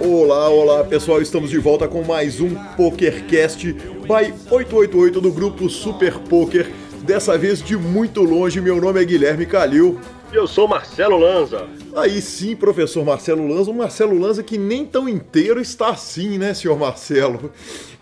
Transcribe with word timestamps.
Olá, 0.00 0.48
olá 0.48 0.84
pessoal, 0.84 1.22
estamos 1.22 1.50
de 1.50 1.58
volta 1.58 1.86
com 1.86 2.02
mais 2.02 2.40
um 2.40 2.54
PokerCast 2.76 3.72
by 3.72 4.34
888 4.50 5.20
do 5.20 5.30
grupo 5.30 5.70
Super 5.70 6.18
Poker. 6.18 6.68
Dessa 7.02 7.38
vez 7.38 7.62
de 7.62 7.76
muito 7.76 8.22
longe, 8.22 8.60
meu 8.60 8.80
nome 8.80 9.00
é 9.00 9.04
Guilherme 9.04 9.46
Calil. 9.46 10.00
E 10.32 10.36
eu 10.36 10.48
sou 10.48 10.66
Marcelo 10.66 11.16
Lanza. 11.16 11.68
Aí 11.94 12.20
sim, 12.20 12.56
professor 12.56 13.04
Marcelo 13.04 13.46
Lanza, 13.46 13.70
um 13.70 13.74
Marcelo 13.74 14.18
Lanza 14.18 14.42
que 14.42 14.58
nem 14.58 14.84
tão 14.84 15.08
inteiro 15.08 15.60
está 15.60 15.90
assim, 15.90 16.38
né, 16.38 16.54
senhor 16.54 16.76
Marcelo? 16.76 17.52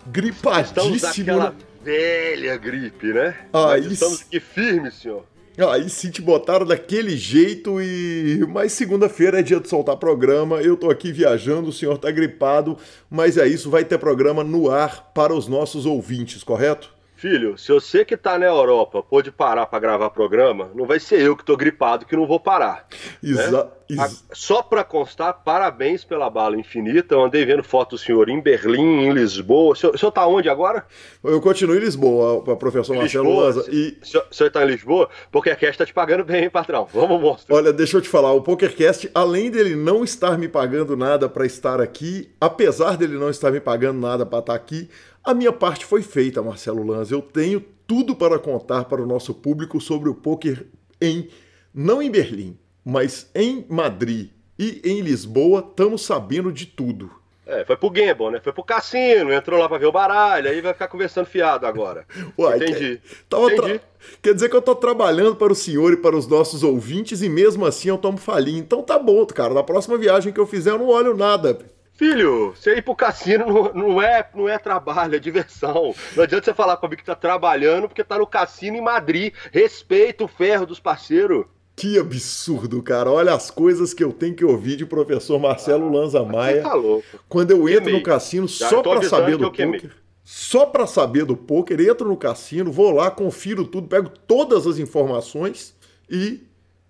Gripadíssimo. 0.07 0.95
Estamos 0.95 1.01
naquela 1.03 1.55
velha 1.83 2.57
gripe, 2.57 3.13
né? 3.13 3.35
Aí 3.53 3.83
Mas 3.83 3.91
estamos 3.91 4.21
aqui 4.21 4.39
firmes, 4.39 4.95
senhor. 4.95 5.25
Aí 5.57 5.87
sim 5.87 6.09
te 6.09 6.21
botaram 6.21 6.65
daquele 6.65 7.15
jeito 7.15 7.79
e. 7.79 8.43
Mas 8.49 8.73
segunda-feira 8.73 9.39
é 9.39 9.43
dia 9.43 9.59
de 9.59 9.69
soltar 9.69 9.97
programa. 9.97 10.61
Eu 10.61 10.75
tô 10.75 10.89
aqui 10.89 11.11
viajando, 11.11 11.69
o 11.69 11.73
senhor 11.73 11.97
tá 11.97 12.09
gripado, 12.09 12.77
mas 13.09 13.37
é 13.37 13.47
isso, 13.47 13.69
vai 13.69 13.85
ter 13.85 13.99
programa 13.99 14.43
no 14.43 14.71
ar 14.71 15.11
para 15.13 15.33
os 15.33 15.47
nossos 15.47 15.85
ouvintes, 15.85 16.43
correto? 16.43 16.91
Filho, 17.23 17.57
se 17.57 17.71
você 17.71 18.03
que 18.03 18.17
tá 18.17 18.37
na 18.37 18.45
Europa 18.47 19.01
pôde 19.01 19.31
parar 19.31 19.65
para 19.65 19.79
gravar 19.79 20.09
programa, 20.09 20.69
não 20.75 20.85
vai 20.85 20.99
ser 20.99 21.21
eu 21.21 21.37
que 21.37 21.45
tô 21.45 21.55
gripado 21.55 22.05
que 22.05 22.17
não 22.17 22.27
vou 22.27 22.37
parar. 22.37 22.85
Exa 23.23 23.71
A- 23.97 24.09
Só 24.33 24.61
para 24.61 24.83
constar, 24.83 25.33
parabéns 25.43 26.03
pela 26.03 26.29
bala 26.29 26.57
infinita. 26.59 27.15
Eu 27.15 27.23
andei 27.23 27.45
vendo 27.45 27.63
foto 27.63 27.91
do 27.91 27.97
senhor 27.97 28.27
em 28.27 28.41
Berlim, 28.41 29.05
em 29.05 29.13
Lisboa. 29.13 29.71
O 29.71 29.75
senhor, 29.75 29.93
o 29.95 29.97
senhor 29.97 30.11
tá 30.11 30.25
onde 30.27 30.49
agora? 30.49 30.85
Eu 31.23 31.39
continuo 31.39 31.75
em 31.75 31.79
Lisboa, 31.79 32.41
para 32.43 32.55
professor 32.57 32.93
Marcelo 32.95 33.25
Lisboa? 33.25 33.45
Lanza. 33.45 33.65
E 33.71 33.97
O 34.01 34.05
senhor, 34.05 34.25
o 34.29 34.33
senhor 34.33 34.49
tá 34.49 34.63
em 34.63 34.67
Lisboa? 34.67 35.09
Porque 35.31 35.49
a 35.49 35.55
Cash 35.55 35.77
tá 35.77 35.85
te 35.85 35.93
pagando 35.93 36.25
bem, 36.25 36.43
hein, 36.43 36.49
patrão? 36.49 36.87
Vamos, 36.91 37.21
monstro. 37.21 37.55
Olha, 37.55 37.71
deixa 37.71 37.97
eu 37.97 38.01
te 38.01 38.09
falar, 38.09 38.33
o 38.33 38.41
PokerCast, 38.41 39.09
além 39.13 39.49
dele 39.51 39.75
não 39.75 40.03
estar 40.03 40.37
me 40.37 40.47
pagando 40.49 40.97
nada 40.97 41.29
para 41.29 41.45
estar 41.45 41.79
aqui, 41.79 42.29
apesar 42.41 42.97
dele 42.97 43.17
não 43.17 43.29
estar 43.29 43.49
me 43.51 43.59
pagando 43.61 43.99
nada 43.99 44.25
para 44.25 44.39
estar 44.39 44.55
aqui, 44.55 44.89
a 45.23 45.33
minha 45.33 45.51
parte 45.53 45.85
foi 45.85 46.01
feita, 46.01 46.41
Marcelo 46.41 46.83
Lanza. 46.85 47.13
Eu 47.15 47.21
tenho 47.21 47.63
tudo 47.87 48.15
para 48.15 48.39
contar 48.39 48.85
para 48.85 49.01
o 49.01 49.05
nosso 49.05 49.33
público 49.33 49.79
sobre 49.81 50.09
o 50.09 50.15
poker 50.15 50.65
em 51.01 51.27
não 51.73 52.01
em 52.01 52.09
Berlim, 52.11 52.57
mas 52.85 53.29
em 53.33 53.65
Madrid 53.69 54.29
e 54.57 54.81
em 54.85 55.01
Lisboa, 55.01 55.65
estamos 55.67 56.03
sabendo 56.03 56.51
de 56.51 56.65
tudo. 56.65 57.09
É, 57.45 57.65
foi 57.65 57.75
pro 57.75 57.89
Gamble, 57.89 58.29
né? 58.31 58.39
Foi 58.41 58.53
pro 58.53 58.63
cassino, 58.63 59.33
entrou 59.33 59.59
lá 59.59 59.67
pra 59.67 59.77
ver 59.77 59.87
o 59.87 59.91
baralho, 59.91 60.49
aí 60.49 60.61
vai 60.61 60.71
ficar 60.71 60.87
conversando 60.87 61.25
fiado 61.25 61.65
agora. 61.65 62.05
Uai, 62.37 62.55
Entendi. 62.57 62.97
que- 62.97 63.01
tava 63.27 63.47
tra- 63.53 63.65
Entendi. 63.67 63.81
Quer 64.21 64.33
dizer 64.33 64.49
que 64.49 64.55
eu 64.55 64.61
tô 64.61 64.73
trabalhando 64.75 65.35
para 65.35 65.51
o 65.51 65.55
senhor 65.55 65.91
e 65.91 65.97
para 65.97 66.15
os 66.15 66.25
nossos 66.27 66.63
ouvintes 66.63 67.21
e 67.21 67.27
mesmo 67.27 67.65
assim 67.65 67.89
eu 67.89 67.97
tomo 67.97 68.17
falinha. 68.17 68.59
Então 68.59 68.81
tá 68.81 68.97
bom, 68.97 69.25
cara. 69.25 69.53
Na 69.53 69.63
próxima 69.63 69.97
viagem 69.97 70.31
que 70.31 70.39
eu 70.39 70.45
fizer 70.47 70.71
eu 70.71 70.77
não 70.77 70.87
olho 70.87 71.17
nada. 71.17 71.57
Filho, 71.95 72.53
você 72.55 72.75
ir 72.77 72.81
pro 72.81 72.95
cassino 72.95 73.45
não, 73.45 73.73
não 73.73 74.01
é, 74.01 74.27
não 74.33 74.49
é 74.49 74.57
trabalho, 74.57 75.15
é 75.15 75.19
diversão. 75.19 75.93
Não 76.15 76.23
adianta 76.23 76.45
você 76.45 76.53
falar 76.53 76.77
comigo 76.77 76.99
que 77.01 77.05
tá 77.05 77.15
trabalhando 77.15 77.87
porque 77.87 78.03
tá 78.03 78.17
no 78.17 78.25
cassino 78.25 78.75
em 78.77 78.81
Madrid. 78.81 79.33
Respeita 79.51 80.23
o 80.23 80.27
ferro 80.27 80.65
dos 80.65 80.79
parceiros. 80.79 81.45
Que 81.75 81.97
absurdo, 81.99 82.81
cara. 82.83 83.11
Olha 83.11 83.33
as 83.33 83.49
coisas 83.51 83.93
que 83.93 84.03
eu 84.03 84.11
tenho 84.11 84.35
que 84.35 84.45
ouvir 84.45 84.75
de 84.75 84.85
professor 84.85 85.39
Marcelo 85.39 85.91
Lanza 85.91 86.19
Você 86.19 86.31
Maia 86.31 86.61
tá 86.63 86.73
louco. 86.73 87.05
quando 87.29 87.51
eu 87.51 87.67
entro 87.69 87.83
Queimei. 87.85 87.99
no 87.99 88.03
cassino 88.03 88.47
Já 88.47 88.69
só 88.69 88.79
avisando 88.79 89.09
saber 89.09 89.37
do 89.37 89.51
queimei. 89.51 89.79
poker. 89.79 89.95
Só 90.23 90.65
pra 90.65 90.87
saber 90.87 91.25
do 91.25 91.35
poker, 91.35 91.79
entro 91.81 92.07
no 92.07 92.15
cassino, 92.15 92.71
vou 92.71 92.91
lá, 92.91 93.11
confiro 93.11 93.65
tudo, 93.65 93.87
pego 93.89 94.09
todas 94.09 94.65
as 94.65 94.77
informações 94.77 95.75
e 96.09 96.41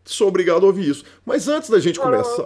sou 0.05 0.27
obrigado 0.27 0.63
a 0.63 0.67
ouvir 0.67 0.89
isso. 0.89 1.03
Mas 1.25 1.47
antes 1.47 1.69
da 1.69 1.79
gente 1.79 1.99
começar, 1.99 2.45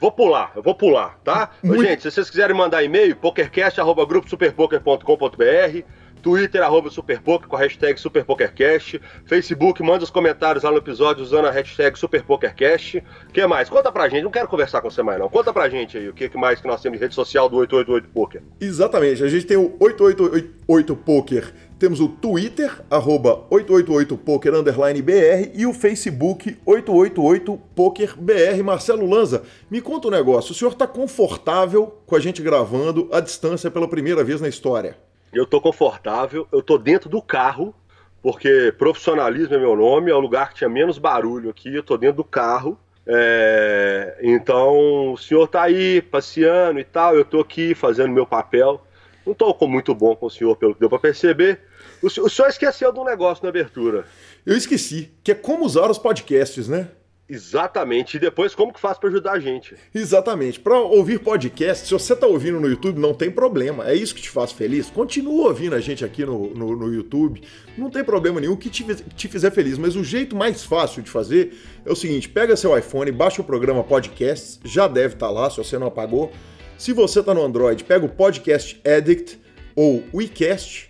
Vou 0.00 0.12
pular, 0.12 0.52
eu 0.54 0.62
vou 0.62 0.74
pular, 0.76 1.18
tá? 1.24 1.50
Muito- 1.62 1.82
Gente, 1.82 2.02
se 2.02 2.10
vocês 2.12 2.30
quiserem 2.30 2.54
mandar 2.56 2.84
e-mail, 2.84 3.16
pokercast.gruposuperpoker.com.br 3.16 5.82
Twitter, 6.20 6.60
arroba 6.62 6.90
Superpoker, 6.90 7.48
com 7.48 7.54
a 7.54 7.60
hashtag 7.60 7.98
SuperPokerCast. 8.00 9.00
Facebook, 9.24 9.80
manda 9.84 10.02
os 10.02 10.10
comentários 10.10 10.64
lá 10.64 10.70
no 10.72 10.78
episódio 10.78 11.22
usando 11.22 11.46
a 11.46 11.50
hashtag 11.52 11.96
SuperPokerCast. 11.96 12.98
O 13.28 13.32
que 13.32 13.46
mais? 13.46 13.68
Conta 13.68 13.92
pra 13.92 14.08
gente, 14.08 14.24
não 14.24 14.30
quero 14.30 14.48
conversar 14.48 14.80
com 14.80 14.90
você 14.90 15.00
mais 15.02 15.18
não. 15.20 15.28
Conta 15.28 15.52
pra 15.52 15.68
gente 15.68 15.96
aí 15.96 16.08
o 16.08 16.12
que 16.12 16.28
que 16.28 16.36
mais 16.36 16.60
que 16.60 16.66
nós 16.66 16.82
temos 16.82 16.98
de 16.98 17.04
rede 17.04 17.14
social 17.14 17.48
do 17.48 17.56
888 17.58 18.08
Poker. 18.12 18.42
Exatamente, 18.60 19.22
a 19.22 19.28
gente 19.28 19.46
tem 19.46 19.56
o 19.56 19.76
888 19.78 20.96
Poker, 20.96 21.54
temos 21.78 22.00
o 22.00 22.08
Twitter, 22.08 22.82
arroba 22.90 23.46
888poker 23.50 24.58
underline 24.58 25.00
BR 25.00 25.52
e 25.54 25.64
o 25.64 25.72
Facebook 25.72 26.58
888 26.66 27.60
Poker 27.74 28.16
BR. 28.18 28.62
Marcelo 28.64 29.08
Lanza, 29.08 29.44
me 29.70 29.80
conta 29.80 30.08
um 30.08 30.10
negócio, 30.10 30.52
o 30.52 30.54
senhor 30.54 30.72
está 30.72 30.86
confortável 30.86 32.02
com 32.04 32.16
a 32.16 32.20
gente 32.20 32.42
gravando 32.42 33.08
à 33.12 33.20
distância 33.20 33.70
pela 33.70 33.86
primeira 33.86 34.24
vez 34.24 34.40
na 34.40 34.48
história? 34.48 34.96
Eu 35.32 35.46
tô 35.46 35.60
confortável, 35.60 36.48
eu 36.50 36.62
tô 36.62 36.76
dentro 36.78 37.08
do 37.08 37.22
carro, 37.22 37.74
porque 38.20 38.74
profissionalismo 38.76 39.54
é 39.54 39.58
meu 39.58 39.76
nome, 39.76 40.10
é 40.10 40.14
o 40.14 40.20
lugar 40.20 40.50
que 40.50 40.56
tinha 40.56 40.70
menos 40.70 40.98
barulho 40.98 41.50
aqui, 41.50 41.74
eu 41.74 41.82
tô 41.82 41.96
dentro 41.96 42.16
do 42.16 42.24
carro. 42.24 42.78
É, 43.06 44.18
então, 44.20 45.12
o 45.12 45.16
senhor 45.16 45.46
tá 45.46 45.62
aí 45.62 46.02
passeando 46.02 46.80
e 46.80 46.84
tal, 46.84 47.14
eu 47.14 47.24
tô 47.24 47.40
aqui 47.40 47.74
fazendo 47.74 48.12
meu 48.12 48.26
papel. 48.26 48.84
Não 49.24 49.34
com 49.34 49.66
muito 49.66 49.94
bom 49.94 50.16
com 50.16 50.26
o 50.26 50.30
senhor, 50.30 50.56
pelo 50.56 50.74
que 50.74 50.80
deu 50.80 50.88
pra 50.88 50.98
perceber. 50.98 51.60
O, 52.02 52.08
senhor- 52.10 52.26
o 52.26 52.30
senhor 52.30 52.48
esqueceu 52.48 52.92
de 52.92 52.98
um 52.98 53.04
negócio 53.04 53.42
na 53.42 53.48
abertura. 53.50 54.04
Eu 54.46 54.56
esqueci, 54.56 55.10
que 55.22 55.32
é 55.32 55.34
como 55.34 55.64
usar 55.64 55.90
os 55.90 55.98
podcasts, 55.98 56.68
né? 56.68 56.88
Exatamente. 57.30 58.16
E 58.16 58.20
depois, 58.20 58.54
como 58.54 58.72
que 58.72 58.80
faz 58.80 58.96
pra 58.96 59.10
ajudar 59.10 59.32
a 59.32 59.38
gente? 59.38 59.74
Exatamente. 59.94 60.58
Para 60.58 60.78
ouvir 60.80 61.18
podcast, 61.18 61.86
se 61.86 61.92
você 61.92 62.14
está 62.14 62.26
ouvindo 62.26 62.58
no 62.58 62.66
YouTube, 62.66 62.98
não 62.98 63.12
tem 63.12 63.30
problema. 63.30 63.86
É 63.86 63.94
isso 63.94 64.14
que 64.14 64.22
te 64.22 64.30
faz 64.30 64.50
feliz. 64.50 64.88
Continua 64.88 65.48
ouvindo 65.48 65.74
a 65.74 65.80
gente 65.80 66.02
aqui 66.02 66.24
no, 66.24 66.54
no, 66.54 66.74
no 66.74 66.92
YouTube. 66.92 67.42
Não 67.76 67.90
tem 67.90 68.02
problema 68.02 68.40
nenhum 68.40 68.56
que 68.56 68.70
te, 68.70 68.82
te 69.14 69.28
fizer 69.28 69.50
feliz. 69.50 69.76
Mas 69.76 69.94
o 69.94 70.02
jeito 70.02 70.34
mais 70.34 70.64
fácil 70.64 71.02
de 71.02 71.10
fazer 71.10 71.54
é 71.84 71.92
o 71.92 71.94
seguinte: 71.96 72.30
pega 72.30 72.56
seu 72.56 72.76
iPhone, 72.78 73.12
baixa 73.12 73.42
o 73.42 73.44
programa 73.44 73.84
Podcasts. 73.84 74.58
Já 74.64 74.88
deve 74.88 75.12
estar 75.12 75.30
lá, 75.30 75.50
se 75.50 75.58
você 75.58 75.78
não 75.78 75.88
apagou. 75.88 76.32
Se 76.78 76.94
você 76.94 77.20
está 77.20 77.34
no 77.34 77.42
Android, 77.44 77.84
pega 77.84 78.06
o 78.06 78.08
Podcast 78.08 78.80
Addict 78.86 79.38
ou 79.76 80.02
WeCast, 80.14 80.87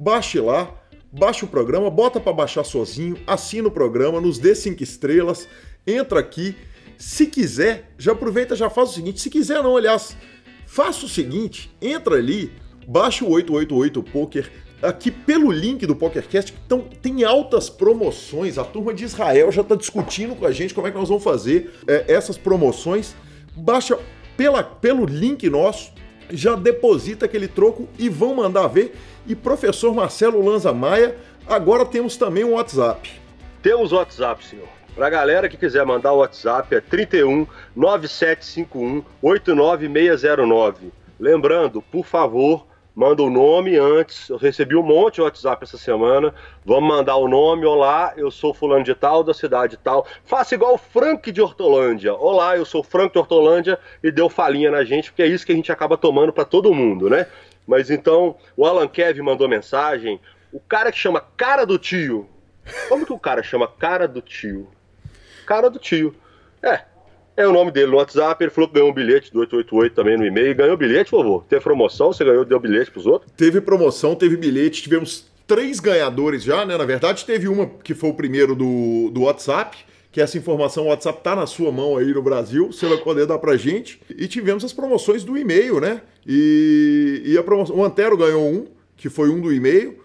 baixe 0.00 0.40
lá, 0.40 0.74
baixa 1.12 1.44
o 1.44 1.48
programa, 1.48 1.90
bota 1.90 2.18
para 2.18 2.32
baixar 2.32 2.64
sozinho, 2.64 3.18
assina 3.26 3.68
o 3.68 3.70
programa, 3.70 4.18
nos 4.18 4.38
dê 4.38 4.54
cinco 4.54 4.82
estrelas, 4.82 5.46
entra 5.86 6.18
aqui. 6.18 6.56
Se 6.96 7.26
quiser, 7.26 7.92
já 7.98 8.12
aproveita, 8.12 8.56
já 8.56 8.70
faz 8.70 8.90
o 8.90 8.92
seguinte. 8.94 9.20
Se 9.20 9.28
quiser 9.28 9.62
não, 9.62 9.76
aliás, 9.76 10.16
faça 10.66 11.04
o 11.04 11.08
seguinte, 11.08 11.70
entra 11.82 12.16
ali, 12.16 12.50
baixa 12.88 13.24
o 13.24 13.30
888 13.30 14.02
Poker 14.10 14.50
aqui 14.82 15.10
pelo 15.10 15.52
link 15.52 15.84
do 15.84 15.94
PokerCast, 15.94 16.54
então 16.64 16.86
tem 17.02 17.22
altas 17.22 17.68
promoções. 17.68 18.56
A 18.56 18.64
turma 18.64 18.94
de 18.94 19.04
Israel 19.04 19.52
já 19.52 19.60
está 19.60 19.74
discutindo 19.74 20.34
com 20.34 20.46
a 20.46 20.52
gente 20.52 20.72
como 20.72 20.86
é 20.86 20.90
que 20.90 20.96
nós 20.96 21.08
vamos 21.10 21.22
fazer 21.22 21.74
é, 21.86 22.06
essas 22.08 22.38
promoções. 22.38 23.14
Baixa 23.54 23.98
pela, 24.38 24.62
pelo 24.62 25.04
link 25.04 25.50
nosso, 25.50 25.92
já 26.30 26.54
deposita 26.54 27.26
aquele 27.26 27.48
troco 27.48 27.88
e 27.98 28.08
vão 28.08 28.34
mandar 28.34 28.68
ver. 28.68 28.94
E 29.26 29.34
professor 29.36 29.94
Marcelo 29.94 30.44
Lanza 30.44 30.72
Maia, 30.72 31.16
agora 31.46 31.84
temos 31.84 32.16
também 32.16 32.44
um 32.44 32.54
WhatsApp. 32.54 33.10
Temos 33.62 33.92
WhatsApp, 33.92 34.44
senhor. 34.44 34.68
Pra 34.94 35.08
galera 35.08 35.48
que 35.48 35.56
quiser 35.56 35.84
mandar 35.86 36.12
o 36.12 36.18
WhatsApp 36.18 36.74
é 36.74 36.80
31 36.80 37.46
9751 37.76 39.04
89609. 39.22 40.92
Lembrando, 41.18 41.82
por 41.82 42.04
favor, 42.04 42.66
manda 42.94 43.22
o 43.22 43.30
nome 43.30 43.76
antes. 43.76 44.28
Eu 44.28 44.36
recebi 44.36 44.74
um 44.74 44.82
monte 44.82 45.16
de 45.16 45.22
WhatsApp 45.22 45.64
essa 45.64 45.78
semana. 45.78 46.34
Vamos 46.64 46.88
mandar 46.88 47.16
o 47.16 47.28
nome. 47.28 47.64
Olá, 47.64 48.14
eu 48.16 48.30
sou 48.30 48.52
fulano 48.52 48.84
de 48.84 48.94
tal, 48.94 49.22
da 49.22 49.32
cidade 49.32 49.76
tal. 49.76 50.06
Faça 50.24 50.54
igual 50.54 50.74
o 50.74 50.78
Frank 50.78 51.30
de 51.30 51.40
Hortolândia. 51.40 52.14
Olá, 52.14 52.56
eu 52.56 52.64
sou 52.64 52.82
Frank 52.82 53.12
de 53.12 53.18
Hortolândia 53.18 53.78
e 54.02 54.10
deu 54.10 54.28
falinha 54.28 54.70
na 54.70 54.82
gente, 54.82 55.10
porque 55.10 55.22
é 55.22 55.26
isso 55.26 55.46
que 55.46 55.52
a 55.52 55.56
gente 55.56 55.70
acaba 55.70 55.96
tomando 55.96 56.32
pra 56.32 56.44
todo 56.44 56.74
mundo, 56.74 57.08
né? 57.08 57.26
Mas 57.66 57.90
então, 57.90 58.36
o 58.56 58.64
Alan 58.66 58.88
Kev 58.88 59.20
mandou 59.20 59.48
mensagem. 59.48 60.20
O 60.52 60.60
cara 60.60 60.90
que 60.90 60.98
chama 60.98 61.20
Cara 61.36 61.64
do 61.64 61.78
Tio. 61.78 62.28
Como 62.88 63.06
que 63.06 63.12
o 63.12 63.18
cara 63.18 63.42
chama 63.42 63.66
Cara 63.68 64.06
do 64.06 64.20
Tio? 64.20 64.68
Cara 65.46 65.68
do 65.68 65.78
Tio. 65.78 66.14
É, 66.62 66.82
é 67.36 67.46
o 67.46 67.52
nome 67.52 67.70
dele 67.70 67.90
no 67.90 67.96
WhatsApp. 67.96 68.42
Ele 68.42 68.50
falou 68.50 68.68
que 68.68 68.74
ganhou 68.74 68.90
um 68.90 68.94
bilhete 68.94 69.32
do 69.32 69.40
888 69.40 69.94
também 69.94 70.16
no 70.16 70.26
e-mail. 70.26 70.54
Ganhou 70.54 70.76
bilhete, 70.76 71.10
vovô? 71.10 71.44
Teve 71.48 71.62
promoção? 71.62 72.12
Você 72.12 72.24
ganhou, 72.24 72.44
deu 72.44 72.60
bilhete 72.60 72.90
pros 72.90 73.06
outros? 73.06 73.32
Teve 73.36 73.60
promoção, 73.60 74.14
teve 74.14 74.36
bilhete, 74.36 74.82
tivemos 74.82 75.30
três 75.46 75.80
ganhadores 75.80 76.44
já, 76.44 76.64
né? 76.64 76.76
Na 76.76 76.84
verdade, 76.84 77.24
teve 77.24 77.48
uma 77.48 77.66
que 77.66 77.94
foi 77.94 78.10
o 78.10 78.14
primeiro 78.14 78.54
do, 78.54 79.10
do 79.10 79.22
WhatsApp, 79.22 79.76
que 80.12 80.20
essa 80.20 80.36
informação, 80.36 80.88
WhatsApp 80.88 81.22
tá 81.22 81.36
na 81.36 81.46
sua 81.46 81.70
mão 81.70 81.96
aí 81.96 82.12
no 82.12 82.22
Brasil, 82.22 82.72
você 82.72 82.86
vai 82.86 82.98
poder 82.98 83.26
dar 83.26 83.38
pra 83.38 83.56
gente. 83.56 84.00
E 84.10 84.26
tivemos 84.26 84.64
as 84.64 84.72
promoções 84.72 85.22
do 85.22 85.38
e-mail, 85.38 85.80
né? 85.80 86.02
E, 86.26 87.22
e 87.24 87.38
a 87.38 87.42
promoção, 87.42 87.76
o 87.76 87.84
Antero 87.84 88.16
ganhou 88.16 88.42
um, 88.42 88.66
que 88.96 89.08
foi 89.08 89.30
um 89.30 89.40
do 89.40 89.52
e-mail. 89.52 90.00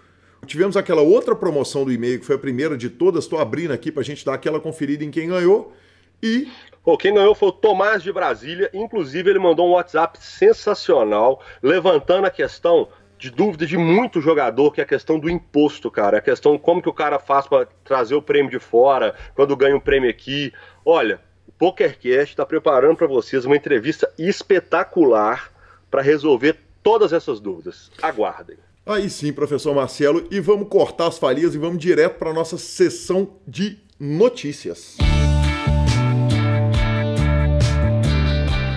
Tivemos 0.46 0.78
aquela 0.78 1.02
outra 1.02 1.36
promoção 1.36 1.84
do 1.84 1.92
e-mail, 1.92 2.20
que 2.20 2.26
foi 2.26 2.36
a 2.36 2.40
primeira 2.40 2.78
de 2.78 2.88
todas. 2.88 3.24
Estou 3.24 3.40
abrindo 3.40 3.72
aqui 3.72 3.92
para 3.92 4.02
a 4.02 4.06
gente 4.06 4.24
dar 4.24 4.36
aquela 4.36 4.60
conferida 4.60 5.04
em 5.04 5.10
quem 5.10 5.30
ganhou. 5.30 5.74
E. 6.22 6.48
Pô, 6.84 6.96
quem 6.96 7.16
ganhou 7.16 7.34
foi 7.34 7.50
o 7.50 7.52
Tomás 7.52 8.04
de 8.04 8.14
Brasília. 8.14 8.70
Inclusive, 8.72 9.28
ele 9.28 9.40
mandou 9.40 9.68
um 9.68 9.72
WhatsApp 9.72 10.20
sensacional, 10.22 11.42
levantando 11.64 12.28
a 12.28 12.30
questão 12.30 12.88
de 13.18 13.30
dúvida 13.30 13.66
de 13.66 13.78
muito 13.78 14.20
jogador, 14.22 14.72
que 14.72 14.82
é 14.82 14.84
a 14.84 14.88
questão 14.88 15.20
do 15.20 15.30
imposto, 15.30 15.90
cara. 15.90 16.18
A 16.18 16.22
questão 16.22 16.58
como 16.58 16.82
que 16.82 16.90
o 16.90 16.94
cara 16.94 17.20
faz 17.20 17.48
para 17.48 17.68
trazer 17.84 18.16
o 18.16 18.22
prêmio 18.22 18.52
de 18.52 18.60
fora, 18.60 19.16
quando 19.34 19.56
ganha 19.56 19.76
um 19.76 19.80
prêmio 19.80 20.10
aqui. 20.10 20.54
Olha, 20.86 21.20
o 21.48 21.52
PokerCast 21.52 22.34
está 22.34 22.46
preparando 22.46 22.98
para 22.98 23.08
vocês 23.08 23.46
uma 23.46 23.56
entrevista 23.56 24.12
espetacular 24.18 25.52
para 25.90 26.02
resolver 26.02 26.58
todas 26.84 27.14
essas 27.14 27.40
dúvidas. 27.40 27.92
Aguardem. 28.02 28.58
Aí 28.86 29.10
sim, 29.10 29.34
professor 29.34 29.74
Marcelo, 29.74 30.28
e 30.30 30.40
vamos 30.40 30.68
cortar 30.68 31.08
as 31.08 31.18
falias 31.18 31.56
e 31.56 31.58
vamos 31.58 31.80
direto 31.80 32.20
para 32.20 32.32
nossa 32.32 32.58
sessão 32.58 33.38
de 33.48 33.80
notícias. 34.00 34.98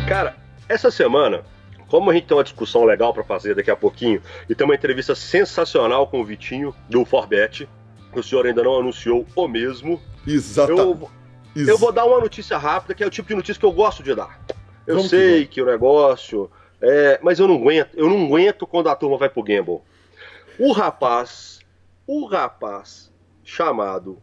Cara, 0.08 0.36
essa 0.66 0.90
semana, 0.90 1.44
como 1.88 2.10
a 2.10 2.14
gente 2.14 2.26
tem 2.26 2.36
uma 2.36 2.44
discussão 2.44 2.84
legal 2.84 3.12
para 3.12 3.24
fazer 3.24 3.54
daqui 3.54 3.70
a 3.70 3.76
pouquinho, 3.76 4.22
e 4.48 4.54
tem 4.54 4.64
uma 4.64 4.74
entrevista 4.74 5.14
sensacional 5.14 6.06
com 6.06 6.20
o 6.20 6.24
Vitinho 6.24 6.74
do 6.88 7.04
Forbet, 7.04 7.68
que 8.12 8.18
o 8.18 8.22
senhor 8.22 8.46
ainda 8.46 8.62
não 8.62 8.78
anunciou 8.78 9.26
o 9.34 9.48
mesmo. 9.48 10.00
Exatamente. 10.26 11.08
Eu, 11.56 11.66
eu 11.66 11.78
vou 11.78 11.90
dar 11.90 12.04
uma 12.04 12.20
notícia 12.20 12.56
rápida, 12.56 12.94
que 12.94 13.02
é 13.02 13.06
o 13.06 13.10
tipo 13.10 13.28
de 13.28 13.34
notícia 13.34 13.58
que 13.58 13.66
eu 13.66 13.72
gosto 13.72 14.02
de 14.02 14.14
dar. 14.14 14.40
Eu 14.86 14.96
vamos 14.96 15.10
sei 15.10 15.46
que, 15.46 15.54
que 15.54 15.62
o 15.62 15.66
negócio. 15.66 16.50
É, 16.80 17.18
mas 17.22 17.38
eu 17.38 17.48
não 17.48 17.56
aguento, 17.56 17.90
eu 17.94 18.08
não 18.08 18.26
aguento 18.26 18.66
quando 18.66 18.88
a 18.88 18.96
turma 18.96 19.18
vai 19.18 19.28
pro 19.28 19.42
Gamble. 19.42 19.80
O 20.58 20.72
rapaz, 20.72 21.60
o 22.06 22.26
rapaz 22.26 23.12
chamado. 23.44 24.18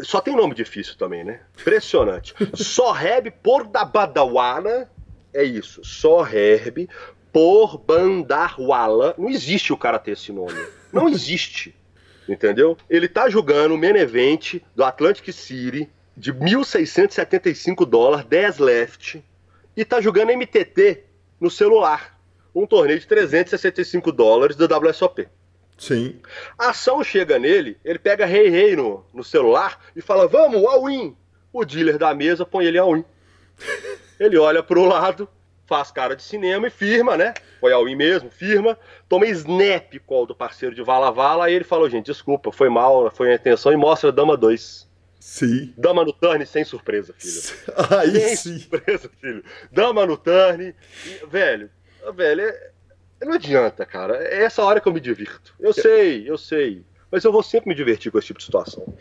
Só 0.00 0.20
tem 0.20 0.36
nome 0.36 0.54
difícil 0.54 0.96
também, 0.96 1.24
né? 1.24 1.40
Impressionante. 1.60 2.34
Sorreb 2.54 3.30
por 3.42 3.66
da 3.66 3.84
Badawana. 3.84 4.88
É 5.32 5.42
isso. 5.42 5.84
Sorreb 5.84 6.88
por 7.32 7.78
Bandarwala. 7.78 9.14
Não 9.18 9.28
existe 9.28 9.72
o 9.72 9.76
cara 9.76 9.98
ter 9.98 10.12
esse 10.12 10.32
nome. 10.32 10.58
Não 10.92 11.08
existe. 11.10 11.74
Entendeu? 12.28 12.76
Ele 12.90 13.08
tá 13.08 13.28
jogando 13.28 13.74
o 13.74 13.78
main 13.78 13.96
event 13.96 14.60
do 14.74 14.84
Atlantic 14.84 15.32
City 15.32 15.88
de 16.16 16.32
1.675 16.32 17.86
dólares, 17.86 18.26
10 18.26 18.58
left. 18.58 19.24
E 19.76 19.84
tá 19.84 20.00
jogando 20.00 20.32
MTT 20.32 21.04
no 21.40 21.50
celular. 21.50 22.18
Um 22.54 22.66
torneio 22.66 22.98
de 22.98 23.06
365 23.06 24.10
dólares 24.10 24.56
da 24.56 24.66
WSOP. 24.76 25.28
Sim. 25.78 26.20
A 26.58 26.70
ação 26.70 27.04
chega 27.04 27.38
nele, 27.38 27.78
ele 27.84 28.00
pega 28.00 28.26
rei 28.26 28.48
rei 28.48 28.74
no, 28.74 29.04
no 29.14 29.22
celular 29.22 29.80
e 29.94 30.02
fala: 30.02 30.26
Vamos, 30.26 30.64
all-in. 30.64 31.16
O 31.52 31.64
dealer 31.64 31.96
da 31.96 32.12
mesa 32.14 32.44
põe 32.44 32.66
ele 32.66 32.78
all-in. 32.78 33.04
ele 34.18 34.38
olha 34.38 34.62
pro 34.62 34.84
lado, 34.84 35.28
faz 35.66 35.90
cara 35.90 36.16
de 36.16 36.22
cinema 36.22 36.66
e 36.66 36.70
firma, 36.70 37.16
né? 37.16 37.34
Foi 37.60 37.72
all-in 37.72 37.96
mesmo, 37.96 38.30
firma. 38.30 38.78
Toma 39.08 39.26
snap 39.26 39.94
call 40.06 40.26
do 40.26 40.34
parceiro 40.34 40.74
de 40.74 40.82
Vala 40.82 41.10
Vala. 41.10 41.46
Aí 41.46 41.54
ele 41.54 41.64
falou: 41.64 41.88
Gente, 41.88 42.06
desculpa, 42.06 42.50
foi 42.50 42.68
mal, 42.68 43.10
foi 43.10 43.32
a 43.32 43.34
intenção. 43.34 43.72
E 43.72 43.76
mostra 43.76 44.10
Dama 44.10 44.36
2. 44.36 44.88
Sim. 45.20 45.74
Dama 45.76 46.04
no 46.04 46.12
turn 46.12 46.44
sem 46.46 46.64
surpresa, 46.64 47.14
filho. 47.18 47.42
Aí 47.98 48.12
sem 48.12 48.36
sim. 48.36 48.58
surpresa, 48.60 49.10
filho. 49.20 49.44
Dama 49.70 50.06
no 50.06 50.16
turn. 50.16 50.74
E, 51.04 51.26
velho, 51.26 51.70
velho, 52.14 52.42
é 52.42 52.70
não 53.20 53.34
adianta, 53.34 53.84
cara. 53.84 54.16
É 54.22 54.44
essa 54.44 54.62
hora 54.62 54.80
que 54.80 54.88
eu 54.88 54.92
me 54.92 55.00
divirto. 55.00 55.54
Eu 55.58 55.72
sei, 55.72 56.28
eu 56.28 56.38
sei. 56.38 56.84
Mas 57.10 57.24
eu 57.24 57.32
vou 57.32 57.42
sempre 57.42 57.70
me 57.70 57.74
divertir 57.74 58.12
com 58.12 58.18
esse 58.18 58.26
tipo 58.28 58.38
de 58.38 58.44
situação. 58.44 58.94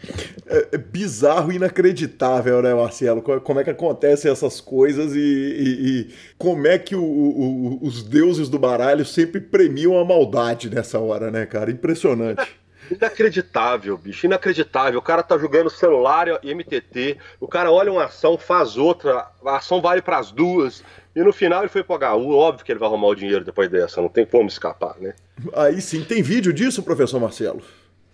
É, 0.45 0.69
é 0.73 0.77
bizarro 0.77 1.51
e 1.51 1.55
inacreditável, 1.55 2.61
né, 2.61 2.73
Marcelo? 2.73 3.21
Como 3.21 3.59
é 3.59 3.63
que 3.63 3.69
acontecem 3.69 4.31
essas 4.31 4.61
coisas 4.61 5.13
e, 5.13 5.19
e, 5.19 5.89
e 5.89 6.13
como 6.37 6.67
é 6.67 6.79
que 6.79 6.95
o, 6.95 7.03
o, 7.03 7.85
os 7.85 8.03
deuses 8.03 8.47
do 8.47 8.57
baralho 8.57 9.05
sempre 9.05 9.41
premiam 9.41 9.99
a 9.99 10.05
maldade 10.05 10.69
nessa 10.69 10.99
hora, 10.99 11.29
né, 11.29 11.45
cara? 11.45 11.69
Impressionante. 11.69 12.57
Inacreditável, 12.89 13.97
bicho, 13.97 14.25
inacreditável. 14.25 14.99
O 14.99 15.01
cara 15.03 15.21
tá 15.21 15.37
jogando 15.37 15.69
celular 15.69 16.27
e 16.41 16.53
MTT, 16.53 17.17
o 17.39 17.47
cara 17.47 17.71
olha 17.71 17.91
uma 17.91 18.05
ação, 18.05 18.37
faz 18.37 18.77
outra, 18.77 19.27
a 19.45 19.57
ação 19.57 19.81
vale 19.81 20.01
para 20.01 20.17
as 20.17 20.31
duas, 20.31 20.83
e 21.13 21.21
no 21.21 21.33
final 21.33 21.61
ele 21.61 21.69
foi 21.69 21.83
pro 21.83 21.95
HU, 21.95 22.33
óbvio 22.33 22.65
que 22.65 22.71
ele 22.71 22.79
vai 22.79 22.87
arrumar 22.87 23.07
o 23.07 23.15
dinheiro 23.15 23.43
depois 23.43 23.69
dessa, 23.69 24.01
não 24.01 24.07
tem 24.07 24.25
como 24.25 24.47
escapar, 24.47 24.95
né? 24.99 25.13
Aí 25.53 25.81
sim, 25.81 26.03
tem 26.03 26.21
vídeo 26.21 26.53
disso, 26.53 26.81
professor 26.81 27.19
Marcelo? 27.19 27.61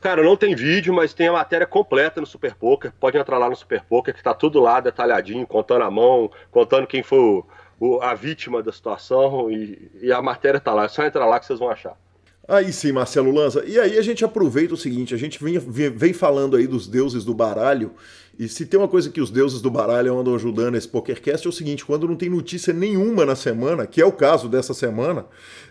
Cara, 0.03 0.21
não 0.21 0.35
tem 0.35 0.53
vídeo, 0.53 0.93
mas 0.93 1.13
tem 1.13 1.29
a 1.29 1.31
matéria 1.31 1.65
completa 1.65 2.19
no 2.19 2.27
Super 2.27 2.53
Poker. 2.55 2.91
Pode 2.99 3.17
entrar 3.17 3.37
lá 3.37 3.49
no 3.49 3.55
Super 3.55 3.85
Poker, 3.85 4.13
que 4.13 4.21
tá 4.21 4.33
tudo 4.33 4.59
lá 4.59 4.81
detalhadinho, 4.81 5.47
contando 5.47 5.85
a 5.85 5.89
mão, 5.89 6.29
contando 6.51 6.85
quem 6.85 7.01
foi 7.01 7.19
o, 7.19 7.45
o, 7.79 8.01
a 8.01 8.13
vítima 8.13 8.61
da 8.61 8.73
situação, 8.73 9.49
e, 9.49 9.89
e 10.01 10.11
a 10.11 10.21
matéria 10.21 10.59
tá 10.59 10.73
lá. 10.73 10.83
É 10.83 10.87
só 10.89 11.05
entrar 11.05 11.25
lá 11.25 11.39
que 11.39 11.45
vocês 11.45 11.57
vão 11.57 11.69
achar. 11.69 11.97
Aí 12.45 12.73
sim, 12.73 12.91
Marcelo 12.91 13.31
Lanza. 13.31 13.63
E 13.65 13.79
aí 13.79 13.97
a 13.97 14.01
gente 14.01 14.25
aproveita 14.25 14.73
o 14.73 14.77
seguinte: 14.77 15.13
a 15.13 15.17
gente 15.17 15.41
vem, 15.41 15.57
vem, 15.57 16.11
falando 16.11 16.57
aí 16.57 16.67
dos 16.67 16.85
deuses 16.85 17.23
do 17.23 17.33
baralho. 17.33 17.93
E 18.37 18.47
se 18.47 18.65
tem 18.65 18.79
uma 18.79 18.87
coisa 18.87 19.09
que 19.09 19.21
os 19.21 19.29
deuses 19.29 19.61
do 19.61 19.69
baralho 19.69 20.17
andam 20.17 20.33
ajudando 20.33 20.75
esse 20.75 20.87
PokerCast 20.87 21.45
é 21.45 21.49
o 21.49 21.53
seguinte: 21.53 21.85
quando 21.85 22.07
não 22.07 22.15
tem 22.15 22.29
notícia 22.29 22.73
nenhuma 22.73 23.25
na 23.25 23.35
semana, 23.35 23.85
que 23.85 24.01
é 24.01 24.05
o 24.05 24.11
caso 24.11 24.49
dessa 24.49 24.73
semana, 24.73 25.25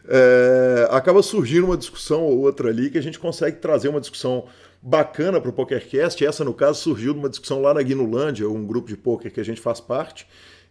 é, 0.08 0.86
acaba 0.90 1.22
surgindo 1.22 1.66
uma 1.66 1.76
discussão 1.76 2.22
ou 2.22 2.38
outra 2.38 2.68
ali 2.68 2.88
que 2.88 2.98
a 2.98 3.02
gente 3.02 3.18
consegue 3.18 3.56
trazer 3.56 3.88
uma 3.88 4.00
discussão 4.00 4.44
bacana 4.80 5.40
para 5.40 5.50
o 5.50 5.52
PokerCast. 5.52 6.24
Essa, 6.24 6.44
no 6.44 6.54
caso, 6.54 6.80
surgiu 6.80 7.12
de 7.12 7.18
uma 7.18 7.28
discussão 7.28 7.60
lá 7.60 7.74
na 7.74 7.82
Guinulândia, 7.82 8.48
um 8.48 8.64
grupo 8.64 8.88
de 8.88 8.96
poker 8.96 9.32
que 9.32 9.40
a 9.40 9.44
gente 9.44 9.60
faz 9.60 9.80
parte. 9.80 10.26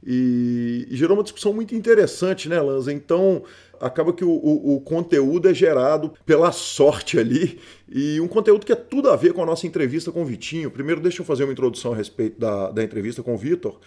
E, 0.05 0.87
e, 0.89 0.95
gerou 0.95 1.15
uma 1.15 1.23
discussão 1.23 1.53
muito 1.53 1.75
interessante, 1.75 2.49
né, 2.49 2.59
Lanza? 2.59 2.91
Então, 2.91 3.43
acaba 3.81 4.13
que 4.13 4.23
o, 4.23 4.29
o, 4.29 4.75
o, 4.75 4.81
conteúdo 4.81 5.49
é 5.49 5.53
gerado 5.53 6.13
pela 6.25 6.51
sorte 6.51 7.19
ali, 7.19 7.59
e 7.89 8.21
um 8.21 8.27
conteúdo 8.27 8.65
que 8.65 8.71
é 8.71 8.75
tudo 8.75 9.09
a 9.09 9.15
ver 9.15 9.33
com 9.33 9.41
a 9.41 9.45
nossa 9.45 9.65
entrevista 9.65 10.11
com 10.11 10.21
o 10.21 10.25
Vitinho. 10.25 10.69
Primeiro, 10.69 11.01
deixa 11.01 11.21
eu 11.21 11.25
fazer 11.25 11.43
uma 11.43 11.51
introdução 11.51 11.93
a 11.93 11.95
respeito 11.95 12.39
da, 12.39 12.71
da 12.71 12.83
entrevista 12.83 13.23
com 13.23 13.33
o 13.33 13.37
Vitor. 13.37 13.79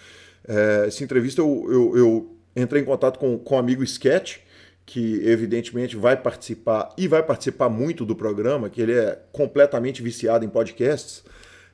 É, 0.47 0.85
essa 0.89 1.03
entrevista 1.03 1.41
eu, 1.41 1.67
eu, 1.71 1.97
eu, 1.97 2.37
entrei 2.57 2.83
em 2.83 2.85
contato 2.85 3.19
com, 3.19 3.39
com 3.39 3.55
o 3.55 3.59
amigo 3.59 3.83
Sketch, 3.85 4.39
que 4.85 5.27
evidentemente 5.27 5.97
vai 5.97 6.17
participar 6.17 6.93
e 6.99 7.09
vai 7.09 7.23
participar 7.23 7.71
muito 7.71 8.05
do 8.05 8.15
programa, 8.15 8.69
que 8.69 8.83
ele 8.83 8.93
é 8.93 9.19
completamente 9.33 10.03
viciado 10.03 10.45
em 10.45 10.49
podcasts 10.49 11.25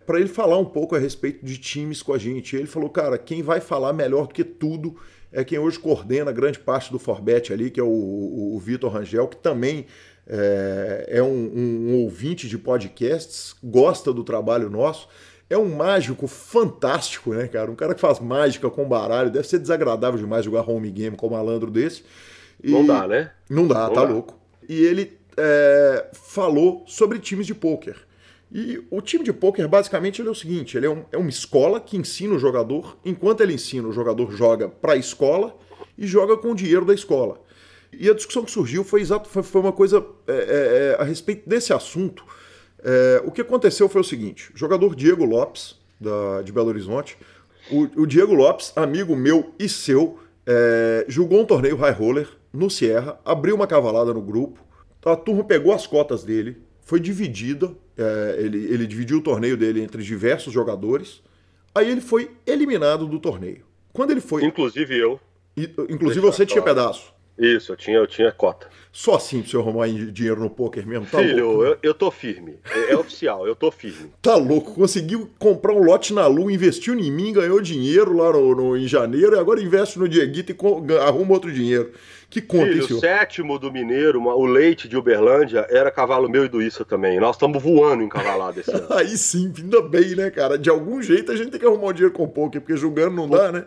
para 0.06 0.19
ele 0.19 0.28
falar 0.28 0.58
um 0.58 0.64
pouco 0.64 0.96
a 0.96 0.99
respeito 0.99 1.44
de 1.44 1.58
times 1.58 2.02
com 2.02 2.12
a 2.12 2.19
gente. 2.19 2.56
Ele 2.56 2.67
falou, 2.67 2.90
cara, 2.90 3.17
quem 3.17 3.43
vai 3.43 3.60
falar 3.60 3.93
melhor 3.93 4.27
do 4.27 4.34
que 4.34 4.44
tudo 4.44 4.96
é 5.32 5.44
quem 5.44 5.58
hoje 5.58 5.79
coordena 5.79 6.32
grande 6.32 6.58
parte 6.58 6.91
do 6.91 6.99
Forbet 6.99 7.53
ali, 7.53 7.70
que 7.70 7.81
é 7.81 7.82
o, 7.82 7.87
o, 7.87 8.56
o 8.56 8.58
Vitor 8.58 8.93
Rangel, 8.93 9.29
que 9.29 9.37
também 9.37 9.87
é, 10.27 11.06
é 11.08 11.22
um, 11.22 11.51
um, 11.55 12.03
ouvinte 12.03 12.49
de 12.49 12.58
podcasts, 12.58 13.55
gosta 13.63 14.13
do 14.13 14.25
trabalho 14.25 14.70
nosso. 14.70 15.08
É 15.49 15.58
um 15.58 15.75
mágico 15.75 16.29
fantástico, 16.29 17.34
né, 17.34 17.49
cara? 17.49 17.70
Um 17.70 17.75
cara 17.75 17.94
que 17.94 18.01
faz 18.01 18.20
mágica 18.20 18.70
com 18.70 18.89
baralho. 18.89 19.31
Deve 19.31 19.49
ser 19.49 19.58
desagradável 19.58 20.19
demais 20.19 20.44
jogar 20.44 20.69
home 20.69 20.91
game 20.91 21.17
com 21.17 21.27
um 21.27 21.31
malandro 21.31 21.70
desse. 21.70 22.05
E... 22.63 22.70
Não 22.70 22.87
dá, 22.87 23.08
né? 23.08 23.32
Não 23.49 23.67
dá, 23.67 23.89
Não 23.89 23.93
tá 23.93 24.05
dá. 24.05 24.13
louco. 24.13 24.39
E 24.69 24.81
ele 24.84 25.19
é, 25.37 26.06
falou 26.13 26.84
sobre 26.87 27.19
times 27.19 27.46
de 27.46 27.55
pôquer. 27.55 27.96
E 28.52 28.84
o 28.90 29.00
time 29.00 29.22
de 29.22 29.32
poker 29.32 29.69
basicamente 29.69 30.20
é 30.20 30.24
o 30.24 30.34
seguinte: 30.34 30.76
ele 30.76 30.86
é, 30.86 30.90
um, 30.90 31.04
é, 31.12 31.16
uma 31.16 31.30
escola 31.30 31.80
que 31.80 31.96
ensina 31.96 32.34
o 32.34 32.38
jogador, 32.38 32.98
enquanto 33.04 33.42
ele 33.42 33.54
ensina, 33.54 33.86
o 33.86 33.92
jogador 33.92 34.32
joga 34.32 34.69
para 34.69 34.94
a 34.94 34.96
escola 34.96 35.56
e 35.96 36.06
joga 36.06 36.36
com 36.36 36.50
o 36.50 36.54
dinheiro 36.54 36.84
da 36.84 36.94
escola. 36.94 37.40
E 37.92 38.08
a 38.08 38.14
discussão 38.14 38.44
que 38.44 38.50
surgiu 38.50 38.84
foi, 38.84 39.00
exato, 39.00 39.28
foi, 39.28 39.60
uma 39.60 39.72
coisa 39.72 40.04
é, 40.26 40.32
é, 40.32 40.96
é 40.98 41.02
a 41.02 41.04
respeito 41.04 41.48
desse 41.48 41.72
assunto. 41.72 42.24
É, 42.82 43.22
o 43.24 43.30
que 43.30 43.40
aconteceu 43.40 43.88
foi 43.88 44.00
o 44.00 44.04
seguinte: 44.04 44.52
o 44.52 44.58
jogador 44.58 44.96
Diego 44.96 45.24
Lopes, 45.24 45.76
da, 46.00 46.42
de 46.42 46.52
Belo 46.52 46.69
Horizonte, 46.69 47.16
o, 47.70 48.02
o 48.02 48.06
Diego 48.06 48.34
Lopes, 48.34 48.72
amigo 48.74 49.14
meu 49.14 49.52
e 49.58 49.69
seu, 49.69 50.19
é, 50.46 51.04
jogou 51.06 51.40
um 51.40 51.44
torneio 51.44 51.76
high 51.76 51.92
roller 51.92 52.28
no 52.52 52.69
Sierra, 52.69 53.20
abriu 53.24 53.54
uma 53.54 53.66
cavalada 53.66 54.12
no 54.12 54.20
grupo, 54.20 54.60
a 55.04 55.14
turma 55.14 55.44
pegou 55.44 55.72
as 55.72 55.86
cotas 55.86 56.24
dele, 56.24 56.56
foi 56.80 56.98
dividida, 56.98 57.70
é, 58.00 58.36
ele, 58.38 58.58
ele 58.72 58.86
dividiu 58.86 59.19
o 59.19 59.22
torneio 59.22 59.56
dele 59.56 59.82
entre 59.82 60.02
diversos 60.02 60.52
jogadores, 60.52 61.22
aí 61.74 61.90
ele 61.90 62.00
foi 62.00 62.30
eliminado 62.46 63.06
do 63.06 63.19
torneio. 63.19 63.64
Quando 63.92 64.10
ele 64.10 64.20
foi. 64.20 64.44
Inclusive 64.44 64.96
eu. 64.96 65.20
inclusive 65.56 66.20
você 66.20 66.46
tinha 66.46 66.62
pedaço. 66.62 67.12
Isso, 67.41 67.73
eu 67.73 67.77
tinha, 67.77 67.97
eu 67.97 68.06
tinha 68.06 68.31
cota. 68.31 68.69
Só 68.93 69.15
assim 69.15 69.41
pra 69.41 69.51
você 69.51 69.56
arrumar 69.56 69.89
dinheiro 69.89 70.41
no 70.41 70.51
poker 70.51 70.85
mesmo? 70.87 71.06
Tá 71.06 71.19
Filho, 71.20 71.47
louco, 71.47 71.63
né? 71.63 71.69
eu, 71.70 71.79
eu 71.91 71.94
tô 71.94 72.11
firme. 72.11 72.56
É, 72.75 72.93
é 72.93 72.97
oficial, 72.97 73.47
eu 73.47 73.55
tô 73.55 73.70
firme. 73.70 74.11
Tá 74.20 74.35
louco, 74.37 74.75
conseguiu 74.75 75.31
comprar 75.39 75.73
um 75.73 75.82
lote 75.82 76.13
na 76.13 76.27
Lu, 76.27 76.51
investiu 76.51 76.94
em 76.94 77.11
mim, 77.11 77.32
ganhou 77.32 77.61
dinheiro 77.61 78.15
lá 78.17 78.32
no, 78.32 78.55
no- 78.55 78.77
em 78.77 78.87
janeiro 78.87 79.37
e 79.37 79.39
agora 79.39 79.63
investe 79.63 79.99
no 79.99 80.09
Dieguito 80.09 80.53
e 80.53 80.97
arruma 80.99 81.32
outro 81.32 81.51
dinheiro. 81.53 81.93
Que 82.29 82.41
conta, 82.41 82.67
hein, 82.67 82.73
Filho, 82.73 82.85
o 82.85 82.87
senhor? 82.89 83.01
sétimo 83.01 83.59
do 83.59 83.73
Mineiro, 83.73 84.23
o 84.23 84.47
leite 84.47 84.87
de 84.89 84.97
Uberlândia, 84.97 85.67
era 85.69 85.91
cavalo 85.91 86.29
meu 86.29 86.44
e 86.44 86.49
do 86.49 86.63
Issa 86.63 86.85
também. 86.85 87.19
Nós 87.19 87.35
estamos 87.37 87.61
voando 87.61 88.05
em 88.05 88.09
cavalada 88.09 88.61
esse 88.61 88.70
ano. 88.70 88.87
Aí 88.94 89.17
sim, 89.17 89.53
ainda 89.56 89.82
bem, 89.82 90.15
né, 90.15 90.31
cara? 90.31 90.56
De 90.59 90.70
algum 90.70 91.03
jeito 91.03 91.32
a 91.32 91.37
gente 91.37 91.51
tem 91.51 91.59
que 91.59 91.67
arrumar 91.67 91.89
um 91.89 91.93
dinheiro 91.93 92.15
com 92.15 92.29
poker, 92.29 92.61
porque 92.61 92.77
julgando 92.77 93.17
não 93.17 93.29
dá, 93.29 93.51
né? 93.51 93.65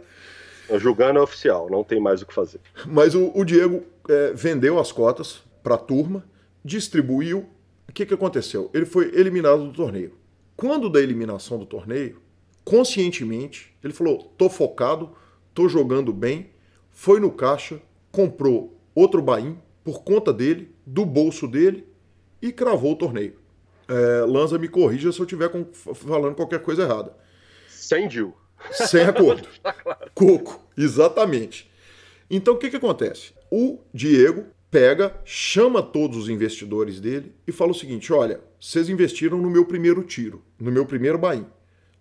Julgando 0.77 1.19
é 1.19 1.21
oficial, 1.21 1.69
não 1.69 1.83
tem 1.83 1.99
mais 1.99 2.21
o 2.21 2.25
que 2.25 2.33
fazer. 2.33 2.59
Mas 2.85 3.15
o, 3.15 3.31
o 3.35 3.43
Diego 3.43 3.83
é, 4.09 4.33
vendeu 4.33 4.79
as 4.79 4.91
cotas 4.91 5.43
para 5.61 5.75
a 5.75 5.77
turma, 5.77 6.23
distribuiu. 6.63 7.49
O 7.87 7.91
que, 7.93 8.05
que 8.05 8.13
aconteceu? 8.13 8.69
Ele 8.73 8.85
foi 8.85 9.13
eliminado 9.13 9.65
do 9.65 9.73
torneio. 9.73 10.13
Quando 10.55 10.89
da 10.89 11.01
eliminação 11.01 11.57
do 11.57 11.65
torneio, 11.65 12.21
conscientemente, 12.63 13.75
ele 13.83 13.93
falou: 13.93 14.33
tô 14.37 14.49
focado, 14.49 15.11
tô 15.53 15.67
jogando 15.67 16.13
bem, 16.13 16.51
foi 16.89 17.19
no 17.19 17.31
caixa, 17.31 17.81
comprou 18.11 18.79
outro 18.95 19.21
bain 19.21 19.57
por 19.83 20.03
conta 20.03 20.31
dele, 20.31 20.73
do 20.85 21.05
bolso 21.05 21.47
dele, 21.47 21.85
e 22.41 22.51
cravou 22.51 22.93
o 22.93 22.95
torneio. 22.95 23.35
É, 23.87 24.25
Lanza, 24.25 24.57
me 24.57 24.69
corrija 24.69 25.11
se 25.11 25.19
eu 25.19 25.25
estiver 25.25 25.51
falando 25.95 26.35
qualquer 26.35 26.61
coisa 26.61 26.83
errada. 26.83 27.13
Sem 27.67 28.07
Dil. 28.07 28.33
Sem 28.71 29.03
acordo. 29.05 29.47
Coco, 30.13 30.65
exatamente. 30.77 31.69
Então 32.29 32.53
o 32.55 32.57
que, 32.57 32.69
que 32.69 32.77
acontece? 32.77 33.33
O 33.51 33.79
Diego 33.93 34.45
pega, 34.71 35.15
chama 35.23 35.83
todos 35.83 36.17
os 36.17 36.29
investidores 36.29 36.99
dele 36.99 37.33
e 37.47 37.51
fala 37.51 37.71
o 37.71 37.75
seguinte: 37.75 38.11
olha, 38.11 38.41
vocês 38.59 38.89
investiram 38.89 39.37
no 39.37 39.49
meu 39.49 39.65
primeiro 39.65 40.03
tiro, 40.03 40.41
no 40.59 40.71
meu 40.71 40.85
primeiro 40.85 41.17
bain. 41.17 41.45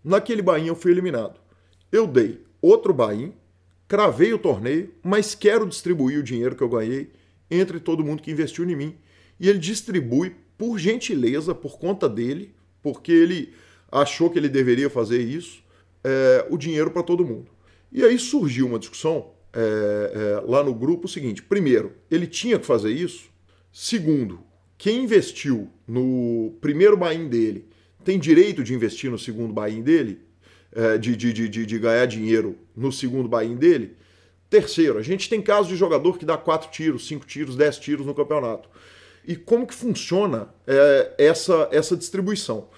Naquele 0.03 0.43
bain 0.43 0.67
eu 0.67 0.75
fui 0.75 0.91
eliminado. 0.91 1.39
Eu 1.91 2.07
dei 2.07 2.41
outro 2.63 2.95
bain, 2.95 3.35
cravei 3.87 4.33
o 4.33 4.39
torneio, 4.39 4.91
mas 5.03 5.35
quero 5.35 5.67
distribuir 5.67 6.19
o 6.19 6.23
dinheiro 6.23 6.57
que 6.57 6.63
eu 6.63 6.69
ganhei 6.69 7.11
entre 7.51 7.79
todo 7.79 8.05
mundo 8.05 8.23
que 8.23 8.31
investiu 8.31 8.65
em 8.65 8.75
mim. 8.75 8.97
E 9.39 9.49
ele 9.49 9.59
distribui, 9.59 10.35
por 10.57 10.79
gentileza, 10.79 11.55
por 11.55 11.79
conta 11.79 12.09
dele, 12.09 12.55
porque 12.81 13.13
ele 13.13 13.53
achou 13.91 14.31
que 14.31 14.39
ele 14.39 14.49
deveria 14.49 14.89
fazer 14.89 15.21
isso, 15.21 15.63
é, 16.05 16.47
o 16.51 16.57
dinheiro 16.57 16.91
para 16.91 17.03
todo 17.03 17.25
mundo. 17.25 17.51
E 17.91 18.03
aí 18.05 18.19
surgiu 18.19 18.67
uma 18.67 18.79
discussão 18.79 19.33
é, 19.53 19.61
é, 19.61 20.51
lá 20.51 20.63
no 20.63 20.75
grupo 20.75 21.07
o 21.07 21.09
seguinte: 21.09 21.43
primeiro, 21.43 21.93
ele 22.11 22.27
tinha 22.27 22.59
que 22.59 22.67
fazer 22.67 22.91
isso. 22.91 23.31
Segundo, 23.71 24.41
quem 24.79 25.05
investiu 25.05 25.71
no 25.87 26.57
primeiro 26.61 26.97
buy-in 26.97 27.29
dele 27.29 27.69
tem 28.05 28.19
direito 28.19 28.65
de 28.65 28.75
investir 28.75 29.11
no 29.11 29.19
segundo 29.19 29.53
buy-in 29.53 29.83
dele, 29.83 30.21
é, 30.75 30.99
de, 30.99 31.15
de, 31.15 31.33
de, 31.33 31.67
de, 31.67 31.79
ganhar 31.79 32.07
dinheiro 32.07 32.59
no 32.75 32.91
segundo 32.91 33.29
buy-in 33.29 33.57
dele. 33.57 33.97
Terceiro, 34.51 34.99
a 34.99 35.03
gente 35.03 35.29
tem 35.29 35.41
casos 35.41 35.69
de 35.69 35.77
jogador 35.77 36.19
que 36.19 36.25
dá 36.25 36.37
quatro 36.37 36.71
tiros, 36.71 37.07
cinco 37.07 37.25
tiros, 37.25 37.57
dez 37.57 37.79
tiros 37.79 38.05
no 38.05 38.15
campeonato. 38.15 38.69
E 39.27 39.37
como 39.37 39.67
que 39.67 39.75
funciona 39.75 40.53
é, 40.67 41.15
essa, 41.17 41.69
essa 41.71 41.97
distribuição? 41.97 42.69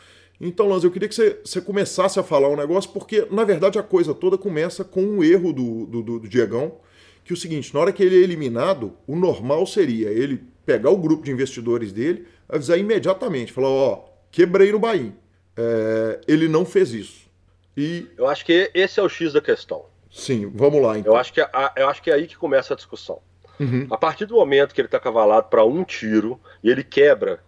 Então, 0.41 0.69
Lanz, 0.69 0.83
eu 0.85 0.91
queria 0.91 1.09
que 1.09 1.15
você, 1.15 1.41
você, 1.45 1.61
começasse 1.61 2.19
a 2.19 2.23
falar 2.23 2.49
um 2.49 2.57
negócio, 2.57 2.91
porque, 2.91 3.27
na 3.31 3.45
verdade, 3.45 3.79
a 3.79 3.83
coisa 3.83 4.13
toda 4.13 4.37
começa 4.37 4.85
com 4.85 5.03
um 5.03 5.23
erro 5.23 5.53
do, 5.53 5.87
do, 5.87 6.03
do, 6.03 6.19
do 6.21 6.29
Diegão, 6.29 6.77
que 7.25 7.33
é 7.33 7.35
o 7.35 7.37
seguinte, 7.37 7.73
na 7.73 7.81
hora 7.81 7.93
que 7.93 8.03
ele 8.03 8.17
é 8.17 8.23
eliminado, 8.23 8.97
o 9.07 9.17
normal 9.17 9.67
seria 9.67 10.11
ele 10.11 10.43
pegar 10.67 10.91
o 10.91 10.97
grupo 10.97 11.25
de 11.25 11.31
investidores 11.31 11.93
dele, 11.93 12.27
avisar 12.49 12.79
imediatamente, 12.79 13.53
falar, 13.53 13.69
ó, 13.69 14.05
quebrei 14.31 14.73
no 14.73 14.79
Bahia. 14.79 15.15
É, 15.57 16.21
ele 16.27 16.49
não 16.49 16.65
fez 16.65 16.93
isso. 16.93 17.31
E... 17.77 18.09
Eu 18.17 18.27
acho 18.27 18.45
que 18.45 18.71
esse 18.75 19.01
é 19.01 19.03
o 19.03 19.09
X 19.09 19.33
da 19.33 19.41
questão. 19.41 19.85
Sim, 20.11 20.51
vamos 20.55 20.83
lá, 20.83 20.99
então. 20.99 21.13
Eu 21.13 21.19
acho 21.19 21.33
que, 21.33 21.41
a, 21.41 21.73
eu 21.77 21.89
acho 21.89 22.03
que 22.03 22.11
é 22.11 22.15
aí 22.15 22.27
que 22.27 22.37
começa 22.37 22.75
a 22.75 22.77
discussão. 22.77 23.21
Uhum. 23.59 23.87
A 23.91 23.97
partir 23.97 24.27
do 24.27 24.35
momento 24.35 24.75
que 24.75 24.81
ele 24.81 24.87
está 24.87 24.99
cavalado 24.99 25.49
para 25.49 25.65
um 25.65 25.85
tiro 25.85 26.41
e 26.63 26.71
ele 26.71 26.85
quebra 26.85 27.41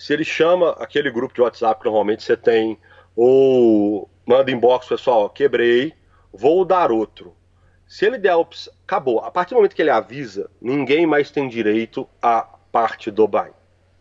se 0.00 0.14
ele 0.14 0.24
chama 0.24 0.70
aquele 0.78 1.10
grupo 1.10 1.34
de 1.34 1.42
WhatsApp 1.42 1.78
que 1.78 1.84
normalmente 1.84 2.22
você 2.22 2.34
tem, 2.34 2.78
ou 3.14 4.08
manda 4.24 4.50
inbox, 4.50 4.86
pessoal, 4.88 5.28
quebrei, 5.28 5.92
vou 6.32 6.64
dar 6.64 6.90
outro. 6.90 7.36
Se 7.86 8.06
ele 8.06 8.16
der 8.16 8.30
a 8.30 8.38
opção, 8.38 8.72
acabou. 8.82 9.18
A 9.20 9.30
partir 9.30 9.50
do 9.50 9.56
momento 9.56 9.74
que 9.74 9.82
ele 9.82 9.90
avisa, 9.90 10.50
ninguém 10.58 11.06
mais 11.06 11.30
tem 11.30 11.46
direito 11.50 12.08
à 12.22 12.48
parte 12.72 13.10
do 13.10 13.28
buy. 13.28 13.50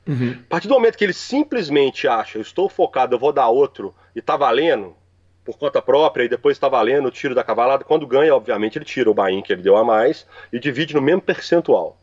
Uhum. 0.08 0.42
A 0.46 0.48
partir 0.48 0.70
do 0.70 0.74
momento 0.74 0.98
que 0.98 1.04
ele 1.04 1.12
simplesmente 1.12 2.08
acha, 2.08 2.38
eu 2.38 2.44
estou 2.44 2.70
focado, 2.70 3.16
eu 3.16 3.20
vou 3.20 3.34
dar 3.34 3.50
outro, 3.50 3.94
e 4.16 4.22
tá 4.22 4.38
valendo, 4.38 4.96
por 5.44 5.58
conta 5.58 5.82
própria, 5.82 6.24
e 6.24 6.30
depois 6.30 6.58
tá 6.58 6.70
valendo 6.70 7.10
o 7.10 7.12
tiro 7.12 7.36
da 7.36 7.44
cavalada, 7.44 7.84
quando 7.84 8.08
ganha, 8.08 8.34
obviamente, 8.34 8.78
ele 8.78 8.86
tira 8.86 9.12
o 9.12 9.14
buy 9.14 9.42
que 9.42 9.52
ele 9.52 9.62
deu 9.62 9.76
a 9.76 9.84
mais 9.84 10.26
e 10.54 10.62
divide 10.62 10.96
no 10.96 11.02
mesmo 11.02 11.22
percentual. 11.22 11.99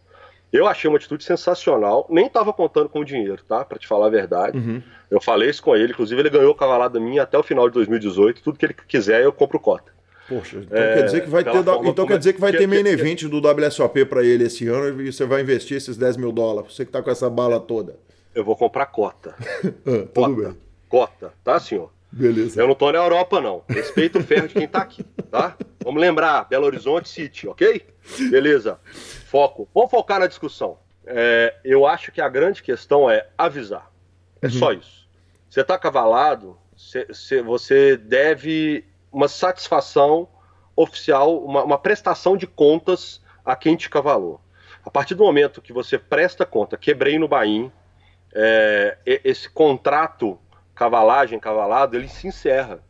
Eu 0.53 0.67
achei 0.67 0.89
uma 0.89 0.97
atitude 0.97 1.25
sensacional, 1.25 2.07
nem 2.09 2.27
estava 2.27 2.53
contando 2.53 2.89
com 2.89 3.01
o 3.01 3.05
dinheiro, 3.05 3.43
tá? 3.47 3.65
Para 3.65 3.79
te 3.79 3.87
falar 3.87 4.07
a 4.07 4.11
verdade. 4.11 4.57
Uhum. 4.57 4.83
Eu 5.11 5.21
falei 5.21 5.51
isso 5.51 5.63
com 5.63 5.77
ele, 5.77 5.93
inclusive 5.93 6.21
ele 6.21 6.31
ganhou 6.31 6.55
cavalada 6.55 6.99
minha 7.01 7.23
até 7.23 7.37
o 7.37 7.43
final 7.43 7.69
de 7.69 7.75
2018. 7.75 8.43
Tudo 8.43 8.59
que 8.59 8.67
ele 8.67 8.75
quiser, 8.75 9.23
eu 9.23 9.33
compro 9.33 9.59
cota. 9.59 9.97
Poxa, 10.29 10.59
então 10.59 10.77
é, 10.77 10.95
quer 10.95 11.03
dizer 11.05 11.21
que 11.23 11.31
vai 11.31 11.45
ter, 11.45 11.53
então 11.85 12.05
quer 12.05 12.19
dizer 12.19 12.33
que 12.33 12.41
vai 12.41 12.51
ter 12.51 12.67
main 12.67 12.85
event 12.87 13.23
do 13.25 13.39
WSOP 13.39 14.05
para 14.07 14.25
ele 14.25 14.45
esse 14.45 14.67
ano 14.67 15.01
e 15.01 15.13
você 15.13 15.25
vai 15.25 15.41
investir 15.41 15.77
esses 15.77 15.97
10 15.97 16.17
mil 16.17 16.33
dólares. 16.33 16.75
Você 16.75 16.85
que 16.85 16.91
tá 16.91 17.01
com 17.01 17.11
essa 17.11 17.31
bala 17.31 17.61
toda. 17.61 17.97
Eu 18.35 18.45
vou 18.45 18.57
comprar 18.57 18.87
cota. 18.87 19.37
ah, 19.39 19.71
tudo 19.85 20.09
cota. 20.13 20.35
bem. 20.35 20.57
Cota, 20.89 21.33
tá, 21.45 21.61
senhor? 21.61 21.93
Beleza. 22.11 22.61
Eu 22.61 22.67
não 22.67 22.75
tô 22.75 22.91
na 22.91 22.99
Europa, 22.99 23.41
não. 23.41 23.63
Respeito 23.69 24.19
o 24.19 24.23
ferro 24.23 24.49
de 24.49 24.55
quem 24.55 24.67
tá 24.67 24.81
aqui, 24.81 25.05
tá? 25.31 25.57
Vamos 25.87 26.01
lembrar, 26.01 26.49
Belo 26.49 26.67
Horizonte 26.67 27.09
City, 27.09 27.47
ok? 27.47 27.87
Beleza. 28.29 28.81
Foco. 29.31 29.69
Vamos 29.73 29.89
focar 29.89 30.19
na 30.19 30.27
discussão. 30.27 30.81
É, 31.07 31.55
eu 31.65 31.87
acho 31.87 32.11
que 32.11 32.21
a 32.21 32.29
grande 32.29 32.61
questão 32.61 33.09
é 33.09 33.29
avisar. 33.39 33.89
É 34.43 34.47
uhum. 34.47 34.53
só 34.53 34.73
isso. 34.73 35.09
Você 35.49 35.61
está 35.61 35.79
cavalado, 35.79 36.59
cê, 36.77 37.07
cê, 37.15 37.41
você 37.41 37.97
deve 37.97 38.85
uma 39.13 39.29
satisfação 39.29 40.29
oficial, 40.75 41.39
uma, 41.45 41.63
uma, 41.63 41.79
prestação 41.79 42.37
de 42.37 42.49
contas 42.49 43.23
a 43.45 43.55
quem 43.55 43.77
te 43.77 43.89
cavalou. 43.89 44.41
A 44.85 44.91
partir 44.91 45.15
do 45.15 45.23
momento 45.23 45.63
que 45.63 45.73
você 45.73 45.97
presta 45.97 46.45
conta, 46.45 46.77
quebrei 46.77 47.17
no 47.17 47.29
Bahia, 47.29 47.71
é, 48.35 48.99
esse 49.07 49.49
contrato 49.49 50.37
cavalagem, 50.75 51.39
cavalado, 51.39 51.97
ele 51.97 52.09
se 52.09 52.27
encerra. 52.27 52.85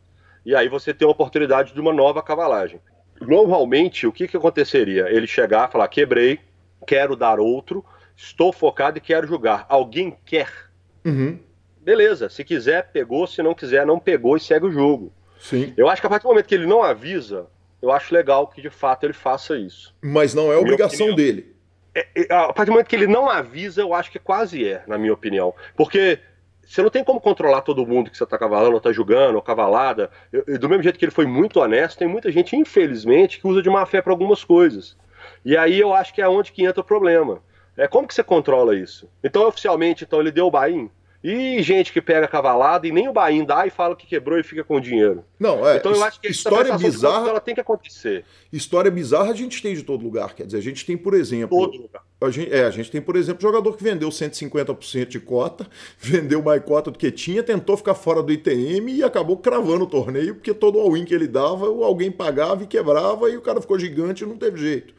E 0.47 0.55
aí 0.55 0.69
você 0.69 0.93
tem 0.93 1.05
a 1.05 1.11
oportunidade 1.11 1.73
de 1.73 1.79
uma 1.81 1.91
nova 1.91 2.23
cavalagem. 2.23 2.79
Normalmente, 3.19 4.07
o 4.07 4.13
que, 4.13 4.29
que 4.29 4.37
aconteceria? 4.37 5.09
Ele 5.09 5.27
chegar 5.27 5.67
e 5.67 5.71
falar: 5.73 5.89
quebrei, 5.89 6.39
quero 6.87 7.17
dar 7.17 7.37
outro, 7.37 7.83
estou 8.15 8.53
focado 8.53 8.97
e 8.97 9.01
quero 9.01 9.27
jogar. 9.27 9.65
Alguém 9.67 10.15
quer? 10.25 10.49
Uhum. 11.03 11.37
Beleza, 11.81 12.29
se 12.29 12.45
quiser, 12.45 12.91
pegou, 12.93 13.27
se 13.27 13.43
não 13.43 13.53
quiser, 13.53 13.85
não 13.85 13.99
pegou 13.99 14.37
e 14.37 14.39
segue 14.39 14.67
o 14.67 14.71
jogo. 14.71 15.11
Sim. 15.37 15.73
Eu 15.75 15.89
acho 15.89 16.01
que 16.01 16.07
a 16.07 16.09
partir 16.09 16.23
do 16.23 16.29
momento 16.29 16.47
que 16.47 16.55
ele 16.55 16.65
não 16.65 16.81
avisa, 16.81 17.47
eu 17.81 17.91
acho 17.91 18.13
legal 18.13 18.47
que 18.47 18.61
de 18.61 18.69
fato 18.69 19.03
ele 19.03 19.11
faça 19.11 19.57
isso. 19.57 19.93
Mas 20.01 20.33
não 20.33 20.49
é 20.49 20.55
obrigação 20.55 21.13
dele. 21.13 21.57
É, 21.93 22.07
é, 22.15 22.33
a 22.33 22.53
partir 22.53 22.67
do 22.67 22.71
momento 22.71 22.87
que 22.87 22.95
ele 22.95 23.07
não 23.07 23.29
avisa, 23.29 23.81
eu 23.81 23.93
acho 23.93 24.09
que 24.09 24.19
quase 24.19 24.65
é, 24.65 24.81
na 24.87 24.97
minha 24.97 25.11
opinião. 25.11 25.53
Porque 25.75 26.19
você 26.67 26.81
não 26.81 26.89
tem 26.89 27.03
como 27.03 27.21
controlar 27.21 27.61
todo 27.61 27.87
mundo 27.87 28.11
que 28.11 28.17
você 28.17 28.25
está 28.25 28.37
cavalando, 28.37 28.71
ou 28.71 28.77
está 28.77 28.91
julgando, 28.91 29.37
ou 29.37 29.41
cavalada. 29.41 30.11
Eu, 30.31 30.43
eu, 30.45 30.59
do 30.59 30.67
mesmo 30.67 30.83
jeito 30.83 30.99
que 30.99 31.05
ele 31.05 31.11
foi 31.11 31.25
muito 31.25 31.61
honesto, 31.61 31.97
tem 31.97 32.07
muita 32.07 32.29
gente, 32.29 32.55
infelizmente, 32.55 33.39
que 33.39 33.47
usa 33.47 33.61
de 33.61 33.69
má 33.69 33.85
fé 33.85 34.01
para 34.01 34.11
algumas 34.11 34.43
coisas. 34.43 34.97
E 35.45 35.55
aí 35.55 35.79
eu 35.79 35.93
acho 35.93 36.13
que 36.13 36.21
é 36.21 36.27
onde 36.27 36.51
que 36.51 36.65
entra 36.65 36.81
o 36.81 36.83
problema. 36.83 37.41
É 37.77 37.87
como 37.87 38.07
que 38.07 38.13
você 38.13 38.23
controla 38.23 38.75
isso? 38.75 39.09
Então, 39.23 39.47
oficialmente, 39.47 40.03
então 40.03 40.19
ele 40.19 40.31
deu 40.31 40.47
o 40.47 40.51
bain. 40.51 40.89
E 41.29 41.61
gente 41.61 41.91
que 41.91 42.01
pega 42.01 42.25
cavalada 42.25 42.87
e 42.87 42.91
nem 42.91 43.09
o 43.09 43.11
bain 43.11 43.43
dá 43.43 43.67
e 43.67 43.69
fala 43.69 43.97
que 43.97 44.07
quebrou 44.07 44.39
e 44.39 44.43
fica 44.43 44.63
com 44.63 44.79
dinheiro. 44.79 45.25
Não, 45.37 45.67
é. 45.67 45.75
Então 45.75 45.91
eu 45.91 46.01
acho 46.01 46.21
que 46.21 46.29
história 46.29 46.77
bizarra. 46.77 47.27
Ela 47.27 47.41
tem 47.41 47.53
que 47.53 47.59
acontecer. 47.59 48.23
História 48.49 48.89
bizarra 48.89 49.31
a 49.31 49.35
gente 49.35 49.61
tem 49.61 49.75
de 49.75 49.83
todo 49.83 50.05
lugar. 50.05 50.33
Quer 50.33 50.45
dizer, 50.45 50.59
a 50.59 50.61
gente 50.61 50.85
tem, 50.85 50.95
por 50.95 51.13
exemplo. 51.13 51.49
Todo 51.49 51.81
lugar. 51.81 52.01
A 52.21 52.29
gente, 52.29 52.53
é, 52.53 52.63
a 52.63 52.71
gente 52.71 52.89
tem, 52.89 53.01
por 53.01 53.17
exemplo, 53.17 53.41
jogador 53.41 53.75
que 53.75 53.83
vendeu 53.83 54.07
150% 54.07 55.07
de 55.07 55.19
cota, 55.19 55.67
vendeu 55.99 56.41
mais 56.41 56.63
cota 56.63 56.89
do 56.91 56.97
que 56.97 57.11
tinha, 57.11 57.43
tentou 57.43 57.75
ficar 57.75 57.93
fora 57.93 58.23
do 58.23 58.31
ITM 58.31 58.89
e 58.89 59.03
acabou 59.03 59.35
cravando 59.35 59.83
o 59.83 59.87
torneio, 59.87 60.35
porque 60.35 60.53
todo 60.53 60.79
all-in 60.79 61.03
que 61.03 61.13
ele 61.13 61.27
dava, 61.27 61.65
alguém 61.65 62.09
pagava 62.09 62.63
e 62.63 62.67
quebrava 62.67 63.29
e 63.29 63.35
o 63.35 63.41
cara 63.41 63.59
ficou 63.59 63.77
gigante 63.77 64.23
e 64.23 64.27
não 64.27 64.37
teve 64.37 64.57
jeito. 64.57 64.93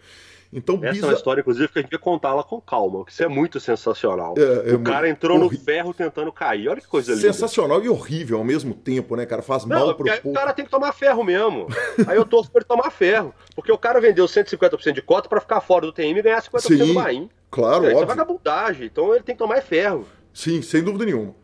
Então, 0.52 0.76
Essa 0.76 0.92
Bisa... 0.92 1.06
é 1.06 1.08
uma 1.10 1.14
história, 1.14 1.40
inclusive, 1.40 1.68
que 1.68 1.78
a 1.78 1.82
gente 1.82 1.92
ia 1.92 1.98
contá-la 1.98 2.42
com 2.42 2.58
calma, 2.60 3.04
que 3.04 3.12
isso 3.12 3.22
é 3.22 3.28
muito 3.28 3.60
sensacional. 3.60 4.34
É, 4.38 4.70
é 4.70 4.74
o 4.74 4.82
cara 4.82 5.08
entrou 5.08 5.38
no 5.38 5.50
ferro 5.50 5.92
tentando 5.92 6.32
cair. 6.32 6.68
Olha 6.68 6.80
que 6.80 6.86
coisa 6.86 7.12
linda. 7.12 7.32
Sensacional 7.32 7.84
e 7.84 7.88
horrível 7.88 8.38
ao 8.38 8.44
mesmo 8.44 8.72
tempo, 8.72 9.14
né, 9.14 9.26
cara? 9.26 9.42
Faz 9.42 9.66
Não, 9.66 9.78
mal 9.78 9.94
pro 9.94 10.06
povo. 10.06 10.30
O 10.30 10.32
cara 10.32 10.54
tem 10.54 10.64
que 10.64 10.70
tomar 10.70 10.92
ferro 10.92 11.22
mesmo. 11.22 11.66
Aí 12.06 12.16
eu 12.16 12.24
torço 12.24 12.50
pra 12.50 12.60
ele 12.60 12.66
tomar 12.66 12.90
ferro. 12.90 13.34
Porque 13.54 13.70
o 13.70 13.76
cara 13.76 14.00
vendeu 14.00 14.24
150% 14.24 14.92
de 14.92 15.02
cota 15.02 15.28
para 15.28 15.40
ficar 15.40 15.60
fora 15.60 15.84
do 15.84 15.92
TM 15.92 16.18
e 16.18 16.22
ganhar 16.22 16.42
50% 16.42 16.60
Sim, 16.60 16.76
do 16.78 16.94
Bahia. 16.94 17.28
Claro, 17.50 17.74
é, 17.74 17.76
óbvio. 17.76 17.92
Isso 17.92 18.02
é 18.02 18.06
vagabundagem. 18.06 18.86
Então 18.86 19.14
ele 19.14 19.22
tem 19.22 19.34
que 19.34 19.38
tomar 19.38 19.60
ferro. 19.60 20.06
Sim, 20.32 20.62
sem 20.62 20.82
dúvida 20.82 21.04
nenhuma. 21.04 21.34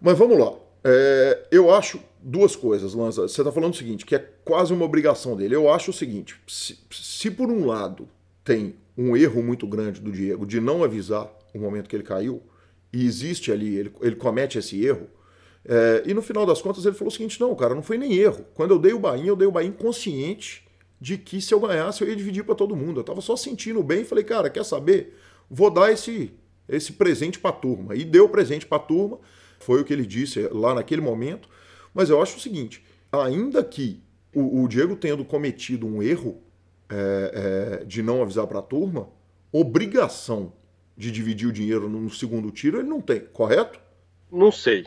Mas 0.00 0.16
vamos 0.16 0.38
lá. 0.38 0.52
É, 0.84 1.46
eu 1.50 1.74
acho 1.74 2.00
duas 2.22 2.54
coisas, 2.54 2.94
Lanza. 2.94 3.22
Você 3.22 3.40
está 3.40 3.52
falando 3.52 3.74
o 3.74 3.76
seguinte, 3.76 4.06
que 4.06 4.14
é 4.14 4.24
quase 4.44 4.72
uma 4.72 4.84
obrigação 4.84 5.36
dele. 5.36 5.54
Eu 5.54 5.72
acho 5.72 5.90
o 5.90 5.94
seguinte: 5.94 6.40
se, 6.46 6.78
se 6.90 7.30
por 7.30 7.50
um 7.50 7.66
lado 7.66 8.08
tem 8.50 8.74
um 8.98 9.16
erro 9.16 9.40
muito 9.44 9.64
grande 9.64 10.00
do 10.00 10.10
Diego 10.10 10.44
de 10.44 10.60
não 10.60 10.82
avisar 10.82 11.30
o 11.54 11.58
momento 11.60 11.88
que 11.88 11.94
ele 11.94 12.02
caiu, 12.02 12.42
e 12.92 13.06
existe 13.06 13.52
ali, 13.52 13.76
ele, 13.76 13.92
ele 14.00 14.16
comete 14.16 14.58
esse 14.58 14.84
erro, 14.84 15.06
é, 15.64 16.02
e 16.04 16.12
no 16.12 16.20
final 16.20 16.44
das 16.44 16.60
contas 16.60 16.84
ele 16.84 16.96
falou 16.96 17.12
o 17.12 17.14
seguinte: 17.14 17.40
não, 17.40 17.54
cara, 17.54 17.76
não 17.76 17.82
foi 17.82 17.96
nem 17.96 18.14
erro. 18.14 18.44
Quando 18.54 18.72
eu 18.72 18.78
dei 18.78 18.92
o 18.92 18.98
Bahia, 18.98 19.28
eu 19.28 19.36
dei 19.36 19.46
o 19.46 19.52
Bahia 19.52 19.70
consciente 19.70 20.66
de 21.00 21.16
que 21.16 21.40
se 21.40 21.54
eu 21.54 21.60
ganhasse 21.60 22.02
eu 22.02 22.08
ia 22.08 22.16
dividir 22.16 22.42
para 22.42 22.56
todo 22.56 22.74
mundo. 22.74 22.98
Eu 22.98 23.02
estava 23.02 23.20
só 23.20 23.36
sentindo 23.36 23.80
bem 23.84 24.00
e 24.00 24.04
falei, 24.04 24.24
cara, 24.24 24.50
quer 24.50 24.64
saber? 24.64 25.16
Vou 25.48 25.70
dar 25.70 25.92
esse, 25.92 26.32
esse 26.68 26.94
presente 26.94 27.38
para 27.38 27.50
a 27.50 27.52
turma. 27.52 27.94
E 27.94 28.04
deu 28.04 28.24
o 28.24 28.28
presente 28.28 28.66
para 28.66 28.78
a 28.78 28.84
turma, 28.84 29.20
foi 29.60 29.80
o 29.80 29.84
que 29.84 29.92
ele 29.92 30.04
disse 30.04 30.40
lá 30.50 30.74
naquele 30.74 31.00
momento. 31.00 31.48
Mas 31.94 32.10
eu 32.10 32.20
acho 32.20 32.36
o 32.36 32.40
seguinte: 32.40 32.82
ainda 33.12 33.62
que 33.62 34.02
o, 34.34 34.64
o 34.64 34.66
Diego 34.66 34.96
tendo 34.96 35.24
cometido 35.24 35.86
um 35.86 36.02
erro 36.02 36.42
é, 36.90 37.80
é, 37.80 37.84
de 37.84 38.02
não 38.02 38.22
avisar 38.22 38.46
para 38.46 38.58
a 38.58 38.62
turma, 38.62 39.08
obrigação 39.52 40.52
de 40.96 41.10
dividir 41.10 41.48
o 41.48 41.52
dinheiro 41.52 41.88
no 41.88 42.10
segundo 42.10 42.50
tiro 42.50 42.78
ele 42.78 42.88
não 42.88 43.00
tem, 43.00 43.20
correto? 43.20 43.80
Não 44.30 44.52
sei. 44.52 44.86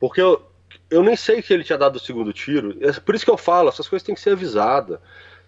Porque 0.00 0.20
eu, 0.20 0.42
eu 0.90 1.02
nem 1.02 1.16
sei 1.16 1.40
que 1.40 1.52
ele 1.52 1.64
tinha 1.64 1.78
dado 1.78 1.96
o 1.96 2.00
segundo 2.00 2.32
tiro. 2.32 2.76
É 2.80 2.92
por 2.92 3.14
isso 3.14 3.24
que 3.24 3.30
eu 3.30 3.36
falo, 3.36 3.68
essas 3.68 3.88
coisas 3.88 4.04
têm 4.04 4.14
que 4.14 4.20
ser 4.20 4.30
avisadas. 4.30 4.98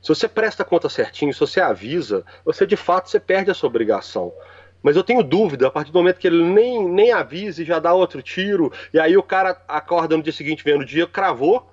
Se 0.00 0.09
você 0.09 0.28
presta 0.28 0.64
conta 0.64 0.88
certinho, 0.88 1.35
se 1.35 1.40
você 1.40 1.61
avisa, 1.61 2.25
você 2.45 2.66
de 2.66 2.76
fato 2.76 3.11
você 3.11 3.18
perde 3.18 3.50
essa 3.50 3.66
obrigação. 3.66 4.33
Mas 4.80 4.95
eu 4.95 5.02
tenho 5.02 5.25
dúvida, 5.25 5.66
a 5.66 5.71
partir 5.71 5.90
do 5.90 5.99
momento 5.99 6.18
que 6.18 6.26
ele 6.28 6.45
nem, 6.45 6.88
nem 6.88 7.12
avisa 7.12 7.62
e 7.62 7.66
já 7.66 7.80
dá 7.80 7.92
outro 7.92 8.23
tiro, 8.23 8.73
e 8.95 9.00
aí 9.00 9.16
o 9.16 9.23
cara 9.23 9.61
acorda 9.66 10.16
no 10.16 10.23
dia 10.23 10.33
seguinte 10.33 10.62
vendo 10.62 10.83
o 10.83 10.87
dia, 10.87 11.07
cravou, 11.07 11.68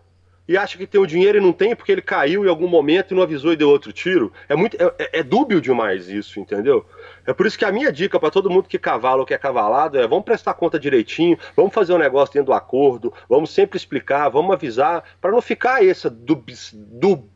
e 0.48 0.56
acha 0.58 0.78
que 0.78 0.86
tem 0.86 1.02
o 1.02 1.08
dinheiro 1.08 1.38
e 1.38 1.42
não 1.42 1.52
tem 1.52 1.76
porque 1.76 1.92
ele 1.92 2.02
caiu 2.02 2.46
em 2.46 2.50
algum 2.50 2.68
momento 2.68 3.12
e 3.12 3.16
não 3.16 3.24
avisou 3.24 3.52
e 3.52 3.56
deu 3.56 3.70
outro 3.70 3.92
tiro. 3.92 4.32
É 4.48 4.56
muito 4.56 4.78
é, 4.80 4.94
é, 5.00 5.20
é 5.20 5.24
dúbio 5.24 5.60
demais 5.60 6.08
isso, 6.08 6.40
entendeu? 6.40 6.86
É 7.26 7.34
por 7.34 7.46
isso 7.46 7.58
que 7.58 7.66
a 7.66 7.72
minha 7.72 7.92
dica 7.92 8.20
para 8.20 8.30
todo 8.30 8.50
mundo 8.50 8.70
que 8.70 8.78
cavalo 8.78 9.22
ou 9.22 9.26
que 9.26 9.34
é 9.34 9.38
cavalado 9.38 9.98
é: 9.98 10.08
vamos 10.08 10.26
prestar 10.26 10.54
conta 10.54 10.80
direitinho, 10.80 11.38
vamos 11.56 11.74
fazer 11.74 11.94
um 11.94 11.98
negócio 11.98 12.34
dentro 12.34 12.48
do 12.48 12.54
acordo, 12.54 13.12
vamos 13.28 13.50
sempre 13.50 13.78
explicar, 13.78 14.30
vamos 14.30 14.54
avisar, 14.54 15.04
para 15.20 15.32
não 15.32 15.42
ficar 15.42 15.84
essa 15.84 16.10
dub, 16.10 16.54
dub, 16.74 17.28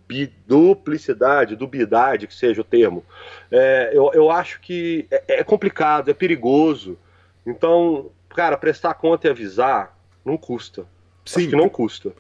duplicidade, 0.46 1.56
dubidade, 1.56 2.28
que 2.28 2.36
seja 2.36 2.62
o 2.62 2.64
termo. 2.64 3.04
É, 3.52 3.92
eu, 3.94 4.12
eu 4.14 4.30
acho 4.30 4.60
que 4.62 5.08
é, 5.10 5.40
é 5.40 5.44
complicado, 5.44 6.10
é 6.10 6.14
perigoso. 6.14 6.98
Então, 7.46 8.12
cara, 8.30 8.56
prestar 8.58 8.94
conta 8.94 9.28
e 9.28 9.32
avisar 9.32 9.98
não 10.24 10.38
custa. 10.38 10.86
Sim, 11.26 11.42
acho 11.42 11.50
que 11.50 11.56
não 11.56 11.70
custa. 11.70 12.14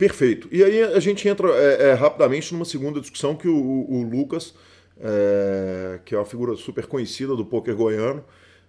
Perfeito. 0.00 0.48
E 0.50 0.64
aí 0.64 0.82
a 0.82 0.98
gente 0.98 1.28
entra 1.28 1.50
é, 1.50 1.90
é, 1.90 1.92
rapidamente 1.92 2.54
numa 2.54 2.64
segunda 2.64 3.02
discussão 3.02 3.36
que 3.36 3.46
o, 3.46 3.54
o 3.54 4.02
Lucas, 4.02 4.54
é, 4.98 6.00
que 6.06 6.14
é 6.14 6.18
uma 6.18 6.24
figura 6.24 6.56
super 6.56 6.86
conhecida 6.86 7.36
do 7.36 7.44
poker 7.44 7.76
goiano, 7.76 8.24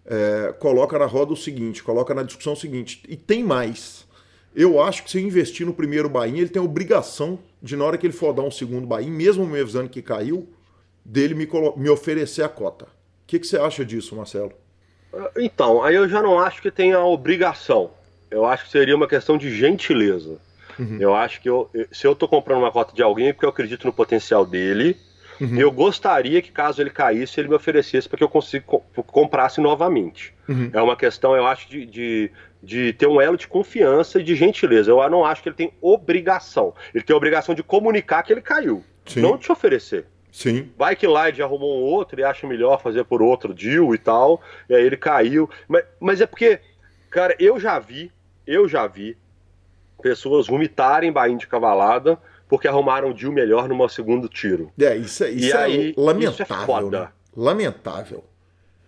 é, 0.05 0.53
coloca 0.59 0.99
na 0.99 1.05
roda 1.05 1.31
o 1.31 1.37
seguinte, 1.37 1.81
coloca 1.81 2.13
na 2.13 2.23
discussão 2.23 2.51
o 2.51 2.57
seguinte, 2.57 3.01
e 3.07 3.15
tem 3.15 3.45
mais. 3.45 4.05
Eu 4.53 4.81
acho 4.81 5.05
que 5.05 5.11
se 5.11 5.19
eu 5.19 5.21
investir 5.21 5.65
no 5.65 5.73
primeiro 5.73 6.09
Bahia, 6.09 6.41
ele 6.41 6.49
tem 6.49 6.61
a 6.61 6.65
obrigação 6.65 7.39
de, 7.61 7.77
na 7.77 7.85
hora 7.85 7.97
que 7.97 8.05
ele 8.05 8.13
for 8.13 8.33
dar 8.33 8.41
um 8.41 8.51
segundo 8.51 8.85
Bahia, 8.85 9.09
mesmo 9.09 9.47
me 9.47 9.57
avisando 9.57 9.87
que 9.87 10.01
caiu, 10.01 10.49
dele 11.05 11.33
me, 11.33 11.47
me 11.77 11.89
oferecer 11.89 12.43
a 12.43 12.49
cota. 12.49 12.83
O 12.83 12.87
que, 13.25 13.39
que 13.39 13.47
você 13.47 13.55
acha 13.55 13.85
disso, 13.85 14.17
Marcelo? 14.17 14.51
Então, 15.37 15.81
aí 15.81 15.95
eu 15.95 16.09
já 16.09 16.21
não 16.21 16.37
acho 16.37 16.61
que 16.61 16.69
tem 16.69 16.91
a 16.91 17.05
obrigação. 17.05 17.91
Eu 18.29 18.45
acho 18.45 18.65
que 18.65 18.71
seria 18.71 18.97
uma 18.97 19.07
questão 19.07 19.37
de 19.37 19.49
gentileza. 19.57 20.50
Uhum. 20.81 20.97
Eu 20.99 21.13
acho 21.15 21.39
que 21.39 21.47
eu, 21.47 21.69
se 21.91 22.07
eu 22.07 22.13
estou 22.13 22.27
comprando 22.27 22.57
uma 22.57 22.71
cota 22.71 22.95
de 22.95 23.03
alguém 23.03 23.27
é 23.27 23.33
porque 23.33 23.45
eu 23.45 23.49
acredito 23.49 23.85
no 23.85 23.93
potencial 23.93 24.43
dele. 24.43 24.97
Uhum. 25.39 25.57
Eu 25.57 25.71
gostaria 25.71 26.41
que, 26.41 26.51
caso 26.51 26.81
ele 26.81 26.89
caísse, 26.89 27.39
ele 27.39 27.47
me 27.49 27.55
oferecesse 27.55 28.09
para 28.09 28.17
que 28.17 28.23
eu 28.23 28.29
consiga 28.29 28.65
comprasse 28.65 29.61
novamente. 29.61 30.33
Uhum. 30.49 30.71
É 30.73 30.81
uma 30.81 30.95
questão, 30.95 31.35
eu 31.35 31.45
acho, 31.45 31.69
de, 31.69 31.85
de, 31.85 32.31
de, 32.61 32.93
ter 32.93 33.07
um 33.07 33.21
elo 33.21 33.37
de 33.37 33.47
confiança 33.47 34.19
e 34.19 34.23
de 34.23 34.35
gentileza. 34.35 34.91
Eu 34.91 35.09
não 35.09 35.23
acho 35.23 35.43
que 35.43 35.49
ele 35.49 35.55
tem 35.55 35.71
obrigação. 35.81 36.73
Ele 36.93 37.03
tem 37.03 37.13
a 37.13 37.17
obrigação 37.17 37.53
de 37.53 37.63
comunicar 37.63 38.23
que 38.23 38.33
ele 38.33 38.41
caiu, 38.41 38.83
Sim. 39.05 39.21
não 39.21 39.37
te 39.37 39.51
oferecer. 39.51 40.05
Sim. 40.31 40.71
Vai 40.77 40.95
que 40.95 41.05
lá 41.05 41.27
ele 41.27 41.41
arrumou 41.43 41.79
um 41.79 41.83
outro 41.83 42.19
e 42.19 42.23
acha 42.23 42.47
melhor 42.47 42.81
fazer 42.81 43.03
por 43.03 43.21
outro 43.21 43.53
deal 43.53 43.93
e 43.93 43.97
tal, 43.97 44.41
e 44.69 44.75
aí 44.75 44.83
ele 44.83 44.97
caiu. 44.97 45.49
Mas, 45.67 45.83
mas 45.99 46.21
é 46.21 46.25
porque, 46.25 46.59
cara, 47.09 47.35
eu 47.37 47.59
já 47.59 47.77
vi, 47.77 48.11
eu 48.47 48.67
já 48.67 48.87
vi 48.87 49.17
pessoas 50.01 50.47
vomitarem 50.47 51.11
Bahia 51.11 51.37
de 51.37 51.47
cavalada 51.47 52.17
porque 52.51 52.67
arrumaram 52.67 53.09
um 53.09 53.13
deal 53.13 53.31
melhor 53.31 53.69
no 53.69 53.75
meu 53.77 53.87
segundo 53.87 54.27
tiro. 54.27 54.71
É, 54.77 54.97
isso, 54.97 55.23
é, 55.23 55.29
isso 55.29 55.55
é 55.55 55.63
aí, 55.63 55.93
lamentável. 55.95 56.31
Isso 56.31 56.41
é 56.41 56.65
foda. 56.65 56.99
Né? 56.99 57.07
Lamentável. 57.37 58.23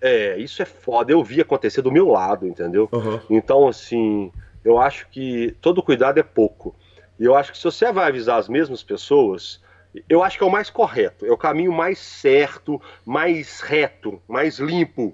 É, 0.02 0.38
isso 0.38 0.62
é 0.62 0.66
foda. 0.66 1.14
Eu 1.14 1.24
vi 1.24 1.40
acontecer 1.40 1.82
do 1.82 1.90
meu 1.90 2.10
lado, 2.10 2.46
entendeu? 2.46 2.90
Uhum. 2.92 3.22
Então, 3.30 3.66
assim, 3.70 4.34
eu 4.66 4.78
acho 4.78 5.08
que 5.10 5.56
todo 5.62 5.82
cuidado 5.82 6.20
é 6.20 6.24
pouco. 6.24 6.76
E 7.18 7.24
eu 7.24 7.36
acho 7.36 7.54
que 7.54 7.58
se 7.58 7.64
você 7.64 7.90
vai 7.90 8.10
avisar 8.10 8.38
as 8.38 8.50
mesmas 8.50 8.84
pessoas, 8.84 9.62
eu 10.10 10.22
acho 10.22 10.38
que 10.38 10.44
é 10.44 10.48
o 10.48 10.52
mais 10.52 10.70
correto, 10.70 11.26
é 11.26 11.32
o 11.32 11.38
caminho 11.38 11.72
mais 11.72 12.00
certo, 12.00 12.82
mais 13.06 13.62
reto, 13.62 14.22
mais 14.28 14.60
limpo. 14.60 15.14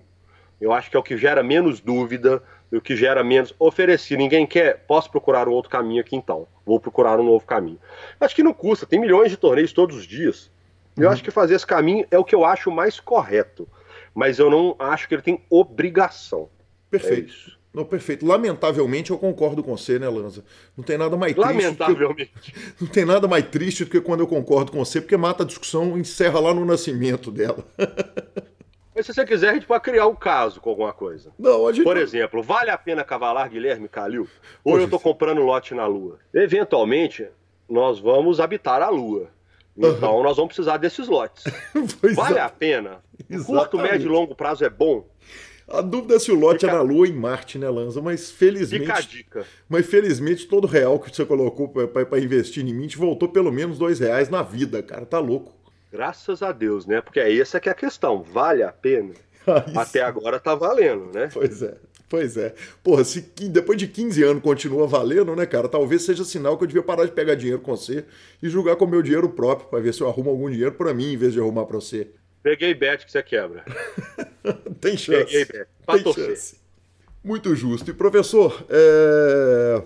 Eu 0.60 0.74
acho 0.74 0.90
que 0.90 0.98
é 0.98 1.00
o 1.00 1.04
que 1.04 1.18
gera 1.18 1.44
menos 1.44 1.80
dúvida, 1.80 2.42
e 2.72 2.78
o 2.78 2.82
que 2.82 2.96
gera 2.96 3.24
menos. 3.24 3.54
Ofereci, 3.60 4.16
ninguém 4.16 4.46
quer, 4.46 4.86
posso 4.88 5.10
procurar 5.10 5.48
um 5.48 5.52
outro 5.52 5.72
caminho 5.72 6.02
aqui 6.02 6.16
então. 6.16 6.48
Vou 6.66 6.80
procurar 6.80 7.20
um 7.20 7.24
novo 7.24 7.46
caminho. 7.46 7.80
Acho 8.20 8.36
que 8.36 8.44
não 8.44 8.54
custa, 8.54 8.86
tem 8.86 9.00
milhões 9.00 9.32
de 9.32 9.38
torneios 9.38 9.74
todos 9.74 9.96
os 9.96 10.06
dias. 10.06 10.52
Eu 10.98 11.08
uhum. 11.08 11.14
acho 11.14 11.24
que 11.24 11.32
fazer 11.32 11.56
esse 11.56 11.66
caminho 11.66 12.06
é 12.12 12.18
o 12.18 12.24
que 12.24 12.36
eu 12.36 12.46
acho 12.46 12.72
mais 12.72 13.00
correto. 13.00 13.68
Mas 14.14 14.40
eu 14.40 14.50
não 14.50 14.76
acho 14.80 15.08
que 15.08 15.16
ele 15.16 15.22
tem 15.22 15.42
obrigação. 15.50 16.50
Perfeito. 16.90 17.34
É 17.56 17.60
não, 17.74 17.86
perfeito. 17.86 18.26
Lamentavelmente 18.26 19.12
eu 19.12 19.18
concordo 19.18 19.64
com 19.64 19.78
você, 19.78 20.00
né, 20.00 20.10
Lanza? 20.10 20.44
Não 20.76 20.84
tem 20.84 20.98
nada 20.98 21.16
mais 21.16 21.34
triste. 21.34 21.48
Lamentavelmente. 21.48 22.54
Não 22.82 22.88
tem 22.88 23.06
nada 23.06 23.28
mais 23.28 23.48
triste 23.48 23.86
do 23.86 23.92
que 23.92 24.02
quando 24.02 24.22
eu 24.22 24.28
concordo 24.28 24.72
com 24.72 24.84
você, 24.84 25.00
porque 25.00 25.16
mata 25.16 25.44
a 25.44 25.46
discussão 25.46 25.96
e 25.96 26.02
encerra 26.02 26.40
lá 26.40 26.54
no 26.54 26.66
nascimento 26.66 27.30
dela. 27.30 27.64
Mas 29.00 29.06
se 29.06 29.14
você 29.14 29.26
quiser, 29.26 29.52
a 29.52 29.54
gente 29.54 29.66
pode 29.66 29.82
criar 29.82 30.08
um 30.08 30.16
caso 30.16 30.60
com 30.60 30.70
alguma 30.70 30.92
coisa. 30.92 31.32
Não, 31.40 31.72
gente... 31.72 31.86
Por 31.86 31.96
exemplo, 31.96 32.44
vale 32.44 32.70
a 32.70 32.78
pena 32.78 33.02
cavalar 33.02 33.50
Guilherme 33.50 33.88
Calil? 33.88 34.28
Ou 34.62 34.74
Poxa, 34.74 34.82
eu 34.82 34.84
estou 34.84 35.00
comprando 35.00 35.40
lote 35.40 35.74
na 35.74 35.88
Lua? 35.88 36.20
Eventualmente, 36.34 37.26
nós 37.70 37.98
vamos 37.98 38.42
habitar 38.42 38.82
a 38.82 38.90
Lua. 38.90 39.30
Então, 39.78 40.18
uhum. 40.18 40.24
nós 40.24 40.36
vamos 40.36 40.54
precisar 40.54 40.76
desses 40.76 41.08
lotes. 41.08 41.46
vale 42.14 42.40
é. 42.40 42.42
a 42.42 42.50
pena? 42.50 43.02
Exatamente. 43.30 43.46
Curto, 43.46 43.78
médio 43.78 44.08
e 44.08 44.10
longo 44.12 44.36
prazo 44.36 44.66
é 44.66 44.70
bom? 44.70 45.08
A 45.66 45.80
dúvida 45.80 46.16
é 46.16 46.20
se 46.20 46.30
o 46.30 46.36
lote 46.36 46.66
Fica... 46.66 46.74
é 46.74 46.76
na 46.76 46.82
Lua 46.82 46.98
ou 46.98 47.06
em 47.06 47.14
Marte, 47.14 47.58
né, 47.58 47.70
Lanza? 47.70 48.02
Mas 48.02 48.30
felizmente. 48.30 48.86
Fica 48.86 48.98
a 48.98 49.02
dica. 49.02 49.46
Mas 49.70 49.86
felizmente 49.86 50.46
todo 50.46 50.68
real 50.68 51.00
que 51.00 51.16
você 51.16 51.24
colocou 51.24 51.70
para 51.70 52.20
investir 52.20 52.68
em 52.68 52.74
mim 52.74 52.88
te 52.88 52.98
voltou 52.98 53.30
pelo 53.30 53.50
menos 53.50 53.78
dois 53.78 53.98
reais 53.98 54.28
na 54.28 54.42
vida, 54.42 54.84
cara. 54.84 55.06
Tá 55.06 55.20
louco. 55.20 55.54
Graças 55.92 56.42
a 56.44 56.52
Deus, 56.52 56.86
né? 56.86 57.02
Porque 57.02 57.20
é 57.20 57.36
essa 57.38 57.60
que 57.60 57.70
é 57.70 57.72
a 57.72 57.76
questão. 57.76 58.22
Vale 58.22 58.64
a 58.64 58.72
pena? 58.72 59.14
Até 59.76 60.02
agora 60.02 60.40
tá 60.40 60.54
valendo, 60.54 61.12
né? 61.14 61.30
Pois 61.34 61.62
é. 61.62 61.76
Pois 62.10 62.38
é. 62.38 62.56
Porra, 62.84 63.04
se 63.04 63.22
depois 63.22 63.78
de 63.78 63.88
15 63.88 64.24
anos 64.24 64.44
continua 64.44 64.88
valendo, 64.88 65.36
né, 65.36 65.46
cara? 65.46 65.70
Talvez 65.70 66.02
seja 66.02 66.26
sinal 66.26 66.58
que 66.58 66.64
eu 66.64 66.68
devia 66.68 66.82
parar 66.82 67.06
de 67.06 67.12
pegar 67.12 67.36
dinheiro 67.36 67.62
com 67.62 67.76
você 67.76 68.04
e 68.42 68.50
jogar 68.50 68.76
com 68.76 68.86
o 68.86 68.88
meu 68.88 69.04
dinheiro 69.04 69.30
próprio, 69.30 69.70
para 69.70 69.80
ver 69.80 69.94
se 69.94 70.02
eu 70.02 70.08
arrumo 70.08 70.32
algum 70.32 70.50
dinheiro 70.50 70.72
para 70.72 70.92
mim 70.92 71.14
em 71.14 71.18
vez 71.18 71.34
de 71.34 71.40
arrumar 71.40 71.66
para 71.66 71.76
você. 71.76 72.08
Peguei 72.42 72.74
bet 72.74 73.06
que 73.06 73.12
você 73.12 73.22
quebra. 73.22 73.64
Tem 74.82 74.98
chance. 74.98 75.26
Peguei 75.26 75.46
bet. 75.46 75.68
Pra 75.86 75.96
Tem 75.96 76.04
torcer. 76.04 76.30
Chance. 76.30 76.59
Muito 77.24 77.54
justo. 77.54 77.92
E 77.92 77.94
professor, 77.94 78.66
é... 78.70 79.84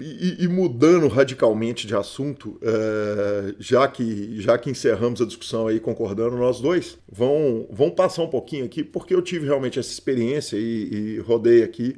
e, 0.00 0.44
e, 0.44 0.48
mudando 0.48 1.06
radicalmente 1.06 1.86
de 1.86 1.94
assunto, 1.94 2.58
é... 2.60 3.54
já, 3.58 3.86
que, 3.86 4.40
já 4.40 4.58
que 4.58 4.68
encerramos 4.68 5.20
a 5.22 5.24
discussão 5.24 5.68
aí 5.68 5.78
concordando 5.78 6.36
nós 6.36 6.60
dois, 6.60 6.98
vão, 7.10 7.66
vão 7.70 7.90
passar 7.90 8.22
um 8.22 8.28
pouquinho 8.28 8.64
aqui, 8.64 8.82
porque 8.82 9.14
eu 9.14 9.22
tive 9.22 9.46
realmente 9.46 9.78
essa 9.78 9.90
experiência 9.90 10.56
e, 10.56 11.16
e 11.16 11.18
rodei 11.20 11.62
aqui 11.62 11.96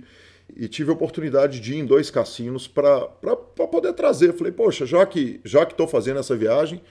e 0.54 0.68
tive 0.68 0.90
a 0.90 0.94
oportunidade 0.94 1.60
de 1.60 1.74
ir 1.74 1.78
em 1.78 1.86
dois 1.86 2.10
cassinos 2.10 2.68
para 2.68 3.06
poder 3.70 3.94
trazer. 3.94 4.34
Falei, 4.34 4.52
poxa, 4.52 4.84
já 4.84 5.04
que 5.06 5.40
já 5.44 5.64
que 5.64 5.72
estou 5.72 5.88
fazendo 5.88 6.20
essa 6.20 6.36
viagem, 6.36 6.82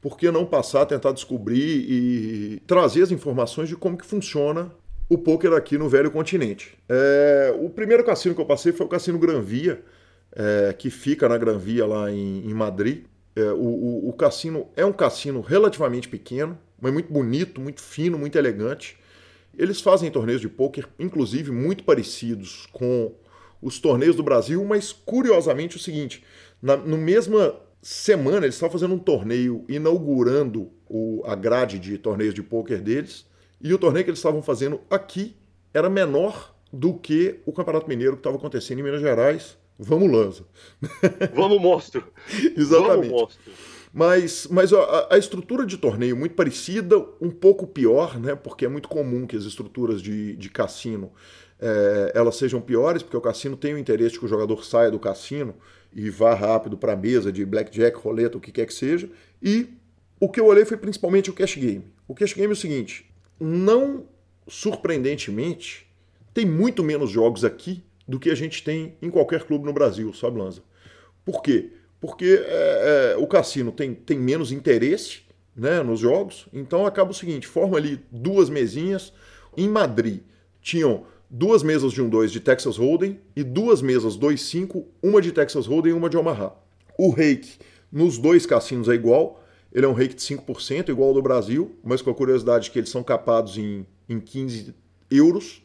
por 0.00 0.18
que 0.18 0.30
não 0.30 0.44
passar 0.44 0.82
a 0.82 0.86
tentar 0.86 1.12
descobrir 1.12 1.86
e 1.88 2.60
trazer 2.66 3.02
as 3.02 3.10
informações 3.10 3.68
de 3.68 3.76
como 3.76 3.96
que 3.96 4.04
funciona 4.04 4.70
o 5.08 5.16
poker 5.16 5.52
aqui 5.52 5.78
no 5.78 5.88
velho 5.88 6.10
continente. 6.10 6.76
É, 6.88 7.54
o 7.60 7.70
primeiro 7.70 8.04
cassino 8.04 8.34
que 8.34 8.40
eu 8.40 8.46
passei 8.46 8.72
foi 8.72 8.86
o 8.86 8.88
Cassino 8.88 9.18
Gran 9.18 9.40
Via, 9.40 9.82
é, 10.32 10.72
que 10.72 10.90
fica 10.90 11.28
na 11.28 11.38
Gran 11.38 11.58
Via 11.58 11.86
lá 11.86 12.10
em, 12.10 12.44
em 12.44 12.54
Madrid. 12.54 13.04
É, 13.34 13.52
o, 13.52 13.56
o, 13.56 14.08
o, 14.08 14.12
cassino 14.12 14.68
é 14.74 14.84
um 14.84 14.92
cassino 14.92 15.40
relativamente 15.40 16.08
pequeno, 16.08 16.58
mas 16.80 16.92
muito 16.92 17.12
bonito, 17.12 17.60
muito 17.60 17.80
fino, 17.80 18.18
muito 18.18 18.36
elegante. 18.36 18.98
Eles 19.56 19.80
fazem 19.80 20.10
torneios 20.10 20.40
de 20.40 20.48
pôquer, 20.48 20.86
inclusive, 20.98 21.50
muito 21.50 21.84
parecidos 21.84 22.66
com 22.72 23.14
os 23.62 23.78
torneios 23.78 24.16
do 24.16 24.22
Brasil, 24.22 24.64
mas 24.64 24.92
curiosamente 24.92 25.76
o 25.76 25.80
seguinte: 25.80 26.24
na 26.60 26.76
no 26.76 26.98
mesma 26.98 27.54
semana 27.80 28.46
eles 28.46 28.56
estavam 28.56 28.72
fazendo 28.72 28.94
um 28.94 28.98
torneio 28.98 29.64
inaugurando 29.68 30.70
o, 30.88 31.22
a 31.24 31.34
grade 31.34 31.78
de 31.78 31.96
torneios 31.96 32.34
de 32.34 32.42
pôquer 32.42 32.80
deles. 32.80 33.26
E 33.60 33.72
o 33.72 33.78
torneio 33.78 34.04
que 34.04 34.10
eles 34.10 34.18
estavam 34.18 34.42
fazendo 34.42 34.80
aqui 34.90 35.36
era 35.72 35.88
menor 35.88 36.54
do 36.72 36.94
que 36.94 37.40
o 37.46 37.52
Campeonato 37.52 37.88
Mineiro 37.88 38.12
que 38.14 38.20
estava 38.20 38.36
acontecendo 38.36 38.80
em 38.80 38.82
Minas 38.82 39.00
Gerais. 39.00 39.56
Vamos, 39.78 40.10
Lanza. 40.10 40.44
Vamos, 41.34 41.60
monstro. 41.60 42.04
Exatamente. 42.56 43.10
Vamos, 43.10 43.22
monstro. 43.22 43.52
Mas, 43.92 44.46
mas 44.50 44.72
a, 44.72 45.08
a, 45.10 45.18
estrutura 45.18 45.64
de 45.64 45.78
torneio 45.78 46.16
muito 46.16 46.34
parecida, 46.34 46.98
um 47.20 47.30
pouco 47.30 47.66
pior, 47.66 48.18
né? 48.18 48.34
Porque 48.34 48.66
é 48.66 48.68
muito 48.68 48.88
comum 48.88 49.26
que 49.26 49.36
as 49.36 49.44
estruturas 49.44 50.02
de, 50.02 50.36
de 50.36 50.50
cassino 50.50 51.12
é, 51.58 52.12
elas 52.14 52.36
sejam 52.36 52.60
piores, 52.60 53.02
porque 53.02 53.16
o 53.16 53.20
cassino 53.20 53.56
tem 53.56 53.74
o 53.74 53.78
interesse 53.78 54.12
de 54.12 54.18
que 54.18 54.26
o 54.26 54.28
jogador 54.28 54.64
saia 54.64 54.90
do 54.90 54.98
cassino 54.98 55.54
e 55.94 56.10
vá 56.10 56.34
rápido 56.34 56.76
para 56.76 56.92
a 56.92 56.96
mesa 56.96 57.32
de 57.32 57.44
blackjack, 57.44 57.96
roleta, 57.98 58.36
o 58.36 58.40
que 58.40 58.52
quer 58.52 58.66
que 58.66 58.74
seja. 58.74 59.08
E 59.42 59.68
o 60.20 60.28
que 60.28 60.40
eu 60.40 60.46
olhei 60.46 60.64
foi 60.64 60.76
principalmente 60.76 61.30
o 61.30 61.32
cash 61.32 61.56
game. 61.56 61.86
O 62.06 62.14
cash 62.14 62.34
game 62.34 62.50
é 62.50 62.52
o 62.52 62.56
seguinte: 62.56 63.05
não 63.38 64.04
surpreendentemente, 64.48 65.86
tem 66.32 66.44
muito 66.44 66.82
menos 66.82 67.10
jogos 67.10 67.44
aqui 67.44 67.82
do 68.06 68.18
que 68.20 68.30
a 68.30 68.34
gente 68.34 68.62
tem 68.62 68.96
em 69.02 69.10
qualquer 69.10 69.44
clube 69.44 69.64
no 69.64 69.72
Brasil, 69.72 70.12
sabe, 70.14 70.38
Lanza? 70.38 70.62
Por 71.24 71.42
quê? 71.42 71.72
Porque 72.00 72.40
é, 72.46 73.14
é, 73.14 73.16
o 73.16 73.26
cassino 73.26 73.72
tem, 73.72 73.94
tem 73.94 74.18
menos 74.18 74.52
interesse 74.52 75.22
né, 75.56 75.82
nos 75.82 76.00
jogos, 76.00 76.46
então 76.52 76.86
acaba 76.86 77.10
o 77.10 77.14
seguinte: 77.14 77.46
forma 77.46 77.76
ali 77.76 78.00
duas 78.10 78.48
mesinhas. 78.48 79.12
Em 79.56 79.68
Madrid 79.68 80.20
tinham 80.60 81.04
duas 81.30 81.62
mesas 81.62 81.92
de 81.92 82.02
1-2 82.02 82.28
de 82.28 82.40
Texas 82.40 82.76
Hold'em 82.76 83.18
e 83.34 83.42
duas 83.42 83.80
mesas 83.80 84.16
2-5, 84.18 84.84
uma 85.02 85.20
de 85.20 85.32
Texas 85.32 85.66
Hold'em 85.66 85.92
e 85.92 85.96
uma 85.96 86.10
de 86.10 86.16
Omaha. 86.16 86.52
O 86.98 87.10
rake 87.10 87.58
nos 87.90 88.18
dois 88.18 88.44
cassinos 88.44 88.88
é 88.88 88.94
igual, 88.94 89.42
ele 89.76 89.84
é 89.84 89.88
um 89.88 89.92
rake 89.92 90.14
de 90.14 90.22
5%, 90.22 90.88
igual 90.88 91.08
ao 91.08 91.14
do 91.14 91.20
Brasil, 91.20 91.76
mas 91.84 92.00
com 92.00 92.08
a 92.08 92.14
curiosidade 92.14 92.70
que 92.70 92.78
eles 92.78 92.88
são 92.88 93.02
capados 93.02 93.58
em, 93.58 93.86
em 94.08 94.18
15 94.18 94.74
euros. 95.10 95.62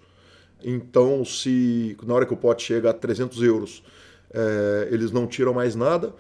Então, 0.62 1.24
se 1.24 1.96
na 2.04 2.14
hora 2.14 2.26
que 2.26 2.34
o 2.34 2.38
pote 2.38 2.62
chega 2.62 2.90
a 2.90 2.94
300 2.94 3.42
euros, 3.42 3.82
é, 4.34 4.90
eles 4.92 5.14
não 5.14 5.26
tiram 5.26 5.54
mais 5.54 5.76
nada. 5.76 6.14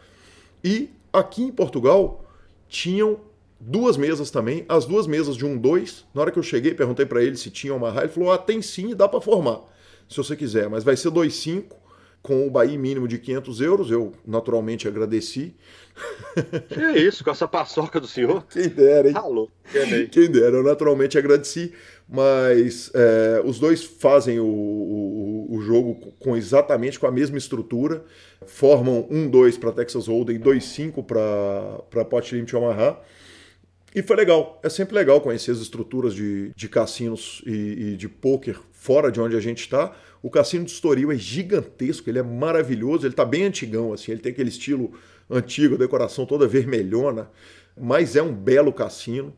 E 0.63 0.89
aqui 1.12 1.43
em 1.43 1.51
Portugal 1.51 2.23
tinham 2.69 3.19
duas 3.60 3.97
mesas 3.97 4.32
também, 4.32 4.63
as 4.69 4.86
duas 4.86 5.06
mesas 5.06 5.36
de 5.36 5.45
um 5.45 5.58
dois. 5.58 6.06
Na 6.13 6.21
hora 6.21 6.32
que 6.32 6.39
eu 6.39 6.43
cheguei, 6.43 6.73
perguntei 6.73 7.06
para 7.06 7.21
ele 7.21 7.36
se 7.36 7.51
tinha 7.51 7.75
uma 7.75 7.89
ele 7.99 8.08
falou: 8.08 8.32
"Ah, 8.32 8.38
tem 8.38 8.62
sim, 8.62 8.95
dá 8.95 9.06
para 9.06 9.19
formar, 9.19 9.63
se 10.08 10.15
você 10.15 10.34
quiser, 10.38 10.69
mas 10.69 10.86
vai 10.86 10.95
ser 10.95 11.12
2,5 11.12 11.75
com 12.21 12.47
o 12.47 12.49
Bahia 12.51 12.77
mínimo 12.77 13.08
de 13.08 13.17
500 13.17 13.62
euros. 13.62 13.91
Eu 13.91 14.13
naturalmente 14.25 14.88
agradeci. 14.88 15.56
Que 16.69 16.80
é 16.80 16.99
isso, 16.99 17.23
com 17.23 17.32
essa 17.32 17.47
paçoca 17.47 17.99
do 17.99 18.08
senhor? 18.08 18.45
Quem 18.47 18.69
dera, 18.69 19.10
hein? 19.10 19.15
Alô, 19.15 19.49
quem 20.12 20.32
dera, 20.32 20.58
eu 20.58 20.63
naturalmente 20.63 21.17
agradeci, 21.17 21.73
mas 22.08 22.91
é, 22.93 23.41
os 23.43 23.60
dois 23.60 23.84
fazem 23.84 24.39
o, 24.39 24.45
o, 24.45 25.47
o, 25.56 25.62
jogo 25.62 26.13
com 26.19 26.36
exatamente 26.36 26.99
com 26.99 27.08
a 27.08 27.12
mesma 27.12 27.38
estrutura, 27.38 28.04
formam 28.45 29.08
um 29.10 29.30
2 29.30 29.58
para 29.58 29.71
Texas 29.71 30.08
Hold'em, 30.08 30.39
2-5 30.39 31.06
para 31.06 32.06
Pot 32.06 32.34
Limit 32.34 32.56
Omaha. 32.56 32.97
E 33.93 34.01
foi 34.01 34.15
legal, 34.15 34.60
é 34.63 34.69
sempre 34.69 34.95
legal 34.95 35.19
conhecer 35.19 35.51
as 35.51 35.60
estruturas 35.60 36.13
de, 36.13 36.54
de 36.56 36.69
cassinos 36.69 37.41
e, 37.45 37.51
e 37.93 37.97
de 37.97 38.08
poker 38.08 38.58
fora 38.71 39.12
de 39.12 39.19
onde 39.19 39.36
a 39.36 39.39
gente 39.41 39.60
está. 39.60 39.93
O 40.23 40.30
cassino 40.30 40.63
de 40.63 40.71
Estoril 40.71 41.12
é 41.12 41.15
gigantesco, 41.15 42.10
ele 42.10 42.19
é 42.19 42.23
maravilhoso, 42.23 43.06
ele 43.06 43.13
está 43.13 43.25
bem 43.25 43.43
antigão, 43.43 43.91
assim, 43.91 44.12
ele 44.12 44.21
tem 44.21 44.32
aquele 44.32 44.49
estilo 44.49 44.93
antigo, 45.32 45.78
decoração 45.78 46.26
toda 46.26 46.48
vermelhona, 46.48 47.32
mas 47.80 48.15
é 48.15 48.22
um 48.22 48.34
belo 48.34 48.74
cassino. 48.74 49.34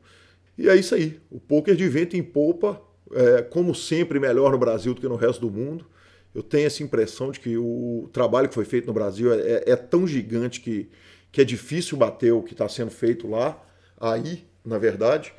E 0.58 0.68
é 0.68 0.76
isso 0.76 0.96
aí, 0.96 1.20
o 1.30 1.40
poker 1.40 1.76
de 1.76 1.88
vento 1.88 2.18
em 2.18 2.24
polpa, 2.24 2.82
é, 3.12 3.42
como 3.42 3.74
sempre, 3.74 4.20
melhor 4.20 4.52
no 4.52 4.58
Brasil 4.58 4.94
do 4.94 5.02
que 5.02 5.08
no 5.08 5.16
resto 5.16 5.42
do 5.42 5.52
mundo. 5.52 5.86
Eu 6.34 6.42
tenho 6.42 6.66
essa 6.66 6.82
impressão 6.82 7.32
de 7.32 7.40
que 7.40 7.58
o 7.58 8.10
trabalho 8.12 8.50
que 8.50 8.56
foi 8.56 8.66
feito 8.66 8.88
no 8.88 8.94
Brasil 8.94 9.32
é, 9.32 9.38
é, 9.38 9.64
é 9.68 9.76
tão 9.76 10.08
gigante 10.08 10.60
que, 10.62 10.90
que 11.32 11.42
é 11.42 11.44
difícil 11.44 11.96
bater 11.96 12.34
o 12.34 12.42
que 12.42 12.54
está 12.54 12.68
sendo 12.68 12.90
feito 12.90 13.28
lá 13.28 13.62
aí, 14.00 14.44
na 14.66 14.80
verdade. 14.80 15.34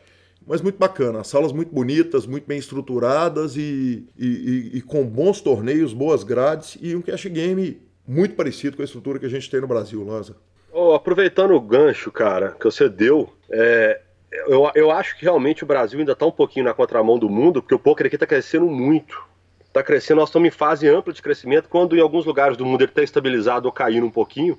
Mas 0.47 0.61
muito 0.61 0.79
bacana, 0.79 1.21
as 1.21 1.29
salas 1.29 1.53
muito 1.53 1.75
bonitas, 1.75 2.27
muito 2.27 2.47
bem 2.47 2.59
estruturadas 2.59 3.57
e, 3.57 4.07
e, 4.17 4.27
e, 4.27 4.79
e 4.79 4.83
com 4.83 5.05
bons 5.05 5.41
torneios, 5.41 5.93
boas 5.95 6.23
grades 6.23 6.77
e 6.81 6.95
um 6.95 7.01
cash 7.01 7.27
game 7.27 7.81
muito 8.07 8.35
parecido 8.35 8.77
com 8.77 8.83
a 8.83 8.85
estrutura 8.85 9.19
que 9.19 9.27
a 9.27 9.31
gente 9.31 9.51
tem 9.51 9.61
no 9.61 9.67
Brasil, 9.67 10.05
Lanza. 10.05 10.37
Oh, 10.73 10.93
aproveitando 10.93 11.55
o 11.55 11.61
gancho, 11.61 12.11
cara, 12.11 12.51
que 12.59 12.65
você 12.65 12.89
deu, 12.89 13.33
é, 13.51 14.01
eu, 14.47 14.71
eu 14.75 14.91
acho 14.91 15.17
que 15.17 15.23
realmente 15.23 15.63
o 15.63 15.67
Brasil 15.67 15.99
ainda 15.99 16.13
está 16.13 16.27
um 16.27 16.33
pouquinho 16.33 16.65
na 16.65 16.75
contramão 16.75 17.19
do 17.19 17.31
mundo, 17.31 17.63
porque 17.63 17.75
o 17.75 17.79
poker 17.79 18.07
aqui 18.07 18.17
está 18.17 18.27
crescendo 18.27 18.67
muito. 18.67 19.23
Está 19.67 19.83
crescendo, 19.83 20.19
nós 20.19 20.29
estamos 20.29 20.49
em 20.49 20.51
fase 20.51 20.89
ampla 20.89 21.13
de 21.13 21.23
crescimento, 21.23 21.69
quando 21.69 21.97
em 21.97 22.01
alguns 22.01 22.25
lugares 22.25 22.57
do 22.57 22.65
mundo 22.65 22.83
ele 22.83 22.91
está 22.91 23.03
estabilizado 23.03 23.67
ou 23.67 23.73
caindo 23.73 24.07
um 24.07 24.11
pouquinho. 24.11 24.59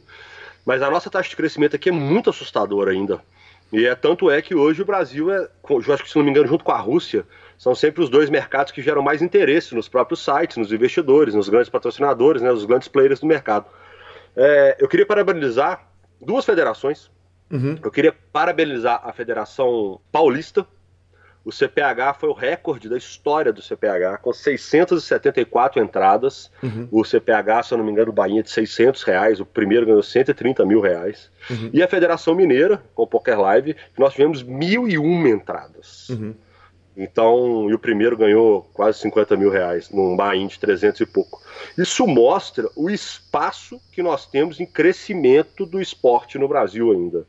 Mas 0.65 0.81
a 0.81 0.89
nossa 0.89 1.09
taxa 1.09 1.29
de 1.29 1.35
crescimento 1.35 1.75
aqui 1.75 1.89
é 1.89 1.91
muito 1.91 2.29
assustadora 2.29 2.91
ainda. 2.91 3.21
E 3.71 3.85
é 3.85 3.95
tanto 3.95 4.29
é 4.29 4.41
que 4.41 4.55
hoje 4.55 4.81
o 4.81 4.85
Brasil 4.85 5.31
é, 5.31 5.47
eu 5.69 5.93
acho 5.93 6.03
que 6.03 6.09
se 6.09 6.15
não 6.15 6.23
me 6.23 6.31
engano, 6.31 6.47
junto 6.47 6.63
com 6.63 6.71
a 6.71 6.77
Rússia, 6.77 7.25
são 7.57 7.73
sempre 7.73 8.03
os 8.03 8.09
dois 8.09 8.29
mercados 8.29 8.71
que 8.71 8.81
geram 8.81 9.01
mais 9.01 9.21
interesse 9.21 9.73
nos 9.73 9.87
próprios 9.87 10.23
sites, 10.23 10.57
nos 10.57 10.71
investidores, 10.71 11.33
nos 11.33 11.49
grandes 11.49 11.69
patrocinadores, 11.69 12.41
né, 12.41 12.51
os 12.51 12.65
grandes 12.65 12.87
players 12.87 13.19
do 13.19 13.27
mercado. 13.27 13.65
É, 14.35 14.77
eu 14.79 14.87
queria 14.87 15.05
parabenizar 15.05 15.87
duas 16.21 16.45
federações. 16.45 17.09
Uhum. 17.51 17.77
Eu 17.83 17.91
queria 17.91 18.13
parabenizar 18.31 19.01
a 19.03 19.13
Federação 19.13 20.01
Paulista, 20.11 20.67
o 21.45 21.51
CPH 21.51 22.15
foi 22.19 22.29
o 22.29 22.33
recorde 22.33 22.89
da 22.89 22.97
história 22.97 23.53
do 23.53 23.61
CPH, 23.61 24.17
com 24.19 24.33
674 24.33 25.79
entradas. 25.79 26.51
Uhum. 26.63 26.87
O 26.91 27.05
CPH, 27.05 27.63
se 27.63 27.73
eu 27.73 27.77
não 27.77 27.85
me 27.85 27.91
engano, 27.91 28.09
o 28.09 28.13
Bahia 28.13 28.41
de 28.41 28.49
600 28.49 29.03
reais, 29.03 29.39
o 29.39 29.45
primeiro 29.45 29.85
ganhou 29.85 30.01
130 30.01 30.65
mil 30.65 30.81
reais. 30.81 31.29
Uhum. 31.47 31.69
E 31.71 31.83
a 31.83 31.87
Federação 31.87 32.33
Mineira, 32.33 32.81
com 32.95 33.03
o 33.03 33.07
Poker 33.07 33.39
Live, 33.39 33.75
nós 33.95 34.13
tivemos 34.13 34.43
1.001 34.43 35.29
entradas. 35.29 36.07
Então, 36.97 37.69
e 37.69 37.73
o 37.73 37.79
primeiro 37.79 38.15
ganhou 38.15 38.69
quase 38.73 38.99
50 38.99 39.35
mil 39.35 39.49
reais, 39.49 39.89
num 39.89 40.15
buy 40.15 40.47
de 40.47 40.57
300 40.57 41.01
e 41.01 41.05
pouco. 41.05 41.41
Isso 41.77 42.07
mostra 42.07 42.69
o 42.75 42.89
espaço 42.89 43.79
que 43.91 44.01
nós 44.01 44.25
temos 44.25 44.59
em 44.59 44.65
crescimento 44.65 45.65
do 45.65 45.81
esporte 45.81 46.37
no 46.37 46.47
Brasil 46.47 46.91
ainda. 46.91 47.25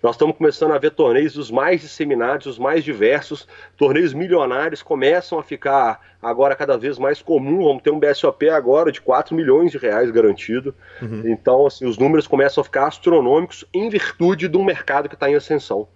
Nós 0.00 0.14
estamos 0.14 0.36
começando 0.36 0.72
a 0.72 0.78
ver 0.78 0.92
torneios 0.92 1.36
os 1.36 1.50
mais 1.50 1.80
disseminados, 1.80 2.46
os 2.46 2.58
mais 2.58 2.84
diversos, 2.84 3.48
torneios 3.76 4.14
milionários 4.14 4.80
começam 4.80 5.40
a 5.40 5.42
ficar 5.42 6.00
agora 6.22 6.54
cada 6.54 6.78
vez 6.78 6.98
mais 6.98 7.20
comum. 7.20 7.64
Vamos 7.64 7.82
ter 7.82 7.90
um 7.90 7.98
BSOP 7.98 8.48
agora 8.48 8.92
de 8.92 9.00
4 9.00 9.34
milhões 9.34 9.72
de 9.72 9.78
reais 9.78 10.12
garantido. 10.12 10.72
Uhum. 11.02 11.22
Então, 11.26 11.66
assim, 11.66 11.84
os 11.84 11.98
números 11.98 12.28
começam 12.28 12.60
a 12.60 12.64
ficar 12.64 12.86
astronômicos 12.86 13.64
em 13.74 13.90
virtude 13.90 14.46
de 14.46 14.56
um 14.56 14.64
mercado 14.64 15.08
que 15.08 15.16
está 15.16 15.28
em 15.28 15.34
ascensão. 15.34 15.88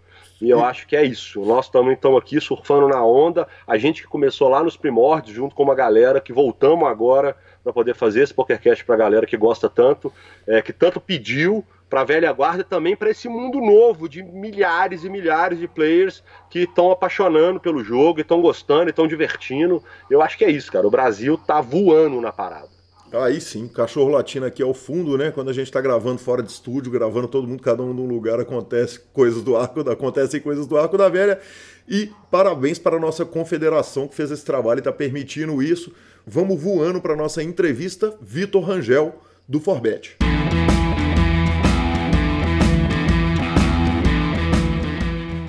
E 0.42 0.50
eu 0.50 0.64
acho 0.64 0.88
que 0.88 0.96
é 0.96 1.04
isso. 1.04 1.40
Nós 1.44 1.68
também 1.70 1.94
estamos 1.94 2.18
aqui 2.18 2.40
surfando 2.40 2.88
na 2.88 3.00
onda. 3.04 3.46
A 3.64 3.78
gente 3.78 4.02
que 4.02 4.08
começou 4.08 4.48
lá 4.48 4.60
nos 4.60 4.76
primórdios, 4.76 5.36
junto 5.36 5.54
com 5.54 5.62
uma 5.62 5.74
galera 5.74 6.20
que 6.20 6.32
voltamos 6.32 6.88
agora 6.88 7.36
para 7.62 7.72
poder 7.72 7.94
fazer 7.94 8.24
esse 8.24 8.34
PokerCast 8.34 8.84
para 8.84 8.96
a 8.96 8.98
galera 8.98 9.24
que 9.24 9.36
gosta 9.36 9.68
tanto, 9.68 10.12
é, 10.44 10.60
que 10.60 10.72
tanto 10.72 11.00
pediu 11.00 11.64
para 11.88 12.00
a 12.00 12.04
velha 12.04 12.32
guarda 12.32 12.64
também 12.64 12.96
para 12.96 13.10
esse 13.10 13.28
mundo 13.28 13.60
novo 13.60 14.08
de 14.08 14.20
milhares 14.20 15.04
e 15.04 15.10
milhares 15.10 15.60
de 15.60 15.68
players 15.68 16.24
que 16.50 16.60
estão 16.60 16.90
apaixonando 16.90 17.60
pelo 17.60 17.84
jogo, 17.84 18.20
estão 18.20 18.42
gostando, 18.42 18.90
estão 18.90 19.06
divertindo. 19.06 19.80
Eu 20.10 20.22
acho 20.22 20.36
que 20.36 20.44
é 20.44 20.50
isso, 20.50 20.72
cara. 20.72 20.88
O 20.88 20.90
Brasil 20.90 21.38
tá 21.38 21.60
voando 21.60 22.20
na 22.20 22.32
parada. 22.32 22.71
Aí 23.12 23.42
sim, 23.42 23.68
cachorro 23.68 24.08
latino 24.08 24.46
aqui 24.46 24.62
ao 24.62 24.72
fundo, 24.72 25.18
né? 25.18 25.30
Quando 25.30 25.50
a 25.50 25.52
gente 25.52 25.66
está 25.66 25.82
gravando 25.82 26.18
fora 26.18 26.42
de 26.42 26.50
estúdio, 26.50 26.90
gravando 26.90 27.28
todo 27.28 27.46
mundo, 27.46 27.62
cada 27.62 27.82
um 27.82 27.92
num 27.92 28.06
lugar, 28.06 28.40
acontece 28.40 29.00
coisas 29.12 29.42
do 29.42 29.54
arco, 29.54 29.80
acontecem 29.80 30.40
coisas 30.40 30.66
do 30.66 30.78
arco 30.78 30.96
da 30.96 31.10
velha. 31.10 31.38
E 31.86 32.10
parabéns 32.30 32.78
para 32.78 32.96
a 32.96 33.00
nossa 33.00 33.26
confederação 33.26 34.08
que 34.08 34.14
fez 34.14 34.30
esse 34.30 34.44
trabalho 34.46 34.78
e 34.78 34.80
está 34.80 34.90
permitindo 34.90 35.62
isso. 35.62 35.92
Vamos 36.26 36.58
voando 36.58 37.02
para 37.02 37.14
nossa 37.14 37.42
entrevista, 37.42 38.16
Vitor 38.18 38.64
Rangel, 38.64 39.14
do 39.46 39.60
Forbet. 39.60 40.16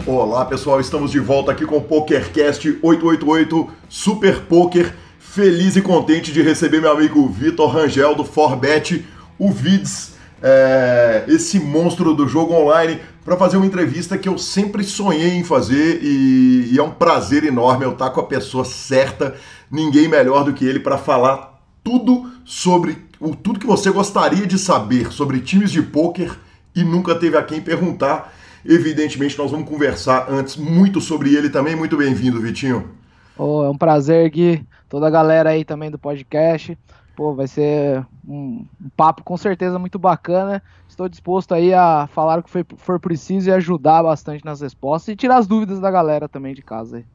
Olá 0.06 0.43
pessoal, 0.43 0.82
estamos 0.82 1.12
de 1.12 1.19
volta 1.21 1.54
aqui 1.54 1.65
com 1.65 1.78
o 1.78 1.82
PokerCast 1.82 2.78
888 2.82 3.71
Super 3.88 4.41
Poker. 4.41 5.03
Feliz 5.34 5.76
e 5.76 5.82
contente 5.82 6.32
de 6.32 6.43
receber 6.43 6.80
meu 6.80 6.91
amigo 6.91 7.28
Vitor 7.28 7.67
Rangel 7.67 8.13
do 8.13 8.24
Forbet, 8.24 9.04
o 9.39 9.50
Vids, 9.50 10.13
é, 10.39 11.24
esse 11.28 11.60
monstro 11.60 12.13
do 12.13 12.28
jogo 12.28 12.54
online, 12.54 13.00
para 13.26 13.36
fazer 13.36 13.58
uma 13.58 13.65
entrevista 13.65 14.15
que 14.15 14.30
eu 14.30 14.38
sempre 14.38 14.84
sonhei 14.84 15.32
em 15.32 15.43
fazer 15.43 16.04
e, 16.04 16.69
e 16.72 16.78
é 16.78 16.84
um 16.84 16.91
prazer 16.91 17.43
enorme 17.43 17.84
eu 17.84 17.93
estar 17.93 18.12
com 18.12 18.19
a 18.19 18.28
pessoa 18.28 18.63
certa, 18.63 19.34
ninguém 19.72 20.08
melhor 20.08 20.43
do 20.43 20.54
que 20.54 20.65
ele 20.65 20.80
para 20.80 21.00
falar 21.00 21.60
tudo 21.84 22.30
sobre 22.46 22.96
o 23.19 23.36
tudo 23.36 23.60
que 23.60 23.65
você 23.65 23.89
gostaria 23.89 24.46
de 24.46 24.60
saber 24.60 25.12
sobre 25.12 25.39
times 25.39 25.72
de 25.72 25.82
poker 25.82 26.32
e 26.76 26.84
nunca 26.84 27.15
teve 27.15 27.36
a 27.38 27.41
quem 27.41 27.60
perguntar. 27.60 28.32
Evidentemente, 28.63 29.36
nós 29.39 29.50
vamos 29.50 29.67
conversar 29.67 30.28
antes 30.30 30.58
muito 30.58 31.02
sobre 31.02 31.34
ele 31.34 31.50
também. 31.50 31.76
Muito 31.76 31.98
bem-vindo, 31.98 32.39
Vitinho. 32.39 32.88
Oh, 33.36 33.63
é 33.63 33.69
um 33.72 33.78
prazer, 33.78 34.30
Gui. 34.30 34.63
Toda 34.94 35.08
a 35.08 35.10
galera 35.10 35.50
aí 35.50 35.66
também 35.66 35.90
do 35.90 35.98
podcast. 35.98 36.78
Pô, 37.16 37.34
vai 37.34 37.48
ser 37.48 38.06
um, 38.24 38.64
um 38.80 38.90
papo 38.96 39.24
com 39.24 39.36
certeza 39.36 39.80
muito 39.80 39.98
bacana. 39.98 40.62
Estou 40.88 41.10
disposto 41.10 41.52
aí 41.56 41.74
a 41.74 42.08
falar 42.14 42.38
o 42.38 42.44
que 42.44 42.50
for, 42.52 42.64
for 42.78 43.00
preciso 43.00 43.50
e 43.50 43.54
ajudar 43.54 44.04
bastante 44.04 44.46
nas 44.46 44.62
respostas 44.62 45.12
e 45.12 45.16
tirar 45.16 45.38
as 45.38 45.48
dúvidas 45.48 45.80
da 45.80 45.90
galera 45.90 46.30
também 46.30 46.54
de 46.54 46.62
casa 46.62 46.98
aí. 46.98 47.06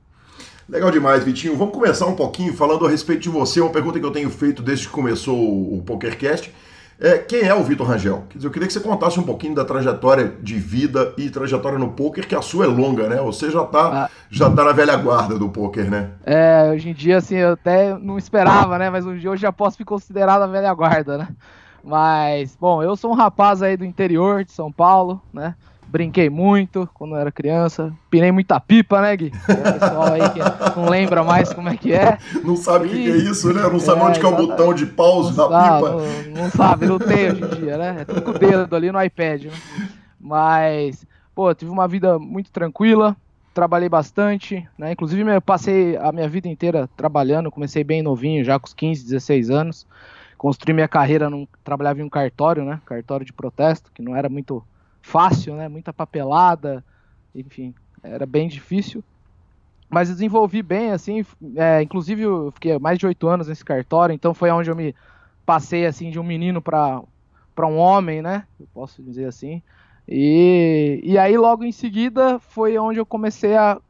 Legal 0.69 0.91
demais, 0.91 1.23
Vitinho. 1.23 1.57
Vamos 1.57 1.73
começar 1.73 2.07
um 2.07 2.17
pouquinho 2.17 2.53
falando 2.53 2.85
a 2.85 2.91
respeito 2.91 3.23
de 3.23 3.29
você, 3.29 3.61
uma 3.61 3.71
pergunta 3.71 4.01
que 4.01 4.05
eu 4.05 4.11
tenho 4.11 4.29
feito 4.29 4.61
desde 4.61 4.89
que 4.89 4.93
começou 4.93 5.39
o 5.39 5.81
PokerCast. 5.87 6.53
É, 7.01 7.19
quem 7.19 7.43
é 7.43 7.55
o 7.55 7.63
Vitor 7.63 7.87
Rangel? 7.87 8.25
Quer 8.29 8.39
dizer, 8.39 8.49
eu 8.49 8.51
queria 8.51 8.67
que 8.67 8.73
você 8.73 8.81
contasse 8.81 9.21
um 9.21 9.23
pouquinho 9.23 9.55
da 9.55 9.65
trajetória 9.65 10.35
de 10.43 10.57
vida 10.57 11.15
e 11.17 11.31
trajetória 11.31 11.79
no 11.79 11.93
poker, 11.93 12.27
que 12.27 12.35
a 12.35 12.43
sua 12.43 12.65
é 12.65 12.69
longa, 12.69 13.09
né? 13.09 13.17
Você 13.23 13.53
já 13.53 13.65
tá, 13.65 14.05
ah. 14.05 14.11
já 14.29 14.51
tá 14.51 14.65
na 14.65 14.73
velha 14.73 14.97
guarda 14.97 15.39
do 15.39 15.49
poker, 15.49 15.89
né? 15.89 16.11
É, 16.27 16.71
hoje 16.73 16.91
em 16.91 16.93
dia, 16.93 17.19
assim, 17.19 17.37
eu 17.37 17.53
até 17.53 17.97
não 17.97 18.19
esperava, 18.19 18.77
né? 18.79 18.91
Mas 18.91 19.07
um 19.07 19.17
dia 19.17 19.31
eu 19.31 19.37
já 19.37 19.53
posso 19.53 19.77
me 19.79 19.85
considerar 19.85 20.41
na 20.41 20.49
velha 20.49 20.75
guarda, 20.75 21.19
né? 21.19 21.29
Mas, 21.85 22.57
bom, 22.57 22.83
eu 22.83 22.97
sou 22.97 23.13
um 23.13 23.15
rapaz 23.15 23.63
aí 23.63 23.77
do 23.77 23.85
interior 23.85 24.45
de 24.45 24.51
São 24.51 24.73
Paulo, 24.73 25.23
né? 25.33 25.55
Brinquei 25.89 26.29
muito 26.29 26.87
quando 26.93 27.15
eu 27.15 27.21
era 27.21 27.33
criança. 27.33 27.91
Pinei 28.11 28.31
muita 28.31 28.61
pipa, 28.61 29.01
né, 29.01 29.17
Gui? 29.17 29.33
O 29.33 29.81
pessoal 29.81 30.13
aí 30.13 30.21
que 30.31 30.79
não 30.79 30.87
lembra 30.87 31.25
mais 31.25 31.51
como 31.51 31.71
é 31.71 31.77
que 31.79 31.95
é. 31.95 32.19
Não 32.45 32.57
sabe 32.57 32.87
o 32.87 32.91
que, 32.91 33.11
é 33.11 33.17
isso, 33.17 33.53
né? 33.55 33.63
Não 33.63 33.81
sabe 33.81 34.03
é, 34.03 34.05
onde 34.05 34.21
que 34.21 34.27
é 34.27 34.29
o 34.29 34.37
botão 34.37 34.75
de 34.75 34.85
pause 34.85 35.35
da 35.35 35.45
pipa. 35.45 35.91
Não, 35.91 36.43
não, 36.43 36.51
sabe, 36.51 36.87
não 36.87 36.99
tem 36.99 37.31
hoje 37.31 37.43
em 37.43 37.61
dia, 37.61 37.79
né? 37.79 37.97
É 38.01 38.05
tudo 38.05 38.21
com 38.21 38.33
o 38.33 38.39
dedo 38.39 38.77
ali 38.77 38.93
no 38.93 39.03
iPad, 39.03 39.45
né? 39.45 39.53
Mas, 40.21 41.07
pô, 41.35 41.55
tive 41.55 41.71
uma 41.71 41.89
vida 41.89 42.19
muito 42.19 42.51
tranquila. 42.51 43.17
Trabalhei 43.55 43.89
bastante, 43.89 44.69
né? 44.77 44.93
Inclusive, 44.93 45.23
eu 45.23 45.41
passei 45.41 45.97
a 45.97 46.13
minha 46.13 46.29
vida 46.29 46.49
inteira 46.49 46.87
trabalhando. 46.99 47.51
Comecei 47.51 47.83
bem 47.83 48.03
novinho, 48.03 48.45
já 48.45 48.59
com 48.59 48.67
os 48.67 48.75
15, 48.75 49.05
16 49.05 49.49
anos. 49.49 49.87
Construí 50.37 50.75
minha 50.75 50.87
carreira, 50.87 51.31
num, 51.31 51.49
trabalhava 51.65 51.99
em 52.01 52.05
um 52.05 52.11
cartório, 52.11 52.63
né? 52.63 52.79
Cartório 52.85 53.25
de 53.25 53.33
protesto, 53.33 53.91
que 53.93 54.03
não 54.03 54.15
era 54.15 54.29
muito 54.29 54.63
fácil, 55.03 55.55
né? 55.55 55.69
Muita 55.69 55.93
papelada, 55.93 56.85
enfim, 57.35 57.75
era 58.03 58.27
bem 58.27 58.49
difícil. 58.49 59.03
Mas 59.89 60.09
desenvolvi 60.09 60.63
bem, 60.63 60.91
assim, 60.91 61.25
é, 61.57 61.81
inclusive 61.81 62.23
eu 62.23 62.51
fiquei 62.53 62.79
mais 62.79 62.99
de 62.99 63.07
oito 63.07 63.27
anos 63.27 63.49
nesse 63.49 63.65
cartório, 63.65 64.13
então 64.13 64.35
foi 64.35 64.51
onde 64.51 64.71
eu 64.71 64.77
me 64.77 64.95
passei, 65.47 65.87
assim, 65.87 66.11
de 66.11 66.21
um 66.21 66.23
menino 66.23 66.61
para 66.61 67.03
um 67.61 67.79
homem, 67.79 68.21
né? 68.21 68.47
Eu 68.61 68.69
posso 68.75 69.03
dizer 69.03 69.25
assim. 69.25 69.63
E, 70.07 71.01
e 71.03 71.17
aí, 71.17 71.39
logo 71.39 71.65
em 71.65 71.73
seguida, 71.73 72.39
foi 72.39 72.77
onde 72.79 73.01
eu 73.01 73.07
comecei 73.07 73.57
a, 73.57 73.81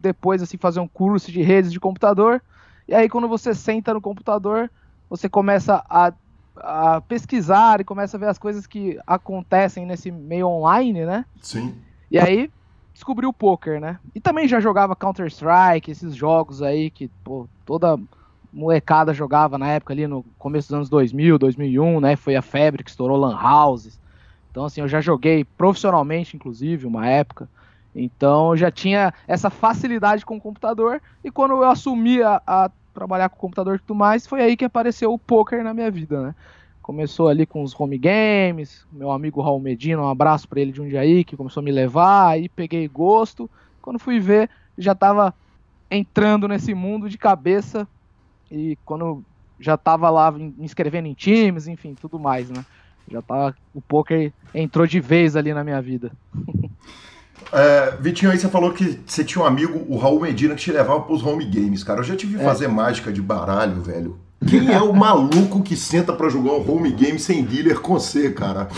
depois, 0.00 0.42
assim, 0.42 0.56
fazer 0.56 0.80
um 0.80 0.88
curso 0.88 1.30
de 1.30 1.42
redes 1.42 1.70
de 1.70 1.78
computador. 1.78 2.42
E 2.88 2.94
aí, 2.94 3.06
quando 3.08 3.28
você 3.28 3.54
senta 3.54 3.92
no 3.92 4.00
computador, 4.00 4.70
você 5.10 5.28
começa 5.28 5.84
a 5.88 6.12
a 6.56 7.00
pesquisar 7.00 7.80
e 7.80 7.84
começa 7.84 8.16
a 8.16 8.20
ver 8.20 8.28
as 8.28 8.38
coisas 8.38 8.66
que 8.66 8.98
acontecem 9.06 9.86
nesse 9.86 10.10
meio 10.10 10.48
online, 10.48 11.04
né? 11.04 11.24
Sim. 11.40 11.74
E 12.10 12.18
aí 12.18 12.50
descobriu 12.92 13.28
o 13.28 13.32
poker, 13.32 13.80
né? 13.80 13.98
E 14.14 14.20
também 14.20 14.46
já 14.46 14.60
jogava 14.60 14.94
Counter 14.94 15.26
Strike, 15.26 15.90
esses 15.90 16.14
jogos 16.14 16.62
aí 16.62 16.90
que 16.90 17.08
pô, 17.24 17.48
toda 17.64 17.98
molecada 18.52 19.12
jogava 19.12 19.58
na 19.58 19.68
época 19.68 19.92
ali 19.92 20.06
no 20.06 20.24
começo 20.38 20.68
dos 20.68 20.74
anos 20.74 20.88
2000, 20.88 21.38
2001, 21.38 22.00
né? 22.00 22.16
Foi 22.16 22.36
a 22.36 22.42
febre 22.42 22.84
que 22.84 22.90
estourou 22.90 23.16
lan 23.16 23.36
houses. 23.36 23.98
Então 24.50 24.64
assim, 24.64 24.80
eu 24.80 24.88
já 24.88 25.00
joguei 25.00 25.44
profissionalmente 25.44 26.36
inclusive 26.36 26.86
uma 26.86 27.06
época. 27.08 27.48
Então 27.92 28.50
eu 28.50 28.56
já 28.56 28.70
tinha 28.70 29.12
essa 29.26 29.50
facilidade 29.50 30.24
com 30.24 30.36
o 30.36 30.40
computador 30.40 31.02
e 31.22 31.30
quando 31.30 31.52
eu 31.52 31.64
assumi 31.64 32.22
a, 32.22 32.40
a 32.46 32.70
trabalhar 32.94 33.28
com 33.28 33.36
computador 33.36 33.76
e 33.76 33.78
tudo 33.78 33.94
mais, 33.94 34.26
foi 34.26 34.40
aí 34.40 34.56
que 34.56 34.64
apareceu 34.64 35.12
o 35.12 35.18
poker 35.18 35.62
na 35.62 35.74
minha 35.74 35.90
vida, 35.90 36.22
né? 36.22 36.34
Começou 36.80 37.28
ali 37.28 37.44
com 37.44 37.62
os 37.62 37.78
home 37.78 37.98
games, 37.98 38.86
meu 38.92 39.10
amigo 39.10 39.42
Raul 39.42 39.58
Medina, 39.58 40.02
um 40.02 40.08
abraço 40.08 40.48
para 40.48 40.60
ele 40.60 40.70
de 40.70 40.80
um 40.80 40.88
dia 40.88 41.00
aí, 41.00 41.24
que 41.24 41.36
começou 41.36 41.60
a 41.60 41.64
me 41.64 41.72
levar, 41.72 42.28
aí 42.28 42.48
peguei 42.48 42.86
gosto. 42.86 43.50
Quando 43.82 43.98
fui 43.98 44.20
ver, 44.20 44.48
já 44.78 44.92
estava 44.92 45.34
entrando 45.90 46.46
nesse 46.46 46.74
mundo 46.74 47.08
de 47.08 47.18
cabeça 47.18 47.88
e 48.50 48.78
quando 48.84 49.24
já 49.58 49.74
estava 49.74 50.10
lá 50.10 50.30
me 50.30 50.54
inscrevendo 50.58 51.08
em 51.08 51.14
times, 51.14 51.66
enfim, 51.66 51.94
tudo 51.94 52.18
mais, 52.18 52.50
né? 52.50 52.64
Já 53.10 53.22
tava, 53.22 53.54
o 53.72 53.80
poker 53.80 54.32
entrou 54.54 54.86
de 54.86 55.00
vez 55.00 55.36
ali 55.36 55.52
na 55.52 55.64
minha 55.64 55.80
vida. 55.80 56.12
É, 57.52 57.96
Vitinho, 58.00 58.32
aí 58.32 58.38
você 58.38 58.48
falou 58.48 58.72
que 58.72 59.00
você 59.06 59.24
tinha 59.24 59.42
um 59.42 59.46
amigo, 59.46 59.84
o 59.88 59.96
Raul 59.96 60.20
Medina, 60.20 60.54
que 60.54 60.62
te 60.62 60.72
levava 60.72 61.00
pros 61.00 61.24
home 61.24 61.44
games, 61.44 61.84
cara. 61.84 62.00
Eu 62.00 62.04
já 62.04 62.16
tive 62.16 62.40
é. 62.40 62.44
fazer 62.44 62.68
mágica 62.68 63.12
de 63.12 63.22
baralho, 63.22 63.80
velho. 63.80 64.18
Quem 64.48 64.72
é 64.72 64.80
o 64.80 64.92
maluco 64.92 65.62
que 65.62 65.76
senta 65.76 66.12
para 66.12 66.28
jogar 66.28 66.52
um 66.52 66.70
home 66.70 66.92
game 66.92 67.18
sem 67.18 67.42
dealer 67.44 67.80
com 67.80 67.94
você, 67.94 68.30
cara? 68.30 68.68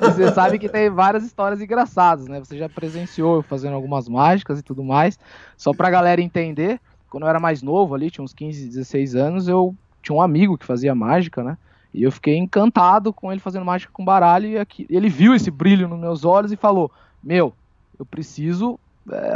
você 0.00 0.32
sabe 0.32 0.58
que 0.58 0.68
tem 0.68 0.90
várias 0.90 1.24
histórias 1.24 1.60
engraçadas, 1.60 2.26
né? 2.26 2.40
Você 2.40 2.58
já 2.58 2.68
presenciou 2.68 3.42
fazendo 3.42 3.74
algumas 3.74 4.08
mágicas 4.08 4.58
e 4.58 4.62
tudo 4.62 4.82
mais. 4.82 5.18
Só 5.56 5.72
pra 5.72 5.90
galera 5.90 6.20
entender, 6.20 6.80
quando 7.08 7.22
eu 7.22 7.28
era 7.28 7.38
mais 7.38 7.62
novo 7.62 7.94
ali, 7.94 8.10
tinha 8.10 8.24
uns 8.24 8.32
15, 8.32 8.66
16 8.66 9.14
anos, 9.14 9.48
eu 9.48 9.74
tinha 10.02 10.16
um 10.16 10.22
amigo 10.22 10.58
que 10.58 10.66
fazia 10.66 10.94
mágica, 10.94 11.44
né? 11.44 11.56
E 11.94 12.02
eu 12.02 12.12
fiquei 12.12 12.36
encantado 12.36 13.12
com 13.12 13.30
ele 13.30 13.40
fazendo 13.40 13.64
mágica 13.64 13.92
com 13.92 14.04
baralho 14.04 14.48
e 14.48 14.58
aqui, 14.58 14.86
ele 14.90 15.08
viu 15.08 15.34
esse 15.34 15.50
brilho 15.50 15.88
nos 15.88 15.98
meus 15.98 16.24
olhos 16.24 16.52
e 16.52 16.56
falou: 16.56 16.90
meu, 17.22 17.52
eu 17.98 18.06
preciso 18.06 18.78
é, 19.10 19.32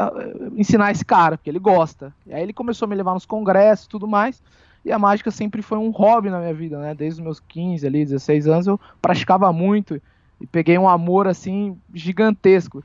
ensinar 0.57 0.93
esse 0.93 1.05
cara, 1.05 1.37
porque 1.37 1.51
ele 1.51 1.59
gosta. 1.59 2.15
E 2.27 2.35
aí 2.35 2.43
ele 2.43 2.53
começou 2.53 2.87
a 2.87 2.89
me 2.89 2.95
levar 2.95 3.15
nos 3.15 3.27
congressos 3.27 3.87
e 3.87 3.89
tudo 3.89 4.07
mais. 4.07 4.43
E 4.85 4.91
a 4.91 4.99
mágica 4.99 5.31
sempre 5.31 5.63
foi 5.63 5.79
um 5.79 5.91
hobby 5.91 6.29
na 6.29 6.41
minha 6.41 6.55
vida, 6.55 6.79
né? 6.79 6.95
Desde 6.95 7.21
os 7.21 7.25
meus 7.25 7.41
15 7.41 7.87
ali, 7.87 8.05
16 8.05 8.49
anos, 8.49 8.67
eu 8.67 8.81
praticava 9.01 9.53
muito 9.53 10.01
e 10.41 10.47
peguei 10.47 10.77
um 10.77 10.89
amor 10.89 11.29
assim 11.29 11.79
gigantesco. 11.95 12.83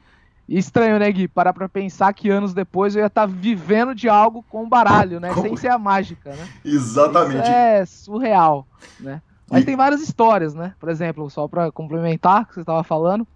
E 0.47 0.57
estranho, 0.57 0.97
né, 0.97 1.12
Gui? 1.12 1.27
Parar 1.27 1.53
pra 1.53 1.67
pensar 1.67 2.13
que 2.13 2.29
anos 2.29 2.53
depois 2.53 2.95
eu 2.95 3.01
ia 3.01 3.07
estar 3.07 3.27
tá 3.27 3.27
vivendo 3.27 3.93
de 3.93 4.07
algo 4.07 4.45
com 4.49 4.69
baralho, 4.69 5.19
né? 5.19 5.33
Como? 5.33 5.47
Sem 5.47 5.57
ser 5.57 5.69
a 5.69 5.77
mágica, 5.77 6.29
né? 6.29 6.47
Exatamente. 6.63 7.41
Isso 7.41 7.51
é 7.51 7.86
surreal, 7.86 8.65
né? 8.99 9.21
Mas 9.49 9.63
e... 9.63 9.65
tem 9.65 9.75
várias 9.75 10.01
histórias, 10.01 10.53
né? 10.53 10.73
Por 10.79 10.89
exemplo, 10.89 11.29
só 11.29 11.47
para 11.47 11.71
complementar 11.71 12.43
o 12.43 12.45
que 12.45 12.53
você 12.53 12.62
estava 12.62 12.83
falando, 12.83 13.27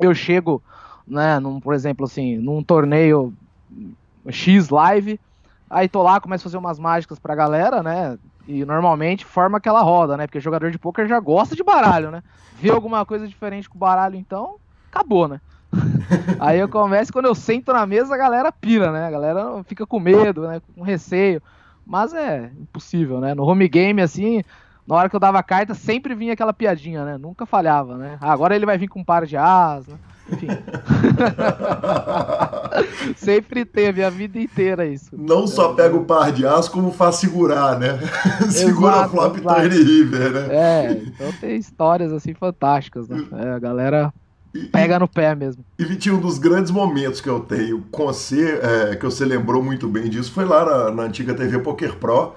eu 0.00 0.14
chego 0.14 0.62
né, 1.10 1.40
num, 1.40 1.60
por 1.60 1.74
exemplo, 1.74 2.06
assim, 2.06 2.38
num 2.38 2.62
torneio 2.62 3.34
X 4.28 4.68
live, 4.68 5.18
aí 5.68 5.88
tô 5.88 6.02
lá, 6.02 6.20
começo 6.20 6.42
a 6.42 6.48
fazer 6.48 6.56
umas 6.56 6.78
mágicas 6.78 7.18
pra 7.18 7.34
galera, 7.34 7.82
né, 7.82 8.16
e 8.46 8.64
normalmente 8.64 9.24
forma 9.24 9.58
aquela 9.58 9.82
roda, 9.82 10.16
né, 10.16 10.26
porque 10.26 10.40
jogador 10.40 10.70
de 10.70 10.78
poker 10.78 11.08
já 11.08 11.18
gosta 11.18 11.56
de 11.56 11.64
baralho, 11.64 12.10
né, 12.10 12.22
vê 12.54 12.70
alguma 12.70 13.04
coisa 13.04 13.26
diferente 13.26 13.68
com 13.68 13.76
o 13.76 13.80
baralho, 13.80 14.16
então, 14.16 14.56
acabou, 14.90 15.26
né. 15.26 15.40
aí 16.38 16.58
eu 16.58 16.68
começo, 16.68 17.12
quando 17.12 17.26
eu 17.26 17.34
sento 17.34 17.72
na 17.72 17.86
mesa, 17.86 18.14
a 18.14 18.18
galera 18.18 18.52
pira, 18.52 18.92
né, 18.92 19.06
a 19.06 19.10
galera 19.10 19.64
fica 19.64 19.86
com 19.86 19.98
medo, 19.98 20.46
né, 20.46 20.60
com 20.74 20.82
receio, 20.82 21.42
mas 21.84 22.14
é 22.14 22.52
impossível, 22.60 23.20
né, 23.20 23.34
no 23.34 23.44
home 23.44 23.68
game, 23.68 24.00
assim, 24.00 24.44
na 24.90 24.96
hora 24.96 25.08
que 25.08 25.14
eu 25.14 25.20
dava 25.20 25.40
carta, 25.40 25.72
sempre 25.72 26.16
vinha 26.16 26.32
aquela 26.32 26.52
piadinha, 26.52 27.04
né? 27.04 27.16
Nunca 27.16 27.46
falhava, 27.46 27.96
né? 27.96 28.18
Ah, 28.20 28.32
agora 28.32 28.56
ele 28.56 28.66
vai 28.66 28.76
vir 28.76 28.88
com 28.88 29.00
um 29.00 29.04
par 29.04 29.24
de 29.24 29.36
as, 29.36 29.86
né? 29.86 29.94
Enfim. 30.32 30.48
Sempre 33.16 33.64
teve 33.64 34.02
a 34.02 34.10
vida 34.10 34.38
inteira 34.38 34.86
isso. 34.86 35.10
Não 35.12 35.46
só 35.46 35.74
pega 35.74 35.96
o 35.96 36.04
par 36.04 36.32
de 36.32 36.46
as, 36.46 36.68
como 36.68 36.92
faz 36.92 37.16
segurar, 37.16 37.78
né? 37.78 37.98
Segura 38.50 38.96
exato, 38.96 39.10
flop 39.10 39.36
Tiny 39.36 39.82
River, 39.82 40.32
né? 40.32 40.48
É, 40.50 40.92
então 40.92 41.32
tem 41.40 41.56
histórias 41.56 42.12
assim 42.12 42.34
fantásticas, 42.34 43.08
né? 43.08 43.24
É, 43.32 43.50
a 43.50 43.58
galera 43.58 44.12
pega 44.72 44.98
no 44.98 45.08
pé 45.08 45.34
mesmo. 45.34 45.64
E 45.78 45.84
Vitinho, 45.84 46.16
um 46.16 46.20
dos 46.20 46.38
grandes 46.38 46.70
momentos 46.70 47.20
que 47.20 47.28
eu 47.28 47.40
tenho 47.40 47.84
com 47.90 48.06
você, 48.06 48.60
é, 48.62 48.96
que 48.96 49.04
você 49.04 49.24
lembrou 49.24 49.62
muito 49.62 49.88
bem 49.88 50.08
disso, 50.08 50.32
foi 50.32 50.44
lá 50.44 50.64
na, 50.64 50.90
na 50.90 51.02
antiga 51.04 51.34
TV 51.34 51.58
Poker 51.60 51.96
Pro 51.96 52.34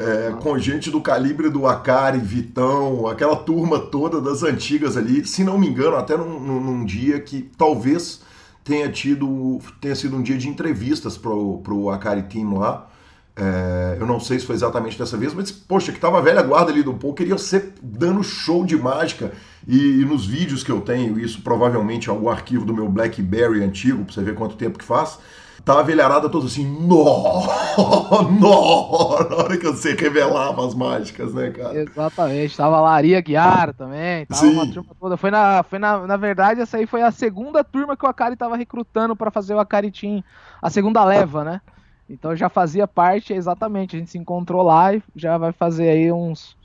é, 0.00 0.32
com 0.40 0.58
gente 0.58 0.90
do 0.90 0.98
calibre 1.00 1.50
do 1.50 1.66
Akari, 1.66 2.18
Vitão, 2.18 3.06
aquela 3.06 3.36
turma 3.36 3.78
toda 3.78 4.18
das 4.18 4.42
antigas 4.42 4.96
ali, 4.96 5.26
se 5.26 5.44
não 5.44 5.58
me 5.58 5.68
engano, 5.68 5.96
até 5.96 6.16
num, 6.16 6.40
num 6.40 6.84
dia 6.86 7.20
que 7.20 7.50
talvez 7.58 8.22
tenha 8.64 8.90
tido, 8.90 9.58
tenha 9.78 9.94
sido 9.94 10.16
um 10.16 10.22
dia 10.22 10.38
de 10.38 10.48
entrevistas 10.48 11.18
pro, 11.18 11.58
pro 11.58 11.90
Akari 11.90 12.22
Team 12.22 12.56
lá. 12.56 12.88
É, 13.36 13.98
eu 14.00 14.06
não 14.06 14.18
sei 14.18 14.38
se 14.38 14.46
foi 14.46 14.54
exatamente 14.54 14.98
dessa 14.98 15.18
vez, 15.18 15.34
mas 15.34 15.50
poxa, 15.52 15.92
que 15.92 16.00
tava 16.00 16.18
a 16.18 16.22
velha 16.22 16.42
guarda 16.42 16.70
ali 16.72 16.82
do 16.82 16.94
poker 16.94 17.28
ia 17.28 17.38
ser 17.38 17.74
dando 17.82 18.22
show 18.22 18.64
de 18.64 18.76
mágica. 18.76 19.32
E, 19.68 20.00
e, 20.00 20.04
nos 20.06 20.24
vídeos 20.24 20.64
que 20.64 20.72
eu 20.72 20.80
tenho, 20.80 21.18
isso 21.18 21.42
provavelmente 21.42 22.08
é 22.08 22.10
algum 22.10 22.30
arquivo 22.30 22.64
do 22.64 22.72
meu 22.72 22.88
Blackberry 22.88 23.62
antigo, 23.62 24.04
pra 24.04 24.14
você 24.14 24.22
ver 24.22 24.34
quanto 24.34 24.56
tempo 24.56 24.78
que 24.78 24.84
faz. 24.84 25.18
Tava 25.64 25.80
a 25.80 25.82
velharada 25.82 26.28
toda 26.28 26.46
assim, 26.46 26.64
nó, 26.64 27.42
nó, 28.40 29.28
na 29.28 29.36
hora 29.36 29.56
que 29.56 29.66
você 29.66 29.94
revelava 29.94 30.66
as 30.66 30.74
mágicas, 30.74 31.34
né, 31.34 31.50
cara? 31.50 31.78
Exatamente, 31.78 32.56
tava 32.56 32.80
lá 32.80 32.92
Aria 32.92 33.20
Guiar 33.20 33.74
também, 33.74 34.26
tava 34.26 34.40
Sim. 34.40 34.52
uma 34.52 34.66
turma 34.72 34.90
toda. 34.98 35.16
Foi, 35.16 35.30
na, 35.30 35.62
foi 35.62 35.78
na, 35.78 36.06
na 36.06 36.16
verdade, 36.16 36.60
essa 36.60 36.76
aí 36.76 36.86
foi 36.86 37.02
a 37.02 37.10
segunda 37.10 37.62
turma 37.62 37.96
que 37.96 38.04
o 38.04 38.08
Akari 38.08 38.36
tava 38.36 38.56
recrutando 38.56 39.14
para 39.14 39.30
fazer 39.30 39.54
o 39.54 39.60
Akari 39.60 39.90
Team, 39.90 40.22
a 40.62 40.70
segunda 40.70 41.04
leva, 41.04 41.44
né? 41.44 41.60
Então 42.08 42.34
já 42.34 42.48
fazia 42.48 42.88
parte, 42.88 43.32
exatamente, 43.32 43.94
a 43.94 43.98
gente 43.98 44.10
se 44.10 44.18
encontrou 44.18 44.62
lá 44.62 44.94
e 44.94 45.02
já 45.14 45.38
vai 45.38 45.52
fazer 45.52 45.88
aí 45.90 46.10
uns 46.10 46.56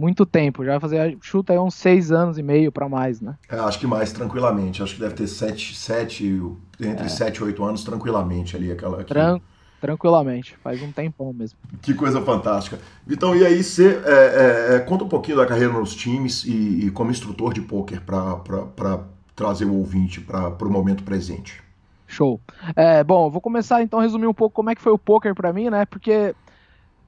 muito 0.00 0.24
tempo, 0.24 0.64
já 0.64 0.72
vai 0.72 0.80
fazer, 0.80 1.18
chuta 1.20 1.52
aí 1.52 1.58
uns 1.58 1.74
seis 1.74 2.10
anos 2.10 2.38
e 2.38 2.42
meio 2.42 2.72
para 2.72 2.88
mais, 2.88 3.20
né? 3.20 3.36
É, 3.48 3.56
acho 3.58 3.78
que 3.78 3.86
mais, 3.86 4.12
tranquilamente, 4.12 4.82
acho 4.82 4.94
que 4.94 5.00
deve 5.00 5.14
ter 5.14 5.26
sete, 5.26 5.76
sete 5.76 6.42
entre 6.80 7.06
é. 7.06 7.08
sete 7.08 7.36
e 7.36 7.44
oito 7.44 7.62
anos, 7.62 7.84
tranquilamente 7.84 8.56
ali, 8.56 8.72
aquela... 8.72 9.04
Tran 9.04 9.40
tranquilamente, 9.80 10.56
faz 10.62 10.82
um 10.82 10.92
tempão 10.92 11.32
mesmo. 11.32 11.58
Que 11.80 11.94
coisa 11.94 12.20
fantástica. 12.20 12.78
Então, 13.08 13.34
e 13.34 13.44
aí 13.44 13.64
você 13.64 13.98
é, 14.04 14.72
é, 14.72 14.76
é, 14.76 14.78
conta 14.80 15.04
um 15.04 15.08
pouquinho 15.08 15.38
da 15.38 15.46
carreira 15.46 15.72
nos 15.72 15.94
times 15.94 16.44
e, 16.44 16.86
e 16.86 16.90
como 16.90 17.10
instrutor 17.10 17.54
de 17.54 17.62
pôquer 17.62 18.02
para 18.02 19.00
trazer 19.34 19.64
o 19.64 19.74
ouvinte 19.74 20.20
para 20.20 20.66
o 20.66 20.70
momento 20.70 21.02
presente. 21.02 21.62
Show. 22.06 22.40
É, 22.76 23.02
bom, 23.02 23.30
vou 23.30 23.40
começar 23.40 23.82
então 23.82 24.00
a 24.00 24.02
resumir 24.02 24.26
um 24.26 24.34
pouco 24.34 24.54
como 24.54 24.68
é 24.68 24.74
que 24.74 24.82
foi 24.82 24.92
o 24.92 24.98
poker 24.98 25.34
para 25.34 25.52
mim, 25.52 25.70
né? 25.70 25.86
Porque 25.86 26.34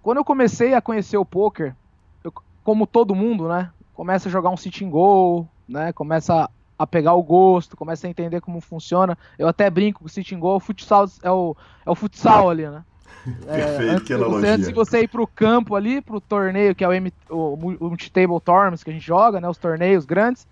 quando 0.02 0.18
eu 0.18 0.24
comecei 0.24 0.72
a 0.72 0.80
conhecer 0.80 1.16
o 1.18 1.24
poker, 1.24 1.74
como 2.62 2.86
todo 2.86 3.14
mundo, 3.14 3.48
né? 3.48 3.70
Começa 3.94 4.28
a 4.28 4.32
jogar 4.32 4.50
um 4.50 4.56
sitting 4.56 4.90
goal, 4.90 5.48
né? 5.68 5.92
Começa 5.92 6.48
a 6.78 6.86
pegar 6.86 7.14
o 7.14 7.22
gosto, 7.22 7.76
começa 7.76 8.06
a 8.06 8.10
entender 8.10 8.40
como 8.40 8.60
funciona. 8.60 9.16
Eu 9.38 9.46
até 9.46 9.70
brinco 9.70 10.00
com 10.00 10.06
o 10.06 10.08
sitting 10.08 10.38
goal, 10.38 10.56
o 10.56 10.60
futsal 10.60 11.06
é 11.22 11.30
o, 11.30 11.56
é 11.86 11.90
o 11.90 11.94
futsal 11.94 12.50
ali, 12.50 12.68
né? 12.68 12.84
Perfeito, 13.46 13.96
é, 13.96 14.00
que 14.00 14.12
analogia. 14.12 14.40
Você, 14.40 14.48
antes 14.48 14.68
de 14.68 14.74
você 14.74 15.00
ir 15.02 15.08
pro 15.08 15.26
campo 15.26 15.76
ali, 15.76 16.00
pro 16.00 16.20
torneio, 16.20 16.74
que 16.74 16.82
é 16.82 16.88
o, 16.88 16.92
M, 16.92 17.12
o, 17.30 17.54
o 17.54 17.88
Multitable 17.88 18.40
Tournaments 18.40 18.82
que 18.82 18.90
a 18.90 18.92
gente 18.92 19.06
joga, 19.06 19.40
né? 19.40 19.48
Os 19.48 19.58
torneios 19.58 20.04
grandes, 20.04 20.46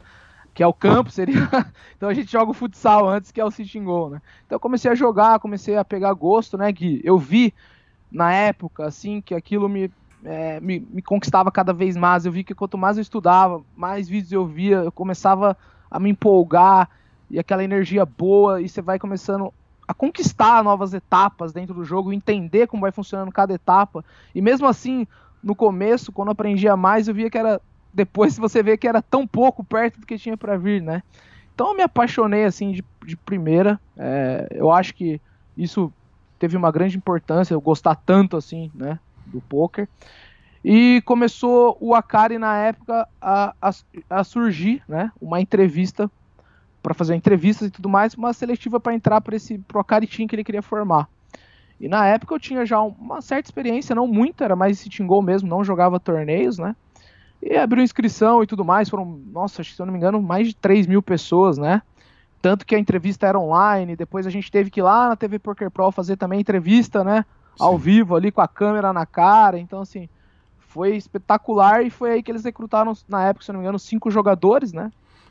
que 0.54 0.62
é 0.62 0.66
o 0.66 0.72
campo, 0.72 1.10
seria. 1.10 1.48
então 1.96 2.08
a 2.08 2.14
gente 2.14 2.30
joga 2.30 2.50
o 2.50 2.54
futsal 2.54 3.08
antes, 3.08 3.32
que 3.32 3.40
é 3.40 3.44
o 3.44 3.50
sitting 3.50 3.84
goal, 3.84 4.10
né? 4.10 4.22
Então 4.46 4.56
eu 4.56 4.60
comecei 4.60 4.90
a 4.90 4.94
jogar, 4.94 5.40
comecei 5.40 5.76
a 5.76 5.84
pegar 5.84 6.12
gosto, 6.12 6.56
né, 6.56 6.70
Gui? 6.70 7.00
Eu 7.02 7.18
vi 7.18 7.52
na 8.10 8.32
época, 8.32 8.84
assim, 8.84 9.20
que 9.20 9.34
aquilo 9.34 9.68
me, 9.68 9.90
é, 10.24 10.60
me, 10.60 10.80
me, 10.90 11.02
conquistava 11.02 11.50
cada 11.50 11.72
vez 11.72 11.96
mais. 11.96 12.26
Eu 12.26 12.32
vi 12.32 12.44
que 12.44 12.54
quanto 12.54 12.78
mais 12.78 12.96
eu 12.96 13.02
estudava, 13.02 13.62
mais 13.76 14.08
vídeos 14.08 14.32
eu 14.32 14.46
via, 14.46 14.78
eu 14.78 14.92
começava 14.92 15.56
a 15.90 15.98
me 15.98 16.10
empolgar 16.10 16.88
e 17.30 17.38
aquela 17.38 17.62
energia 17.64 18.04
boa, 18.04 18.60
e 18.60 18.68
você 18.68 18.82
vai 18.82 18.98
começando 18.98 19.52
a 19.86 19.94
conquistar 19.94 20.62
novas 20.62 20.94
etapas 20.94 21.52
dentro 21.52 21.74
do 21.74 21.84
jogo, 21.84 22.12
entender 22.12 22.66
como 22.66 22.82
vai 22.82 22.92
funcionando 22.92 23.32
cada 23.32 23.54
etapa. 23.54 24.04
E 24.34 24.40
mesmo 24.40 24.66
assim, 24.66 25.06
no 25.42 25.54
começo, 25.54 26.12
quando 26.12 26.28
eu 26.28 26.32
aprendia 26.32 26.76
mais, 26.76 27.08
eu 27.08 27.14
via 27.14 27.30
que 27.30 27.38
era 27.38 27.60
depois 27.92 28.36
você 28.38 28.62
vê 28.62 28.76
que 28.76 28.88
era 28.88 29.02
tão 29.02 29.26
pouco 29.26 29.64
perto 29.64 30.00
do 30.00 30.06
que 30.06 30.18
tinha 30.18 30.36
para 30.36 30.56
vir, 30.56 30.82
né? 30.82 31.02
Então 31.54 31.68
eu 31.68 31.76
me 31.76 31.82
apaixonei 31.82 32.44
assim 32.44 32.72
de, 32.72 32.84
de 33.04 33.16
primeira. 33.16 33.80
É, 33.96 34.48
eu 34.52 34.70
acho 34.70 34.94
que 34.94 35.20
isso 35.56 35.92
teve 36.38 36.56
uma 36.56 36.70
grande 36.70 36.96
importância, 36.96 37.52
eu 37.52 37.60
gostar 37.60 37.94
tanto 37.94 38.36
assim, 38.36 38.70
né, 38.74 38.98
do 39.30 39.40
poker. 39.40 39.88
E 40.64 41.02
começou 41.06 41.76
o 41.80 41.94
Akari 41.94 42.38
na 42.38 42.56
época 42.56 43.08
a, 43.20 43.54
a, 43.60 43.70
a 44.10 44.24
surgir, 44.24 44.82
né, 44.86 45.10
uma 45.20 45.40
entrevista 45.40 46.10
para 46.82 46.94
fazer 46.94 47.14
entrevistas 47.14 47.68
e 47.68 47.70
tudo 47.70 47.88
mais, 47.88 48.14
uma 48.14 48.32
seletiva 48.32 48.78
para 48.78 48.94
entrar 48.94 49.20
para 49.20 49.36
esse 49.36 49.58
pro 49.58 49.80
Akari 49.80 50.06
Team 50.06 50.26
que 50.26 50.34
ele 50.34 50.44
queria 50.44 50.62
formar. 50.62 51.08
E 51.80 51.88
na 51.88 52.06
época 52.06 52.34
eu 52.34 52.38
tinha 52.38 52.66
já 52.66 52.80
uma 52.80 53.22
certa 53.22 53.48
experiência, 53.48 53.94
não 53.94 54.06
muito, 54.06 54.44
era 54.44 54.54
mais 54.54 54.78
esse 54.78 54.90
Tingol 54.90 55.22
mesmo, 55.22 55.48
não 55.48 55.64
jogava 55.64 55.98
torneios, 55.98 56.58
né? 56.58 56.76
E 57.42 57.56
abriu 57.56 57.82
inscrição 57.82 58.42
e 58.42 58.46
tudo 58.46 58.62
mais. 58.62 58.90
Foram, 58.90 59.18
nossa, 59.32 59.64
se 59.64 59.80
eu 59.80 59.86
não 59.86 59.92
me 59.92 59.98
engano, 59.98 60.20
mais 60.20 60.48
de 60.48 60.54
3 60.54 60.86
mil 60.86 61.00
pessoas, 61.00 61.56
né? 61.56 61.80
Tanto 62.42 62.66
que 62.66 62.74
a 62.74 62.78
entrevista 62.78 63.26
era 63.26 63.38
online. 63.38 63.96
Depois 63.96 64.26
a 64.26 64.30
gente 64.30 64.50
teve 64.50 64.70
que 64.70 64.80
ir 64.80 64.82
lá 64.82 65.08
na 65.08 65.16
TV 65.16 65.38
Poker 65.38 65.70
Pro 65.70 65.90
fazer 65.90 66.16
também 66.16 66.40
entrevista, 66.40 67.02
né? 67.02 67.24
Ao 67.60 67.78
vivo 67.78 68.16
ali 68.16 68.30
com 68.30 68.40
a 68.40 68.48
câmera 68.48 68.92
na 68.92 69.06
cara. 69.06 69.58
Então, 69.58 69.80
assim, 69.80 70.08
foi 70.58 70.96
espetacular. 70.96 71.84
E 71.84 71.90
foi 71.90 72.12
aí 72.12 72.22
que 72.22 72.30
eles 72.30 72.44
recrutaram, 72.44 72.92
na 73.08 73.24
época, 73.24 73.44
se 73.44 73.52
não 73.52 73.60
me 73.60 73.64
engano, 73.64 73.78
cinco 73.78 74.10
jogadores, 74.10 74.72
né? 74.72 74.90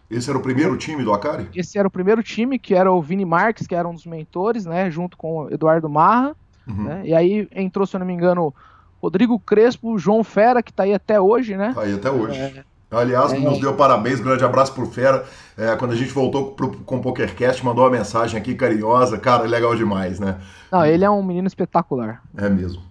Esse 0.09 0.29
era 0.29 0.39
o 0.39 0.41
primeiro 0.41 0.75
time 0.75 1.03
do 1.03 1.13
Akari? 1.13 1.47
Esse 1.55 1.77
era 1.77 1.87
o 1.87 1.91
primeiro 1.91 2.23
time, 2.23 2.57
que 2.57 2.73
era 2.73 2.91
o 2.91 3.01
Vini 3.01 3.25
Marques, 3.25 3.67
que 3.67 3.75
era 3.75 3.87
um 3.87 3.93
dos 3.93 4.07
mentores, 4.07 4.65
né? 4.65 4.89
Junto 4.89 5.15
com 5.15 5.43
o 5.43 5.53
Eduardo 5.53 5.87
Marra. 5.87 6.35
Uhum. 6.67 6.83
Né? 6.83 7.01
E 7.05 7.13
aí 7.13 7.47
entrou, 7.51 7.85
se 7.85 7.95
eu 7.95 7.99
não 7.99 8.07
me 8.07 8.13
engano, 8.13 8.53
Rodrigo 9.01 9.39
Crespo, 9.39 9.97
João 9.97 10.23
Fera, 10.23 10.63
que 10.63 10.71
está 10.71 10.83
aí 10.83 10.93
até 10.93 11.21
hoje, 11.21 11.55
né? 11.55 11.73
Tá 11.73 11.81
aí 11.81 11.93
até 11.93 12.09
hoje. 12.09 12.39
É, 12.39 12.63
Aliás, 12.91 13.31
é, 13.33 13.39
nos 13.39 13.59
deu 13.59 13.75
parabéns, 13.75 14.19
grande 14.19 14.43
abraço 14.43 14.73
pro 14.73 14.87
Fera. 14.87 15.25
É, 15.57 15.75
quando 15.75 15.91
a 15.91 15.95
gente 15.95 16.11
voltou 16.11 16.51
pro, 16.51 16.71
com 16.71 16.97
o 16.97 17.01
PokerCast, 17.01 17.63
mandou 17.63 17.83
uma 17.83 17.91
mensagem 17.91 18.39
aqui 18.39 18.55
carinhosa. 18.55 19.17
Cara, 19.17 19.43
legal 19.43 19.75
demais, 19.75 20.19
né? 20.19 20.39
Não, 20.71 20.85
ele 20.85 21.05
é 21.05 21.09
um 21.09 21.21
menino 21.21 21.47
espetacular. 21.47 22.23
É 22.35 22.49
mesmo. 22.49 22.81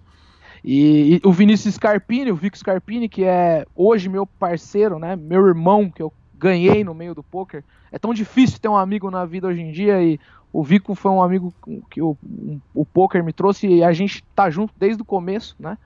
E, 0.63 1.15
e 1.15 1.21
o 1.27 1.31
Vinícius 1.31 1.75
Scarpini, 1.75 2.31
o 2.31 2.35
Vico 2.35 2.57
Scarpini, 2.57 3.09
que 3.09 3.23
é 3.23 3.65
hoje 3.75 4.07
meu 4.07 4.25
parceiro, 4.25 4.99
né? 4.99 5.15
Meu 5.15 5.45
irmão, 5.45 5.89
que 5.89 6.01
eu 6.01 6.13
ganhei 6.37 6.83
no 6.83 6.93
meio 6.93 7.13
do 7.13 7.23
poker. 7.23 7.63
É 7.91 7.99
tão 7.99 8.13
difícil 8.13 8.59
ter 8.59 8.69
um 8.69 8.77
amigo 8.77 9.11
na 9.11 9.25
vida 9.25 9.47
hoje 9.47 9.61
em 9.61 9.71
dia 9.71 10.01
e 10.01 10.19
o 10.51 10.63
Vico 10.63 10.95
foi 10.95 11.11
um 11.11 11.21
amigo 11.21 11.53
que 11.89 12.01
o, 12.01 12.17
um, 12.23 12.59
o 12.73 12.85
poker 12.85 13.23
me 13.23 13.33
trouxe 13.33 13.67
e 13.67 13.83
a 13.83 13.91
gente 13.91 14.23
tá 14.35 14.49
junto 14.49 14.73
desde 14.77 15.01
o 15.01 15.05
começo, 15.05 15.55
né? 15.59 15.77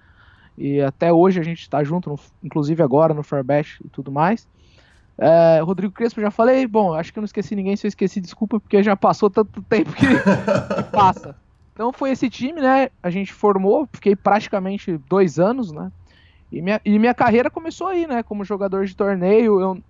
E 0.58 0.82
até 0.82 1.12
hoje 1.12 1.40
a 1.40 1.44
gente 1.44 1.62
está 1.62 1.84
junto, 1.84 2.10
no, 2.10 2.20
inclusive 2.44 2.82
agora 2.84 3.14
no 3.14 3.24
Fairbest 3.24 3.82
e 3.84 3.90
tudo 3.90 4.12
mais. 4.12 4.48
É, 5.18 5.60
Rodrigo 5.62 5.94
Crespo, 5.94 6.22
já 6.22 6.32
falei. 6.32 6.66
Bom, 6.68 6.94
acho 6.94 7.12
que 7.12 7.20
eu 7.20 7.22
não 7.22 7.26
esqueci 7.26 7.56
ninguém. 7.56 7.76
Se 7.76 7.86
eu 7.86 7.90
esqueci, 7.90 8.20
desculpa, 8.20 8.60
porque 8.60 8.82
já 8.82 8.96
passou 8.96 9.30
tanto 9.30 9.62
tempo 9.64 9.92
que, 9.94 10.06
que 10.06 10.84
passa. 10.92 11.36
Então 11.74 11.92
foi 11.92 12.12
esse 12.12 12.30
time, 12.30 12.62
né? 12.62 12.90
A 13.02 13.10
gente 13.10 13.34
formou, 13.34 13.88
fiquei 13.92 14.16
praticamente 14.16 14.98
dois 15.10 15.40
anos, 15.40 15.72
né? 15.72 15.92
E 16.52 16.62
minha, 16.62 16.80
e 16.86 17.00
minha 17.00 17.14
carreira 17.16 17.50
começou 17.50 17.88
aí, 17.88 18.06
né? 18.06 18.22
Como 18.22 18.46
jogador 18.46 18.86
de 18.86 18.96
torneio. 18.96 19.60
Eu, 19.60 19.84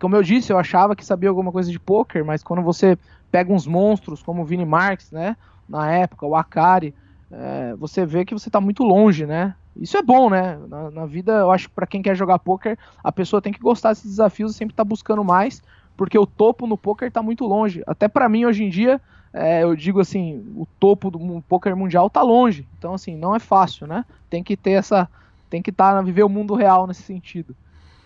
como 0.00 0.16
eu 0.16 0.22
disse, 0.22 0.52
eu 0.52 0.58
achava 0.58 0.96
que 0.96 1.04
sabia 1.04 1.28
alguma 1.28 1.52
coisa 1.52 1.70
de 1.70 1.78
poker, 1.78 2.24
mas 2.24 2.42
quando 2.42 2.62
você 2.62 2.98
pega 3.30 3.52
uns 3.52 3.66
monstros 3.66 4.20
como 4.20 4.42
o 4.42 4.44
Vini 4.44 4.64
Marks, 4.64 5.12
né? 5.12 5.36
Na 5.68 5.88
época, 5.92 6.26
o 6.26 6.34
Akari, 6.34 6.92
é, 7.30 7.74
você 7.76 8.04
vê 8.04 8.24
que 8.24 8.34
você 8.34 8.48
está 8.48 8.60
muito 8.60 8.82
longe, 8.82 9.24
né? 9.24 9.54
Isso 9.76 9.96
é 9.96 10.02
bom, 10.02 10.28
né? 10.28 10.58
Na, 10.68 10.90
na 10.90 11.06
vida, 11.06 11.32
eu 11.32 11.50
acho 11.50 11.68
que 11.68 11.74
para 11.74 11.86
quem 11.86 12.02
quer 12.02 12.16
jogar 12.16 12.38
poker, 12.38 12.76
a 13.02 13.12
pessoa 13.12 13.40
tem 13.40 13.52
que 13.52 13.60
gostar 13.60 13.90
desses 13.90 14.10
desafios 14.10 14.52
e 14.52 14.58
sempre 14.58 14.74
tá 14.74 14.84
buscando 14.84 15.22
mais, 15.22 15.62
porque 15.96 16.18
o 16.18 16.26
topo 16.26 16.66
no 16.66 16.76
poker 16.76 17.10
tá 17.10 17.22
muito 17.22 17.46
longe. 17.46 17.82
Até 17.86 18.08
para 18.08 18.28
mim, 18.28 18.44
hoje 18.44 18.64
em 18.64 18.68
dia, 18.68 19.00
é, 19.32 19.62
eu 19.62 19.76
digo 19.76 20.00
assim, 20.00 20.44
o 20.56 20.66
topo 20.78 21.10
do 21.10 21.42
poker 21.48 21.76
mundial 21.76 22.10
tá 22.10 22.20
longe. 22.22 22.66
Então, 22.78 22.94
assim, 22.94 23.16
não 23.16 23.34
é 23.34 23.38
fácil, 23.38 23.86
né? 23.86 24.04
Tem 24.28 24.42
que 24.42 24.56
ter 24.56 24.72
essa. 24.72 25.08
Tem 25.48 25.62
que 25.62 25.70
estar 25.70 25.94
tá, 25.94 26.02
viver 26.02 26.22
o 26.22 26.28
mundo 26.28 26.54
real 26.54 26.86
nesse 26.86 27.02
sentido. 27.02 27.54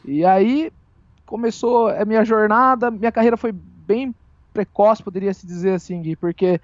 E 0.04 0.24
aí 0.24 0.70
começou 1.24 1.88
a 1.88 2.04
minha 2.04 2.24
jornada, 2.24 2.90
minha 2.90 3.12
carreira 3.12 3.36
foi 3.36 3.52
bem 3.52 4.14
precoce, 4.52 5.02
poderia 5.02 5.32
se 5.32 5.46
dizer 5.46 5.72
assim, 5.72 6.00
Gui, 6.00 6.16
porque 6.16 6.60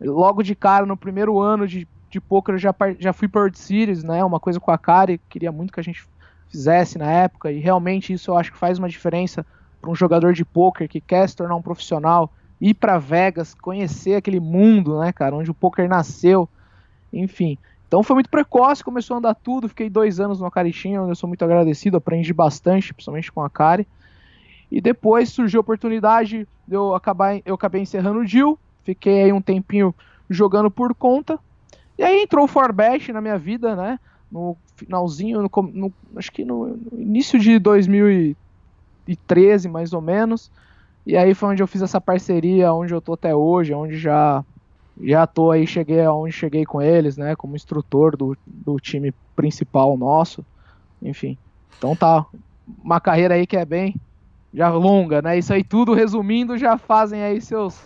logo 0.00 0.42
de 0.42 0.54
cara, 0.54 0.84
no 0.84 0.96
primeiro 0.96 1.38
ano 1.38 1.66
de 1.66 1.86
de 2.10 2.20
poker 2.20 2.58
já, 2.58 2.74
já 2.98 3.12
fui 3.12 3.28
para 3.28 3.42
World 3.42 3.58
Series, 3.58 4.02
né? 4.02 4.24
Uma 4.24 4.40
coisa 4.40 4.58
com 4.58 4.70
a 4.70 4.78
Kari, 4.78 5.20
queria 5.28 5.52
muito 5.52 5.72
que 5.72 5.80
a 5.80 5.82
gente 5.82 6.04
fizesse 6.48 6.96
na 6.98 7.10
época, 7.10 7.52
e 7.52 7.58
realmente 7.58 8.12
isso 8.12 8.30
eu 8.30 8.38
acho 8.38 8.50
que 8.50 8.58
faz 8.58 8.78
uma 8.78 8.88
diferença 8.88 9.44
para 9.80 9.90
um 9.90 9.94
jogador 9.94 10.32
de 10.32 10.44
poker 10.44 10.88
que 10.88 11.00
quer 11.00 11.28
se 11.28 11.36
tornar 11.36 11.54
um 11.54 11.62
profissional, 11.62 12.32
ir 12.60 12.74
para 12.74 12.98
Vegas, 12.98 13.54
conhecer 13.54 14.14
aquele 14.14 14.40
mundo, 14.40 14.98
né, 14.98 15.12
cara, 15.12 15.36
onde 15.36 15.50
o 15.50 15.54
poker 15.54 15.88
nasceu, 15.88 16.48
enfim. 17.12 17.58
Então 17.86 18.02
foi 18.02 18.14
muito 18.14 18.28
precoce, 18.28 18.84
começou 18.84 19.14
a 19.14 19.18
andar 19.18 19.34
tudo, 19.34 19.68
fiquei 19.68 19.88
dois 19.88 20.20
anos 20.20 20.40
no 20.40 20.46
Acarichinha, 20.46 21.00
onde 21.00 21.12
eu 21.12 21.16
sou 21.16 21.28
muito 21.28 21.44
agradecido, 21.44 21.96
aprendi 21.96 22.32
bastante, 22.32 22.92
principalmente 22.92 23.32
com 23.32 23.42
a 23.42 23.48
Kari. 23.48 23.86
E 24.70 24.80
depois 24.80 25.30
surgiu 25.30 25.60
a 25.60 25.62
oportunidade 25.62 26.46
de 26.66 26.74
eu 26.74 26.94
acabar, 26.94 27.40
eu 27.46 27.54
acabei 27.54 27.80
encerrando 27.80 28.20
o 28.20 28.26
deal, 28.26 28.58
fiquei 28.84 29.22
aí 29.22 29.32
um 29.32 29.40
tempinho 29.40 29.94
jogando 30.28 30.70
por 30.70 30.94
conta, 30.94 31.38
e 31.98 32.04
aí 32.04 32.22
entrou 32.22 32.44
o 32.44 32.48
Forbest 32.48 33.12
na 33.12 33.20
minha 33.20 33.36
vida, 33.36 33.74
né? 33.74 33.98
No 34.30 34.56
finalzinho, 34.76 35.42
no, 35.42 35.50
no, 35.72 35.92
acho 36.16 36.30
que 36.30 36.44
no, 36.44 36.68
no, 36.68 37.00
início 37.00 37.38
de 37.38 37.58
2013, 37.58 39.68
mais 39.68 39.92
ou 39.92 40.00
menos. 40.00 40.50
E 41.04 41.16
aí 41.16 41.34
foi 41.34 41.50
onde 41.50 41.62
eu 41.62 41.66
fiz 41.66 41.82
essa 41.82 42.00
parceria, 42.00 42.72
onde 42.72 42.94
eu 42.94 43.00
tô 43.00 43.14
até 43.14 43.34
hoje, 43.34 43.74
onde 43.74 43.98
já 43.98 44.44
já 45.00 45.26
tô 45.26 45.50
aí, 45.50 45.66
cheguei 45.66 46.02
aonde 46.02 46.32
cheguei 46.32 46.64
com 46.64 46.82
eles, 46.82 47.16
né, 47.16 47.36
como 47.36 47.54
instrutor 47.54 48.16
do, 48.16 48.36
do 48.44 48.78
time 48.78 49.14
principal 49.36 49.96
nosso, 49.96 50.44
enfim. 51.00 51.38
Então 51.76 51.94
tá, 51.94 52.26
uma 52.66 53.00
carreira 53.00 53.34
aí 53.34 53.46
que 53.46 53.56
é 53.56 53.64
bem 53.64 53.94
já 54.52 54.70
longa, 54.70 55.22
né, 55.22 55.38
isso 55.38 55.52
aí 55.52 55.62
tudo 55.62 55.94
resumindo 55.94 56.58
já 56.58 56.76
fazem 56.76 57.22
aí 57.22 57.40
seus 57.40 57.80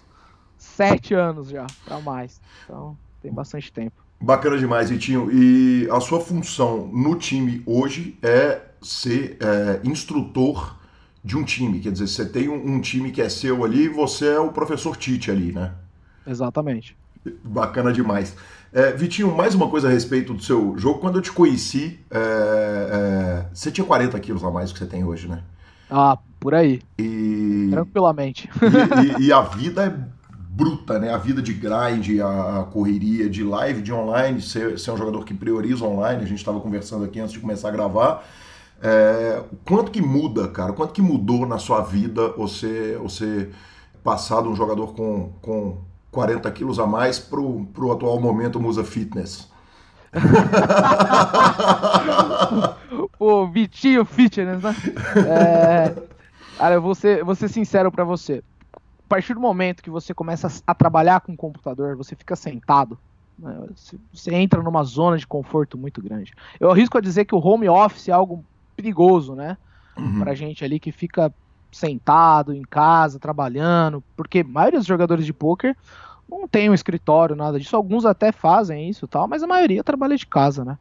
sete 0.56 1.12
anos 1.12 1.48
já, 1.48 1.66
para 1.84 2.00
mais, 2.00 2.40
então 2.64 2.96
tem 3.20 3.32
bastante 3.32 3.70
tempo. 3.70 4.01
Bacana 4.22 4.56
demais, 4.56 4.88
Vitinho. 4.88 5.28
E 5.32 5.88
a 5.90 5.98
sua 5.98 6.20
função 6.20 6.88
no 6.92 7.16
time 7.16 7.60
hoje 7.66 8.16
é 8.22 8.60
ser 8.80 9.36
é, 9.40 9.80
instrutor 9.82 10.76
de 11.24 11.36
um 11.36 11.42
time, 11.42 11.80
quer 11.80 11.90
dizer, 11.90 12.06
você 12.06 12.24
tem 12.24 12.48
um, 12.48 12.74
um 12.74 12.80
time 12.80 13.10
que 13.10 13.20
é 13.20 13.28
seu 13.28 13.64
ali, 13.64 13.88
você 13.88 14.28
é 14.28 14.38
o 14.38 14.52
professor 14.52 14.96
Tite 14.96 15.30
ali, 15.30 15.52
né? 15.52 15.72
Exatamente. 16.24 16.96
Bacana 17.44 17.92
demais. 17.92 18.36
É, 18.72 18.92
Vitinho, 18.92 19.34
mais 19.36 19.56
uma 19.56 19.68
coisa 19.68 19.88
a 19.88 19.90
respeito 19.90 20.32
do 20.32 20.42
seu 20.42 20.78
jogo. 20.78 21.00
Quando 21.00 21.16
eu 21.16 21.22
te 21.22 21.32
conheci, 21.32 21.98
é, 22.08 22.18
é, 22.18 23.46
você 23.52 23.72
tinha 23.72 23.84
40 23.84 24.18
quilos 24.20 24.44
a 24.44 24.50
mais 24.52 24.70
do 24.70 24.74
que 24.74 24.78
você 24.78 24.86
tem 24.86 25.04
hoje, 25.04 25.26
né? 25.26 25.42
Ah, 25.90 26.16
por 26.38 26.54
aí. 26.54 26.80
E... 26.96 27.68
Tranquilamente. 27.70 28.48
E, 29.18 29.22
e, 29.22 29.26
e, 29.26 29.32
a 29.32 29.42
vida 29.42 29.84
é 29.84 30.21
bruta, 30.55 30.98
né? 30.98 31.12
A 31.12 31.16
vida 31.16 31.40
de 31.40 31.55
grind, 31.55 32.20
a, 32.20 32.64
correria 32.70 33.28
de 33.28 33.42
live, 33.42 33.80
de 33.80 33.92
online. 33.92 34.40
Você, 34.40 34.72
você, 34.72 34.90
é 34.90 34.92
um 34.92 34.96
jogador 34.96 35.24
que 35.24 35.32
prioriza 35.32 35.84
online. 35.84 36.22
A 36.22 36.26
gente 36.26 36.38
estava 36.38 36.61
conversando 36.61 37.05
aqui 37.05 37.20
antes 37.20 37.32
de 37.32 37.40
começar 37.40 37.68
a 37.68 37.72
gravar. 37.72 38.24
É, 38.82 39.42
quanto 39.66 39.90
que 39.90 40.03
muda, 40.03 40.48
cara? 40.48 40.74
Quanto 40.74 40.92
que 40.92 41.00
mudou 41.00 41.46
na 41.46 41.59
sua 41.59 41.80
vida 41.80 42.28
você, 42.36 42.98
você 43.00 43.48
passar 44.05 44.42
de 44.42 44.48
um 44.48 44.57
jogador 44.57 44.94
com, 44.94 45.32
com 45.40 45.78
40 46.11 46.50
quilos 46.50 46.78
a 46.78 46.86
mais 46.86 47.18
para 47.18 47.40
o 47.40 47.92
atual 47.92 48.20
momento 48.20 48.61
Musa 48.61 48.84
Fitness. 48.84 49.50
o 53.18 53.46
Vitinho 53.46 54.05
Fitness, 54.05 54.62
né? 54.62 54.76
É, 55.26 55.94
cara, 56.59 56.74
eu 56.74 56.82
vou 56.82 56.94
ser, 56.94 57.24
vou 57.24 57.34
ser 57.34 57.48
sincero 57.48 57.90
para 57.90 58.05
você. 58.05 58.44
A 59.12 59.16
partir 59.16 59.34
do 59.34 59.40
momento 59.40 59.82
que 59.82 59.90
você 59.90 60.14
começa 60.14 60.48
a 60.66 60.74
trabalhar 60.74 61.20
com 61.20 61.34
o 61.34 61.36
computador, 61.36 61.94
você 61.94 62.16
fica 62.16 62.34
sentado, 62.34 62.98
né? 63.38 63.68
você 64.10 64.34
entra 64.34 64.62
numa 64.62 64.82
zona 64.84 65.18
de 65.18 65.26
conforto 65.26 65.76
muito 65.76 66.00
grande. 66.00 66.32
Eu 66.58 66.70
arrisco 66.70 66.96
a 66.96 67.00
dizer 67.00 67.26
que 67.26 67.34
o 67.34 67.38
home 67.38 67.68
office 67.68 68.08
é 68.08 68.12
algo 68.12 68.42
perigoso, 68.74 69.34
né? 69.34 69.58
Uhum. 69.98 70.20
Pra 70.20 70.34
gente 70.34 70.64
ali 70.64 70.80
que 70.80 70.90
fica 70.90 71.30
sentado 71.70 72.54
em 72.54 72.62
casa, 72.62 73.18
trabalhando, 73.18 74.02
porque 74.16 74.38
a 74.38 74.44
maioria 74.44 74.78
dos 74.78 74.88
jogadores 74.88 75.26
de 75.26 75.32
poker 75.34 75.76
não 76.26 76.48
tem 76.48 76.70
um 76.70 76.74
escritório, 76.74 77.36
nada 77.36 77.60
disso. 77.60 77.76
Alguns 77.76 78.06
até 78.06 78.32
fazem 78.32 78.88
isso 78.88 79.06
tal, 79.06 79.28
mas 79.28 79.42
a 79.42 79.46
maioria 79.46 79.84
trabalha 79.84 80.16
de 80.16 80.26
casa, 80.26 80.64
né? 80.64 80.78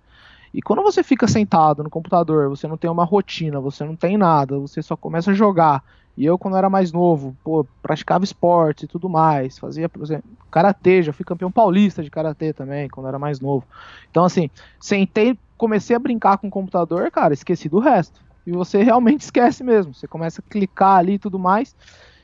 E 0.53 0.61
quando 0.61 0.81
você 0.81 1.03
fica 1.03 1.27
sentado 1.27 1.83
no 1.83 1.89
computador, 1.89 2.47
você 2.47 2.65
não 2.65 2.77
tem 2.77 2.89
uma 2.89 3.03
rotina, 3.03 3.59
você 3.59 3.83
não 3.83 3.95
tem 3.97 4.17
nada, 4.17 4.57
você 4.57 4.81
só 4.81 4.95
começa 4.95 5.31
a 5.31 5.33
jogar. 5.33 5.83
E 6.17 6.25
eu, 6.25 6.37
quando 6.37 6.57
era 6.57 6.69
mais 6.69 6.91
novo, 6.91 7.35
pô, 7.43 7.65
praticava 7.81 8.23
esporte 8.23 8.83
e 8.83 8.87
tudo 8.87 9.09
mais, 9.09 9.57
fazia, 9.57 9.87
por 9.87 10.03
exemplo, 10.03 10.29
karatê, 10.51 11.01
já 11.01 11.13
fui 11.13 11.25
campeão 11.25 11.51
paulista 11.51 12.03
de 12.03 12.09
karatê 12.11 12.53
também, 12.53 12.89
quando 12.89 13.07
era 13.07 13.17
mais 13.17 13.39
novo. 13.39 13.65
Então, 14.09 14.25
assim, 14.25 14.49
sentei, 14.79 15.37
comecei 15.57 15.95
a 15.95 15.99
brincar 15.99 16.37
com 16.37 16.47
o 16.47 16.51
computador, 16.51 17.09
cara, 17.11 17.33
esqueci 17.33 17.69
do 17.69 17.79
resto. 17.79 18.21
E 18.45 18.51
você 18.51 18.83
realmente 18.83 19.21
esquece 19.21 19.63
mesmo. 19.63 19.93
Você 19.93 20.07
começa 20.07 20.41
a 20.41 20.51
clicar 20.51 20.97
ali 20.97 21.13
e 21.13 21.19
tudo 21.19 21.39
mais. 21.39 21.75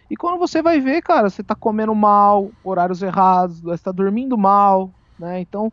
E 0.09 0.15
quando 0.15 0.37
você 0.39 0.61
vai 0.61 0.79
ver, 0.79 1.01
cara, 1.01 1.29
você 1.29 1.43
tá 1.43 1.55
comendo 1.55 1.93
mal, 1.93 2.51
horários 2.63 3.01
errados, 3.01 3.59
você 3.61 3.83
tá 3.83 3.91
dormindo 3.91 4.37
mal, 4.37 4.93
né? 5.19 5.39
Então, 5.41 5.71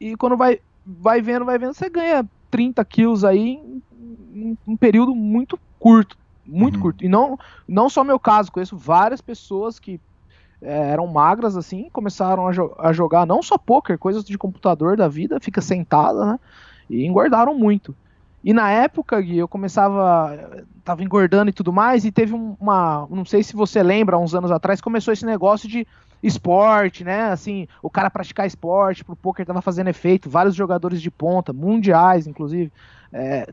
e 0.00 0.16
quando 0.16 0.36
vai, 0.36 0.60
vai 0.84 1.20
vendo, 1.20 1.44
vai 1.44 1.58
vendo, 1.58 1.74
você 1.74 1.88
ganha 1.90 2.28
30 2.50 2.84
quilos 2.84 3.24
aí 3.24 3.58
em, 4.34 4.56
um 4.66 4.76
período 4.76 5.14
muito 5.14 5.58
curto. 5.78 6.16
Muito 6.46 6.76
uhum. 6.76 6.82
curto. 6.82 7.04
E 7.04 7.08
não, 7.08 7.38
não 7.66 7.88
só 7.88 8.04
meu 8.04 8.18
caso, 8.18 8.52
conheço 8.52 8.76
várias 8.76 9.20
pessoas 9.20 9.78
que 9.78 10.00
é, 10.62 10.90
eram 10.90 11.06
magras 11.06 11.56
assim, 11.56 11.88
começaram 11.92 12.46
a, 12.46 12.52
jo 12.52 12.74
a, 12.78 12.92
jogar 12.92 13.26
não 13.26 13.42
só 13.42 13.58
poker, 13.58 13.98
coisas 13.98 14.24
de 14.24 14.38
computador 14.38 14.96
da 14.96 15.08
vida, 15.08 15.38
fica 15.40 15.60
sentada, 15.60 16.24
né? 16.24 16.40
E 16.88 17.04
engordaram 17.04 17.54
muito. 17.54 17.94
E 18.42 18.52
na 18.52 18.70
época, 18.70 19.20
Gui, 19.20 19.38
eu 19.38 19.48
começava. 19.48 20.64
Tava 20.84 21.02
engordando 21.02 21.48
e 21.48 21.52
tudo 21.52 21.72
mais, 21.72 22.04
e 22.04 22.12
teve 22.12 22.34
uma. 22.34 23.06
Não 23.10 23.24
sei 23.24 23.42
se 23.42 23.56
você 23.56 23.82
lembra, 23.82 24.18
uns 24.18 24.34
anos 24.34 24.50
atrás, 24.50 24.82
começou 24.82 25.12
esse 25.12 25.24
negócio 25.24 25.66
de 25.66 25.86
esporte, 26.22 27.04
né? 27.04 27.30
Assim, 27.30 27.66
o 27.82 27.88
cara 27.88 28.10
praticar 28.10 28.46
esporte 28.46 29.04
pro 29.04 29.16
poker 29.16 29.46
tava 29.46 29.62
fazendo 29.62 29.88
efeito, 29.88 30.28
vários 30.28 30.54
jogadores 30.54 31.00
de 31.00 31.10
ponta, 31.10 31.52
mundiais, 31.52 32.26
inclusive, 32.26 32.70
é, 33.12 33.50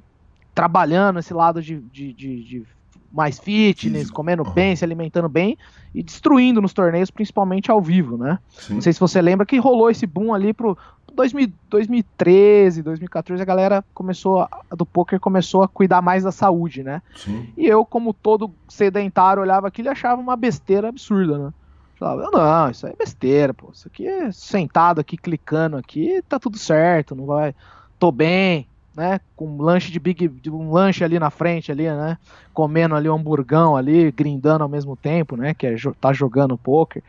trabalhando 0.53 1.19
esse 1.19 1.33
lado 1.33 1.61
de, 1.61 1.79
de, 1.79 2.13
de, 2.13 2.43
de 2.43 2.65
mais 3.11 3.39
fitness, 3.39 4.03
Físico. 4.03 4.15
comendo 4.15 4.43
uhum. 4.43 4.51
bem, 4.51 4.75
se 4.75 4.83
alimentando 4.83 5.27
bem 5.27 5.57
e 5.93 6.01
destruindo 6.01 6.61
nos 6.61 6.73
torneios, 6.73 7.11
principalmente 7.11 7.69
ao 7.69 7.81
vivo, 7.81 8.17
né? 8.17 8.39
Sim. 8.49 8.75
Não 8.75 8.81
sei 8.81 8.93
se 8.93 8.99
você 8.99 9.21
lembra 9.21 9.45
que 9.45 9.57
rolou 9.57 9.89
esse 9.89 10.07
boom 10.07 10.33
ali 10.33 10.53
pro 10.53 10.77
2000, 11.13 11.51
2013, 11.69 12.81
2014, 12.81 13.41
a 13.41 13.45
galera 13.45 13.83
começou, 13.93 14.41
a, 14.41 14.49
do 14.75 14.85
poker 14.85 15.19
começou 15.19 15.63
a 15.63 15.67
cuidar 15.67 16.01
mais 16.01 16.23
da 16.23 16.31
saúde, 16.31 16.83
né? 16.83 17.01
Sim. 17.15 17.49
E 17.57 17.67
eu, 17.67 17.85
como 17.85 18.13
todo 18.13 18.51
sedentário, 18.67 19.41
olhava 19.41 19.67
aquilo 19.67 19.89
e 19.89 19.91
achava 19.91 20.21
uma 20.21 20.35
besteira 20.35 20.89
absurda, 20.89 21.37
né? 21.37 21.53
Falava, 21.99 22.29
não, 22.31 22.71
isso 22.71 22.87
aí 22.87 22.93
é 22.93 22.95
besteira, 22.95 23.53
pô. 23.53 23.69
Isso 23.71 23.87
aqui 23.87 24.07
é 24.07 24.31
sentado 24.31 24.99
aqui, 24.99 25.17
clicando 25.17 25.77
aqui, 25.77 26.23
tá 26.27 26.39
tudo 26.39 26.57
certo, 26.57 27.15
não 27.15 27.25
vai. 27.25 27.53
Tô 27.99 28.11
bem, 28.11 28.67
né? 28.95 29.19
Com 29.35 29.47
um 29.47 29.61
lanche 29.61 29.91
de 29.91 29.99
big. 29.99 30.29
um 30.49 30.71
lanche 30.71 31.03
ali 31.03 31.19
na 31.19 31.29
frente, 31.29 31.71
ali, 31.71 31.83
né? 31.83 32.17
Comendo 32.53 32.95
ali 32.95 33.09
um 33.09 33.15
hamburgão 33.15 33.75
ali, 33.75 34.11
grindando 34.11 34.63
ao 34.63 34.69
mesmo 34.69 34.95
tempo, 34.95 35.35
né? 35.35 35.53
Que 35.53 35.67
é 35.67 35.75
tá 35.99 36.13
jogando 36.13 36.57
poker. 36.57 37.03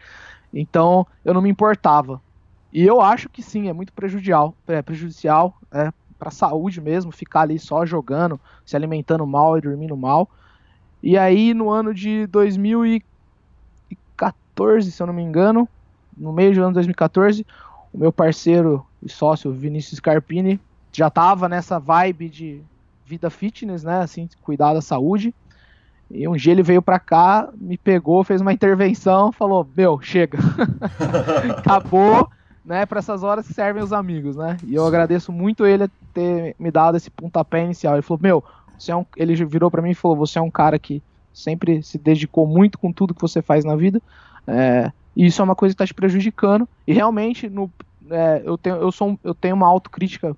Então 0.52 1.06
eu 1.24 1.32
não 1.34 1.42
me 1.42 1.50
importava. 1.50 2.20
E 2.72 2.84
eu 2.84 3.00
acho 3.00 3.28
que 3.28 3.42
sim, 3.42 3.68
é 3.68 3.72
muito 3.72 3.92
prejudicial, 3.92 4.54
é, 4.66 4.80
prejudicial 4.80 5.54
é, 5.70 5.92
para 6.18 6.28
a 6.28 6.32
saúde 6.32 6.80
mesmo, 6.80 7.12
ficar 7.12 7.42
ali 7.42 7.58
só 7.58 7.84
jogando, 7.84 8.40
se 8.64 8.76
alimentando 8.76 9.26
mal 9.26 9.58
e 9.58 9.60
dormindo 9.60 9.96
mal. 9.96 10.30
E 11.02 11.18
aí, 11.18 11.52
no 11.52 11.68
ano 11.68 11.92
de 11.92 12.26
2014, 12.28 14.92
se 14.92 15.02
eu 15.02 15.06
não 15.06 15.12
me 15.12 15.22
engano, 15.22 15.68
no 16.16 16.32
meio 16.32 16.54
do 16.54 16.60
ano 16.60 16.70
de 16.70 16.74
2014, 16.74 17.44
o 17.92 17.98
meu 17.98 18.12
parceiro 18.12 18.86
e 19.02 19.08
sócio 19.08 19.52
Vinícius 19.52 20.00
Carpini 20.00 20.58
já 20.92 21.08
tava 21.08 21.48
nessa 21.48 21.78
vibe 21.78 22.28
de 22.28 22.62
vida 23.06 23.30
fitness, 23.30 23.82
né, 23.82 24.00
assim, 24.00 24.28
cuidar 24.42 24.74
da 24.74 24.80
saúde. 24.80 25.34
E 26.10 26.28
um 26.28 26.36
dia 26.36 26.52
ele 26.52 26.62
veio 26.62 26.82
para 26.82 26.98
cá, 26.98 27.48
me 27.58 27.78
pegou, 27.78 28.22
fez 28.22 28.40
uma 28.42 28.52
intervenção, 28.52 29.32
falou: 29.32 29.66
"Meu, 29.74 29.98
chega. 30.00 30.38
Acabou 31.56 32.28
né, 32.64 32.84
para 32.84 32.98
essas 32.98 33.22
horas 33.22 33.46
que 33.46 33.54
servem 33.54 33.82
os 33.82 33.92
amigos, 33.92 34.36
né? 34.36 34.58
E 34.66 34.74
eu 34.74 34.86
agradeço 34.86 35.32
muito 35.32 35.64
ele 35.64 35.88
ter 36.12 36.54
me 36.58 36.70
dado 36.70 36.96
esse 36.96 37.10
pontapé 37.10 37.64
inicial. 37.64 37.94
Ele 37.94 38.02
falou: 38.02 38.20
"Meu, 38.22 38.44
você 38.78 38.92
é 38.92 38.96
um... 38.96 39.06
ele 39.16 39.34
virou 39.46 39.70
para 39.70 39.80
mim 39.80 39.90
e 39.90 39.94
falou: 39.94 40.16
"Você 40.18 40.38
é 40.38 40.42
um 40.42 40.50
cara 40.50 40.78
que 40.78 41.02
sempre 41.32 41.82
se 41.82 41.96
dedicou 41.96 42.46
muito 42.46 42.78
com 42.78 42.92
tudo 42.92 43.14
que 43.14 43.20
você 43.20 43.40
faz 43.40 43.64
na 43.64 43.74
vida. 43.74 44.00
É... 44.46 44.92
e 45.16 45.26
isso 45.26 45.40
é 45.40 45.44
uma 45.44 45.56
coisa 45.56 45.74
que 45.74 45.82
está 45.82 45.86
te 45.86 45.94
prejudicando. 45.94 46.68
E 46.86 46.92
realmente 46.92 47.48
no 47.48 47.70
é, 48.10 48.42
eu 48.44 48.58
tenho 48.58 48.76
eu 48.76 48.92
sou 48.92 49.18
eu 49.24 49.34
tenho 49.34 49.54
uma 49.54 49.66
autocrítica 49.66 50.36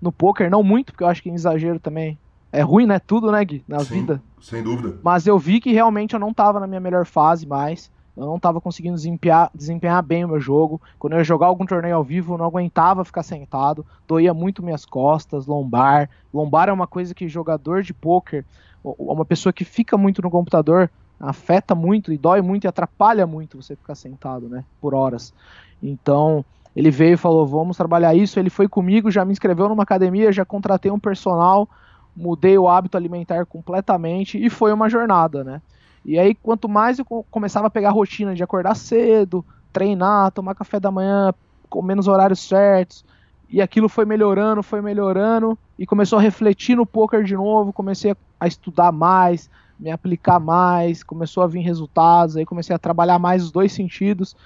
no 0.00 0.12
poker, 0.12 0.50
não 0.50 0.62
muito, 0.62 0.92
porque 0.92 1.04
eu 1.04 1.08
acho 1.08 1.22
que 1.22 1.30
em 1.30 1.34
exagero 1.34 1.78
também 1.78 2.18
é 2.52 2.62
ruim, 2.62 2.86
né? 2.86 2.98
Tudo, 2.98 3.30
né, 3.30 3.44
Gui? 3.44 3.64
Na 3.68 3.80
Sim, 3.80 4.00
vida. 4.00 4.22
Sem 4.40 4.62
dúvida. 4.62 4.98
Mas 5.02 5.26
eu 5.26 5.38
vi 5.38 5.60
que 5.60 5.72
realmente 5.72 6.14
eu 6.14 6.20
não 6.20 6.30
estava 6.30 6.60
na 6.60 6.66
minha 6.66 6.80
melhor 6.80 7.04
fase 7.04 7.46
mais. 7.46 7.90
Eu 8.16 8.26
não 8.26 8.36
estava 8.36 8.60
conseguindo 8.60 8.96
desempenhar, 8.96 9.48
desempenhar 9.54 10.02
bem 10.02 10.24
o 10.24 10.28
meu 10.28 10.40
jogo. 10.40 10.80
Quando 10.98 11.12
eu 11.12 11.18
ia 11.20 11.24
jogar 11.24 11.46
algum 11.46 11.64
torneio 11.64 11.94
ao 11.94 12.02
vivo, 12.02 12.34
eu 12.34 12.38
não 12.38 12.46
aguentava 12.46 13.04
ficar 13.04 13.22
sentado. 13.22 13.86
Doía 14.08 14.34
muito 14.34 14.62
minhas 14.62 14.84
costas, 14.84 15.46
lombar. 15.46 16.10
Lombar 16.34 16.68
é 16.68 16.72
uma 16.72 16.86
coisa 16.86 17.14
que 17.14 17.28
jogador 17.28 17.82
de 17.82 17.94
poker, 17.94 18.44
uma 18.82 19.24
pessoa 19.24 19.52
que 19.52 19.64
fica 19.64 19.96
muito 19.96 20.20
no 20.20 20.30
computador, 20.30 20.90
afeta 21.20 21.76
muito 21.76 22.12
e 22.12 22.18
dói 22.18 22.42
muito 22.42 22.64
e 22.64 22.68
atrapalha 22.68 23.26
muito 23.26 23.62
você 23.62 23.76
ficar 23.76 23.94
sentado, 23.94 24.48
né? 24.48 24.64
Por 24.80 24.94
horas. 24.94 25.32
Então, 25.80 26.44
ele 26.78 26.92
veio 26.92 27.14
e 27.14 27.16
falou: 27.16 27.44
vamos 27.44 27.76
trabalhar 27.76 28.14
isso. 28.14 28.38
Ele 28.38 28.48
foi 28.48 28.68
comigo, 28.68 29.10
já 29.10 29.24
me 29.24 29.32
inscreveu 29.32 29.68
numa 29.68 29.82
academia, 29.82 30.30
já 30.30 30.44
contratei 30.44 30.92
um 30.92 30.98
personal, 30.98 31.68
mudei 32.16 32.56
o 32.56 32.68
hábito 32.68 32.96
alimentar 32.96 33.44
completamente 33.46 34.38
e 34.38 34.48
foi 34.48 34.72
uma 34.72 34.88
jornada, 34.88 35.42
né? 35.42 35.60
E 36.04 36.16
aí, 36.16 36.36
quanto 36.36 36.68
mais 36.68 37.00
eu 37.00 37.04
começava 37.04 37.66
a 37.66 37.70
pegar 37.70 37.88
a 37.88 37.92
rotina 37.92 38.32
de 38.32 38.44
acordar 38.44 38.76
cedo, 38.76 39.44
treinar, 39.72 40.30
tomar 40.30 40.54
café 40.54 40.78
da 40.78 40.88
manhã, 40.88 41.34
comer 41.68 41.96
nos 41.96 42.06
horários 42.06 42.38
certos, 42.46 43.04
e 43.50 43.60
aquilo 43.60 43.88
foi 43.88 44.04
melhorando, 44.04 44.62
foi 44.62 44.80
melhorando, 44.80 45.58
e 45.76 45.84
começou 45.84 46.20
a 46.20 46.22
refletir 46.22 46.76
no 46.76 46.86
poker 46.86 47.24
de 47.24 47.34
novo, 47.34 47.72
comecei 47.72 48.14
a, 48.38 48.46
estudar 48.46 48.92
mais, 48.92 49.50
me 49.80 49.90
aplicar 49.90 50.38
mais, 50.38 51.02
começou 51.02 51.42
a 51.42 51.48
vir 51.48 51.62
resultados, 51.62 52.36
aí 52.36 52.46
comecei 52.46 52.74
a 52.74 52.78
trabalhar 52.78 53.18
mais 53.18 53.42
os 53.42 53.50
dois 53.50 53.72
sentidos 53.72 54.36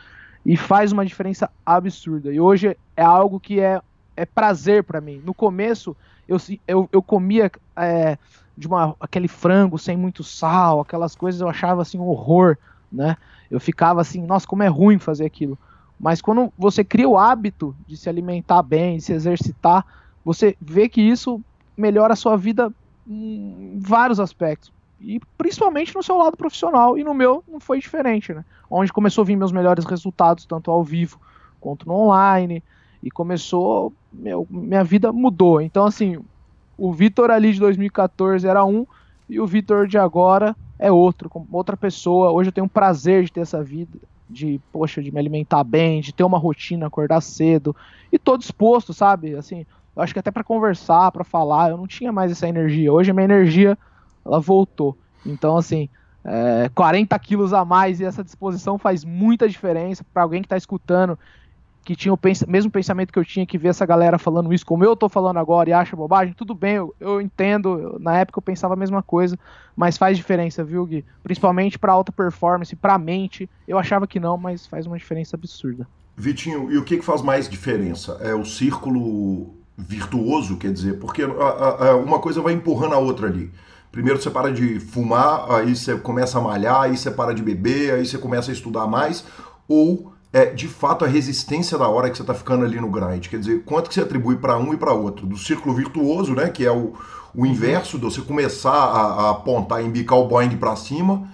e 0.45 0.57
faz 0.57 0.93
uma 0.93 1.05
diferença 1.05 1.51
absurda. 1.65 2.33
E 2.33 2.41
hoje 2.41 2.77
é 2.97 3.03
algo 3.03 3.39
que 3.39 3.61
é, 3.61 3.81
é 4.17 4.25
prazer 4.25 4.85
para 4.85 5.01
mim. 5.01 5.23
No 5.25 5.33
começo 5.33 5.97
eu, 6.29 6.37
eu, 6.67 6.89
eu 6.93 7.03
comia 7.03 7.51
é, 7.77 8.19
de 8.57 8.67
uma, 8.67 8.95
aquele 9.01 9.29
frango 9.29 9.79
sem 9.79 9.97
muito 9.97 10.23
sal, 10.23 10.81
aquelas 10.81 11.15
coisas 11.15 11.41
eu 11.41 11.49
achava 11.49 11.83
assim 11.83 11.99
um 11.99 12.09
horror, 12.09 12.57
né? 12.91 13.17
Eu 13.51 13.61
ficava 13.61 14.01
assim, 14.01 14.23
nossa, 14.23 14.47
como 14.47 14.63
é 14.63 14.69
ruim 14.69 14.99
fazer 14.99 15.27
aquilo. 15.27 15.59
Mas 16.01 16.21
quando 16.21 16.53
você 16.59 16.83
cria 16.83 17.09
o 17.09 17.19
hábito 17.19 17.77
de 17.87 17.97
se 17.97 18.09
alimentar 18.09 18.63
bem, 18.63 18.97
de 18.97 19.05
se 19.05 19.13
exercitar, 19.13 19.85
você 20.25 20.57
vê 20.61 20.89
que 20.89 21.01
isso 21.01 21.41
melhora 21.77 22.15
a 22.15 22.17
sua 22.17 22.37
vida 22.37 22.73
em 23.07 23.79
vários 23.79 24.19
aspectos. 24.19 24.73
E 25.05 25.21
principalmente 25.37 25.95
no 25.95 26.03
seu 26.03 26.17
lado 26.17 26.37
profissional. 26.37 26.97
E 26.97 27.05
no 27.05 27.15
meu 27.15 27.43
não 27.49 27.61
foi 27.61 27.81
diferente, 27.81 28.33
né? 28.33 28.45
Onde 28.71 28.93
começou 28.93 29.23
a 29.23 29.25
vir 29.27 29.37
meus 29.37 29.53
melhores 29.53 29.85
resultados, 29.85 30.47
tanto 30.47 30.71
ao 30.71 30.83
vivo 30.83 31.21
quanto 31.61 31.87
no 31.87 31.95
online. 31.95 32.63
E 33.03 33.11
começou. 33.11 33.93
Meu, 34.13 34.47
minha 34.49 34.85
vida 34.85 35.13
mudou. 35.13 35.61
Então, 35.61 35.85
assim, 35.87 36.19
o 36.79 36.93
Vitor 36.93 37.31
ali 37.31 37.53
de 37.53 37.61
2014 37.61 38.47
era 38.47 38.65
um. 38.65 38.87
E 39.29 39.41
o 39.41 39.47
Vitor 39.47 39.87
de 39.87 39.99
agora 39.99 40.55
é 40.79 40.91
outro, 40.91 41.31
outra 41.51 41.77
pessoa. 41.77 42.33
Hoje 42.33 42.49
eu 42.49 42.53
tenho 42.53 42.67
o 42.67 42.71
prazer 42.71 43.25
de 43.25 43.33
ter 43.33 43.41
essa 43.41 43.63
vida, 43.63 43.99
de, 44.29 44.61
poxa, 44.73 45.03
de 45.03 45.13
me 45.13 45.19
alimentar 45.19 45.63
bem, 45.63 46.01
de 46.01 46.13
ter 46.13 46.25
uma 46.25 46.39
rotina, 46.39 46.87
acordar 46.87 47.21
cedo. 47.21 47.75
E 48.11 48.19
tô 48.19 48.37
disposto, 48.37 48.93
sabe? 48.93 49.37
Assim, 49.37 49.65
eu 49.95 50.03
acho 50.03 50.13
que 50.13 50.19
até 50.19 50.31
para 50.31 50.43
conversar, 50.43 51.13
para 51.13 51.23
falar, 51.23 51.71
eu 51.71 51.77
não 51.77 51.87
tinha 51.87 52.11
mais 52.11 52.33
essa 52.33 52.49
energia. 52.49 52.93
Hoje 52.93 53.13
minha 53.13 53.25
energia, 53.25 53.79
ela 54.25 54.41
voltou. 54.41 54.97
Então, 55.25 55.57
assim, 55.57 55.89
é, 56.25 56.71
40 56.75 57.19
quilos 57.19 57.53
a 57.53 57.65
mais 57.65 58.01
e 58.01 58.05
essa 58.05 58.23
disposição 58.23 58.79
faz 58.79 59.05
muita 59.05 59.49
diferença 59.49 60.05
para 60.13 60.23
alguém 60.23 60.41
que 60.41 60.47
está 60.47 60.57
escutando, 60.57 61.19
que 61.85 61.97
tinha 61.97 62.13
o 62.13 62.17
pens 62.17 62.45
mesmo 62.45 62.71
pensamento 62.71 63.13
que 63.13 63.19
eu 63.19 63.25
tinha, 63.25 63.45
que 63.45 63.59
vê 63.59 63.69
essa 63.69 63.85
galera 63.85 64.19
falando 64.19 64.53
isso 64.55 64.65
como 64.65 64.85
eu 64.85 64.95
tô 64.95 65.09
falando 65.09 65.39
agora 65.39 65.69
e 65.69 65.73
acha 65.73 65.97
bobagem, 65.97 66.33
tudo 66.33 66.55
bem, 66.55 66.77
eu, 66.77 66.95
eu 67.01 67.21
entendo, 67.21 67.79
eu, 67.79 67.99
na 67.99 68.19
época 68.19 68.39
eu 68.39 68.43
pensava 68.43 68.75
a 68.75 68.77
mesma 68.77 69.03
coisa, 69.03 69.37
mas 69.75 69.99
faz 69.99 70.17
diferença, 70.17 70.63
viu, 70.63 70.87
Gui? 70.87 71.05
Principalmente 71.25 71.79
para 71.79 71.93
alta 71.93 72.13
performance, 72.13 72.77
para 72.77 72.99
mente, 72.99 73.51
eu 73.67 73.79
achava 73.79 74.07
que 74.07 74.21
não, 74.21 74.37
mas 74.37 74.67
faz 74.67 74.87
uma 74.87 74.97
diferença 74.97 75.35
absurda. 75.35 75.89
Vitinho, 76.17 76.71
e 76.71 76.79
o 76.79 76.85
que, 76.85 76.99
que 76.99 77.05
faz 77.05 77.23
mais 77.23 77.49
diferença? 77.49 78.19
É 78.21 78.35
o 78.35 78.45
círculo 78.45 79.55
virtuoso, 79.77 80.59
quer 80.59 80.73
dizer, 80.73 80.99
porque 81.01 81.23
a, 81.23 81.27
a, 81.27 81.89
a, 81.89 81.97
uma 81.97 82.21
coisa 82.21 82.41
vai 82.41 82.53
empurrando 82.53 82.95
a 82.95 82.99
outra 82.99 83.27
ali. 83.27 83.51
Primeiro 83.93 84.21
você 84.21 84.31
para 84.31 84.51
de 84.51 84.81
fumar, 84.81 85.51
aí 85.51 85.77
você 85.77 85.95
começa 85.97 86.39
a 86.39 86.41
malhar, 86.41 86.83
aí 86.83 86.97
você 86.97 87.11
para 87.11 87.35
de 87.35 87.43
beber, 87.43 87.93
aí 87.93 88.07
você 88.07 88.17
começa 88.17 88.51
a 88.51 88.55
estudar 88.55 88.87
mais, 88.87 89.23
ou 89.69 90.15
é 90.33 90.47
de 90.47 90.67
fato 90.67 91.05
a 91.05 91.09
resistência 91.09 91.77
da 91.77 91.87
hora 91.87 92.09
que 92.09 92.17
você 92.17 92.23
está 92.23 92.33
ficando 92.33 92.65
ali 92.65 92.81
no 92.81 92.89
grind. 92.89 93.29
Quer 93.29 93.39
dizer, 93.39 93.63
quanto 93.65 93.89
que 93.89 93.95
você 93.95 94.01
atribui 94.01 94.37
para 94.37 94.57
um 94.57 94.73
e 94.73 94.79
para 94.79 94.95
outro? 94.95 95.27
Do 95.27 95.37
círculo 95.37 95.75
virtuoso, 95.75 96.35
né, 96.35 96.49
que 96.49 96.65
é 96.65 96.73
o, 96.73 96.95
o 97.35 97.45
inverso 97.45 97.99
de 97.99 98.05
você 98.05 98.23
começar 98.23 98.73
a, 98.73 99.03
a 99.03 99.31
apontar 99.33 99.85
embicar 99.85 100.19
o 100.19 100.27
Boeing 100.27 100.57
para 100.57 100.75
cima, 100.75 101.29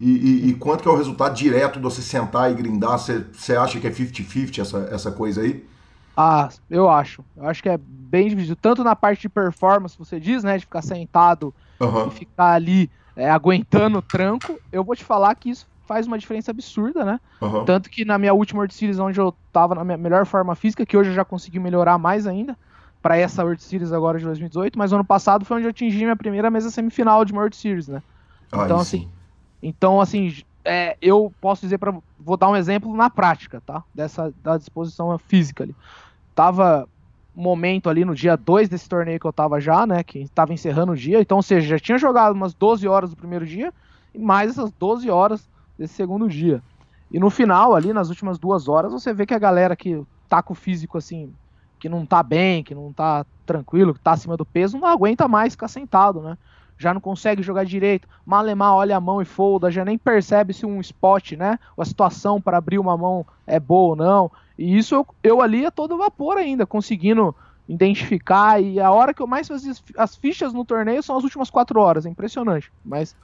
e, 0.00 0.10
e, 0.10 0.48
e, 0.48 0.54
quanto 0.54 0.82
que 0.82 0.88
é 0.88 0.90
o 0.90 0.96
resultado 0.96 1.36
direto 1.36 1.76
de 1.76 1.82
você 1.82 2.00
sentar 2.00 2.50
e 2.50 2.54
grindar? 2.54 2.98
Você, 2.98 3.22
você 3.32 3.54
acha 3.54 3.78
que 3.78 3.86
é 3.86 3.90
50-50 3.90 4.58
essa, 4.58 4.88
essa 4.90 5.12
coisa 5.12 5.42
aí? 5.42 5.62
Ah, 6.22 6.48
eu 6.68 6.90
acho. 6.90 7.24
Eu 7.34 7.46
acho 7.46 7.62
que 7.62 7.68
é 7.68 7.78
bem 7.78 8.28
dividido. 8.28 8.54
Tanto 8.54 8.84
na 8.84 8.94
parte 8.94 9.22
de 9.22 9.28
performance, 9.30 9.98
você 9.98 10.20
diz, 10.20 10.44
né? 10.44 10.58
De 10.58 10.64
ficar 10.64 10.82
sentado 10.82 11.54
uhum. 11.80 12.08
e 12.08 12.10
ficar 12.10 12.52
ali 12.52 12.90
é, 13.16 13.30
aguentando 13.30 13.98
o 13.98 14.02
tranco. 14.02 14.60
Eu 14.70 14.84
vou 14.84 14.94
te 14.94 15.02
falar 15.02 15.34
que 15.34 15.48
isso 15.48 15.66
faz 15.86 16.06
uma 16.06 16.18
diferença 16.18 16.50
absurda, 16.50 17.04
né? 17.06 17.20
Uhum. 17.40 17.64
Tanto 17.64 17.88
que 17.88 18.04
na 18.04 18.18
minha 18.18 18.34
última 18.34 18.58
World 18.58 18.74
Series, 18.74 18.98
onde 18.98 19.18
eu 19.18 19.34
tava 19.50 19.74
na 19.74 19.82
minha 19.82 19.96
melhor 19.96 20.26
forma 20.26 20.54
física, 20.54 20.84
que 20.84 20.94
hoje 20.94 21.08
eu 21.08 21.14
já 21.14 21.24
consegui 21.24 21.58
melhorar 21.58 21.96
mais 21.96 22.26
ainda, 22.26 22.54
para 23.00 23.16
essa 23.16 23.42
World 23.42 23.62
Series 23.62 23.90
agora 23.90 24.18
de 24.18 24.24
2018, 24.26 24.78
mas 24.78 24.92
ano 24.92 25.04
passado 25.04 25.44
foi 25.46 25.56
onde 25.56 25.66
eu 25.66 25.70
atingi 25.70 25.98
minha 25.98 26.16
primeira 26.16 26.50
mesa 26.50 26.70
semifinal 26.70 27.24
de 27.24 27.32
uma 27.32 27.40
World 27.40 27.56
Series, 27.56 27.88
né? 27.88 28.02
Ah, 28.52 28.64
então, 28.64 28.78
assim. 28.78 29.08
Então, 29.62 30.00
assim, 30.00 30.34
é, 30.64 30.96
eu 31.00 31.32
posso 31.40 31.62
dizer 31.62 31.78
para 31.78 31.94
vou 32.18 32.36
dar 32.36 32.48
um 32.48 32.56
exemplo 32.56 32.94
na 32.94 33.08
prática, 33.08 33.62
tá? 33.64 33.82
Dessa 33.94 34.32
da 34.42 34.58
disposição 34.58 35.16
física 35.18 35.64
ali. 35.64 35.74
Tava 36.34 36.88
momento 37.34 37.88
ali 37.88 38.04
no 38.04 38.14
dia 38.14 38.36
2 38.36 38.68
desse 38.68 38.88
torneio 38.88 39.18
que 39.20 39.26
eu 39.26 39.32
tava 39.32 39.60
já, 39.60 39.86
né, 39.86 40.02
que 40.02 40.28
tava 40.34 40.52
encerrando 40.52 40.92
o 40.92 40.96
dia, 40.96 41.20
então, 41.20 41.38
ou 41.38 41.42
seja, 41.42 41.68
já 41.68 41.78
tinha 41.78 41.98
jogado 41.98 42.34
umas 42.34 42.54
12 42.54 42.86
horas 42.88 43.10
do 43.10 43.16
primeiro 43.16 43.46
dia 43.46 43.72
e 44.14 44.18
mais 44.18 44.50
essas 44.50 44.72
12 44.72 45.08
horas 45.10 45.48
desse 45.78 45.94
segundo 45.94 46.28
dia. 46.28 46.62
E 47.10 47.18
no 47.18 47.30
final 47.30 47.74
ali, 47.74 47.92
nas 47.92 48.08
últimas 48.08 48.38
duas 48.38 48.68
horas, 48.68 48.92
você 48.92 49.12
vê 49.12 49.26
que 49.26 49.34
a 49.34 49.38
galera 49.38 49.76
que 49.76 50.02
tá 50.28 50.42
com 50.42 50.52
o 50.52 50.56
físico 50.56 50.98
assim, 50.98 51.34
que 51.78 51.88
não 51.88 52.06
tá 52.06 52.22
bem, 52.22 52.62
que 52.62 52.74
não 52.74 52.92
tá 52.92 53.24
tranquilo, 53.46 53.94
que 53.94 54.00
tá 54.00 54.12
acima 54.12 54.36
do 54.36 54.46
peso, 54.46 54.78
não 54.78 54.86
aguenta 54.86 55.26
mais 55.26 55.54
ficar 55.54 55.68
sentado, 55.68 56.20
né? 56.20 56.36
Já 56.80 56.94
não 56.94 57.00
consegue 57.00 57.42
jogar 57.42 57.64
direito. 57.64 58.08
Malemar 58.24 58.72
olha 58.72 58.96
a 58.96 59.00
mão 59.00 59.20
e 59.20 59.24
folda, 59.26 59.70
já 59.70 59.84
nem 59.84 59.98
percebe 59.98 60.54
se 60.54 60.64
um 60.64 60.80
spot, 60.80 61.32
né? 61.32 61.58
Ou 61.76 61.82
a 61.82 61.84
situação 61.84 62.40
para 62.40 62.56
abrir 62.56 62.78
uma 62.78 62.96
mão 62.96 63.26
é 63.46 63.60
boa 63.60 63.90
ou 63.90 63.96
não. 63.96 64.32
E 64.58 64.78
isso 64.78 64.94
eu, 64.94 65.06
eu 65.22 65.42
ali 65.42 65.66
a 65.66 65.70
todo 65.70 65.98
vapor 65.98 66.38
ainda, 66.38 66.64
conseguindo 66.64 67.36
identificar. 67.68 68.62
E 68.62 68.80
a 68.80 68.90
hora 68.90 69.12
que 69.12 69.20
eu 69.20 69.26
mais 69.26 69.46
fazia 69.46 69.74
as 69.98 70.16
fichas 70.16 70.54
no 70.54 70.64
torneio 70.64 71.02
são 71.02 71.18
as 71.18 71.22
últimas 71.22 71.50
quatro 71.50 71.78
horas. 71.78 72.06
É 72.06 72.08
impressionante, 72.08 72.72
mas 72.82 73.14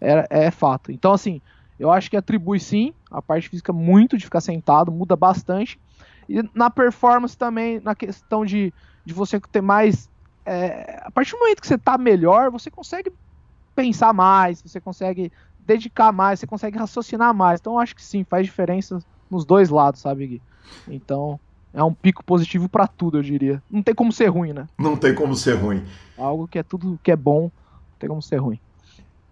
é, 0.00 0.26
é 0.30 0.50
fato. 0.52 0.92
Então, 0.92 1.12
assim, 1.12 1.42
eu 1.80 1.90
acho 1.90 2.08
que 2.08 2.16
atribui 2.16 2.60
sim 2.60 2.94
a 3.10 3.20
parte 3.20 3.48
física 3.48 3.72
muito 3.72 4.16
de 4.16 4.24
ficar 4.24 4.40
sentado, 4.40 4.92
muda 4.92 5.16
bastante. 5.16 5.80
E 6.28 6.48
na 6.54 6.70
performance 6.70 7.36
também, 7.36 7.80
na 7.80 7.96
questão 7.96 8.46
de, 8.46 8.72
de 9.04 9.12
você 9.12 9.40
ter 9.40 9.60
mais 9.60 10.08
é, 10.44 11.02
a 11.04 11.10
partir 11.10 11.32
do 11.32 11.38
momento 11.38 11.60
que 11.60 11.66
você 11.66 11.74
está 11.74 11.96
melhor, 11.98 12.50
você 12.50 12.70
consegue 12.70 13.12
pensar 13.74 14.12
mais, 14.12 14.62
você 14.62 14.80
consegue 14.80 15.32
dedicar 15.66 16.12
mais, 16.12 16.40
você 16.40 16.46
consegue 16.46 16.78
raciocinar 16.78 17.34
mais. 17.34 17.60
Então, 17.60 17.74
eu 17.74 17.78
acho 17.78 17.94
que 17.94 18.04
sim, 18.04 18.24
faz 18.24 18.46
diferença 18.46 18.98
nos 19.30 19.44
dois 19.44 19.68
lados, 19.68 20.00
sabe, 20.00 20.26
Gui? 20.26 20.42
Então, 20.88 21.38
é 21.72 21.82
um 21.82 21.94
pico 21.94 22.24
positivo 22.24 22.68
para 22.68 22.86
tudo, 22.86 23.18
eu 23.18 23.22
diria. 23.22 23.62
Não 23.70 23.82
tem 23.82 23.94
como 23.94 24.12
ser 24.12 24.26
ruim, 24.26 24.52
né? 24.52 24.66
Não 24.78 24.96
tem 24.96 25.14
como 25.14 25.34
ser 25.34 25.54
ruim. 25.54 25.84
Algo 26.18 26.48
que 26.48 26.58
é 26.58 26.62
tudo 26.62 26.98
que 27.02 27.12
é 27.12 27.16
bom, 27.16 27.42
não 27.42 27.98
tem 27.98 28.08
como 28.08 28.22
ser 28.22 28.36
ruim. 28.36 28.58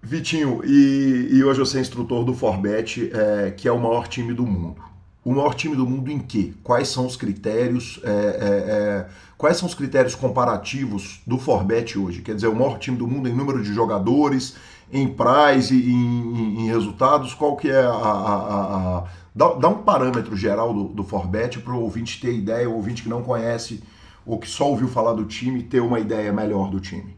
Vitinho, 0.01 0.61
e, 0.65 1.29
e 1.33 1.43
hoje 1.43 1.59
você 1.59 1.79
é 1.79 1.81
instrutor 1.81 2.25
do 2.25 2.33
Forbet, 2.33 3.11
é, 3.13 3.51
que 3.51 3.67
é 3.67 3.73
o 3.73 3.81
maior 3.81 4.07
time 4.07 4.33
do 4.33 4.47
mundo. 4.47 4.81
O 5.29 5.33
maior 5.35 5.53
time 5.53 5.76
do 5.76 5.87
mundo 5.87 6.11
em 6.11 6.18
quê? 6.18 6.55
Quais 6.64 6.89
são 6.89 7.05
os 7.05 7.14
critérios? 7.14 8.01
É, 8.03 8.09
é, 8.09 8.14
é 8.16 9.07
Quais 9.37 9.59
são 9.59 9.68
os 9.68 9.74
critérios 9.74 10.14
comparativos 10.14 11.20
do 11.26 11.37
Forbet 11.37 11.99
hoje? 11.99 12.22
Quer 12.22 12.35
dizer, 12.35 12.47
o 12.47 12.57
maior 12.57 12.79
time 12.79 12.97
do 12.97 13.07
mundo 13.07 13.29
em 13.29 13.35
número 13.35 13.62
de 13.62 13.74
jogadores, 13.74 14.57
em 14.91 15.07
prize 15.07 15.76
e 15.76 15.93
em, 15.93 16.62
em, 16.62 16.66
resultados, 16.68 17.35
qual 17.35 17.59
que 17.59 17.68
é 17.68 17.79
a... 17.79 17.91
a, 17.91 18.12
a, 18.12 18.99
a 19.01 19.05
dá, 19.35 19.53
dá, 19.53 19.68
um 19.68 19.83
parâmetro 19.83 20.35
geral 20.35 20.72
do, 20.72 20.85
do 20.85 21.05
Forbet 21.05 21.59
para 21.59 21.74
o 21.74 21.83
ouvinte 21.83 22.18
ter 22.22 22.33
ideia, 22.33 22.66
o 22.66 22.76
ouvinte 22.76 23.03
que 23.03 23.11
não 23.11 23.22
conhece 23.22 23.83
ou 24.24 24.39
que 24.39 24.49
só 24.49 24.66
ouviu 24.66 24.89
falar 24.89 25.12
do 25.12 25.26
time, 25.26 25.62
ter 25.62 25.81
uma 25.81 26.01
ideia 26.01 26.33
melhor 26.33 26.70
do 26.70 26.81
time. 26.81 27.14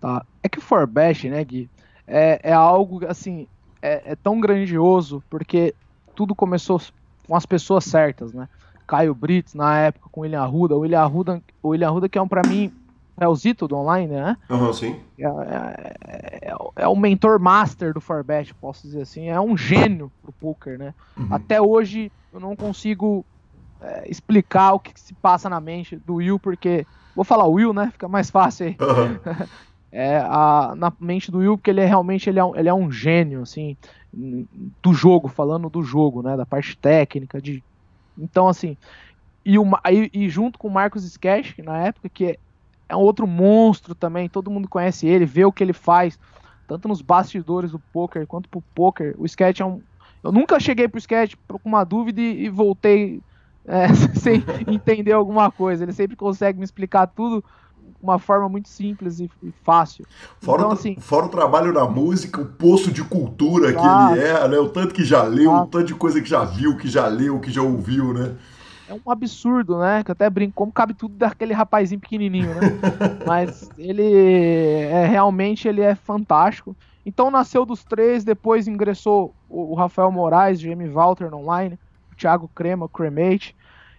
Tá. 0.00 0.24
É 0.40 0.48
que 0.48 0.60
o 0.60 0.62
Forbet, 0.62 1.28
né, 1.28 1.42
Gui, 1.42 1.68
é, 2.06 2.38
é 2.44 2.52
algo, 2.52 3.04
assim, 3.08 3.48
é, 3.82 4.12
é 4.12 4.14
tão 4.14 4.38
grandioso 4.38 5.20
porque 5.28 5.74
tudo 6.14 6.32
começou 6.32 6.78
com 7.30 7.36
as 7.36 7.46
pessoas 7.46 7.84
certas, 7.84 8.32
né? 8.32 8.48
Caio 8.88 9.14
Brits 9.14 9.54
na 9.54 9.78
época 9.78 10.08
com 10.10 10.18
o 10.18 10.22
William 10.24 10.42
Arruda. 10.42 10.74
O 10.74 10.80
William 10.80 11.00
Arruda, 11.00 11.40
o 11.62 11.68
William 11.68 11.86
Arruda 11.86 12.08
que 12.08 12.18
é 12.18 12.22
um 12.22 12.26
para 12.26 12.42
mim 12.48 12.72
é 13.16 13.28
o 13.28 13.36
Zito 13.36 13.68
do 13.68 13.76
online, 13.76 14.12
né? 14.12 14.36
Uhum, 14.50 14.72
sim. 14.72 14.98
É, 15.16 15.26
é, 15.26 15.96
é, 16.08 16.54
é, 16.74 16.88
o 16.88 16.96
mentor 16.96 17.38
master 17.38 17.94
do 17.94 18.00
Forbet, 18.00 18.52
posso 18.54 18.82
dizer 18.82 19.02
assim. 19.02 19.28
É 19.28 19.40
um 19.40 19.56
gênio 19.56 20.10
pro 20.20 20.32
poker, 20.32 20.76
né? 20.76 20.92
Uhum. 21.16 21.28
Até 21.30 21.62
hoje 21.62 22.10
eu 22.32 22.40
não 22.40 22.56
consigo 22.56 23.24
é, 23.80 24.10
explicar 24.10 24.72
o 24.72 24.80
que, 24.80 24.92
que, 24.92 24.98
se 24.98 25.14
passa 25.14 25.48
na 25.48 25.60
mente 25.60 25.94
do 26.04 26.14
Will, 26.14 26.40
porque 26.40 26.84
vou 27.14 27.24
falar 27.24 27.44
o 27.44 27.52
Will, 27.52 27.72
né? 27.72 27.90
Fica 27.92 28.08
mais 28.08 28.28
fácil 28.28 28.66
aí. 28.66 28.76
Uhum. 28.80 29.46
é, 29.92 30.18
a, 30.18 30.74
na 30.76 30.92
mente 30.98 31.30
do 31.30 31.38
Will, 31.38 31.56
porque 31.56 31.70
ele 31.70 31.80
é 31.80 31.86
realmente 31.86 32.28
ele 32.28 32.40
é, 32.40 32.44
um, 32.44 32.56
ele 32.56 32.68
é 32.68 32.74
um 32.74 32.90
gênio, 32.90 33.42
assim, 33.42 33.76
do 34.12 34.92
jogo, 34.92 35.28
falando 35.28 35.70
do 35.70 35.82
jogo, 35.82 36.22
né? 36.22 36.36
Da 36.36 36.44
parte 36.44 36.76
técnica, 36.76 37.40
de 37.40 37.62
então, 38.18 38.48
assim, 38.48 38.76
e, 39.44 39.58
o, 39.58 39.64
e, 39.90 40.10
e 40.12 40.28
junto 40.28 40.58
com 40.58 40.68
o 40.68 40.70
Marcos 40.70 41.04
Sketch, 41.04 41.58
na 41.58 41.78
época, 41.78 42.08
que 42.08 42.26
é, 42.26 42.38
é 42.88 42.96
um 42.96 43.00
outro 43.00 43.26
monstro 43.26 43.94
também, 43.94 44.28
todo 44.28 44.50
mundo 44.50 44.68
conhece 44.68 45.06
ele, 45.06 45.24
vê 45.24 45.44
o 45.44 45.52
que 45.52 45.64
ele 45.64 45.72
faz, 45.72 46.18
tanto 46.68 46.86
nos 46.86 47.00
bastidores 47.00 47.72
do 47.72 47.78
poker 47.78 48.26
quanto 48.26 48.48
pro 48.48 48.62
poker. 48.74 49.14
O 49.18 49.24
Sketch 49.24 49.60
é 49.60 49.64
um. 49.64 49.80
Eu 50.22 50.30
nunca 50.30 50.60
cheguei 50.60 50.86
pro 50.86 50.98
Sketch 50.98 51.34
com 51.48 51.68
uma 51.68 51.82
dúvida 51.82 52.20
e, 52.20 52.44
e 52.44 52.48
voltei 52.50 53.22
é, 53.64 53.88
sem 54.14 54.44
entender 54.66 55.12
alguma 55.12 55.50
coisa. 55.50 55.84
Ele 55.84 55.92
sempre 55.92 56.16
consegue 56.16 56.58
me 56.58 56.64
explicar 56.64 57.06
tudo 57.06 57.42
uma 58.02 58.18
forma 58.18 58.48
muito 58.48 58.68
simples 58.68 59.20
e, 59.20 59.30
e 59.42 59.52
fácil. 59.62 60.06
Fora, 60.40 60.62
então, 60.62 60.70
o, 60.70 60.72
assim, 60.72 60.96
fora 60.98 61.26
o 61.26 61.28
trabalho 61.28 61.72
na 61.72 61.86
música, 61.86 62.40
o 62.40 62.46
poço 62.46 62.90
de 62.90 63.02
cultura 63.04 63.72
que 63.72 63.78
ele 63.78 64.26
é, 64.26 64.48
né? 64.48 64.58
O 64.58 64.68
tanto 64.68 64.94
que 64.94 65.04
já 65.04 65.22
leu, 65.22 65.52
o 65.52 65.66
tanto 65.66 65.86
de 65.86 65.94
coisa 65.94 66.20
que 66.20 66.28
já 66.28 66.44
viu, 66.44 66.76
que 66.76 66.88
já 66.88 67.06
leu, 67.06 67.38
que 67.40 67.50
já 67.50 67.62
ouviu, 67.62 68.12
né? 68.12 68.36
É 68.88 68.94
um 68.94 69.10
absurdo, 69.10 69.78
né? 69.78 70.02
Que 70.02 70.10
eu 70.10 70.14
até 70.14 70.28
brinco, 70.28 70.54
como 70.54 70.72
cabe 70.72 70.94
tudo 70.94 71.14
daquele 71.14 71.52
rapazinho 71.52 72.00
pequenininho, 72.00 72.54
né? 72.54 72.60
Mas 73.26 73.70
ele 73.78 74.12
é 74.12 75.06
realmente 75.06 75.68
ele 75.68 75.80
é 75.80 75.94
fantástico. 75.94 76.74
Então 77.04 77.30
nasceu 77.30 77.64
dos 77.64 77.84
três, 77.84 78.24
depois 78.24 78.66
ingressou 78.66 79.34
o, 79.48 79.72
o 79.72 79.74
Rafael 79.74 80.10
Moraes, 80.10 80.60
Jamie 80.60 80.88
Walter 80.88 81.32
online, 81.32 81.78
o 82.12 82.16
Thiago 82.16 82.50
Crema, 82.54 82.86
o 82.86 82.88
Cremate. 82.88 83.54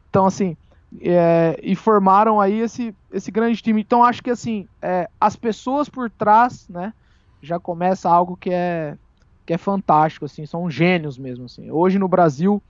Então, 0.09 0.25
assim, 0.25 0.57
é, 0.99 1.59
e 1.61 1.75
formaram 1.75 2.41
aí 2.41 2.59
esse, 2.59 2.93
esse 3.11 3.31
grande 3.31 3.61
time. 3.61 3.81
Então 3.81 4.03
acho 4.03 4.21
que 4.21 4.29
assim, 4.29 4.67
é, 4.81 5.09
as 5.19 5.35
pessoas 5.35 5.87
por 5.87 6.09
trás, 6.09 6.67
né, 6.67 6.93
já 7.41 7.59
começa 7.59 8.09
algo 8.09 8.35
que 8.35 8.51
é 8.51 8.97
que 9.45 9.53
é 9.53 9.57
fantástico, 9.57 10.25
assim, 10.25 10.45
são 10.45 10.69
gênios 10.69 11.17
mesmo, 11.17 11.45
assim. 11.45 11.71
Hoje 11.71 11.97
no 11.97 12.07
Brasil 12.07 12.61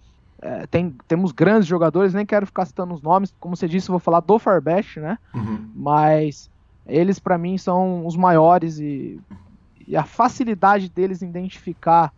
é, 0.42 0.66
tem, 0.68 0.96
temos 1.08 1.32
grandes 1.32 1.68
jogadores, 1.68 2.14
nem 2.14 2.26
quero 2.26 2.46
ficar 2.46 2.66
citando 2.66 2.94
os 2.94 3.02
nomes, 3.02 3.34
como 3.40 3.56
você 3.56 3.68
disse, 3.68 3.90
eu 3.90 3.94
vou 3.94 4.00
falar 4.00 4.22
do 4.22 4.40
Farbest, 4.40 5.00
né? 5.00 5.18
Uhum. 5.34 5.70
Mas 5.76 6.50
eles 6.88 7.20
para 7.20 7.38
mim 7.38 7.58
são 7.58 8.06
os 8.06 8.16
maiores 8.16 8.80
e, 8.80 9.20
e 9.88 9.96
a 9.96 10.04
facilidade 10.04 10.90
deles 10.90 11.22
em 11.22 11.30
identificar 11.30 12.12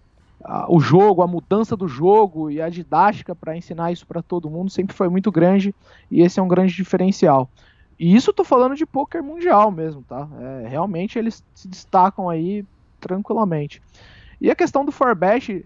o 0.68 0.80
jogo, 0.80 1.22
a 1.22 1.28
mudança 1.28 1.76
do 1.76 1.88
jogo 1.88 2.52
e 2.52 2.62
a 2.62 2.70
didática 2.70 3.34
para 3.34 3.56
ensinar 3.56 3.92
isso 3.92 4.06
para 4.06 4.22
todo 4.22 4.50
mundo 4.50 4.70
sempre 4.70 4.96
foi 4.96 5.08
muito 5.08 5.32
grande 5.32 5.74
e 6.12 6.22
esse 6.22 6.40
é 6.40 6.44
um 6.44 6.48
grande 6.48 6.74
diferencial. 6.74 7.50
E 7.98 8.14
isso 8.14 8.34
tô 8.34 8.44
falando 8.44 8.76
de 8.76 8.86
poker 8.86 9.24
mundial 9.24 9.72
mesmo, 9.72 10.04
tá? 10.04 10.28
É, 10.40 10.68
realmente 10.68 11.18
eles 11.18 11.44
se 11.56 11.68
destacam 11.68 12.30
aí 12.30 12.66
tranquilamente. 13.00 13.82
E 14.42 14.52
a 14.52 14.56
questão 14.56 14.84
do 14.84 14.92
Forbet, 14.92 15.66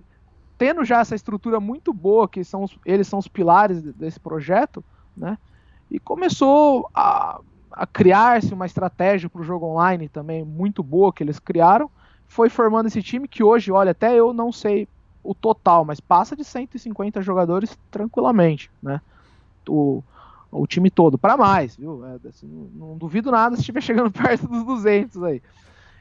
tendo 0.58 0.86
já 0.86 1.00
essa 1.00 1.16
estrutura 1.16 1.60
muito 1.60 1.92
boa, 1.92 2.28
que 2.28 2.44
são 2.44 2.64
os, 2.64 2.78
eles 2.86 3.08
são 3.08 3.18
os 3.18 3.28
pilares 3.28 3.82
desse 3.82 4.20
projeto, 4.20 4.84
né? 5.16 5.38
E 5.90 6.00
começou 6.00 6.88
a, 6.94 7.40
a 7.72 7.88
criar-se 7.88 8.54
uma 8.54 8.66
estratégia 8.66 9.30
para 9.30 9.42
o 9.42 9.44
jogo 9.44 9.66
online 9.66 10.10
também 10.10 10.44
muito 10.44 10.84
boa 10.84 11.14
que 11.14 11.24
eles 11.24 11.40
criaram 11.40 11.90
foi 12.28 12.50
formando 12.50 12.88
esse 12.88 13.02
time 13.02 13.28
que 13.28 13.44
hoje, 13.44 13.72
olha, 13.72 13.92
até 13.92 14.14
eu 14.16 14.34
não 14.34 14.52
sei 14.52 14.88
o 15.24 15.34
total, 15.34 15.84
mas 15.84 16.00
passa 16.00 16.36
de 16.36 16.44
150 16.44 17.22
jogadores 17.22 17.78
tranquilamente, 17.92 18.72
né? 18.82 19.02
O, 19.68 20.04
o 20.52 20.66
time 20.66 20.90
todo, 20.90 21.18
para 21.18 21.36
mais, 21.36 21.76
viu? 21.76 22.06
É, 22.06 22.28
assim, 22.28 22.48
não, 22.48 22.90
não, 22.90 22.98
duvido 22.98 23.32
nada 23.32 23.56
se 23.56 23.62
estiver 23.62 23.82
chegando 23.84 24.12
perto 24.12 24.48
dos 24.48 24.64
200 24.64 25.24
aí. 25.24 25.42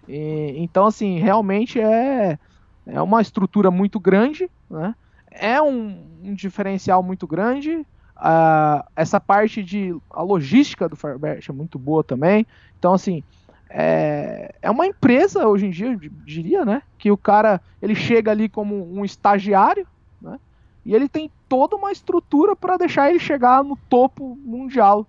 E, 0.08 0.54
então, 0.58 0.86
assim, 0.86 1.18
realmente 1.18 1.80
é, 1.80 2.38
é 2.86 3.02
uma 3.02 3.20
estrutura 3.20 3.70
muito 3.70 3.98
grande, 3.98 4.48
né? 4.70 4.94
É 5.30 5.60
um, 5.60 6.06
um 6.22 6.34
diferencial 6.34 7.02
muito 7.02 7.26
grande. 7.26 7.84
Uh, 8.16 8.82
essa 8.94 9.20
parte 9.20 9.62
de 9.62 9.94
a 10.10 10.22
logística 10.22 10.88
do 10.88 10.96
Firebird 10.96 11.50
é 11.50 11.52
muito 11.52 11.78
boa 11.78 12.02
também. 12.02 12.46
Então, 12.78 12.94
assim, 12.94 13.22
é, 13.68 14.54
é 14.62 14.70
uma 14.70 14.86
empresa 14.86 15.46
hoje 15.46 15.66
em 15.66 15.70
dia, 15.70 15.92
eu 15.92 15.98
diria, 16.24 16.64
né? 16.64 16.82
Que 16.98 17.10
o 17.10 17.16
cara 17.16 17.60
ele 17.82 17.94
chega 17.94 18.30
ali 18.30 18.48
como 18.48 18.92
um 18.92 19.04
estagiário, 19.04 19.86
né? 20.20 20.38
E 20.84 20.94
ele 20.94 21.08
tem 21.08 21.30
toda 21.48 21.76
uma 21.76 21.90
estrutura 21.90 22.54
para 22.54 22.76
deixar 22.76 23.10
ele 23.10 23.18
chegar 23.18 23.62
no 23.64 23.76
topo 23.88 24.36
mundial 24.44 25.06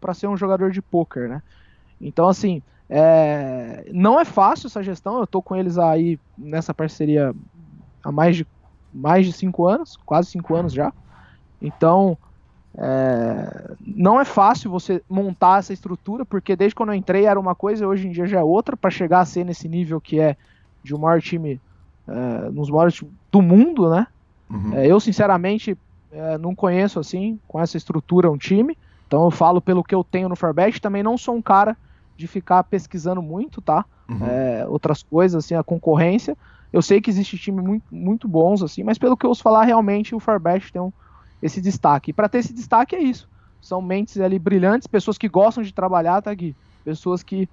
para 0.00 0.14
ser 0.14 0.26
um 0.26 0.36
jogador 0.36 0.70
de 0.70 0.82
poker, 0.82 1.28
né? 1.28 1.42
Então 2.00 2.28
assim, 2.28 2.62
é, 2.88 3.88
não 3.92 4.20
é 4.20 4.24
fácil 4.24 4.66
essa 4.66 4.82
gestão. 4.82 5.18
Eu 5.18 5.26
tô 5.26 5.40
com 5.40 5.56
eles 5.56 5.78
aí 5.78 6.18
nessa 6.36 6.74
parceria 6.74 7.34
há 8.02 8.12
mais 8.12 8.36
de 8.36 8.46
mais 8.92 9.26
de 9.26 9.32
cinco 9.32 9.66
anos, 9.66 9.98
quase 10.06 10.30
cinco 10.30 10.54
anos 10.54 10.72
já. 10.72 10.92
Então 11.60 12.16
é, 12.76 13.74
não 13.80 14.20
é 14.20 14.24
fácil 14.24 14.70
você 14.70 15.02
montar 15.08 15.60
essa 15.60 15.72
estrutura, 15.72 16.24
porque 16.24 16.56
desde 16.56 16.74
quando 16.74 16.90
eu 16.90 16.94
entrei 16.94 17.26
era 17.26 17.38
uma 17.38 17.54
coisa, 17.54 17.86
hoje 17.86 18.08
em 18.08 18.10
dia 18.10 18.26
já 18.26 18.40
é 18.40 18.42
outra, 18.42 18.76
para 18.76 18.90
chegar 18.90 19.20
a 19.20 19.24
ser 19.24 19.44
nesse 19.44 19.68
nível 19.68 20.00
que 20.00 20.18
é 20.18 20.36
de 20.82 20.94
um 20.94 20.98
maior 20.98 21.20
time, 21.20 21.60
é, 22.08 22.50
nos 22.50 22.68
maiores 22.68 23.02
do 23.30 23.40
mundo, 23.40 23.88
né? 23.88 24.06
Uhum. 24.50 24.74
É, 24.74 24.86
eu, 24.86 24.98
sinceramente, 24.98 25.78
é, 26.12 26.36
não 26.36 26.54
conheço 26.54 26.98
assim, 26.98 27.38
com 27.46 27.60
essa 27.60 27.76
estrutura, 27.76 28.30
um 28.30 28.36
time. 28.36 28.76
Então 29.06 29.24
eu 29.24 29.30
falo 29.30 29.60
pelo 29.60 29.84
que 29.84 29.94
eu 29.94 30.02
tenho 30.02 30.28
no 30.28 30.36
Farbet, 30.36 30.80
também 30.80 31.02
não 31.02 31.16
sou 31.16 31.36
um 31.36 31.42
cara 31.42 31.76
de 32.16 32.26
ficar 32.26 32.64
pesquisando 32.64 33.22
muito, 33.22 33.60
tá? 33.60 33.84
Uhum. 34.08 34.26
É, 34.26 34.66
outras 34.68 35.02
coisas, 35.02 35.44
assim, 35.44 35.54
a 35.54 35.62
concorrência. 35.62 36.36
Eu 36.72 36.82
sei 36.82 37.00
que 37.00 37.08
existe 37.08 37.38
time 37.38 37.62
muito, 37.62 37.84
muito 37.90 38.28
bons, 38.28 38.62
assim, 38.62 38.82
mas 38.82 38.98
pelo 38.98 39.16
que 39.16 39.24
eu 39.24 39.30
ouço 39.30 39.42
falar, 39.42 39.64
realmente 39.64 40.14
o 40.14 40.20
Farbet 40.20 40.72
tem 40.72 40.82
um 40.82 40.92
esse 41.44 41.60
destaque. 41.60 42.10
E 42.10 42.14
para 42.14 42.28
ter 42.28 42.38
esse 42.38 42.54
destaque 42.54 42.96
é 42.96 43.02
isso. 43.02 43.28
São 43.60 43.82
mentes 43.82 44.18
ali 44.18 44.38
brilhantes, 44.38 44.86
pessoas 44.86 45.18
que 45.18 45.28
gostam 45.28 45.62
de 45.62 45.74
trabalhar, 45.74 46.22
tá 46.22 46.30
aqui. 46.30 46.56
Pessoas 46.82 47.22
que, 47.22 47.46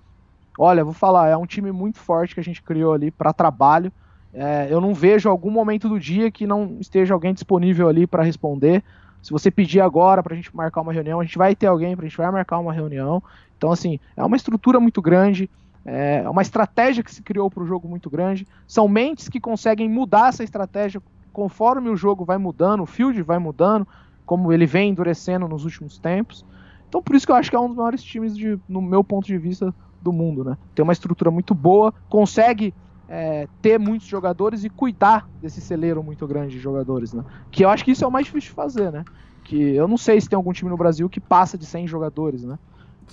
olha, 0.57 0.83
vou 0.83 0.93
falar, 0.93 1.27
é 1.27 1.35
um 1.35 1.45
time 1.45 1.73
muito 1.73 1.99
forte 1.99 2.33
que 2.33 2.39
a 2.39 2.43
gente 2.43 2.61
criou 2.61 2.93
ali 2.93 3.11
para 3.11 3.33
trabalho. 3.33 3.91
É, 4.33 4.67
eu 4.69 4.79
não 4.79 4.93
vejo 4.93 5.29
algum 5.29 5.51
momento 5.51 5.89
do 5.89 5.99
dia 5.99 6.31
que 6.31 6.47
não 6.47 6.77
esteja 6.79 7.13
alguém 7.13 7.33
disponível 7.33 7.89
ali 7.89 8.07
para 8.07 8.23
responder. 8.23 8.81
Se 9.21 9.29
você 9.31 9.51
pedir 9.51 9.81
agora 9.81 10.23
para 10.23 10.33
a 10.33 10.37
gente 10.37 10.55
marcar 10.55 10.81
uma 10.81 10.93
reunião, 10.93 11.19
a 11.19 11.23
gente 11.25 11.37
vai 11.37 11.53
ter 11.53 11.67
alguém 11.67 11.95
para 11.95 12.05
a 12.05 12.07
gente 12.07 12.17
vai 12.17 12.31
marcar 12.31 12.59
uma 12.59 12.71
reunião. 12.71 13.21
Então, 13.57 13.73
assim, 13.73 13.99
é 14.15 14.23
uma 14.23 14.37
estrutura 14.37 14.79
muito 14.79 15.01
grande, 15.01 15.49
é 15.85 16.27
uma 16.29 16.41
estratégia 16.41 17.03
que 17.03 17.13
se 17.13 17.21
criou 17.21 17.51
para 17.51 17.61
o 17.61 17.67
jogo 17.67 17.89
muito 17.89 18.09
grande. 18.09 18.47
São 18.65 18.87
mentes 18.87 19.27
que 19.27 19.39
conseguem 19.39 19.89
mudar 19.89 20.29
essa 20.29 20.43
estratégia 20.43 21.01
conforme 21.31 21.89
o 21.89 21.95
jogo 21.95 22.25
vai 22.25 22.37
mudando, 22.37 22.83
o 22.83 22.85
field 22.85 23.21
vai 23.23 23.39
mudando, 23.39 23.87
como 24.25 24.51
ele 24.51 24.65
vem 24.65 24.91
endurecendo 24.91 25.47
nos 25.47 25.65
últimos 25.65 25.97
tempos. 25.97 26.45
Então 26.87 27.01
por 27.01 27.15
isso 27.15 27.25
que 27.25 27.31
eu 27.31 27.35
acho 27.35 27.49
que 27.49 27.55
é 27.55 27.59
um 27.59 27.67
dos 27.67 27.77
maiores 27.77 28.03
times, 28.03 28.35
de, 28.35 28.59
no 28.67 28.81
meu 28.81 29.03
ponto 29.03 29.25
de 29.25 29.37
vista, 29.37 29.73
do 30.01 30.11
mundo, 30.11 30.43
né? 30.43 30.57
Tem 30.73 30.83
uma 30.83 30.93
estrutura 30.93 31.29
muito 31.29 31.53
boa, 31.53 31.93
consegue 32.09 32.73
é, 33.07 33.47
ter 33.61 33.79
muitos 33.79 34.07
jogadores 34.07 34.63
e 34.63 34.69
cuidar 34.69 35.29
desse 35.41 35.61
celeiro 35.61 36.01
muito 36.03 36.25
grande 36.25 36.55
de 36.55 36.59
jogadores, 36.59 37.13
né? 37.13 37.23
Que 37.51 37.63
eu 37.63 37.69
acho 37.69 37.85
que 37.85 37.91
isso 37.91 38.03
é 38.03 38.07
o 38.07 38.11
mais 38.11 38.25
difícil 38.25 38.49
de 38.49 38.55
fazer, 38.55 38.91
né? 38.91 39.05
Que 39.43 39.75
eu 39.75 39.87
não 39.87 39.97
sei 39.97 40.19
se 40.19 40.27
tem 40.27 40.35
algum 40.35 40.51
time 40.51 40.69
no 40.69 40.77
Brasil 40.77 41.07
que 41.09 41.19
passa 41.19 41.57
de 41.57 41.65
100 41.65 41.87
jogadores, 41.87 42.43
né? 42.43 42.57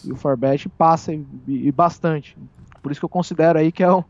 E 0.04 0.12
o 0.12 0.16
Forbet 0.16 0.68
passa 0.70 1.12
e, 1.12 1.26
e, 1.46 1.72
bastante. 1.72 2.36
Por 2.82 2.92
isso 2.92 3.00
que 3.00 3.04
eu 3.04 3.08
considero 3.08 3.58
aí 3.58 3.70
que 3.70 3.82
é 3.82 4.04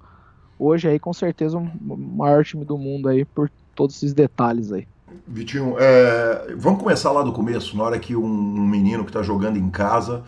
hoje 0.58 0.88
aí 0.88 0.98
com 0.98 1.12
certeza 1.12 1.56
o 1.56 1.96
maior 1.96 2.44
time 2.44 2.64
do 2.64 2.76
mundo 2.76 3.08
aí 3.08 3.24
por 3.24 3.50
todos 3.78 3.94
esses 3.94 4.12
detalhes 4.12 4.72
aí. 4.72 4.88
Vitinho, 5.24 5.76
é, 5.78 6.52
vamos 6.56 6.82
começar 6.82 7.12
lá 7.12 7.22
do 7.22 7.32
começo, 7.32 7.76
na 7.76 7.84
hora 7.84 7.98
que 8.00 8.16
um, 8.16 8.24
um 8.24 8.66
menino 8.66 9.04
que 9.04 9.10
está 9.10 9.22
jogando 9.22 9.56
em 9.56 9.70
casa 9.70 10.24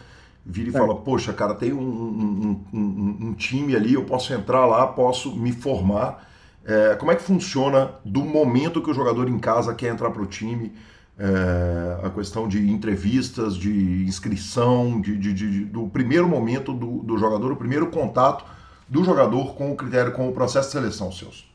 vira 0.46 0.70
e 0.70 0.74
é. 0.74 0.78
fala, 0.78 0.94
poxa, 0.94 1.32
cara, 1.32 1.53
tem 1.53 1.72
um, 1.72 2.64
um, 2.72 3.16
um, 3.20 3.34
time 3.34 3.74
ali, 3.74 3.94
eu 3.94 4.05
posso 4.05 4.32
entrar 4.32 4.64
lá, 4.66 4.86
posso 4.86 5.34
me 5.34 5.51
formar. 5.51 6.28
É, 6.64 6.94
como 6.94 7.11
é 7.11 7.16
que 7.16 7.22
funciona 7.22 7.90
do 8.05 8.22
momento 8.22 8.80
que 8.80 8.90
o 8.90 8.94
jogador 8.94 9.28
em 9.28 9.38
casa 9.38 9.74
quer 9.74 9.88
entrar 9.92 10.11
para 10.11 10.22
o 10.22 10.26
time? 10.26 10.72
É, 11.18 12.07
a 12.07 12.11
questão 12.11 12.46
de 12.46 12.70
entrevistas, 12.70 13.57
de 13.57 14.05
inscrição, 14.05 15.01
de, 15.01 15.18
de, 15.18 15.34
de 15.34 15.64
do 15.64 15.88
primeiro 15.88 16.28
momento 16.28 16.72
do, 16.72 17.03
do, 17.03 17.18
jogador, 17.18 17.53
o 17.53 17.57
primeiro 17.57 17.88
contato 17.88 18.44
do 18.88 19.05
jogador 19.05 19.55
com 19.55 19.72
o 19.72 19.76
critério, 19.76 20.12
com 20.12 20.28
o 20.28 20.32
processo 20.32 20.68
de 20.68 20.72
seleção, 20.72 21.11
seus. 21.11 21.51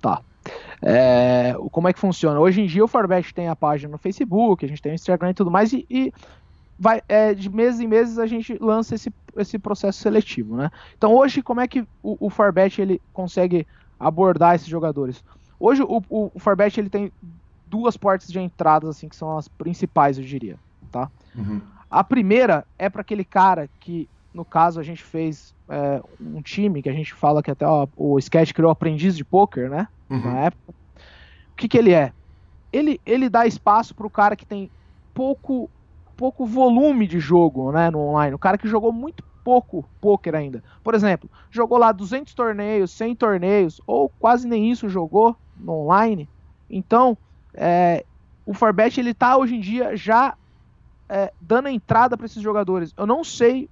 Tá. 0.00 0.22
É, 0.82 1.54
como 1.70 1.88
é 1.88 1.92
que 1.92 1.98
funciona? 1.98 2.40
Hoje 2.40 2.62
em 2.62 2.66
dia 2.66 2.84
o 2.84 2.88
Forbet 2.88 3.34
tem 3.34 3.48
a 3.48 3.56
página 3.56 3.92
no 3.92 3.98
Facebook, 3.98 4.64
a 4.64 4.68
gente 4.68 4.80
tem 4.80 4.92
o 4.92 4.94
Instagram 4.94 5.30
e 5.30 5.34
tudo 5.34 5.50
mais, 5.50 5.72
e, 5.72 5.86
e 5.90 6.12
vai, 6.78 7.02
é, 7.08 7.34
de 7.34 7.50
meses 7.50 7.80
em 7.80 7.86
meses 7.86 8.18
a 8.18 8.26
gente 8.26 8.56
lança 8.58 8.94
esse, 8.94 9.12
esse 9.36 9.58
processo 9.58 10.00
seletivo, 10.00 10.56
né? 10.56 10.70
Então 10.96 11.14
hoje 11.14 11.42
como 11.42 11.60
é 11.60 11.68
que 11.68 11.82
o, 12.02 12.16
o 12.26 12.30
Forbet 12.30 12.80
ele 12.80 13.00
consegue 13.12 13.66
abordar 13.98 14.54
esses 14.54 14.68
jogadores? 14.68 15.22
Hoje 15.58 15.82
o, 15.82 16.02
o, 16.08 16.30
o 16.34 16.38
Forbet 16.38 16.80
ele 16.80 16.88
tem 16.88 17.12
duas 17.66 17.96
portas 17.96 18.28
de 18.28 18.40
entradas 18.40 18.88
assim 18.88 19.08
que 19.08 19.16
são 19.16 19.36
as 19.36 19.48
principais, 19.48 20.16
eu 20.16 20.24
diria, 20.24 20.58
tá? 20.90 21.10
Uhum. 21.34 21.60
A 21.90 22.02
primeira 22.02 22.64
é 22.78 22.88
para 22.88 23.02
aquele 23.02 23.24
cara 23.24 23.68
que, 23.78 24.08
no 24.32 24.44
caso, 24.44 24.78
a 24.80 24.82
gente 24.82 25.02
fez 25.02 25.54
é, 25.68 26.02
um 26.20 26.40
time 26.40 26.82
que 26.82 26.88
a 26.88 26.92
gente 26.92 27.12
fala 27.14 27.42
que 27.42 27.50
até 27.50 27.66
ó, 27.66 27.86
o 27.96 28.18
Sketch 28.18 28.52
criou 28.52 28.70
aprendiz 28.70 29.16
de 29.16 29.24
poker, 29.24 29.68
né? 29.68 29.88
uhum. 30.10 30.20
na 30.20 30.40
época. 30.40 30.74
O 31.52 31.56
que, 31.56 31.68
que 31.68 31.78
ele 31.78 31.92
é? 31.92 32.12
Ele, 32.72 33.00
ele 33.06 33.28
dá 33.28 33.46
espaço 33.46 33.94
para 33.94 34.06
o 34.06 34.10
cara 34.10 34.34
que 34.34 34.44
tem 34.44 34.70
pouco, 35.14 35.70
pouco 36.16 36.44
volume 36.44 37.06
de 37.06 37.20
jogo 37.20 37.70
né, 37.72 37.90
no 37.90 38.00
online. 38.00 38.34
O 38.34 38.38
cara 38.38 38.58
que 38.58 38.68
jogou 38.68 38.92
muito 38.92 39.22
pouco 39.44 39.88
poker 40.00 40.34
ainda. 40.34 40.62
Por 40.82 40.94
exemplo, 40.94 41.30
jogou 41.50 41.78
lá 41.78 41.92
200 41.92 42.34
torneios, 42.34 42.90
100 42.90 43.16
torneios, 43.16 43.80
ou 43.86 44.08
quase 44.20 44.46
nem 44.46 44.70
isso 44.70 44.88
jogou 44.88 45.36
no 45.56 45.72
online. 45.72 46.28
Então, 46.68 47.16
é, 47.54 48.04
o 48.44 48.54
Forbet 48.54 48.98
ele 48.98 49.14
tá 49.14 49.36
hoje 49.36 49.56
em 49.56 49.60
dia 49.60 49.96
já 49.96 50.34
é, 51.08 51.32
dando 51.40 51.68
entrada 51.68 52.16
para 52.16 52.26
esses 52.26 52.42
jogadores. 52.42 52.94
Eu 52.96 53.06
não 53.06 53.24
sei 53.24 53.68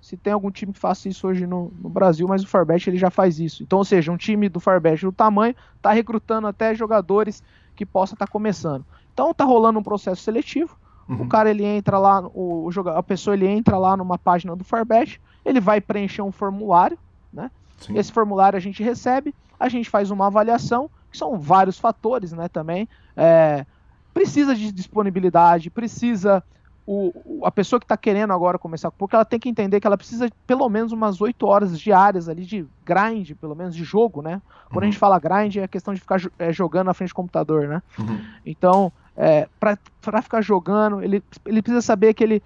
se 0.00 0.16
tem 0.16 0.32
algum 0.32 0.50
time 0.50 0.72
que 0.72 0.78
faça 0.78 1.08
isso 1.08 1.26
hoje 1.28 1.46
no, 1.46 1.72
no 1.80 1.88
Brasil, 1.88 2.26
mas 2.26 2.42
o 2.42 2.46
Farbet 2.46 2.88
ele 2.88 2.96
já 2.96 3.10
faz 3.10 3.38
isso. 3.38 3.62
Então, 3.62 3.78
ou 3.78 3.84
seja, 3.84 4.10
um 4.10 4.16
time 4.16 4.48
do 4.48 4.58
Farbet 4.58 5.04
do 5.04 5.12
tamanho 5.12 5.54
está 5.76 5.92
recrutando 5.92 6.46
até 6.46 6.74
jogadores 6.74 7.42
que 7.76 7.84
possa 7.84 8.14
estar 8.14 8.26
tá 8.26 8.32
começando. 8.32 8.84
Então 9.12 9.34
tá 9.34 9.44
rolando 9.44 9.78
um 9.78 9.82
processo 9.82 10.22
seletivo. 10.22 10.76
Uhum. 11.08 11.22
O 11.22 11.28
cara 11.28 11.50
ele 11.50 11.64
entra 11.64 11.98
lá, 11.98 12.20
o, 12.34 12.68
o 12.68 12.88
a 12.90 13.02
pessoa 13.02 13.34
ele 13.34 13.46
entra 13.46 13.76
lá 13.76 13.96
numa 13.96 14.16
página 14.16 14.54
do 14.56 14.64
Farbet, 14.64 15.20
ele 15.44 15.60
vai 15.60 15.80
preencher 15.80 16.22
um 16.22 16.32
formulário, 16.32 16.98
né? 17.32 17.50
Sim. 17.78 17.98
Esse 17.98 18.12
formulário 18.12 18.56
a 18.56 18.60
gente 18.60 18.82
recebe, 18.82 19.34
a 19.58 19.68
gente 19.68 19.90
faz 19.90 20.10
uma 20.10 20.28
avaliação, 20.28 20.90
que 21.10 21.18
são 21.18 21.38
vários 21.38 21.78
fatores, 21.78 22.32
né? 22.32 22.48
Também 22.48 22.88
é, 23.16 23.66
precisa 24.14 24.54
de 24.54 24.70
disponibilidade, 24.70 25.70
precisa 25.70 26.42
o, 26.86 27.42
a 27.44 27.50
pessoa 27.50 27.78
que 27.78 27.84
está 27.84 27.96
querendo 27.96 28.32
agora 28.32 28.58
começar, 28.58 28.90
porque 28.90 29.14
ela 29.14 29.24
tem 29.24 29.38
que 29.38 29.48
entender 29.48 29.80
que 29.80 29.86
ela 29.86 29.96
precisa 29.96 30.26
de 30.26 30.34
pelo 30.46 30.68
menos 30.68 30.92
umas 30.92 31.20
8 31.20 31.46
horas 31.46 31.78
diárias 31.78 32.28
ali 32.28 32.44
de 32.44 32.66
grind, 32.84 33.32
pelo 33.40 33.54
menos 33.54 33.74
de 33.74 33.84
jogo, 33.84 34.22
né? 34.22 34.42
Quando 34.68 34.76
uhum. 34.76 34.82
a 34.82 34.90
gente 34.90 34.98
fala 34.98 35.18
grind 35.18 35.56
é 35.56 35.64
a 35.64 35.68
questão 35.68 35.94
de 35.94 36.00
ficar 36.00 36.20
é, 36.38 36.52
jogando 36.52 36.86
na 36.86 36.94
frente 36.94 37.10
do 37.10 37.14
computador, 37.14 37.68
né? 37.68 37.82
Uhum. 37.98 38.20
Então, 38.44 38.92
é, 39.16 39.48
para 39.60 40.22
ficar 40.22 40.40
jogando, 40.40 41.02
ele, 41.02 41.22
ele 41.44 41.62
precisa 41.62 41.82
saber 41.82 42.14
que 42.14 42.24
ele 42.24 42.42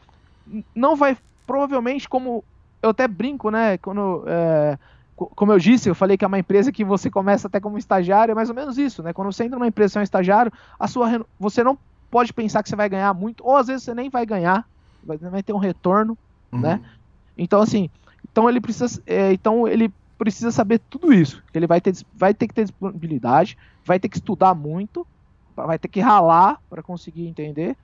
não 0.74 0.96
vai, 0.96 1.16
provavelmente, 1.46 2.08
como 2.08 2.44
eu 2.82 2.90
até 2.90 3.08
brinco, 3.08 3.50
né? 3.50 3.78
Quando. 3.78 4.24
É, 4.26 4.78
como 5.16 5.52
eu 5.52 5.58
disse, 5.60 5.88
eu 5.88 5.94
falei 5.94 6.16
que 6.16 6.24
é 6.24 6.28
uma 6.28 6.40
empresa 6.40 6.72
que 6.72 6.84
você 6.84 7.08
começa 7.08 7.46
até 7.46 7.60
como 7.60 7.78
estagiário, 7.78 8.32
é 8.32 8.34
mais 8.34 8.48
ou 8.48 8.54
menos 8.54 8.76
isso, 8.76 9.00
né? 9.00 9.12
Quando 9.12 9.32
você 9.32 9.44
entra 9.44 9.56
numa 9.56 9.68
empresa 9.68 9.96
e 9.96 9.98
é 9.98 10.00
um 10.00 10.02
estagiário, 10.02 10.52
a 10.78 10.88
sua, 10.88 11.24
você 11.38 11.62
não 11.62 11.78
pode 12.14 12.32
pensar 12.32 12.62
que 12.62 12.68
você 12.68 12.76
vai 12.76 12.88
ganhar 12.88 13.12
muito, 13.12 13.44
ou 13.44 13.56
às 13.56 13.66
vezes 13.66 13.82
você 13.82 13.92
nem 13.92 14.08
vai 14.08 14.24
ganhar, 14.24 14.64
vai, 15.02 15.18
vai 15.18 15.42
ter 15.42 15.52
um 15.52 15.58
retorno, 15.58 16.16
uhum. 16.52 16.60
né? 16.60 16.80
Então, 17.36 17.60
assim, 17.60 17.90
então 18.30 18.48
ele 18.48 18.60
precisa, 18.60 19.02
é, 19.04 19.32
então 19.32 19.66
ele 19.66 19.92
precisa 20.16 20.52
saber 20.52 20.78
tudo 20.88 21.12
isso. 21.12 21.42
Ele 21.52 21.66
vai 21.66 21.80
ter, 21.80 21.92
vai 22.14 22.32
ter 22.32 22.46
que 22.46 22.54
ter 22.54 22.66
disponibilidade, 22.66 23.58
vai 23.84 23.98
ter 23.98 24.08
que 24.08 24.16
estudar 24.16 24.54
muito, 24.54 25.04
vai 25.56 25.76
ter 25.76 25.88
que 25.88 25.98
ralar 25.98 26.60
para 26.70 26.84
conseguir 26.84 27.26
entender, 27.26 27.76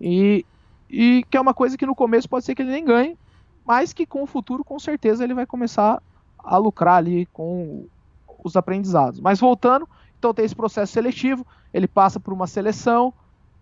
e, 0.00 0.46
e 0.88 1.22
que 1.30 1.36
é 1.36 1.40
uma 1.40 1.52
coisa 1.52 1.76
que 1.76 1.84
no 1.84 1.94
começo 1.94 2.30
pode 2.30 2.46
ser 2.46 2.54
que 2.54 2.62
ele 2.62 2.72
nem 2.72 2.82
ganhe, 2.82 3.18
mas 3.62 3.92
que 3.92 4.06
com 4.06 4.22
o 4.22 4.26
futuro, 4.26 4.64
com 4.64 4.78
certeza, 4.78 5.22
ele 5.22 5.34
vai 5.34 5.44
começar 5.44 6.02
a 6.38 6.56
lucrar 6.56 6.96
ali 6.96 7.26
com 7.26 7.84
os 8.42 8.56
aprendizados. 8.56 9.20
Mas 9.20 9.38
voltando, 9.38 9.86
então 10.18 10.32
tem 10.32 10.46
esse 10.46 10.56
processo 10.56 10.94
seletivo, 10.94 11.46
ele 11.74 11.86
passa 11.86 12.18
por 12.18 12.32
uma 12.32 12.46
seleção, 12.46 13.12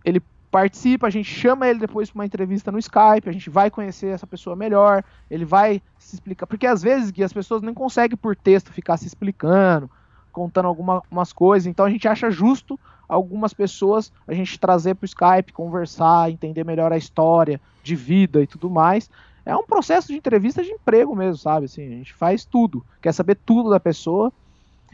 ele 0.05 0.21
participa, 0.51 1.07
a 1.07 1.09
gente 1.09 1.29
chama 1.29 1.67
ele 1.67 1.79
depois 1.79 2.09
para 2.09 2.19
uma 2.19 2.25
entrevista 2.25 2.71
no 2.71 2.79
Skype, 2.79 3.27
a 3.27 3.31
gente 3.31 3.49
vai 3.49 3.69
conhecer 3.69 4.07
essa 4.07 4.25
pessoa 4.25 4.55
melhor, 4.55 5.03
ele 5.29 5.43
vai 5.43 5.81
se 5.99 6.15
explicar, 6.15 6.47
porque 6.47 6.65
às 6.65 6.81
vezes 6.81 7.11
Gui, 7.11 7.23
as 7.23 7.33
pessoas 7.33 7.61
não 7.61 7.73
conseguem 7.73 8.15
por 8.15 8.37
texto 8.37 8.71
ficar 8.71 8.95
se 8.95 9.05
explicando, 9.05 9.89
contando 10.31 10.67
algumas 10.67 11.33
coisas, 11.33 11.67
então 11.67 11.85
a 11.85 11.89
gente 11.89 12.07
acha 12.07 12.31
justo 12.31 12.79
algumas 13.07 13.53
pessoas 13.53 14.13
a 14.25 14.33
gente 14.33 14.57
trazer 14.57 14.95
para 14.95 15.03
o 15.03 15.05
Skype, 15.05 15.53
conversar, 15.53 16.31
entender 16.31 16.63
melhor 16.63 16.93
a 16.93 16.97
história 16.97 17.59
de 17.83 17.95
vida 17.95 18.41
e 18.41 18.47
tudo 18.47 18.69
mais. 18.69 19.09
É 19.45 19.55
um 19.55 19.65
processo 19.65 20.07
de 20.07 20.15
entrevista 20.15 20.63
de 20.63 20.71
emprego 20.71 21.15
mesmo, 21.15 21.37
sabe? 21.37 21.65
Assim, 21.65 21.85
a 21.85 21.97
gente 21.97 22.13
faz 22.13 22.45
tudo, 22.45 22.83
quer 23.01 23.13
saber 23.13 23.37
tudo 23.45 23.69
da 23.69 23.79
pessoa. 23.79 24.31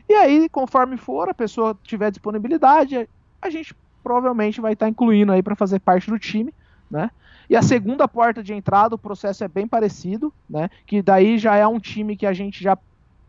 E 0.10 0.14
aí, 0.14 0.50
conforme 0.50 0.98
for, 0.98 1.30
a 1.30 1.34
pessoa 1.34 1.78
tiver 1.84 2.12
disponibilidade, 2.12 3.08
a 3.42 3.50
gente 3.50 3.74
provavelmente 4.04 4.62
vai 4.62 4.74
estar 4.74 4.86
tá 4.86 4.90
incluindo 4.90 5.32
aí 5.32 5.42
para 5.42 5.56
fazer 5.56 5.80
parte 5.80 6.10
do 6.10 6.20
time, 6.20 6.54
né? 6.90 7.10
E 7.50 7.56
a 7.56 7.62
segunda 7.62 8.08
porta 8.08 8.42
de 8.42 8.54
entrada, 8.54 8.96
o 8.96 8.98
processo 8.98 9.44
é 9.44 9.48
bem 9.48 9.68
parecido, 9.68 10.34
né? 10.50 10.70
Que 10.86 11.02
daí 11.02 11.38
já 11.38 11.56
é 11.56 11.68
um 11.68 11.80
time 11.80 12.16
que 12.16 12.26
a 12.26 12.34
gente 12.34 12.64
já 12.64 12.78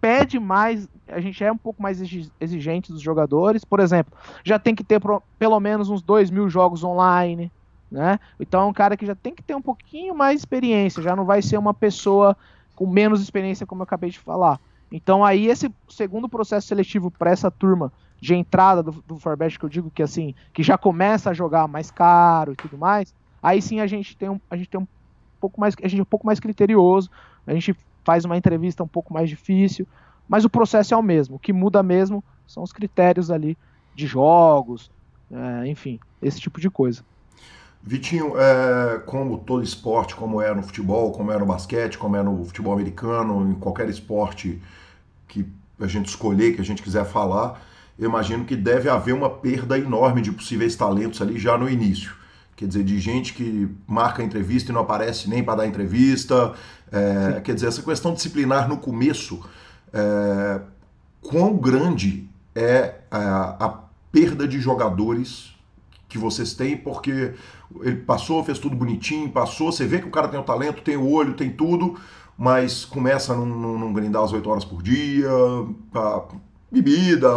pede 0.01 0.39
mais, 0.39 0.89
a 1.09 1.21
gente 1.21 1.43
é 1.43 1.51
um 1.51 1.57
pouco 1.57 1.83
mais 1.83 2.01
exigente 2.41 2.93
dos 2.93 3.01
jogadores. 3.01 3.65
Por 3.65 3.81
exemplo, 3.81 4.13
já 4.45 4.59
tem 4.59 4.75
que 4.75 4.85
ter 4.85 5.01
pro, 5.01 5.23
pelo 5.39 5.59
menos 5.61 5.91
uns 5.91 6.03
2 6.03 6.31
mil 6.31 6.49
jogos 6.49 6.83
online, 6.85 7.51
né? 7.91 8.19
Então 8.39 8.63
é 8.63 8.65
um 8.65 8.73
cara 8.73 8.97
que 8.97 9.07
já 9.07 9.15
tem 9.15 9.35
que 9.35 9.43
ter 9.43 9.55
um 9.55 9.63
pouquinho 9.63 10.15
mais 10.15 10.41
experiência, 10.41 11.03
já 11.03 11.15
não 11.15 11.25
vai 11.25 11.43
ser 11.43 11.57
uma 11.57 11.75
pessoa 11.75 12.37
com 12.75 12.87
menos 12.87 13.23
experiência, 13.23 13.67
como 13.67 13.83
eu 13.83 13.85
acabei 13.85 14.11
de 14.11 14.19
falar. 14.19 14.61
Então 14.91 15.25
aí 15.25 15.47
esse 15.47 15.73
segundo 15.89 16.29
processo 16.29 16.67
seletivo 16.67 17.11
para 17.11 17.31
essa 17.31 17.51
turma 17.51 17.93
de 18.23 18.37
entrada 18.37 18.85
do, 18.85 18.93
do 18.93 19.17
que 19.17 19.65
eu 19.65 19.69
digo 19.69 19.91
que 19.91 20.01
assim, 20.01 20.33
que 20.53 20.63
já 20.63 20.79
começa 20.79 21.31
a 21.31 21.35
jogar 21.35 21.67
mais 21.67 21.91
caro 21.91 22.53
e 22.53 22.57
tudo 22.57 22.79
mais, 22.79 23.13
aí 23.43 23.61
sim 23.61 23.81
a 23.81 23.87
gente 23.89 24.17
tem 24.17 24.29
um, 24.29 24.41
a 24.49 24.57
gente 24.57 24.69
tem 24.69 24.81
um 24.81 24.87
pouco 25.41 25.61
mais, 25.61 25.75
a 25.83 25.89
gente 25.89 25.99
é 25.99 26.03
um 26.03 26.07
pouco 26.07 26.25
mais 26.25 26.39
criterioso, 26.39 27.11
a 27.45 27.53
gente 27.53 27.75
faz 28.05 28.25
uma 28.25 28.37
entrevista 28.37 28.85
um 28.85 28.87
pouco 28.87 29.13
mais 29.13 29.29
difícil, 29.29 29.89
mas 30.29 30.45
o 30.45 30.49
processo 30.49 30.95
é 30.95 30.97
o 30.97 31.03
mesmo. 31.03 31.35
O 31.35 31.39
que 31.41 31.53
muda 31.53 31.83
mesmo 31.83 32.23
são 32.47 32.63
os 32.63 32.73
critérios 32.73 33.29
ali 33.29 33.59
de 33.93 34.07
jogos, 34.07 34.89
é, 35.29 35.67
enfim, 35.67 35.99
esse 36.23 36.41
tipo 36.41 36.61
de 36.61 36.71
coisa. 36.71 37.03
Vitinho, 37.83 38.39
é, 38.39 39.01
como 39.01 39.39
todo 39.39 39.65
esporte, 39.65 40.15
como 40.15 40.41
é 40.41 40.55
no 40.55 40.63
futebol, 40.63 41.11
como 41.11 41.33
é 41.33 41.39
no 41.39 41.45
basquete, 41.45 41.99
como 41.99 42.15
é 42.15 42.23
no 42.23 42.45
futebol 42.45 42.73
americano, 42.73 43.51
em 43.51 43.55
qualquer 43.55 43.89
esporte 43.89 44.63
que 45.27 45.45
a 45.81 45.89
gente 45.89 46.07
escolher, 46.07 46.55
que 46.55 46.61
a 46.61 46.65
gente 46.65 46.85
quiser 46.85 47.05
falar, 47.05 47.61
eu 48.03 48.09
imagino 48.09 48.45
que 48.45 48.57
deve 48.57 48.89
haver 48.89 49.15
uma 49.15 49.31
perda 49.31 49.79
enorme 49.79 50.21
de 50.21 50.33
possíveis 50.33 50.75
talentos 50.75 51.23
ali 51.23 51.39
já 51.39 51.57
no 51.57 51.71
início. 51.71 52.15
Quer 52.57 52.67
dizer, 52.67 52.83
de 52.83 52.99
gente 52.99 53.33
que 53.33 53.69
marca 53.87 54.23
entrevista 54.23 54.73
e 54.73 54.75
não 54.75 54.81
aparece 54.81 55.31
nem 55.31 55.43
para 55.43 55.59
dar 55.59 55.67
entrevista. 55.69 56.53
É, 56.91 57.41
quer 57.41 57.55
dizer, 57.55 57.69
essa 57.69 57.81
questão 57.81 58.13
disciplinar 58.13 58.69
no 58.69 58.77
começo, 58.77 59.41
é, 59.93 60.61
quão 61.21 61.57
grande 61.57 62.29
é 62.57 62.97
a, 63.09 63.67
a 63.67 63.69
perda 64.11 64.49
de 64.49 64.61
jogadores 64.61 65.55
que 66.09 66.19
vocês 66.19 66.55
têm, 66.55 66.77
porque 66.77 67.35
ele 67.83 67.97
passou, 67.97 68.43
fez 68.45 68.59
tudo 68.59 68.75
bonitinho, 68.75 69.31
passou, 69.31 69.71
você 69.71 69.87
vê 69.87 70.01
que 70.01 70.09
o 70.09 70.11
cara 70.11 70.27
tem 70.27 70.39
o 70.39 70.43
talento, 70.43 70.83
tem 70.83 70.97
o 70.97 71.09
olho, 71.09 71.35
tem 71.35 71.51
tudo, 71.51 71.97
mas 72.37 72.85
começa 72.85 73.33
a 73.33 73.37
não, 73.37 73.93
grindar 73.93 74.25
as 74.25 74.33
8 74.33 74.51
horas 74.51 74.65
por 74.65 74.83
dia, 74.83 75.31
bebida, 76.73 77.29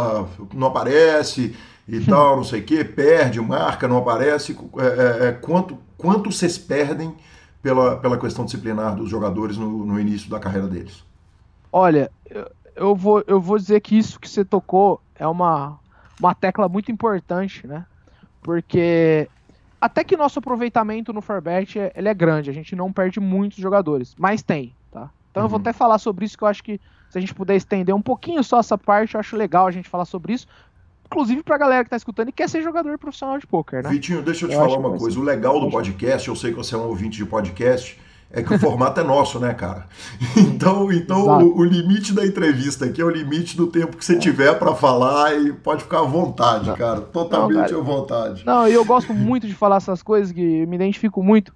não 0.54 0.68
aparece 0.68 1.54
e 1.86 2.00
tal, 2.00 2.36
não 2.36 2.44
sei 2.44 2.60
o 2.60 2.64
que, 2.64 2.84
perde, 2.84 3.40
marca, 3.40 3.86
não 3.86 3.98
aparece. 3.98 4.56
É, 4.78 4.84
é, 4.84 5.28
é, 5.28 5.32
quanto, 5.32 5.78
quanto 5.96 6.32
vocês 6.32 6.58
perdem 6.58 7.14
pela, 7.62 7.96
pela 7.98 8.18
questão 8.18 8.44
disciplinar 8.44 8.96
dos 8.96 9.08
jogadores 9.08 9.56
no, 9.56 9.84
no 9.84 10.00
início 10.00 10.30
da 10.30 10.40
carreira 10.40 10.66
deles? 10.66 11.04
Olha, 11.70 12.10
eu, 12.74 12.94
vou, 12.94 13.22
eu 13.26 13.40
vou 13.40 13.58
dizer 13.58 13.80
que 13.80 13.96
isso 13.96 14.18
que 14.18 14.28
você 14.28 14.44
tocou 14.44 15.00
é 15.14 15.26
uma, 15.26 15.78
uma 16.18 16.34
tecla 16.34 16.68
muito 16.68 16.90
importante, 16.90 17.66
né? 17.66 17.84
Porque 18.42 19.28
até 19.80 20.02
que 20.02 20.16
nosso 20.16 20.38
aproveitamento 20.38 21.12
no 21.12 21.20
Forbet 21.20 21.78
é, 21.78 21.92
ele 21.94 22.08
é 22.08 22.14
grande, 22.14 22.50
a 22.50 22.52
gente 22.52 22.74
não 22.74 22.92
perde 22.92 23.20
muitos 23.20 23.58
jogadores, 23.58 24.14
mas 24.18 24.42
tem, 24.42 24.74
tá? 24.90 25.10
Então 25.30 25.42
uhum. 25.42 25.46
eu 25.46 25.50
vou 25.50 25.58
uhum. 25.58 25.62
até 25.62 25.72
falar 25.72 25.98
sobre 25.98 26.24
isso 26.24 26.36
que 26.36 26.44
eu 26.44 26.48
acho 26.48 26.62
que 26.62 26.80
se 27.10 27.18
a 27.18 27.20
gente 27.20 27.34
puder 27.34 27.56
estender 27.56 27.94
um 27.94 28.02
pouquinho 28.02 28.42
só 28.42 28.60
essa 28.60 28.76
parte, 28.76 29.14
eu 29.14 29.20
acho 29.20 29.36
legal 29.36 29.66
a 29.66 29.70
gente 29.70 29.88
falar 29.88 30.04
sobre 30.04 30.32
isso. 30.32 30.46
Inclusive 31.06 31.42
pra 31.42 31.56
galera 31.56 31.84
que 31.84 31.90
tá 31.90 31.96
escutando 31.96 32.28
e 32.28 32.32
quer 32.32 32.48
ser 32.48 32.62
jogador 32.62 32.98
profissional 32.98 33.38
de 33.38 33.46
poker, 33.46 33.82
né? 33.82 33.90
Vitinho, 33.90 34.22
deixa 34.22 34.44
eu 34.44 34.48
te 34.48 34.54
eu 34.54 34.60
falar 34.60 34.76
uma 34.76 34.98
coisa. 34.98 35.18
O 35.18 35.22
legal 35.22 35.60
do 35.60 35.70
podcast, 35.70 36.28
eu 36.28 36.34
sei 36.34 36.50
que 36.50 36.56
você 36.56 36.74
é 36.74 36.78
um 36.78 36.88
ouvinte 36.88 37.16
de 37.16 37.24
podcast, 37.24 37.96
é 38.30 38.42
que 38.42 38.52
o 38.52 38.58
formato 38.58 39.00
é 39.00 39.04
nosso, 39.04 39.38
né, 39.38 39.54
cara? 39.54 39.86
Então, 40.36 40.90
então 40.90 41.46
o, 41.46 41.58
o, 41.58 41.64
limite 41.64 42.12
da 42.12 42.26
entrevista 42.26 42.86
aqui 42.86 43.00
é 43.00 43.04
o 43.04 43.10
limite 43.10 43.56
do 43.56 43.66
tempo 43.66 43.96
que 43.96 44.04
você 44.04 44.14
é. 44.14 44.18
tiver 44.18 44.54
para 44.58 44.74
falar 44.74 45.38
e 45.38 45.52
pode 45.52 45.84
ficar 45.84 46.00
à 46.00 46.02
vontade, 46.02 46.72
cara. 46.74 47.00
Totalmente 47.00 47.56
Não, 47.56 47.64
cara. 47.64 47.78
à 47.78 47.80
vontade. 47.80 48.46
Não, 48.46 48.68
e 48.68 48.72
eu 48.72 48.84
gosto 48.84 49.14
muito 49.14 49.46
de 49.46 49.54
falar 49.54 49.76
essas 49.76 50.02
coisas 50.02 50.32
que 50.32 50.66
me 50.66 50.74
identifico 50.76 51.22
muito. 51.22 51.54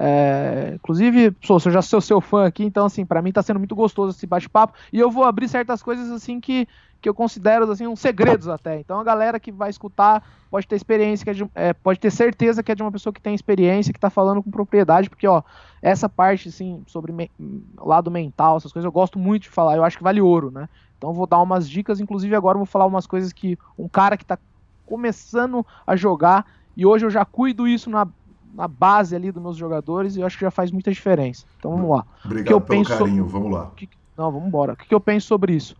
É, 0.00 0.74
inclusive, 0.76 1.34
sou, 1.42 1.58
eu 1.64 1.72
já 1.72 1.82
sou 1.82 2.00
seu 2.00 2.20
fã 2.20 2.46
aqui, 2.46 2.62
então 2.62 2.86
assim, 2.86 3.04
para 3.04 3.20
mim 3.20 3.32
tá 3.32 3.42
sendo 3.42 3.58
muito 3.58 3.74
gostoso 3.74 4.16
esse 4.16 4.28
bate-papo 4.28 4.72
e 4.92 5.00
eu 5.00 5.10
vou 5.10 5.24
abrir 5.24 5.48
certas 5.48 5.82
coisas 5.82 6.08
assim 6.12 6.38
que, 6.38 6.68
que 7.02 7.08
eu 7.08 7.14
considero 7.14 7.68
assim 7.68 7.84
uns 7.84 7.98
segredos 7.98 8.46
até. 8.46 8.78
Então 8.78 9.00
a 9.00 9.02
galera 9.02 9.40
que 9.40 9.50
vai 9.50 9.70
escutar 9.70 10.22
pode 10.48 10.68
ter 10.68 10.76
experiência, 10.76 11.24
que 11.24 11.30
é 11.30 11.34
de, 11.34 11.50
é, 11.52 11.72
pode 11.72 11.98
ter 11.98 12.12
certeza 12.12 12.62
que 12.62 12.70
é 12.70 12.76
de 12.76 12.82
uma 12.82 12.92
pessoa 12.92 13.12
que 13.12 13.20
tem 13.20 13.34
experiência, 13.34 13.92
que 13.92 13.98
tá 13.98 14.08
falando 14.08 14.40
com 14.40 14.52
propriedade, 14.52 15.10
porque 15.10 15.26
ó, 15.26 15.42
essa 15.82 16.08
parte 16.08 16.48
assim 16.48 16.80
sobre 16.86 17.10
me, 17.10 17.28
lado 17.76 18.08
mental, 18.08 18.56
essas 18.56 18.72
coisas 18.72 18.84
eu 18.84 18.92
gosto 18.92 19.18
muito 19.18 19.42
de 19.42 19.48
falar, 19.48 19.74
eu 19.74 19.82
acho 19.82 19.98
que 19.98 20.04
vale 20.04 20.20
ouro, 20.20 20.52
né? 20.52 20.68
Então 20.96 21.12
vou 21.12 21.26
dar 21.26 21.42
umas 21.42 21.68
dicas, 21.68 21.98
inclusive 21.98 22.36
agora 22.36 22.56
vou 22.56 22.66
falar 22.66 22.86
umas 22.86 23.06
coisas 23.06 23.32
que 23.32 23.58
um 23.76 23.88
cara 23.88 24.16
que 24.16 24.24
tá 24.24 24.38
começando 24.86 25.66
a 25.84 25.96
jogar 25.96 26.46
e 26.76 26.86
hoje 26.86 27.04
eu 27.04 27.10
já 27.10 27.24
cuido 27.24 27.66
isso 27.66 27.90
na 27.90 28.06
na 28.54 28.66
base 28.68 29.14
ali 29.14 29.30
dos 29.32 29.42
meus 29.42 29.56
jogadores 29.56 30.16
e 30.16 30.20
eu 30.20 30.26
acho 30.26 30.36
que 30.36 30.44
já 30.44 30.50
faz 30.50 30.70
muita 30.70 30.90
diferença. 30.90 31.44
Então 31.58 31.72
vamos 31.72 31.90
lá. 31.90 32.04
Obrigado 32.24 32.46
que 32.46 32.52
eu 32.52 32.60
pelo 32.60 32.78
penso 32.80 32.90
carinho, 32.98 33.24
sobre... 33.24 33.32
vamos 33.32 33.52
lá. 33.52 33.72
Não, 34.16 34.32
vamos 34.32 34.48
embora. 34.48 34.72
O 34.72 34.76
que 34.76 34.94
eu 34.94 35.00
penso 35.00 35.26
sobre 35.26 35.54
isso? 35.54 35.76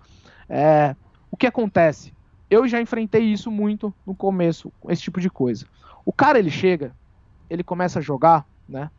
É... 0.48 0.94
O 1.30 1.36
que 1.36 1.46
acontece? 1.46 2.14
Eu 2.48 2.66
já 2.66 2.80
enfrentei 2.80 3.22
isso 3.22 3.50
muito 3.50 3.94
no 4.06 4.14
começo, 4.14 4.72
esse 4.88 5.02
tipo 5.02 5.20
de 5.20 5.28
coisa. 5.28 5.66
O 6.04 6.12
cara 6.12 6.38
ele 6.38 6.50
chega, 6.50 6.94
ele 7.50 7.62
começa 7.62 7.98
a 7.98 8.02
jogar, 8.02 8.46
né? 8.66 8.90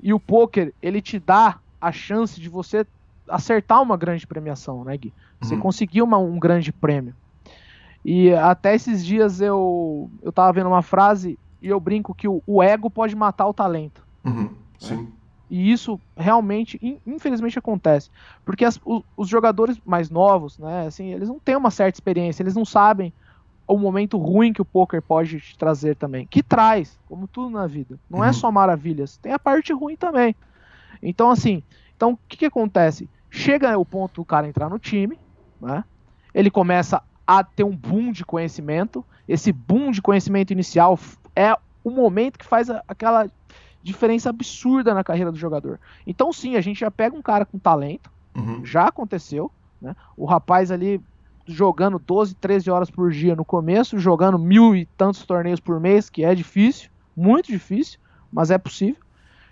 E 0.00 0.12
o 0.12 0.20
poker 0.20 0.72
ele 0.80 1.00
te 1.00 1.18
dá 1.18 1.58
a 1.80 1.90
chance 1.90 2.40
de 2.40 2.48
você 2.48 2.86
acertar 3.28 3.82
uma 3.82 3.96
grande 3.96 4.26
premiação, 4.26 4.84
né, 4.84 4.96
Gui? 4.96 5.12
Você 5.40 5.54
Uhum. 5.54 5.60
conseguir 5.60 6.02
uma- 6.02 6.18
um 6.18 6.38
grande 6.38 6.72
prêmio. 6.72 7.14
E 8.04 8.32
até 8.32 8.74
esses 8.74 9.04
dias 9.04 9.40
eu, 9.40 10.10
eu 10.22 10.32
tava 10.32 10.52
vendo 10.52 10.68
uma 10.68 10.82
frase 10.82 11.38
e 11.62 11.68
eu 11.68 11.78
brinco 11.80 12.14
que 12.14 12.26
o, 12.28 12.42
o 12.46 12.62
ego 12.62 12.90
pode 12.90 13.14
matar 13.14 13.46
o 13.46 13.54
talento. 13.54 14.04
Uhum, 14.24 14.50
sim. 14.78 15.12
E 15.48 15.70
isso 15.70 16.00
realmente, 16.16 16.78
in- 16.82 16.98
infelizmente, 17.06 17.58
acontece. 17.58 18.10
Porque 18.44 18.64
as- 18.64 18.80
o- 18.84 19.02
os 19.16 19.28
jogadores 19.28 19.78
mais 19.84 20.10
novos, 20.10 20.58
né, 20.58 20.86
assim, 20.86 21.12
eles 21.12 21.28
não 21.28 21.38
têm 21.38 21.56
uma 21.56 21.70
certa 21.70 21.96
experiência, 21.96 22.42
eles 22.42 22.54
não 22.54 22.64
sabem 22.64 23.12
o 23.68 23.78
momento 23.78 24.18
ruim 24.18 24.52
que 24.52 24.60
o 24.62 24.64
poker 24.66 25.00
pode 25.02 25.40
te 25.40 25.56
trazer 25.56 25.94
também. 25.96 26.26
Que 26.26 26.42
traz, 26.42 26.98
como 27.04 27.28
tudo 27.28 27.50
na 27.50 27.66
vida. 27.66 27.98
Não 28.08 28.22
é 28.24 28.28
Uhum. 28.28 28.32
só 28.32 28.50
maravilhas, 28.50 29.18
tem 29.18 29.32
a 29.32 29.38
parte 29.38 29.72
ruim 29.72 29.96
também. 29.96 30.34
Então, 31.02 31.30
assim, 31.30 31.62
então 31.96 32.12
o 32.12 32.18
que, 32.28 32.36
que 32.38 32.46
acontece? 32.46 33.10
Chega 33.30 33.76
o 33.78 33.84
ponto 33.86 34.20
do 34.20 34.24
cara 34.26 34.48
entrar 34.48 34.68
no 34.68 34.78
time, 34.78 35.18
né? 35.60 35.84
Ele 36.34 36.50
começa 36.50 37.02
a 37.26 37.44
ter 37.44 37.64
um 37.64 37.76
boom 37.76 38.10
de 38.12 38.24
conhecimento. 38.24 39.06
Esse 39.28 39.52
boom 39.52 39.90
de 39.90 40.02
conhecimento 40.02 40.50
inicial 40.52 40.98
é 41.36 41.52
o 41.84 41.90
momento 41.90 42.38
que 42.38 42.44
faz 42.44 42.70
a- 42.70 42.82
aquela 42.86 43.30
diferença 43.82 44.30
absurda 44.30 44.94
na 44.94 45.02
carreira 45.02 45.32
do 45.32 45.38
jogador. 45.38 45.80
Então, 46.06 46.32
sim, 46.32 46.56
a 46.56 46.60
gente 46.60 46.80
já 46.80 46.90
pega 46.90 47.16
um 47.16 47.22
cara 47.22 47.44
com 47.44 47.58
talento, 47.58 48.10
Uhum. 48.36 48.64
já 48.64 48.86
aconteceu, 48.86 49.50
né? 49.80 49.94
O 50.16 50.24
rapaz 50.24 50.70
ali 50.70 51.00
jogando 51.46 51.98
12, 51.98 52.36
13 52.36 52.70
horas 52.70 52.88
por 52.90 53.10
dia 53.10 53.34
no 53.34 53.44
começo, 53.44 53.98
jogando 53.98 54.38
mil 54.38 54.76
e 54.76 54.86
tantos 54.96 55.26
torneios 55.26 55.58
por 55.58 55.80
mês, 55.80 56.08
que 56.08 56.24
é 56.24 56.34
difícil, 56.34 56.88
muito 57.16 57.46
difícil, 57.48 57.98
mas 58.30 58.50
é 58.50 58.56
possível. 58.58 59.00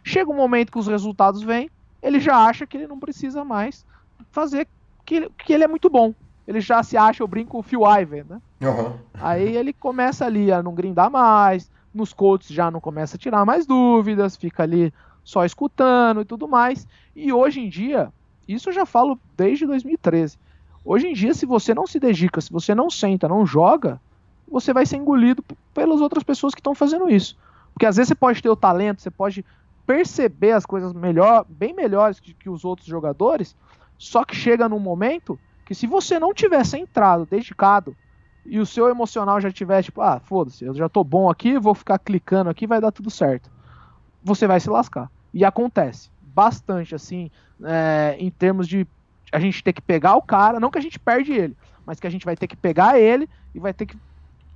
Chega 0.04 0.30
um 0.30 0.36
momento 0.36 0.70
que 0.70 0.78
os 0.78 0.86
resultados 0.86 1.42
vêm, 1.42 1.68
ele 2.00 2.20
já 2.20 2.36
acha 2.36 2.66
que 2.66 2.76
ele 2.76 2.86
não 2.86 2.98
precisa 3.00 3.44
mais 3.44 3.84
fazer, 4.30 4.68
que 5.04 5.16
ele, 5.16 5.30
que 5.44 5.52
ele 5.52 5.64
é 5.64 5.68
muito 5.68 5.90
bom. 5.90 6.14
Ele 6.50 6.60
já 6.60 6.82
se 6.82 6.96
acha, 6.96 7.22
eu 7.22 7.28
brinco, 7.28 7.56
o 7.56 7.62
Phil 7.62 7.82
Ivey, 7.86 8.24
né? 8.28 8.42
Aham. 8.60 8.98
Aí 9.14 9.56
ele 9.56 9.72
começa 9.72 10.26
ali 10.26 10.50
a 10.50 10.60
não 10.60 10.74
grindar 10.74 11.08
mais, 11.08 11.70
nos 11.94 12.12
coaches 12.12 12.48
já 12.48 12.68
não 12.72 12.80
começa 12.80 13.14
a 13.14 13.18
tirar 13.20 13.46
mais 13.46 13.66
dúvidas, 13.66 14.34
fica 14.34 14.64
ali 14.64 14.92
só 15.22 15.44
escutando 15.44 16.22
e 16.22 16.24
tudo 16.24 16.48
mais. 16.48 16.88
E 17.14 17.32
hoje 17.32 17.60
em 17.60 17.68
dia, 17.68 18.12
isso 18.48 18.68
eu 18.68 18.72
já 18.72 18.84
falo 18.84 19.16
desde 19.36 19.64
2013. 19.64 20.36
Hoje 20.84 21.06
em 21.06 21.12
dia, 21.12 21.32
se 21.34 21.46
você 21.46 21.72
não 21.72 21.86
se 21.86 22.00
dedica, 22.00 22.40
se 22.40 22.50
você 22.50 22.74
não 22.74 22.90
senta, 22.90 23.28
não 23.28 23.46
joga, 23.46 24.00
você 24.50 24.72
vai 24.72 24.84
ser 24.84 24.96
engolido 24.96 25.44
pelas 25.72 26.00
outras 26.00 26.24
pessoas 26.24 26.52
que 26.52 26.58
estão 26.60 26.74
fazendo 26.74 27.08
isso. 27.08 27.38
Porque 27.72 27.86
às 27.86 27.94
vezes 27.94 28.08
você 28.08 28.16
pode 28.16 28.42
ter 28.42 28.50
o 28.50 28.56
talento, 28.56 29.02
você 29.02 29.10
pode 29.10 29.44
perceber 29.86 30.50
as 30.50 30.66
coisas 30.66 30.92
melhor, 30.92 31.46
bem 31.48 31.72
melhores 31.72 32.18
que, 32.18 32.34
que 32.34 32.50
os 32.50 32.64
outros 32.64 32.88
jogadores, 32.88 33.54
só 33.96 34.24
que 34.24 34.34
chega 34.34 34.68
num 34.68 34.80
momento 34.80 35.38
que 35.70 35.74
se 35.76 35.86
você 35.86 36.18
não 36.18 36.34
tiver 36.34 36.66
centrado, 36.66 37.24
dedicado, 37.24 37.96
e 38.44 38.58
o 38.58 38.66
seu 38.66 38.88
emocional 38.88 39.40
já 39.40 39.52
tiver 39.52 39.80
tipo, 39.84 40.00
ah, 40.00 40.18
foda-se, 40.18 40.64
eu 40.64 40.74
já 40.74 40.88
tô 40.88 41.04
bom 41.04 41.30
aqui, 41.30 41.60
vou 41.60 41.76
ficar 41.76 41.96
clicando 41.96 42.50
aqui, 42.50 42.66
vai 42.66 42.80
dar 42.80 42.90
tudo 42.90 43.08
certo. 43.08 43.48
Você 44.20 44.48
vai 44.48 44.58
se 44.58 44.68
lascar. 44.68 45.08
E 45.32 45.44
acontece 45.44 46.10
bastante, 46.20 46.92
assim, 46.92 47.30
é, 47.62 48.16
em 48.18 48.32
termos 48.32 48.66
de 48.66 48.84
a 49.30 49.38
gente 49.38 49.62
ter 49.62 49.72
que 49.72 49.80
pegar 49.80 50.16
o 50.16 50.22
cara, 50.22 50.58
não 50.58 50.72
que 50.72 50.78
a 50.78 50.82
gente 50.82 50.98
perde 50.98 51.30
ele, 51.34 51.56
mas 51.86 52.00
que 52.00 52.06
a 52.08 52.10
gente 52.10 52.24
vai 52.24 52.34
ter 52.34 52.48
que 52.48 52.56
pegar 52.56 52.98
ele 52.98 53.30
e 53.54 53.60
vai 53.60 53.72
ter 53.72 53.86
que 53.86 53.96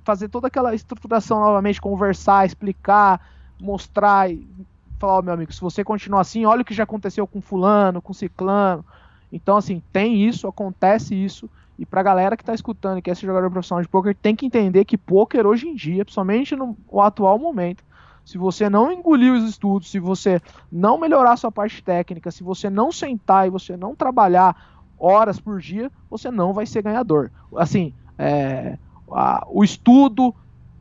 fazer 0.03 0.27
toda 0.27 0.47
aquela 0.47 0.75
estruturação 0.75 1.39
novamente, 1.39 1.79
conversar, 1.79 2.45
explicar, 2.45 3.25
mostrar 3.57 4.29
e 4.29 4.45
falar, 4.99 5.19
ó, 5.19 5.21
meu 5.21 5.33
amigo, 5.33 5.53
se 5.53 5.61
você 5.61 5.81
continuar 5.81 6.19
assim, 6.19 6.43
olha 6.43 6.61
o 6.61 6.65
que 6.65 6.73
já 6.73 6.83
aconteceu 6.83 7.25
com 7.25 7.39
fulano, 7.39 8.01
com 8.01 8.11
ciclano. 8.11 8.83
Então, 9.31 9.57
assim, 9.57 9.81
tem 9.91 10.23
isso, 10.27 10.47
acontece 10.47 11.15
isso, 11.15 11.49
e 11.77 11.85
pra 11.85 12.03
galera 12.03 12.37
que 12.37 12.43
tá 12.43 12.53
escutando 12.53 12.99
e 12.99 13.01
quer 13.01 13.15
ser 13.15 13.25
jogador 13.25 13.49
profissional 13.51 13.81
de 13.81 13.89
poker, 13.89 14.15
tem 14.15 14.35
que 14.35 14.45
entender 14.45 14.85
que 14.85 14.97
poker 14.97 15.45
hoje 15.45 15.67
em 15.67 15.75
dia, 15.75 16.05
principalmente 16.05 16.55
no, 16.55 16.77
atual 17.01 17.37
momento, 17.37 17.83
se 18.23 18.37
você 18.37 18.69
não 18.69 18.91
engolir 18.91 19.33
os 19.33 19.47
estudos, 19.47 19.89
se 19.91 19.99
você 19.99 20.41
não 20.71 20.97
melhorar 20.97 21.37
sua 21.37 21.51
parte 21.51 21.81
técnica, 21.83 22.31
se 22.31 22.43
você 22.43 22.69
não 22.69 22.91
sentar 22.91 23.45
e 23.47 23.51
você 23.51 23.77
não 23.77 23.95
trabalhar 23.95 24.55
horas 24.97 25.39
por 25.39 25.59
dia, 25.59 25.91
você 26.09 26.31
não 26.31 26.53
vai 26.53 26.65
ser 26.65 26.81
ganhador. 26.81 27.31
Assim, 27.55 27.93
é, 28.17 28.79
a- 29.11 29.43
o 29.47 29.63
estudo, 29.63 30.33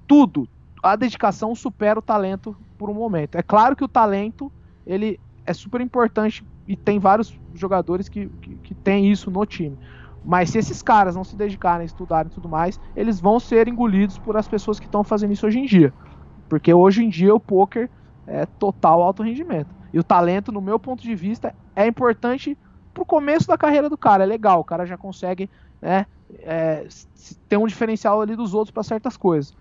tudo, 0.07 0.49
a 0.83 0.97
dedicação 0.97 1.55
supera 1.55 1.99
o 1.99 2.03
talento 2.03 2.57
por 2.77 2.91
um 2.91 2.95
momento. 2.95 3.37
É 3.37 3.43
claro 3.43 3.75
que 3.77 3.85
o 3.85 3.89
talento 3.89 4.53
ele 4.87 5.21
é 5.47 5.53
super 5.55 5.81
importante 5.81 6.47
e 6.67 6.77
tem 6.77 6.99
vários 6.99 7.39
jogadores 7.55 8.09
que, 8.09 8.27
que, 8.41 8.57
que 8.57 8.75
têm 8.75 9.11
isso 9.11 9.31
no 9.31 9.45
time. 9.45 9.79
Mas 10.25 10.51
se 10.51 10.59
esses 10.59 10.81
caras 10.81 11.15
não 11.15 11.23
se 11.23 11.37
dedicarem, 11.37 11.85
estudarem 11.85 12.31
e 12.31 12.35
tudo 12.35 12.49
mais, 12.49 12.81
eles 12.97 13.21
vão 13.21 13.39
ser 13.39 13.69
engolidos 13.69 14.19
por 14.19 14.37
as 14.37 14.49
pessoas 14.49 14.81
que 14.81 14.87
estão 14.87 15.05
fazendo 15.05 15.33
isso 15.33 15.47
hoje 15.47 15.59
em 15.59 15.67
dia. 15.67 15.93
Porque 16.49 16.73
hoje 16.73 17.05
em 17.05 17.09
dia 17.11 17.35
o 17.35 17.41
poker 17.41 17.91
é 18.27 18.47
total 18.47 19.03
alto 19.03 19.23
rendimento. 19.23 19.75
E 19.93 19.99
o 19.99 20.05
talento, 20.05 20.51
no 20.51 20.61
meu 20.61 20.79
ponto 20.79 21.03
de 21.03 21.15
vista, 21.15 21.55
é 21.77 21.87
importante 21.87 22.57
pro 22.93 23.05
começo 23.05 23.47
da 23.47 23.59
carreira 23.59 23.91
do 23.91 23.99
cara. 23.99 24.25
É 24.25 24.27
legal, 24.27 24.61
o 24.61 24.65
cara 24.65 24.87
já 24.87 24.97
consegue 24.97 25.51
né, 25.81 26.07
é, 26.41 26.87
ter 27.49 27.59
um 27.59 27.67
diferencial 27.67 28.21
ali 28.21 28.35
dos 28.35 28.55
outros 28.55 28.73
para 28.73 28.83
certas 28.83 29.17
coisas. 29.17 29.55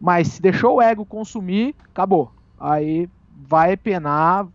Mas 0.00 0.28
se 0.28 0.42
deixou 0.42 0.76
o 0.76 0.82
ego 0.82 1.04
consumir, 1.04 1.74
acabou. 1.90 2.32
Aí 2.58 3.08
vai 3.30 3.76
penar, 3.76 4.46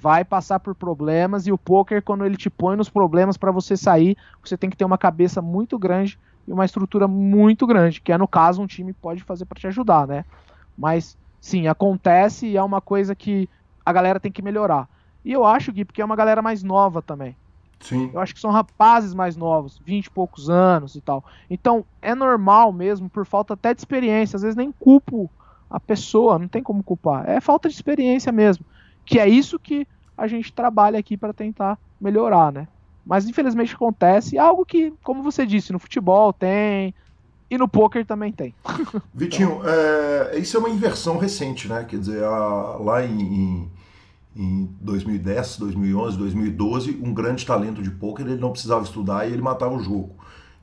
vai 0.00 0.24
passar 0.24 0.60
por 0.60 0.74
problemas 0.74 1.46
e 1.46 1.52
o 1.52 1.58
poker 1.58 2.02
quando 2.02 2.24
ele 2.24 2.36
te 2.36 2.48
põe 2.48 2.76
nos 2.76 2.88
problemas 2.88 3.36
para 3.36 3.50
você 3.50 3.76
sair, 3.76 4.16
você 4.42 4.56
tem 4.56 4.70
que 4.70 4.76
ter 4.76 4.84
uma 4.84 4.98
cabeça 4.98 5.42
muito 5.42 5.78
grande 5.78 6.18
e 6.46 6.52
uma 6.52 6.64
estrutura 6.64 7.08
muito 7.08 7.66
grande, 7.66 8.00
que 8.00 8.12
é 8.12 8.18
no 8.18 8.28
caso 8.28 8.62
um 8.62 8.66
time 8.66 8.92
pode 8.92 9.22
fazer 9.24 9.44
para 9.44 9.58
te 9.58 9.66
ajudar, 9.66 10.06
né? 10.06 10.24
Mas 10.76 11.18
sim, 11.40 11.66
acontece 11.66 12.46
e 12.46 12.56
é 12.56 12.62
uma 12.62 12.80
coisa 12.80 13.14
que 13.14 13.48
a 13.84 13.92
galera 13.92 14.20
tem 14.20 14.30
que 14.30 14.42
melhorar. 14.42 14.88
E 15.24 15.32
eu 15.32 15.44
acho, 15.44 15.72
Gui, 15.72 15.84
porque 15.84 16.00
é 16.00 16.04
uma 16.04 16.16
galera 16.16 16.40
mais 16.40 16.62
nova 16.62 17.02
também. 17.02 17.36
Sim. 17.80 18.10
Eu 18.12 18.20
acho 18.20 18.34
que 18.34 18.40
são 18.40 18.50
rapazes 18.50 19.14
mais 19.14 19.36
novos, 19.36 19.80
20 19.84 20.06
e 20.06 20.10
poucos 20.10 20.48
anos 20.48 20.94
e 20.94 21.00
tal. 21.00 21.24
Então, 21.50 21.84
é 22.00 22.14
normal 22.14 22.72
mesmo, 22.72 23.08
por 23.08 23.26
falta 23.26 23.54
até 23.54 23.74
de 23.74 23.80
experiência. 23.80 24.36
Às 24.36 24.42
vezes 24.42 24.56
nem 24.56 24.72
culpo 24.72 25.30
a 25.70 25.78
pessoa, 25.78 26.38
não 26.38 26.48
tem 26.48 26.62
como 26.62 26.82
culpar. 26.82 27.28
É 27.28 27.40
falta 27.40 27.68
de 27.68 27.74
experiência 27.74 28.32
mesmo. 28.32 28.64
Que 29.08 29.18
é 29.18 29.26
isso 29.28 29.58
que 29.58 29.86
a 30.16 30.26
gente 30.26 30.52
trabalha 30.52 30.98
aqui 30.98 31.16
para 31.16 31.32
tentar 31.32 31.78
melhorar, 32.00 32.52
né? 32.52 32.68
Mas 33.06 33.26
infelizmente 33.26 33.74
acontece. 33.74 34.36
Algo 34.38 34.66
que, 34.66 34.92
como 35.02 35.22
você 35.22 35.46
disse, 35.46 35.72
no 35.72 35.78
futebol 35.78 36.32
tem. 36.32 36.94
E 37.50 37.56
no 37.56 37.66
poker 37.66 38.04
também 38.04 38.30
tem. 38.30 38.54
Vitinho, 39.14 39.62
é, 39.64 40.38
isso 40.38 40.58
é 40.58 40.60
uma 40.60 40.68
inversão 40.68 41.16
recente, 41.16 41.66
né? 41.66 41.84
Quer 41.84 41.98
dizer, 41.98 42.22
a- 42.22 42.76
lá 42.78 43.02
em, 43.02 43.18
em, 43.22 43.70
em 44.36 44.68
2010, 44.82 45.56
2011, 45.56 46.18
2012, 46.18 47.00
um 47.02 47.14
grande 47.14 47.46
talento 47.46 47.82
de 47.82 47.90
pôquer, 47.90 48.26
ele 48.26 48.36
não 48.36 48.52
precisava 48.52 48.84
estudar 48.84 49.26
e 49.26 49.32
ele 49.32 49.40
matava 49.40 49.74
o 49.74 49.80
jogo. 49.80 50.17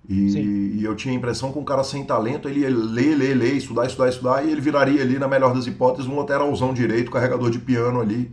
E, 0.07 0.75
e 0.79 0.83
eu 0.83 0.95
tinha 0.95 1.13
a 1.13 1.17
impressão 1.17 1.51
que 1.51 1.57
um 1.59 1.63
cara 1.63 1.83
sem 1.83 2.03
talento, 2.05 2.47
ele 2.47 2.59
ia 2.61 2.69
ler, 2.69 3.15
ler, 3.15 3.35
ler, 3.35 3.55
estudar, 3.55 3.87
estudar, 3.87 4.09
estudar, 4.09 4.45
e 4.45 4.51
ele 4.51 4.61
viraria 4.61 5.01
ali, 5.01 5.17
na 5.17 5.27
melhor 5.27 5.53
das 5.53 5.65
hipóteses, 5.65 6.09
um 6.09 6.17
lateralzão 6.17 6.73
direito, 6.73 7.09
carregador 7.11 7.49
de 7.49 7.59
piano 7.59 7.99
ali, 8.01 8.31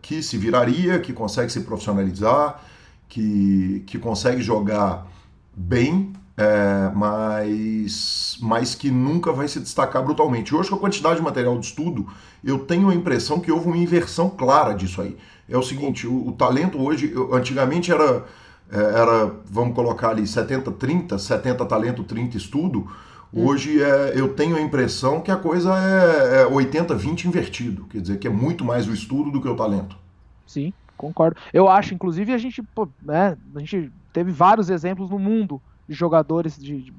que 0.00 0.22
se 0.22 0.36
viraria, 0.36 0.98
que 0.98 1.12
consegue 1.12 1.52
se 1.52 1.60
profissionalizar, 1.60 2.60
que, 3.08 3.84
que 3.86 3.98
consegue 3.98 4.42
jogar 4.42 5.06
bem, 5.54 6.12
é, 6.36 6.90
mas, 6.94 8.38
mas 8.40 8.74
que 8.74 8.90
nunca 8.90 9.32
vai 9.32 9.46
se 9.48 9.60
destacar 9.60 10.02
brutalmente. 10.02 10.54
Hoje, 10.54 10.70
com 10.70 10.76
a 10.76 10.78
quantidade 10.78 11.16
de 11.16 11.22
material 11.22 11.58
de 11.58 11.66
estudo, 11.66 12.06
eu 12.42 12.60
tenho 12.60 12.88
a 12.88 12.94
impressão 12.94 13.38
que 13.38 13.52
houve 13.52 13.66
uma 13.66 13.76
inversão 13.76 14.30
clara 14.30 14.72
disso 14.74 15.00
aí. 15.02 15.16
É 15.48 15.56
o 15.56 15.62
seguinte, 15.62 16.06
o, 16.06 16.28
o 16.28 16.32
talento 16.32 16.80
hoje, 16.82 17.12
eu- 17.14 17.34
antigamente 17.34 17.92
era, 17.92 18.24
era, 18.78 19.26
vamos 19.44 19.74
colocar 19.74 20.10
ali, 20.10 20.22
70-30, 20.26 21.18
70 21.18 21.64
talento, 21.66 22.04
30 22.04 22.36
estudo. 22.36 22.86
Hoje 23.34 23.82
é, 23.82 24.12
eu 24.14 24.34
tenho 24.34 24.56
a 24.56 24.60
impressão 24.60 25.20
que 25.22 25.30
a 25.30 25.36
coisa 25.36 25.72
é, 25.78 26.42
é 26.42 26.46
80-20 26.46 27.24
invertido. 27.24 27.84
Quer 27.86 28.00
dizer, 28.02 28.18
que 28.18 28.26
é 28.26 28.30
muito 28.30 28.64
mais 28.64 28.86
o 28.86 28.92
estudo 28.92 29.30
do 29.30 29.40
que 29.40 29.48
o 29.48 29.56
talento. 29.56 29.96
Sim, 30.46 30.72
concordo. 30.98 31.40
Eu 31.52 31.68
acho, 31.68 31.94
inclusive, 31.94 32.32
a 32.34 32.38
gente, 32.38 32.62
pô, 32.62 32.88
né, 33.02 33.36
a 33.54 33.58
gente 33.58 33.90
teve 34.12 34.30
vários 34.30 34.68
exemplos 34.68 35.08
no 35.08 35.18
mundo 35.18 35.62
de 35.88 35.94
jogadores 35.94 36.58
de, 36.58 36.82
de- 36.82 36.92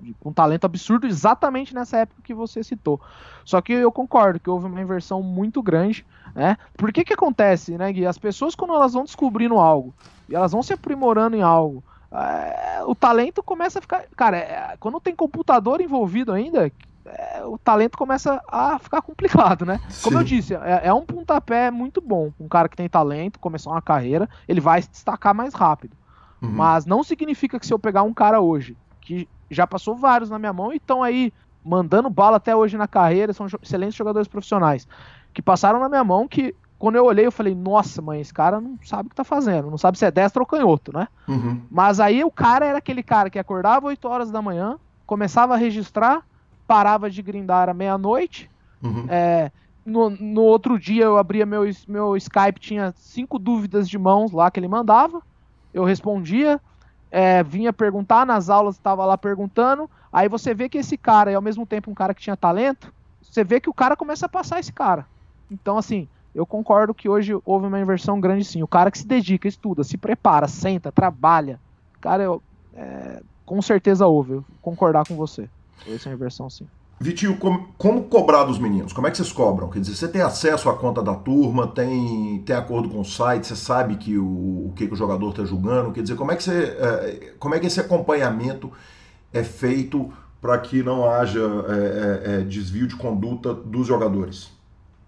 de- 0.00 0.14
com 0.20 0.32
talento 0.32 0.64
absurdo 0.64 1.06
exatamente 1.08 1.74
nessa 1.74 1.98
época 1.98 2.22
que 2.22 2.32
você 2.34 2.62
citou. 2.62 3.00
Só 3.44 3.60
que 3.60 3.72
eu 3.72 3.90
concordo 3.90 4.38
que 4.38 4.48
houve 4.48 4.66
uma 4.66 4.80
inversão 4.80 5.22
muito 5.22 5.60
grande, 5.60 6.06
né? 6.36 6.56
Por 6.76 6.92
que 6.92 7.04
que 7.04 7.14
acontece, 7.14 7.76
né, 7.76 7.92
Gui? 7.92 8.06
As 8.06 8.16
pessoas 8.18 8.54
quando 8.54 8.74
elas 8.74 8.92
vão 8.92 9.02
descobrindo 9.02 9.56
algo 9.56 9.92
e 10.30 10.34
elas 10.34 10.52
vão 10.52 10.62
se 10.62 10.72
aprimorando 10.72 11.36
em 11.36 11.42
algo, 11.42 11.82
é, 12.12 12.82
o 12.84 12.94
talento 12.94 13.42
começa 13.42 13.78
a 13.78 13.82
ficar, 13.82 14.04
cara, 14.16 14.36
é, 14.36 14.76
quando 14.80 15.00
tem 15.00 15.14
computador 15.14 15.80
envolvido 15.80 16.32
ainda, 16.32 16.70
é, 17.06 17.44
o 17.44 17.56
talento 17.56 17.96
começa 17.96 18.42
a 18.48 18.78
ficar 18.78 19.00
complicado, 19.02 19.64
né? 19.64 19.80
Sim. 19.88 20.04
Como 20.04 20.18
eu 20.18 20.24
disse, 20.24 20.54
é, 20.54 20.80
é, 20.84 20.92
um 20.92 21.04
pontapé 21.04 21.70
muito 21.70 22.00
bom. 22.00 22.32
Um 22.38 22.48
cara 22.48 22.68
que 22.68 22.76
tem 22.76 22.88
talento, 22.88 23.38
começar 23.38 23.70
uma 23.70 23.82
carreira, 23.82 24.28
ele 24.48 24.60
vai 24.60 24.82
se 24.82 24.90
destacar 24.90 25.34
mais 25.34 25.54
rápido. 25.54 25.96
Uhum. 26.42 26.50
Mas 26.50 26.84
não 26.84 27.04
significa 27.04 27.60
que 27.60 27.66
se 27.66 27.72
eu 27.72 27.78
pegar 27.78 28.02
um 28.02 28.14
cara 28.14 28.40
hoje, 28.40 28.76
que 29.00 29.28
já 29.50 29.66
passou 29.66 29.96
vários 29.96 30.30
na 30.30 30.38
minha 30.38 30.52
mão 30.52 30.72
e 30.72 30.76
estão 30.76 31.02
aí 31.02 31.32
mandando 31.64 32.08
bala 32.08 32.38
até 32.38 32.56
hoje 32.56 32.76
na 32.76 32.88
carreira, 32.88 33.32
são 33.32 33.46
excelentes 33.62 33.94
jogadores 33.94 34.26
profissionais, 34.26 34.88
que 35.32 35.42
passaram 35.42 35.78
na 35.78 35.88
minha 35.88 36.02
mão 36.02 36.26
que 36.26 36.54
quando 36.80 36.96
eu 36.96 37.04
olhei, 37.04 37.26
eu 37.26 37.30
falei, 37.30 37.54
nossa, 37.54 38.00
mãe, 38.00 38.22
esse 38.22 38.32
cara 38.32 38.58
não 38.58 38.78
sabe 38.82 39.06
o 39.06 39.10
que 39.10 39.14
tá 39.14 39.22
fazendo, 39.22 39.70
não 39.70 39.76
sabe 39.76 39.98
se 39.98 40.06
é 40.06 40.10
destro 40.10 40.40
ou 40.40 40.46
canhoto, 40.46 40.90
né? 40.94 41.08
Uhum. 41.28 41.60
Mas 41.70 42.00
aí 42.00 42.24
o 42.24 42.30
cara 42.30 42.64
era 42.64 42.78
aquele 42.78 43.02
cara 43.02 43.28
que 43.28 43.38
acordava 43.38 43.88
8 43.88 44.08
horas 44.08 44.30
da 44.30 44.40
manhã, 44.40 44.78
começava 45.04 45.52
a 45.52 45.58
registrar, 45.58 46.24
parava 46.66 47.10
de 47.10 47.20
grindar 47.20 47.68
à 47.68 47.74
meia-noite. 47.74 48.50
Uhum. 48.82 49.04
É, 49.10 49.52
no, 49.84 50.08
no, 50.08 50.40
outro 50.40 50.78
dia 50.78 51.04
eu 51.04 51.18
abria 51.18 51.44
meu, 51.44 51.64
meu 51.86 52.16
Skype, 52.16 52.58
tinha 52.58 52.94
cinco 52.96 53.38
dúvidas 53.38 53.86
de 53.86 53.98
mãos 53.98 54.32
lá 54.32 54.50
que 54.50 54.58
ele 54.58 54.66
mandava. 54.66 55.20
Eu 55.74 55.84
respondia, 55.84 56.58
é, 57.10 57.42
vinha 57.42 57.74
perguntar 57.74 58.24
nas 58.24 58.48
aulas, 58.48 58.76
estava 58.76 59.04
lá 59.04 59.18
perguntando. 59.18 59.88
Aí 60.10 60.30
você 60.30 60.54
vê 60.54 60.66
que 60.66 60.78
esse 60.78 60.96
cara 60.96 61.30
é 61.30 61.34
ao 61.34 61.42
mesmo 61.42 61.66
tempo 61.66 61.90
um 61.90 61.94
cara 61.94 62.14
que 62.14 62.22
tinha 62.22 62.38
talento. 62.38 62.90
Você 63.20 63.44
vê 63.44 63.60
que 63.60 63.68
o 63.68 63.74
cara 63.74 63.98
começa 63.98 64.24
a 64.24 64.30
passar 64.30 64.58
esse 64.58 64.72
cara. 64.72 65.04
Então, 65.50 65.76
assim, 65.76 66.08
eu 66.34 66.46
concordo 66.46 66.94
que 66.94 67.08
hoje 67.08 67.36
houve 67.44 67.66
uma 67.66 67.80
inversão 67.80 68.20
grande 68.20 68.44
sim. 68.44 68.62
O 68.62 68.68
cara 68.68 68.90
que 68.90 68.98
se 68.98 69.06
dedica, 69.06 69.48
estuda, 69.48 69.82
se 69.82 69.96
prepara, 69.96 70.46
senta, 70.46 70.92
trabalha. 70.92 71.60
Cara, 72.00 72.22
eu, 72.22 72.42
é, 72.74 73.22
com 73.44 73.60
certeza 73.60 74.06
houve. 74.06 74.34
Eu 74.34 74.44
concordar 74.62 75.06
com 75.06 75.16
você. 75.16 75.48
Essa 75.86 76.10
é 76.10 76.12
inversão 76.12 76.48
sim. 76.48 76.66
Vitinho, 77.02 77.38
como, 77.38 77.68
como, 77.78 78.02
cobrar 78.04 78.44
dos 78.44 78.58
meninos? 78.58 78.92
Como 78.92 79.06
é 79.06 79.10
que 79.10 79.16
vocês 79.16 79.32
cobram? 79.32 79.70
Quer 79.70 79.80
dizer, 79.80 79.94
você 79.94 80.06
tem 80.06 80.20
acesso 80.20 80.68
à 80.68 80.76
conta 80.76 81.02
da 81.02 81.14
turma, 81.14 81.66
tem, 81.66 82.42
tem 82.44 82.54
acordo 82.54 82.90
com 82.90 83.00
o 83.00 83.04
site, 83.04 83.46
você 83.46 83.56
sabe 83.56 83.96
que 83.96 84.18
o, 84.18 84.66
o 84.68 84.72
que, 84.76 84.86
que 84.86 84.92
o 84.92 84.96
jogador 84.96 85.30
está 85.30 85.42
julgando? 85.46 85.92
Quer 85.92 86.02
dizer, 86.02 86.14
como 86.14 86.30
é 86.30 86.36
que 86.36 86.42
você, 86.42 86.62
é, 86.62 87.32
como 87.38 87.54
é 87.54 87.58
que 87.58 87.66
esse 87.66 87.80
acompanhamento 87.80 88.70
é 89.32 89.42
feito 89.42 90.12
para 90.42 90.58
que 90.58 90.82
não 90.82 91.08
haja 91.08 91.40
é, 91.40 92.32
é, 92.34 92.34
é, 92.34 92.40
desvio 92.42 92.86
de 92.86 92.96
conduta 92.96 93.54
dos 93.54 93.86
jogadores? 93.86 94.59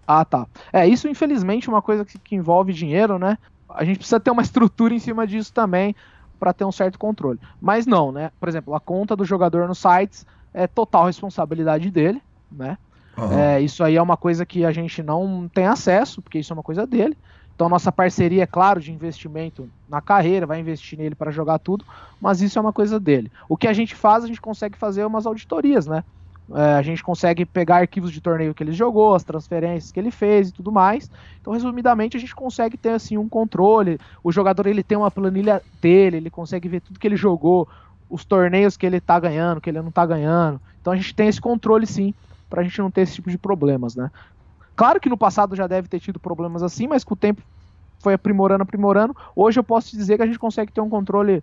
Ah, 0.07 0.25
tá. 0.25 0.47
É, 0.71 0.87
isso 0.87 1.07
infelizmente 1.07 1.67
é 1.67 1.71
uma 1.71 1.81
coisa 1.81 2.03
que, 2.03 2.19
que 2.19 2.35
envolve 2.35 2.73
dinheiro, 2.73 3.17
né? 3.17 3.37
A 3.69 3.83
gente 3.83 3.97
precisa 3.97 4.19
ter 4.19 4.31
uma 4.31 4.41
estrutura 4.41 4.93
em 4.93 4.99
cima 4.99 5.25
disso 5.25 5.53
também 5.53 5.95
para 6.39 6.53
ter 6.53 6.65
um 6.65 6.71
certo 6.71 6.99
controle. 6.99 7.39
Mas 7.61 7.85
não, 7.85 8.11
né? 8.11 8.31
Por 8.39 8.49
exemplo, 8.49 8.75
a 8.75 8.79
conta 8.79 9.15
do 9.15 9.23
jogador 9.23 9.67
nos 9.67 9.79
sites 9.79 10.25
é 10.53 10.67
total 10.67 11.05
responsabilidade 11.05 11.89
dele, 11.89 12.21
né? 12.51 12.77
Uhum. 13.17 13.31
É, 13.31 13.61
isso 13.61 13.83
aí 13.83 13.95
é 13.95 14.01
uma 14.01 14.17
coisa 14.17 14.45
que 14.45 14.65
a 14.65 14.71
gente 14.71 15.01
não 15.01 15.49
tem 15.53 15.65
acesso, 15.65 16.21
porque 16.21 16.39
isso 16.39 16.51
é 16.51 16.55
uma 16.55 16.63
coisa 16.63 16.85
dele. 16.85 17.17
Então, 17.55 17.69
nossa 17.69 17.91
parceria, 17.91 18.43
é 18.43 18.47
claro, 18.47 18.81
de 18.81 18.91
investimento 18.91 19.69
na 19.87 20.01
carreira, 20.01 20.47
vai 20.47 20.59
investir 20.59 20.97
nele 20.97 21.13
para 21.13 21.31
jogar 21.31 21.59
tudo, 21.59 21.85
mas 22.19 22.41
isso 22.41 22.57
é 22.57 22.61
uma 22.61 22.73
coisa 22.73 22.99
dele. 22.99 23.31
O 23.47 23.55
que 23.55 23.67
a 23.67 23.73
gente 23.73 23.93
faz, 23.93 24.23
a 24.23 24.27
gente 24.27 24.41
consegue 24.41 24.77
fazer 24.77 25.05
umas 25.05 25.25
auditorias, 25.27 25.85
né? 25.85 26.03
É, 26.51 26.73
a 26.73 26.81
gente 26.81 27.01
consegue 27.01 27.45
pegar 27.45 27.77
arquivos 27.77 28.11
de 28.11 28.19
torneio 28.19 28.53
que 28.53 28.63
ele 28.63 28.73
jogou, 28.73 29.15
as 29.15 29.23
transferências 29.23 29.91
que 29.91 29.99
ele 29.99 30.11
fez 30.11 30.49
e 30.49 30.51
tudo 30.51 30.71
mais. 30.71 31.09
Então, 31.39 31.53
resumidamente, 31.53 32.17
a 32.17 32.19
gente 32.19 32.35
consegue 32.35 32.77
ter 32.77 32.89
assim 32.89 33.17
um 33.17 33.29
controle. 33.29 33.99
O 34.23 34.31
jogador 34.31 34.67
ele 34.67 34.83
tem 34.83 34.97
uma 34.97 35.09
planilha 35.09 35.61
dele, 35.81 36.17
ele 36.17 36.29
consegue 36.29 36.67
ver 36.67 36.81
tudo 36.81 36.99
que 36.99 37.07
ele 37.07 37.15
jogou, 37.15 37.67
os 38.09 38.25
torneios 38.25 38.75
que 38.75 38.85
ele 38.85 38.99
tá 38.99 39.19
ganhando, 39.19 39.61
que 39.61 39.69
ele 39.69 39.81
não 39.81 39.91
tá 39.91 40.05
ganhando. 40.05 40.59
Então 40.81 40.91
a 40.91 40.95
gente 40.95 41.15
tem 41.15 41.27
esse 41.27 41.39
controle 41.39 41.87
sim, 41.87 42.13
pra 42.49 42.61
gente 42.63 42.77
não 42.79 42.91
ter 42.91 43.01
esse 43.01 43.15
tipo 43.15 43.29
de 43.29 43.37
problemas, 43.37 43.95
né? 43.95 44.11
Claro 44.75 44.99
que 44.99 45.09
no 45.09 45.17
passado 45.17 45.55
já 45.55 45.67
deve 45.67 45.87
ter 45.87 45.99
tido 45.99 46.19
problemas 46.19 46.61
assim, 46.61 46.87
mas 46.87 47.03
com 47.03 47.13
o 47.13 47.17
tempo 47.17 47.41
foi 47.99 48.13
aprimorando, 48.13 48.63
aprimorando. 48.63 49.15
Hoje 49.35 49.59
eu 49.59 49.63
posso 49.63 49.95
dizer 49.95 50.17
que 50.17 50.23
a 50.23 50.25
gente 50.25 50.37
consegue 50.37 50.71
ter 50.71 50.81
um 50.81 50.89
controle 50.89 51.41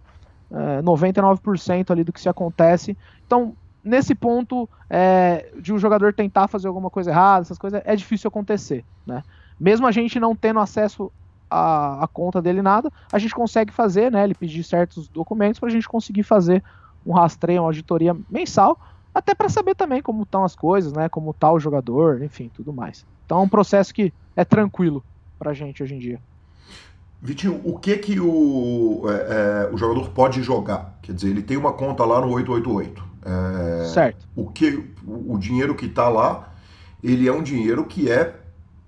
é, 0.51 0.83
99% 0.83 1.91
ali 1.91 2.05
do 2.05 2.13
que 2.13 2.21
se 2.21 2.29
acontece. 2.29 2.97
Então, 3.27 3.55
nesse 3.83 4.15
ponto 4.15 4.69
é, 4.89 5.51
de 5.59 5.73
um 5.73 5.79
jogador 5.79 6.13
tentar 6.13 6.49
fazer 6.49 6.69
alguma 6.69 6.91
coisa 6.91 7.11
errada, 7.11 7.43
essas 7.43 7.59
coisas, 7.59 7.81
é 7.85 7.97
difícil 7.97 8.29
acontecer, 8.29 8.85
né? 9.07 9.23
Mesmo 9.59 9.87
a 9.87 9.93
gente 9.93 10.19
não 10.19 10.35
tendo 10.35 10.61
acesso 10.61 11.11
à, 11.51 12.05
à 12.05 12.09
conta 12.09 12.41
dele 12.41 12.63
nada, 12.63 12.91
a 13.13 13.19
gente 13.19 13.35
consegue 13.35 13.73
fazer, 13.73 14.11
né? 14.11 14.25
Ele 14.25 14.35
pedir 14.35 14.63
certos 14.63 15.09
documentos 15.09 15.59
para 15.59 15.69
a 15.69 15.73
gente 15.73 15.89
conseguir 15.89 16.23
fazer 16.23 16.63
um 17.05 17.13
rastreio, 17.13 17.63
uma 17.63 17.69
auditoria 17.69 18.17
mensal, 18.31 18.79
até 19.15 19.35
para 19.35 19.49
saber 19.49 19.75
também 19.75 20.03
como 20.03 20.23
estão 20.23 20.45
as 20.45 20.55
coisas, 20.55 20.93
né? 20.93 21.09
Como 21.09 21.31
está 21.31 21.51
o 21.51 21.59
jogador, 21.59 22.23
enfim, 22.23 22.51
tudo 22.55 22.73
mais. 22.73 23.05
Então 23.27 23.41
é 23.41 23.43
um 23.43 23.49
processo 23.49 23.93
que 23.93 24.13
é 24.37 24.45
tranquilo 24.45 25.03
para 25.39 25.51
a 25.51 25.55
gente 25.55 25.83
hoje 25.83 25.95
em 25.95 25.99
dia. 25.99 26.21
Vitinho, 27.23 27.61
o 27.65 27.79
que 27.79 27.97
que 27.99 28.19
o, 28.19 29.03
é, 29.09 29.69
é, 29.69 29.75
o 29.75 29.77
jogador 29.77 30.09
pode 30.11 30.43
jogar? 30.43 30.99
Quer 31.03 31.13
dizer, 31.13 31.29
ele 31.29 31.43
tem 31.43 31.57
uma 31.57 31.73
conta 31.73 32.05
lá 32.05 32.21
no 32.21 32.29
888. 32.29 33.05
É, 33.23 33.85
certo. 33.85 34.27
O, 34.35 34.51
que, 34.51 34.91
o 35.07 35.37
dinheiro 35.37 35.75
que 35.75 35.85
está 35.85 36.09
lá, 36.09 36.55
ele 37.05 37.29
é 37.29 37.33
um 37.33 37.43
dinheiro 37.43 37.85
que 37.85 38.11
é 38.11 38.37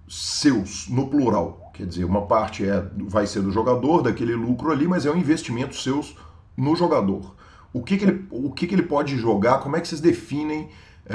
seus, 0.09 0.89
no 0.89 1.09
plural. 1.09 1.71
Quer 1.75 1.87
dizer, 1.87 2.05
uma 2.05 2.23
parte 2.23 2.67
é, 2.67 2.85
vai 3.07 3.27
ser 3.27 3.43
do 3.43 3.51
jogador, 3.51 4.03
daquele 4.03 4.35
lucro 4.35 4.73
ali, 4.73 4.89
mas 4.89 5.05
é 5.05 5.11
um 5.11 5.17
investimento 5.17 5.77
seus 5.77 6.17
no 6.57 6.75
jogador. 6.75 7.35
O 7.73 7.83
que, 7.83 7.97
que, 7.97 8.05
ele, 8.05 8.27
o 8.31 8.51
que, 8.51 8.67
que 8.67 8.75
ele 8.75 8.83
pode 8.83 9.17
jogar? 9.17 9.59
Como 9.59 9.77
é 9.77 9.81
que 9.81 9.89
vocês 9.89 10.01
definem 10.01 10.69
é, 11.07 11.15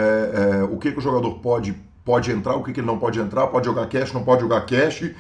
é, 0.62 0.64
o 0.64 0.78
que, 0.78 0.92
que 0.92 0.98
o 0.98 1.02
jogador 1.02 1.36
pode, 1.40 1.74
pode 2.04 2.32
entrar, 2.32 2.56
o 2.56 2.64
que, 2.64 2.74
que 2.74 2.80
ele 2.80 2.88
não 2.88 2.98
pode 2.98 3.20
entrar? 3.20 3.48
Pode 3.48 3.66
jogar 3.66 3.88
cash, 3.88 4.12
não 4.14 4.24
pode 4.24 4.42
jogar 4.42 4.62
cash? 4.66 5.12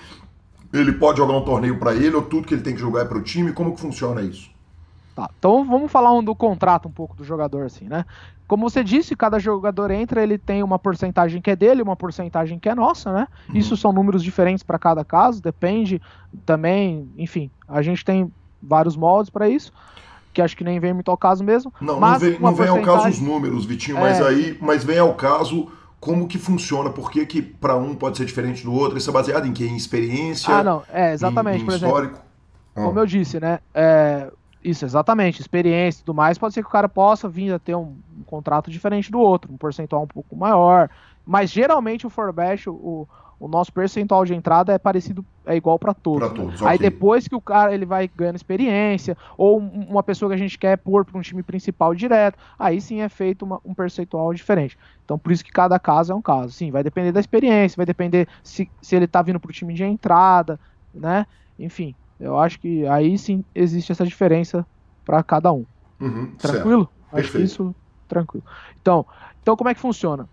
Ele 0.74 0.94
pode 0.94 1.18
jogar 1.18 1.34
um 1.34 1.44
torneio 1.44 1.78
para 1.80 1.96
ele 1.96 2.16
ou 2.16 2.22
tudo 2.22 2.48
que 2.48 2.54
ele 2.54 2.62
tem 2.62 2.74
que 2.74 2.80
jogar 2.80 3.02
é 3.02 3.06
para 3.06 3.18
o 3.18 3.22
time? 3.22 3.54
Como 3.54 3.74
que 3.74 3.82
funciona 3.82 4.22
isso? 4.22 4.50
Tá, 5.16 5.30
então 5.40 5.66
vamos 5.66 5.92
falar 5.92 6.14
um 6.14 6.24
do 6.24 6.36
contrato 6.36 6.88
um 6.88 6.92
pouco 6.92 7.16
do 7.16 7.24
jogador, 7.24 7.66
assim, 7.66 7.86
né? 7.86 8.06
Como 8.48 8.70
você 8.70 8.84
disse, 8.84 9.16
cada 9.16 9.40
jogador 9.40 9.92
entra, 9.92 10.22
ele 10.22 10.38
tem 10.38 10.62
uma 10.62 10.78
porcentagem 10.78 11.42
que 11.42 11.50
é 11.50 11.56
dele, 11.56 11.82
uma 11.82 11.96
porcentagem 11.96 12.60
que 12.60 12.70
é 12.70 12.76
nossa, 12.76 13.12
né? 13.12 13.28
Uhum. 13.50 13.58
Isso 13.58 13.76
são 13.76 13.92
números 13.92 14.24
diferentes 14.24 14.64
para 14.64 14.78
cada 14.78 15.04
caso, 15.04 15.42
depende 15.42 16.02
também, 16.46 17.10
enfim, 17.18 17.50
a 17.68 17.82
gente 17.82 18.06
tem 18.06 18.32
vários 18.62 18.96
moldes 18.96 19.30
para 19.30 19.50
isso, 19.50 19.74
que 20.34 20.42
acho 20.42 20.56
que 20.56 20.64
nem 20.64 20.80
vem 20.80 20.94
muito 20.94 21.10
ao 21.10 21.18
caso 21.18 21.44
mesmo. 21.44 21.74
Não, 21.82 22.00
não 22.00 22.20
vem, 22.20 22.40
não 22.40 22.54
vem 22.54 22.68
ao 22.68 22.82
caso 22.82 23.10
os 23.10 23.20
números, 23.20 23.66
Vitinho, 23.66 23.98
é... 23.98 24.02
mas 24.02 24.22
aí, 24.22 24.58
mas 24.62 24.84
vem 24.84 25.00
ao 25.00 25.16
caso 25.16 25.70
como 26.08 26.26
que 26.26 26.38
funciona, 26.38 26.90
por 26.90 27.12
que 27.12 27.26
que 27.26 27.42
para 27.42 27.76
um 27.76 27.94
pode 27.94 28.16
ser 28.16 28.24
diferente 28.24 28.64
do 28.64 28.72
outro, 28.72 28.98
isso 28.98 29.10
é 29.10 29.14
baseado 29.14 29.46
em 29.46 29.52
que? 29.52 29.66
Em 29.66 29.76
experiência? 29.76 30.54
Ah, 30.54 30.64
não, 30.64 30.82
é, 30.90 31.12
exatamente, 31.12 31.60
em, 31.60 31.62
em 31.64 31.66
por 31.66 31.74
histórico? 31.74 32.14
exemplo, 32.14 32.30
ah. 32.76 32.84
como 32.84 33.00
eu 33.00 33.06
disse, 33.06 33.42
né, 33.42 33.60
é, 33.76 34.32
isso, 34.64 34.86
exatamente. 34.86 35.42
Experiência 35.42 36.00
e 36.00 36.04
tudo 36.04 36.16
mais. 36.16 36.38
Pode 36.38 36.54
ser 36.54 36.62
que 36.62 36.68
o 36.68 36.72
cara 36.72 36.88
possa 36.88 37.28
vir 37.28 37.54
a 37.54 37.60
ter 37.60 37.76
um, 37.76 37.96
um 38.18 38.24
contrato 38.26 38.72
diferente 38.72 39.12
do 39.12 39.20
outro, 39.20 39.52
um 39.52 39.58
percentual 39.58 40.04
um 40.04 40.08
pouco 40.08 40.36
maior. 40.36 40.90
Mas 41.26 41.52
geralmente 41.52 42.08
o 42.08 42.10
Forbest, 42.10 42.70
o, 42.70 43.08
o 43.40 43.48
nosso 43.48 43.72
percentual 43.72 44.26
de 44.26 44.34
entrada 44.34 44.74
é 44.74 44.80
parecido, 44.80 45.24
é 45.46 45.56
igual 45.56 45.78
para 45.78 45.94
todos. 45.94 46.28
Pra 46.28 46.36
todos 46.36 46.60
né? 46.60 46.70
Aí 46.70 46.78
depois 46.78 47.28
que 47.28 47.36
o 47.36 47.42
cara 47.42 47.74
ele 47.74 47.86
vai 47.86 48.08
ganhando 48.08 48.36
experiência, 48.36 49.16
ou 49.38 49.60
uma 49.60 50.02
pessoa 50.02 50.30
que 50.30 50.36
a 50.36 50.40
gente 50.40 50.58
quer 50.58 50.78
pôr 50.78 51.06
para 51.06 51.18
um 51.18 51.22
time 51.22 51.44
principal 51.44 51.94
direto, 51.94 52.38
aí 52.58 52.82
sim 52.82 53.02
é 53.02 53.10
feito 53.10 53.46
uma, 53.46 53.62
um 53.64 53.76
percentual 53.76 54.34
diferente. 54.34 54.76
Então 55.04 55.20
por 55.20 55.32
isso 55.32 55.44
que 55.44 55.52
cada 55.52 55.80
caso 55.80 56.12
é 56.12 56.16
um 56.16 56.22
caso. 56.22 56.54
Sim, 56.54 56.72
vai 56.72 56.84
depender 56.84 57.12
da 57.12 57.20
experiência, 57.20 57.78
vai 57.78 57.86
depender 57.86 58.28
se, 58.44 58.72
se 58.82 58.96
ele 58.96 59.06
está 59.06 59.22
vindo 59.22 59.40
para 59.40 59.50
o 59.50 59.54
time 59.54 59.74
de 59.74 59.84
entrada, 59.84 60.60
né? 60.94 61.26
Enfim, 61.60 61.96
eu 62.20 62.40
acho 62.40 62.60
que 62.60 62.88
aí 62.88 63.18
sim 63.18 63.44
existe 63.54 63.92
essa 63.92 64.06
diferença 64.06 64.66
para 65.06 65.24
cada 65.24 65.52
um. 65.52 65.66
Uhum, 66.02 66.36
tranquilo? 66.38 66.86
Certo. 66.86 66.98
Acho 67.08 67.32
Perfeito. 67.32 67.46
isso 67.46 67.76
tranquilo. 68.08 68.46
Então, 68.82 69.06
então, 69.42 69.56
como 69.56 69.70
é 69.70 69.76
que 69.76 69.80
funciona? 69.80 70.28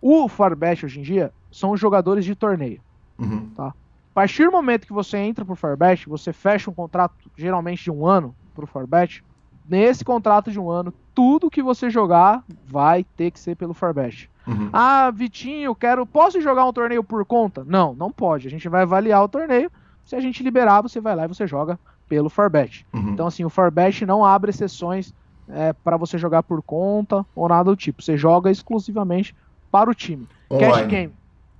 O 0.00 0.28
Farbest 0.28 0.84
hoje 0.84 1.00
em 1.00 1.02
dia 1.02 1.32
são 1.50 1.72
os 1.72 1.80
jogadores 1.80 2.24
de 2.24 2.34
torneio. 2.34 2.80
Uhum. 3.18 3.50
Tá? 3.56 3.68
A 3.68 4.14
partir 4.14 4.44
do 4.44 4.52
momento 4.52 4.86
que 4.86 4.92
você 4.92 5.18
entra 5.18 5.44
pro 5.44 5.54
Farbest, 5.54 6.08
você 6.08 6.32
fecha 6.32 6.70
um 6.70 6.74
contrato 6.74 7.14
geralmente 7.36 7.84
de 7.84 7.90
um 7.90 8.06
ano 8.06 8.34
pro 8.54 8.66
Farbest. 8.66 9.22
Nesse 9.68 10.04
contrato 10.04 10.50
de 10.50 10.58
um 10.58 10.68
ano, 10.68 10.92
tudo 11.14 11.50
que 11.50 11.62
você 11.62 11.88
jogar 11.88 12.42
vai 12.66 13.04
ter 13.16 13.30
que 13.30 13.38
ser 13.38 13.54
pelo 13.56 13.72
Farbest. 13.72 14.28
Uhum. 14.46 14.68
Ah, 14.72 15.10
Vitinho, 15.10 15.74
quero. 15.74 16.04
Posso 16.04 16.40
jogar 16.40 16.64
um 16.64 16.72
torneio 16.72 17.04
por 17.04 17.24
conta? 17.24 17.64
Não, 17.64 17.94
não 17.94 18.10
pode. 18.10 18.48
A 18.48 18.50
gente 18.50 18.68
vai 18.68 18.82
avaliar 18.82 19.22
o 19.22 19.28
torneio 19.28 19.70
se 20.04 20.16
a 20.16 20.20
gente 20.20 20.42
liberar, 20.42 20.82
você 20.82 21.00
vai 21.00 21.14
lá 21.14 21.24
e 21.24 21.28
você 21.28 21.46
joga 21.46 21.78
pelo 22.08 22.28
Farbet. 22.28 22.84
Uhum. 22.92 23.10
Então, 23.10 23.28
assim, 23.28 23.44
o 23.44 23.48
Farbet 23.48 24.04
não 24.04 24.24
abre 24.24 24.50
exceções 24.50 25.14
é, 25.48 25.72
para 25.72 25.96
você 25.96 26.18
jogar 26.18 26.42
por 26.42 26.60
conta 26.62 27.24
ou 27.32 27.48
nada 27.48 27.70
do 27.70 27.76
tipo. 27.76 28.02
Você 28.02 28.16
joga 28.16 28.50
exclusivamente 28.50 29.36
para 29.70 29.88
o 29.88 29.94
time. 29.94 30.26
Online. 30.50 30.72
Cash 30.72 30.86
game. 30.86 31.12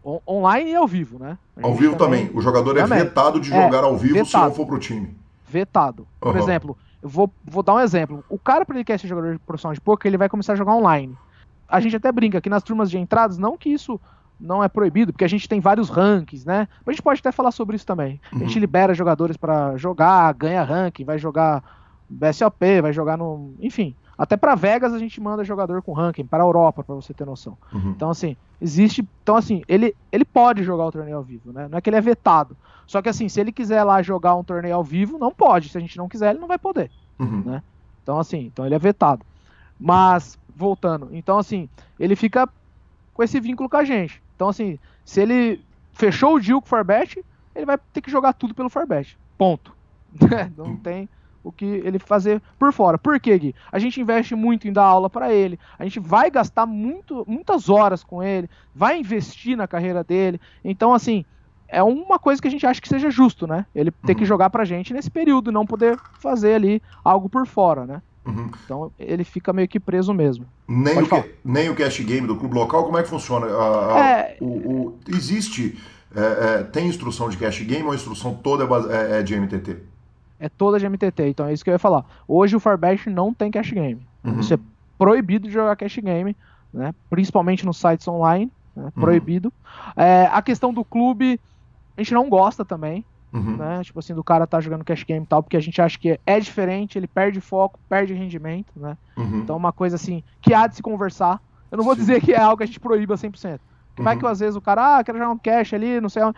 On 0.04 0.20
online 0.26 0.70
e 0.70 0.74
ao 0.74 0.86
vivo, 0.86 1.18
né? 1.18 1.36
Ao 1.62 1.74
vivo 1.74 1.96
também. 1.96 2.26
também. 2.26 2.38
O 2.38 2.40
jogador 2.40 2.76
é 2.76 2.82
também. 2.82 2.98
vetado 3.00 3.40
de 3.40 3.52
é, 3.52 3.62
jogar 3.62 3.82
é, 3.82 3.86
ao 3.86 3.96
vivo 3.96 4.14
vetado. 4.14 4.28
se 4.28 4.36
não 4.36 4.54
for 4.54 4.66
para 4.66 4.76
o 4.76 4.78
time. 4.78 5.14
Vetado. 5.46 6.06
Por 6.18 6.36
exemplo, 6.36 6.76
eu 7.02 7.08
vou, 7.08 7.30
vou 7.44 7.62
dar 7.62 7.74
um 7.74 7.80
exemplo. 7.80 8.24
O 8.28 8.38
cara, 8.38 8.64
para 8.64 8.76
ele 8.76 8.84
quer 8.84 8.98
ser 8.98 9.08
jogador 9.08 9.38
profissional 9.46 9.74
de 9.74 9.80
poker, 9.80 10.08
ele 10.08 10.16
vai 10.16 10.28
começar 10.28 10.54
a 10.54 10.56
jogar 10.56 10.74
online. 10.74 11.16
a 11.68 11.80
gente 11.80 11.96
até 11.96 12.10
brinca 12.10 12.40
que 12.40 12.48
nas 12.48 12.62
turmas 12.62 12.90
de 12.90 12.98
entradas, 12.98 13.36
não 13.36 13.56
que 13.56 13.68
isso 13.68 14.00
não 14.40 14.64
é 14.64 14.68
proibido, 14.68 15.12
porque 15.12 15.24
a 15.24 15.28
gente 15.28 15.48
tem 15.48 15.60
vários 15.60 15.90
rankings, 15.90 16.46
né? 16.46 16.66
Mas 16.84 16.88
a 16.88 16.92
gente 16.92 17.02
pode 17.02 17.20
até 17.20 17.30
falar 17.30 17.50
sobre 17.50 17.76
isso 17.76 17.86
também. 17.86 18.20
Uhum. 18.32 18.38
A 18.38 18.44
gente 18.44 18.54
uhum. 18.54 18.60
libera 18.60 18.94
jogadores 18.94 19.36
para 19.36 19.76
jogar, 19.76 20.32
ganha 20.32 20.62
ranking, 20.62 21.04
vai 21.04 21.18
jogar 21.18 21.62
BSOP, 22.08 22.80
vai 22.80 22.92
jogar 22.92 23.18
no. 23.18 23.54
Enfim. 23.60 23.94
Até 24.20 24.36
para 24.36 24.54
Vegas 24.54 24.92
a 24.92 24.98
gente 24.98 25.18
manda 25.18 25.42
jogador 25.42 25.80
com 25.80 25.94
ranking, 25.94 26.26
para 26.26 26.42
a 26.42 26.46
Europa, 26.46 26.84
para 26.84 26.94
você 26.94 27.14
ter 27.14 27.24
noção. 27.24 27.56
Uhum. 27.72 27.92
Então, 27.92 28.10
assim, 28.10 28.36
existe. 28.60 29.02
Então, 29.22 29.34
assim, 29.34 29.62
ele, 29.66 29.96
ele 30.12 30.26
pode 30.26 30.62
jogar 30.62 30.84
o 30.84 30.92
torneio 30.92 31.16
ao 31.16 31.22
vivo, 31.22 31.50
né? 31.54 31.66
Não 31.68 31.78
é 31.78 31.80
que 31.80 31.88
ele 31.88 31.96
é 31.96 32.02
vetado. 32.02 32.54
Só 32.86 33.00
que, 33.00 33.08
assim, 33.08 33.30
se 33.30 33.40
ele 33.40 33.50
quiser 33.50 33.82
lá 33.82 34.02
jogar 34.02 34.34
um 34.34 34.44
torneio 34.44 34.74
ao 34.74 34.84
vivo, 34.84 35.16
não 35.16 35.32
pode. 35.32 35.70
Se 35.70 35.78
a 35.78 35.80
gente 35.80 35.96
não 35.96 36.06
quiser, 36.06 36.32
ele 36.32 36.38
não 36.38 36.46
vai 36.46 36.58
poder. 36.58 36.90
Uhum. 37.18 37.42
Né? 37.46 37.62
Então, 38.02 38.18
assim, 38.18 38.40
então 38.40 38.66
ele 38.66 38.74
é 38.74 38.78
vetado. 38.78 39.24
Mas, 39.80 40.38
voltando, 40.54 41.08
então, 41.12 41.38
assim, 41.38 41.66
ele 41.98 42.14
fica 42.14 42.46
com 43.14 43.22
esse 43.22 43.40
vínculo 43.40 43.70
com 43.70 43.78
a 43.78 43.84
gente. 43.84 44.22
Então, 44.36 44.50
assim, 44.50 44.78
se 45.02 45.22
ele 45.22 45.64
fechou 45.94 46.34
o 46.34 46.40
deal 46.40 46.60
com 46.60 46.66
o 46.66 46.68
Farbet, 46.68 47.24
ele 47.54 47.64
vai 47.64 47.78
ter 47.90 48.02
que 48.02 48.10
jogar 48.10 48.34
tudo 48.34 48.54
pelo 48.54 48.68
Farbet. 48.68 49.16
Ponto. 49.38 49.74
Não 50.58 50.76
tem 50.76 51.08
o 51.42 51.50
que 51.50 51.64
ele 51.64 51.98
fazer 51.98 52.40
por 52.58 52.72
fora. 52.72 52.98
Por 52.98 53.18
quê, 53.18 53.38
Gui? 53.38 53.54
A 53.70 53.78
gente 53.78 54.00
investe 54.00 54.34
muito 54.34 54.68
em 54.68 54.72
dar 54.72 54.84
aula 54.84 55.08
para 55.08 55.32
ele, 55.32 55.58
a 55.78 55.84
gente 55.84 56.00
vai 56.00 56.30
gastar 56.30 56.66
muito, 56.66 57.24
muitas 57.26 57.68
horas 57.68 58.04
com 58.04 58.22
ele, 58.22 58.48
vai 58.74 58.98
investir 58.98 59.56
na 59.56 59.66
carreira 59.66 60.04
dele. 60.04 60.40
Então, 60.64 60.92
assim, 60.92 61.24
é 61.68 61.82
uma 61.82 62.18
coisa 62.18 62.42
que 62.42 62.48
a 62.48 62.50
gente 62.50 62.66
acha 62.66 62.80
que 62.80 62.88
seja 62.88 63.10
justo, 63.10 63.46
né? 63.46 63.64
Ele 63.74 63.90
ter 63.90 64.12
uhum. 64.12 64.18
que 64.18 64.24
jogar 64.24 64.50
pra 64.50 64.64
gente 64.64 64.92
nesse 64.92 65.10
período, 65.10 65.52
não 65.52 65.64
poder 65.64 65.98
fazer 66.18 66.54
ali 66.54 66.82
algo 67.04 67.28
por 67.28 67.46
fora, 67.46 67.86
né? 67.86 68.02
Uhum. 68.26 68.50
Então 68.64 68.92
ele 68.98 69.24
fica 69.24 69.52
meio 69.52 69.68
que 69.68 69.80
preso 69.80 70.12
mesmo. 70.12 70.46
Nem 70.68 70.98
o, 70.98 71.08
que, 71.08 71.34
nem 71.44 71.70
o 71.70 71.74
cash 71.74 72.00
game 72.00 72.26
do 72.26 72.36
clube 72.36 72.54
local, 72.54 72.84
como 72.84 72.98
é 72.98 73.02
que 73.02 73.08
funciona? 73.08 73.46
A, 73.46 73.94
a, 73.94 74.08
é... 74.08 74.36
o, 74.40 74.46
o, 74.46 74.98
existe, 75.08 75.78
é, 76.14 76.20
é, 76.20 76.62
tem 76.64 76.86
instrução 76.86 77.28
de 77.28 77.36
cash 77.36 77.60
game 77.62 77.84
ou 77.84 77.92
a 77.92 77.94
instrução 77.94 78.34
toda 78.34 78.64
é, 78.92 79.20
é, 79.20 79.22
de 79.22 79.38
MTT? 79.38 79.78
É 80.40 80.48
toda 80.48 80.78
de 80.78 80.88
MTT, 80.88 81.28
então 81.28 81.46
é 81.46 81.52
isso 81.52 81.62
que 81.62 81.68
eu 81.68 81.74
ia 81.74 81.78
falar. 81.78 82.04
Hoje 82.26 82.56
o 82.56 82.60
Farbash 82.60 83.06
não 83.06 83.32
tem 83.32 83.50
cash 83.50 83.70
game. 83.70 84.00
Uhum. 84.24 84.40
Isso 84.40 84.54
é 84.54 84.58
proibido 84.98 85.46
de 85.46 85.54
jogar 85.54 85.76
cash 85.76 85.98
game, 85.98 86.34
né? 86.72 86.94
principalmente 87.10 87.64
nos 87.66 87.76
sites 87.76 88.08
online, 88.08 88.50
né? 88.74 88.84
Uhum. 88.84 88.90
proibido. 88.90 89.52
É, 89.94 90.28
a 90.32 90.40
questão 90.40 90.72
do 90.72 90.84
clube, 90.84 91.38
a 91.96 92.02
gente 92.02 92.14
não 92.14 92.28
gosta 92.28 92.64
também. 92.64 93.04
Uhum. 93.32 93.56
Né? 93.56 93.82
Tipo 93.84 94.00
assim, 94.00 94.14
do 94.14 94.24
cara 94.24 94.46
tá 94.46 94.60
jogando 94.60 94.84
cash 94.84 95.04
game 95.04 95.24
e 95.24 95.26
tal, 95.26 95.42
porque 95.42 95.56
a 95.56 95.60
gente 95.60 95.80
acha 95.80 95.98
que 95.98 96.18
é 96.26 96.40
diferente, 96.40 96.98
ele 96.98 97.06
perde 97.06 97.40
foco, 97.40 97.78
perde 97.88 98.12
rendimento, 98.12 98.72
né? 98.74 98.96
Uhum. 99.16 99.38
Então, 99.38 99.56
uma 99.56 99.72
coisa 99.72 99.96
assim, 99.96 100.24
que 100.40 100.52
há 100.52 100.66
de 100.66 100.76
se 100.76 100.82
conversar. 100.82 101.40
Eu 101.70 101.78
não 101.78 101.84
vou 101.84 101.94
Sim. 101.94 102.00
dizer 102.00 102.20
que 102.20 102.32
é 102.32 102.40
algo 102.40 102.56
que 102.56 102.64
a 102.64 102.66
gente 102.66 102.80
proíba 102.80 103.14
100%. 103.14 103.60
Que 103.94 104.00
uhum. 104.00 104.04
vai 104.04 104.16
que 104.16 104.26
às 104.26 104.40
vezes 104.40 104.56
o 104.56 104.60
cara, 104.60 104.98
ah, 104.98 105.04
quero 105.04 105.18
jogar 105.18 105.30
um 105.30 105.38
cash 105.38 105.74
ali, 105.74 106.00
não 106.00 106.08
sei 106.08 106.24
onde. 106.24 106.36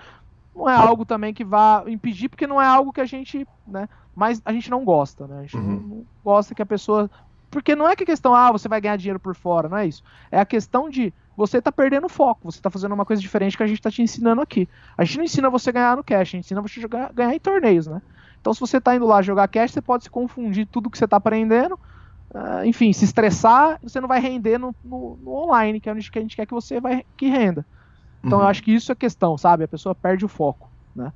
Não 0.54 0.68
é 0.68 0.74
algo 0.74 1.04
também 1.04 1.32
que 1.32 1.44
vá 1.44 1.84
impedir, 1.86 2.28
porque 2.28 2.46
não 2.46 2.60
é 2.60 2.66
algo 2.66 2.92
que 2.92 3.00
a 3.00 3.06
gente, 3.06 3.46
né? 3.66 3.88
Mas 4.14 4.42
a 4.44 4.52
gente 4.52 4.70
não 4.70 4.84
gosta, 4.84 5.26
né? 5.26 5.38
A 5.38 5.42
gente 5.42 5.56
uhum. 5.56 5.62
não 5.62 6.06
gosta 6.24 6.54
que 6.54 6.62
a 6.62 6.66
pessoa. 6.66 7.10
Porque 7.50 7.74
não 7.74 7.88
é 7.88 7.96
que 7.96 8.02
a 8.02 8.06
questão, 8.06 8.34
ah, 8.34 8.50
você 8.50 8.68
vai 8.68 8.80
ganhar 8.80 8.96
dinheiro 8.96 9.20
por 9.20 9.34
fora, 9.34 9.68
não 9.68 9.76
é 9.76 9.86
isso. 9.86 10.02
É 10.30 10.40
a 10.40 10.46
questão 10.46 10.88
de 10.88 11.12
você 11.36 11.58
está 11.58 11.72
perdendo 11.72 12.08
foco, 12.08 12.50
você 12.50 12.58
está 12.58 12.70
fazendo 12.70 12.92
uma 12.92 13.04
coisa 13.04 13.20
diferente 13.20 13.56
que 13.56 13.62
a 13.62 13.66
gente 13.66 13.78
está 13.78 13.90
te 13.90 14.02
ensinando 14.02 14.40
aqui. 14.40 14.68
A 14.96 15.04
gente 15.04 15.18
não 15.18 15.24
ensina 15.24 15.50
você 15.50 15.70
a 15.70 15.72
ganhar 15.72 15.96
no 15.96 16.04
cash, 16.04 16.20
a 16.20 16.24
gente 16.24 16.40
ensina 16.40 16.60
você 16.60 16.78
a 16.78 16.82
jogar, 16.82 17.12
ganhar 17.12 17.34
em 17.34 17.40
torneios, 17.40 17.86
né? 17.86 18.02
Então, 18.40 18.52
se 18.52 18.60
você 18.60 18.78
está 18.78 18.94
indo 18.94 19.06
lá 19.06 19.22
jogar 19.22 19.48
cash, 19.48 19.70
você 19.70 19.80
pode 19.80 20.04
se 20.04 20.10
confundir 20.10 20.66
tudo 20.66 20.90
que 20.90 20.98
você 20.98 21.04
está 21.04 21.16
aprendendo, 21.16 21.74
uh, 22.34 22.64
enfim, 22.64 22.92
se 22.92 23.04
estressar, 23.04 23.78
você 23.82 24.00
não 24.00 24.08
vai 24.08 24.20
render 24.20 24.58
no, 24.58 24.74
no, 24.84 25.16
no, 25.22 25.30
online, 25.30 25.80
que 25.80 25.88
é 25.88 25.92
onde 25.92 26.10
a 26.12 26.20
gente 26.20 26.36
quer 26.36 26.44
que 26.44 26.52
você 26.52 26.80
vai 26.80 27.06
que 27.16 27.28
renda. 27.28 27.64
Então, 28.24 28.38
uhum. 28.38 28.44
eu 28.44 28.48
acho 28.48 28.62
que 28.62 28.72
isso 28.72 28.92
é 28.92 28.94
questão, 28.94 29.36
sabe? 29.36 29.64
A 29.64 29.68
pessoa 29.68 29.94
perde 29.94 30.24
o 30.24 30.28
foco, 30.28 30.68
né? 30.94 31.12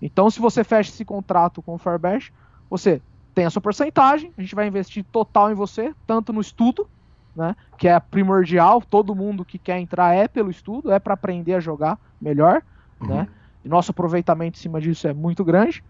Então, 0.00 0.30
se 0.30 0.40
você 0.40 0.62
fecha 0.62 0.90
esse 0.90 1.04
contrato 1.04 1.62
com 1.62 1.74
o 1.74 1.78
Firebash, 1.78 2.32
você 2.70 3.00
tem 3.34 3.44
a 3.44 3.50
sua 3.50 3.62
porcentagem, 3.62 4.32
a 4.36 4.40
gente 4.40 4.54
vai 4.54 4.66
investir 4.66 5.04
total 5.04 5.50
em 5.50 5.54
você, 5.54 5.94
tanto 6.06 6.32
no 6.32 6.40
estudo, 6.40 6.88
né? 7.34 7.54
Que 7.76 7.88
é 7.88 7.98
primordial, 8.00 8.80
todo 8.80 9.14
mundo 9.14 9.44
que 9.44 9.58
quer 9.58 9.78
entrar 9.78 10.14
é 10.14 10.26
pelo 10.26 10.50
estudo, 10.50 10.90
é 10.90 10.98
para 10.98 11.14
aprender 11.14 11.54
a 11.54 11.60
jogar 11.60 11.98
melhor, 12.20 12.62
uhum. 13.00 13.08
né? 13.08 13.28
E 13.64 13.68
nosso 13.68 13.90
aproveitamento 13.90 14.58
em 14.58 14.62
cima 14.62 14.80
disso 14.80 15.06
é 15.06 15.12
muito 15.12 15.44
grande. 15.44 15.82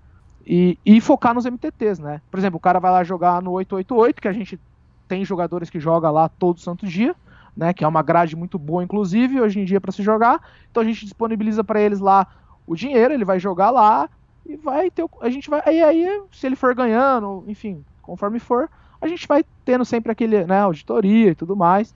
E, 0.46 0.78
e 0.84 1.00
focar 1.00 1.34
nos 1.34 1.44
MTTs, 1.44 2.00
né? 2.00 2.20
Por 2.30 2.38
exemplo, 2.38 2.56
o 2.56 2.60
cara 2.60 2.78
vai 2.78 2.90
lá 2.90 3.04
jogar 3.04 3.42
no 3.42 3.52
888, 3.52 4.20
que 4.20 4.28
a 4.28 4.32
gente 4.32 4.58
tem 5.06 5.24
jogadores 5.24 5.70
que 5.70 5.80
jogam 5.80 6.12
lá 6.12 6.28
todo 6.28 6.60
santo 6.60 6.86
dia, 6.86 7.14
né? 7.59 7.74
Que 7.74 7.82
é 7.82 7.88
uma 7.88 8.02
grade 8.02 8.36
muito 8.36 8.56
boa, 8.56 8.84
inclusive, 8.84 9.40
hoje 9.40 9.59
em 9.59 9.64
dia 9.64 9.80
para 9.80 9.90
se 9.90 10.00
jogar. 10.00 10.40
Então 10.70 10.80
a 10.80 10.86
gente 10.86 11.04
disponibiliza 11.04 11.64
para 11.64 11.80
eles 11.80 11.98
lá 11.98 12.24
o 12.64 12.76
dinheiro, 12.76 13.12
ele 13.12 13.24
vai 13.24 13.40
jogar 13.40 13.70
lá 13.70 14.09
e 14.46 14.56
vai 14.56 14.92
ter. 14.92 15.04
A 15.20 15.28
gente 15.28 15.50
vai. 15.50 15.61
E 15.66 15.82
aí, 15.82 16.22
se 16.30 16.46
ele 16.46 16.54
for 16.54 16.72
ganhando, 16.72 17.42
enfim, 17.48 17.84
conforme 18.00 18.38
for, 18.38 18.70
a 19.00 19.09
gente 19.09 19.26
vai 19.26 19.44
tendo 19.64 19.84
sempre 19.84 20.12
aquele, 20.12 20.44
né, 20.44 20.61
auditoria 20.61 21.30
e 21.30 21.34
tudo 21.34 21.56
mais. 21.56 21.92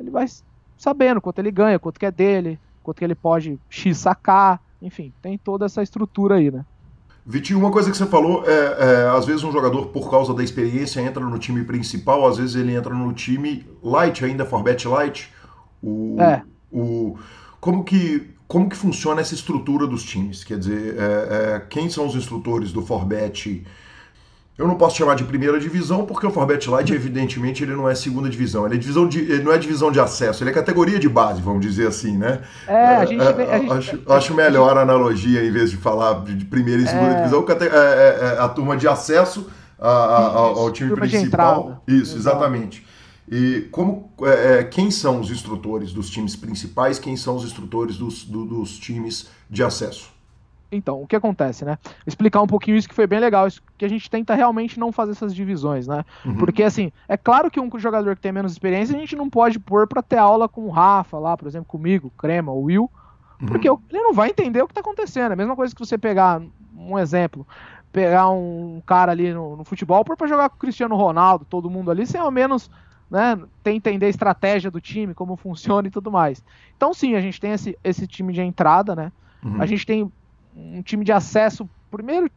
Ele 0.00 0.10
vai 0.10 0.24
sabendo 0.78 1.20
quanto 1.20 1.40
ele 1.40 1.50
ganha, 1.50 1.78
quanto 1.78 2.00
que 2.00 2.06
é 2.06 2.10
dele, 2.10 2.58
quanto 2.82 2.96
que 2.96 3.04
ele 3.04 3.14
pode 3.14 3.60
X 3.68 3.98
sacar, 3.98 4.62
enfim, 4.80 5.12
tem 5.20 5.36
toda 5.36 5.66
essa 5.66 5.82
estrutura 5.82 6.36
aí, 6.36 6.50
né? 6.50 6.64
Vitinho, 7.24 7.58
uma 7.58 7.70
coisa 7.70 7.90
que 7.90 7.96
você 7.96 8.06
falou 8.06 8.44
é, 8.46 8.50
é, 8.50 9.08
às 9.16 9.24
vezes 9.24 9.44
um 9.44 9.52
jogador, 9.52 9.86
por 9.86 10.10
causa 10.10 10.34
da 10.34 10.42
experiência, 10.42 11.00
entra 11.00 11.24
no 11.24 11.38
time 11.38 11.62
principal, 11.64 12.26
às 12.26 12.36
vezes 12.36 12.56
ele 12.56 12.74
entra 12.74 12.92
no 12.92 13.12
time 13.12 13.64
light 13.82 14.24
ainda, 14.24 14.44
Forbet 14.44 14.88
light. 14.88 15.32
O, 15.80 16.16
é. 16.20 16.42
o, 16.70 17.16
como, 17.60 17.84
que, 17.84 18.28
como 18.48 18.68
que 18.68 18.76
funciona 18.76 19.20
essa 19.20 19.34
estrutura 19.34 19.86
dos 19.86 20.02
times? 20.02 20.42
Quer 20.42 20.58
dizer, 20.58 20.96
é, 20.98 21.54
é 21.54 21.60
quem 21.60 21.88
são 21.88 22.06
os 22.06 22.16
instrutores 22.16 22.72
do 22.72 22.82
Forbet 22.82 23.64
eu 24.58 24.68
não 24.68 24.74
posso 24.74 24.96
chamar 24.96 25.14
de 25.14 25.24
primeira 25.24 25.58
divisão, 25.58 26.04
porque 26.04 26.26
o 26.26 26.30
Forbet 26.30 26.68
Light, 26.68 26.92
evidentemente, 26.92 27.62
ele 27.62 27.74
não 27.74 27.88
é 27.88 27.94
segunda 27.94 28.28
divisão. 28.28 28.66
Ele, 28.66 28.74
é 28.74 28.78
divisão 28.78 29.08
de, 29.08 29.18
ele 29.20 29.42
não 29.42 29.52
é 29.52 29.58
divisão 29.58 29.90
de 29.90 29.98
acesso, 29.98 30.42
ele 30.42 30.50
é 30.50 30.52
categoria 30.52 30.98
de 30.98 31.08
base, 31.08 31.40
vamos 31.40 31.64
dizer 31.64 31.86
assim, 31.86 32.18
né? 32.18 32.42
É, 32.68 32.96
a 32.96 33.04
gente. 33.06 33.22
É, 33.22 33.54
a 33.54 33.58
gente 33.58 33.72
acho, 33.72 34.02
acho 34.06 34.34
melhor 34.34 34.76
a 34.76 34.82
analogia, 34.82 35.44
em 35.44 35.50
vez 35.50 35.70
de 35.70 35.78
falar 35.78 36.22
de 36.24 36.44
primeira 36.44 36.82
e 36.82 36.86
segunda 36.86 37.12
é... 37.12 37.16
divisão, 37.16 37.46
é, 37.48 37.64
é, 37.64 38.34
é, 38.36 38.38
a 38.38 38.48
turma 38.48 38.76
de 38.76 38.86
acesso 38.86 39.48
a, 39.78 39.88
a, 39.88 40.26
ao 40.36 40.70
time 40.70 40.94
principal. 40.94 41.82
Isso, 41.88 42.16
exatamente. 42.16 42.86
E 43.30 43.68
como, 43.70 44.12
é, 44.22 44.62
quem 44.64 44.90
são 44.90 45.20
os 45.20 45.30
instrutores 45.30 45.92
dos 45.92 46.10
times 46.10 46.36
principais, 46.36 46.98
quem 46.98 47.16
são 47.16 47.36
os 47.36 47.44
instrutores 47.44 47.96
dos, 47.96 48.24
do, 48.24 48.44
dos 48.44 48.78
times 48.78 49.28
de 49.48 49.62
acesso? 49.62 50.10
Então, 50.72 51.02
o 51.02 51.06
que 51.06 51.14
acontece, 51.14 51.66
né? 51.66 51.78
Explicar 52.06 52.40
um 52.40 52.46
pouquinho 52.46 52.76
isso 52.76 52.88
que 52.88 52.94
foi 52.94 53.06
bem 53.06 53.20
legal, 53.20 53.46
isso 53.46 53.62
que 53.76 53.84
a 53.84 53.88
gente 53.88 54.08
tenta 54.08 54.34
realmente 54.34 54.80
não 54.80 54.90
fazer 54.90 55.12
essas 55.12 55.34
divisões, 55.34 55.86
né? 55.86 56.02
Uhum. 56.24 56.36
Porque, 56.36 56.62
assim, 56.62 56.90
é 57.06 57.16
claro 57.16 57.50
que 57.50 57.60
um 57.60 57.70
jogador 57.78 58.16
que 58.16 58.22
tem 58.22 58.32
menos 58.32 58.52
experiência, 58.52 58.96
a 58.96 58.98
gente 58.98 59.14
não 59.14 59.28
pode 59.28 59.60
pôr 59.60 59.86
para 59.86 60.02
ter 60.02 60.16
aula 60.16 60.48
com 60.48 60.62
o 60.62 60.70
Rafa 60.70 61.18
lá, 61.18 61.36
por 61.36 61.46
exemplo, 61.46 61.66
comigo, 61.66 62.10
Crema, 62.16 62.50
o 62.50 62.62
Will, 62.62 62.90
uhum. 63.40 63.46
porque 63.46 63.68
ele 63.68 64.02
não 64.02 64.14
vai 64.14 64.30
entender 64.30 64.62
o 64.62 64.66
que 64.66 64.72
tá 64.72 64.80
acontecendo. 64.80 65.32
É 65.32 65.34
a 65.34 65.36
mesma 65.36 65.54
coisa 65.54 65.74
que 65.74 65.84
você 65.84 65.98
pegar, 65.98 66.40
um 66.74 66.98
exemplo, 66.98 67.46
pegar 67.92 68.30
um 68.30 68.82
cara 68.86 69.12
ali 69.12 69.32
no, 69.34 69.56
no 69.56 69.64
futebol, 69.64 70.02
pôr 70.04 70.16
pra 70.16 70.26
jogar 70.26 70.48
com 70.48 70.56
o 70.56 70.58
Cristiano 70.58 70.96
Ronaldo, 70.96 71.44
todo 71.44 71.68
mundo 71.68 71.90
ali, 71.90 72.06
sem 72.06 72.18
ao 72.18 72.30
menos 72.30 72.70
né, 73.10 73.38
tem 73.62 73.76
entender 73.76 74.06
a 74.06 74.08
estratégia 74.08 74.70
do 74.70 74.80
time, 74.80 75.12
como 75.12 75.36
funciona 75.36 75.86
e 75.86 75.90
tudo 75.90 76.10
mais. 76.10 76.42
Então, 76.74 76.94
sim, 76.94 77.14
a 77.14 77.20
gente 77.20 77.38
tem 77.38 77.52
esse, 77.52 77.78
esse 77.84 78.06
time 78.06 78.32
de 78.32 78.40
entrada, 78.40 78.96
né? 78.96 79.12
Uhum. 79.44 79.60
A 79.60 79.66
gente 79.66 79.84
tem 79.84 80.10
um 80.56 80.82
time 80.82 81.04
de 81.04 81.12
acesso, 81.12 81.68
primeiro 81.90 82.30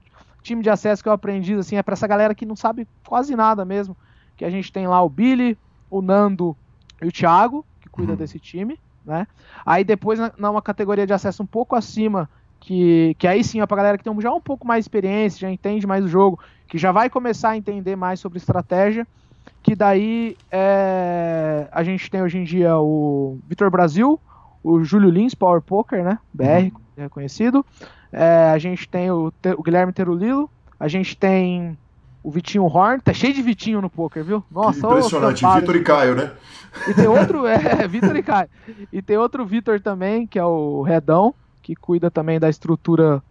time 0.46 0.62
de 0.62 0.70
acesso 0.70 1.02
que 1.02 1.10
eu 1.10 1.14
aprendi 1.14 1.56
assim 1.56 1.76
é 1.76 1.84
para 1.84 1.94
essa 1.94 2.08
galera 2.08 2.36
que 2.36 2.46
não 2.46 2.56
sabe 2.56 2.88
quase 3.06 3.36
nada 3.36 3.66
mesmo, 3.66 3.98
que 4.38 4.46
a 4.46 4.50
gente 4.50 4.72
tem 4.72 4.88
lá 4.88 5.02
o 5.02 5.10
Billy, 5.10 5.58
o 5.90 6.02
Nando 6.02 6.56
e 7.02 7.08
o 7.08 7.12
Thiago, 7.12 7.66
que 7.82 7.90
cuida 7.90 8.12
uhum. 8.12 8.18
desse 8.18 8.40
time, 8.40 8.80
né? 9.04 9.28
Aí 9.66 9.84
depois 9.84 10.20
na 10.38 10.52
uma 10.52 10.62
categoria 10.62 11.08
de 11.08 11.14
acesso 11.14 11.42
um 11.42 11.48
pouco 11.48 11.76
acima, 11.76 12.30
que, 12.60 13.16
que 13.18 13.28
aí 13.28 13.44
sim 13.44 13.62
é 13.62 13.66
pra 13.66 13.78
galera 13.78 13.98
que 13.98 14.04
tem 14.04 14.22
já 14.22 14.32
um 14.32 14.42
pouco 14.42 14.68
mais 14.68 14.84
de 14.84 14.90
experiência, 14.90 15.40
já 15.40 15.52
entende 15.52 15.88
mais 15.88 16.06
o 16.06 16.08
jogo, 16.08 16.40
que 16.68 16.78
já 16.78 16.92
vai 16.92 17.10
começar 17.10 17.50
a 17.50 17.58
entender 17.58 17.96
mais 17.96 18.20
sobre 18.20 18.38
estratégia, 18.38 19.08
que 19.64 19.76
daí 19.76 20.38
é, 20.52 21.68
a 21.72 21.84
gente 21.84 22.10
tem 22.10 22.22
hoje 22.22 22.38
em 22.38 22.44
dia 22.44 22.78
o 22.78 23.40
Vitor 23.48 23.72
Brasil, 23.72 24.20
o 24.64 24.84
Júlio 24.84 25.10
Lins, 25.10 25.34
Power 25.34 25.62
Poker, 25.62 26.04
né? 26.04 26.20
BR, 26.34 26.46
uhum. 26.46 26.72
reconhecido. 26.98 27.66
É, 27.80 28.05
a 28.52 28.58
gente 28.58 28.88
tem 28.88 29.12
o, 29.12 29.32
o, 29.58 29.64
Guilherme 29.64 29.92
Terulilo, 29.92 30.50
a 30.80 30.88
gente 30.88 31.18
tem 31.18 31.78
o 32.24 32.32
Vitinho 32.32 32.66
Horn, 32.66 33.02
tá 33.02 33.14
cheio 33.14 33.34
de 33.34 33.42
Vitinho 33.42 33.82
no 33.82 33.90
poker, 33.90 34.24
viu? 34.24 34.44
Nossa, 34.50 34.88
impressionante, 34.88 35.46
Vitor 35.46 35.76
e 35.76 35.84
Caio, 35.84 36.16
né? 36.16 36.32
E 36.88 36.94
tem 36.94 37.08
outro, 37.08 37.46
é, 37.48 37.88
Vitor 37.88 38.16
e 38.16 38.24
Caio. 38.24 38.50
E 38.92 39.02
tem 39.02 39.18
outro 39.18 39.46
Vitor 39.46 39.80
também, 39.80 40.26
que 40.26 40.40
é 40.40 40.46
o 40.46 40.82
Redão, 40.82 41.34
que 41.62 41.76
cuida 41.76 42.10
também 42.10 42.40
da 42.40 42.50
estrutura 42.50 43.22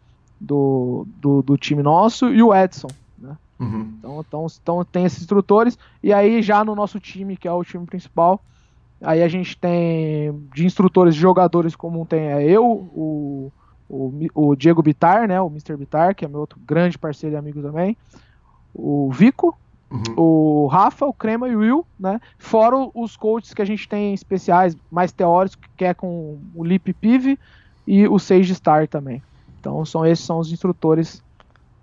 do, 0.40 1.06
do, 1.16 1.43
do 1.43 1.56
time 1.56 1.82
nosso, 1.82 2.28
e 2.28 2.43
o 2.43 2.55
Edson. 2.55 2.89
Né? 3.19 3.36
Uhum. 3.59 3.94
Então, 3.98 4.24
então, 4.27 4.47
então 4.62 4.85
tem 4.85 5.05
esses 5.05 5.23
instrutores, 5.23 5.78
e 6.02 6.12
aí 6.12 6.43
já 6.43 6.65
no 6.65 6.74
nosso 6.74 7.01
time, 7.01 7.36
que 7.36 7.48
é 7.48 7.52
o 7.52 7.65
time 7.65 7.86
principal, 7.86 8.40
Aí 9.05 9.23
a 9.23 9.28
gente 9.28 9.56
tem 9.56 10.32
de 10.55 10.65
instrutores 10.65 11.15
de 11.15 11.20
jogadores 11.20 11.77
como 11.77 12.06
tem 12.06 12.20
é 12.20 12.43
eu, 12.43 12.65
o, 12.65 13.52
o, 13.89 14.12
o 14.35 14.56
Diego 14.56 14.82
Bitar, 14.82 15.28
né, 15.28 15.40
o 15.40 15.48
Mr. 15.48 15.77
Bitar, 15.77 16.15
que 16.15 16.24
é 16.24 16.28
meu 16.28 16.40
outro 16.40 16.59
grande 16.66 16.98
parceiro 16.98 17.36
e 17.36 17.39
amigo 17.39 17.62
também, 17.62 17.97
o 18.74 19.11
Vico, 19.12 19.56
uhum. 19.90 20.15
o 20.16 20.66
Rafa, 20.66 21.06
o 21.06 21.12
Crema 21.12 21.48
e 21.48 21.56
o 21.56 21.61
Will, 21.61 21.86
né, 21.98 22.20
fora 22.39 22.77
os 22.94 23.16
coaches 23.16 23.55
que 23.55 23.62
a 23.62 23.66
gente 23.66 23.89
tem 23.89 24.15
especiais, 24.15 24.77
mais 24.90 25.12
teóricos, 25.12 25.59
que 25.77 25.85
é 25.85 25.94
com 25.94 26.39
o 26.55 26.65
Lip 26.65 26.93
Pive 26.94 27.39
e 27.86 28.09
o 28.09 28.19
Sage 28.19 28.55
Star 28.55 28.89
também. 28.89 29.23
Então 29.61 29.85
são 29.85 30.05
esses 30.05 30.24
são 30.24 30.39
os 30.39 30.52
instrutores 30.52 31.23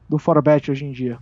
do 0.08 0.20
Forbet 0.20 0.70
hoje 0.70 0.86
em 0.86 0.92
dia. 0.92 1.18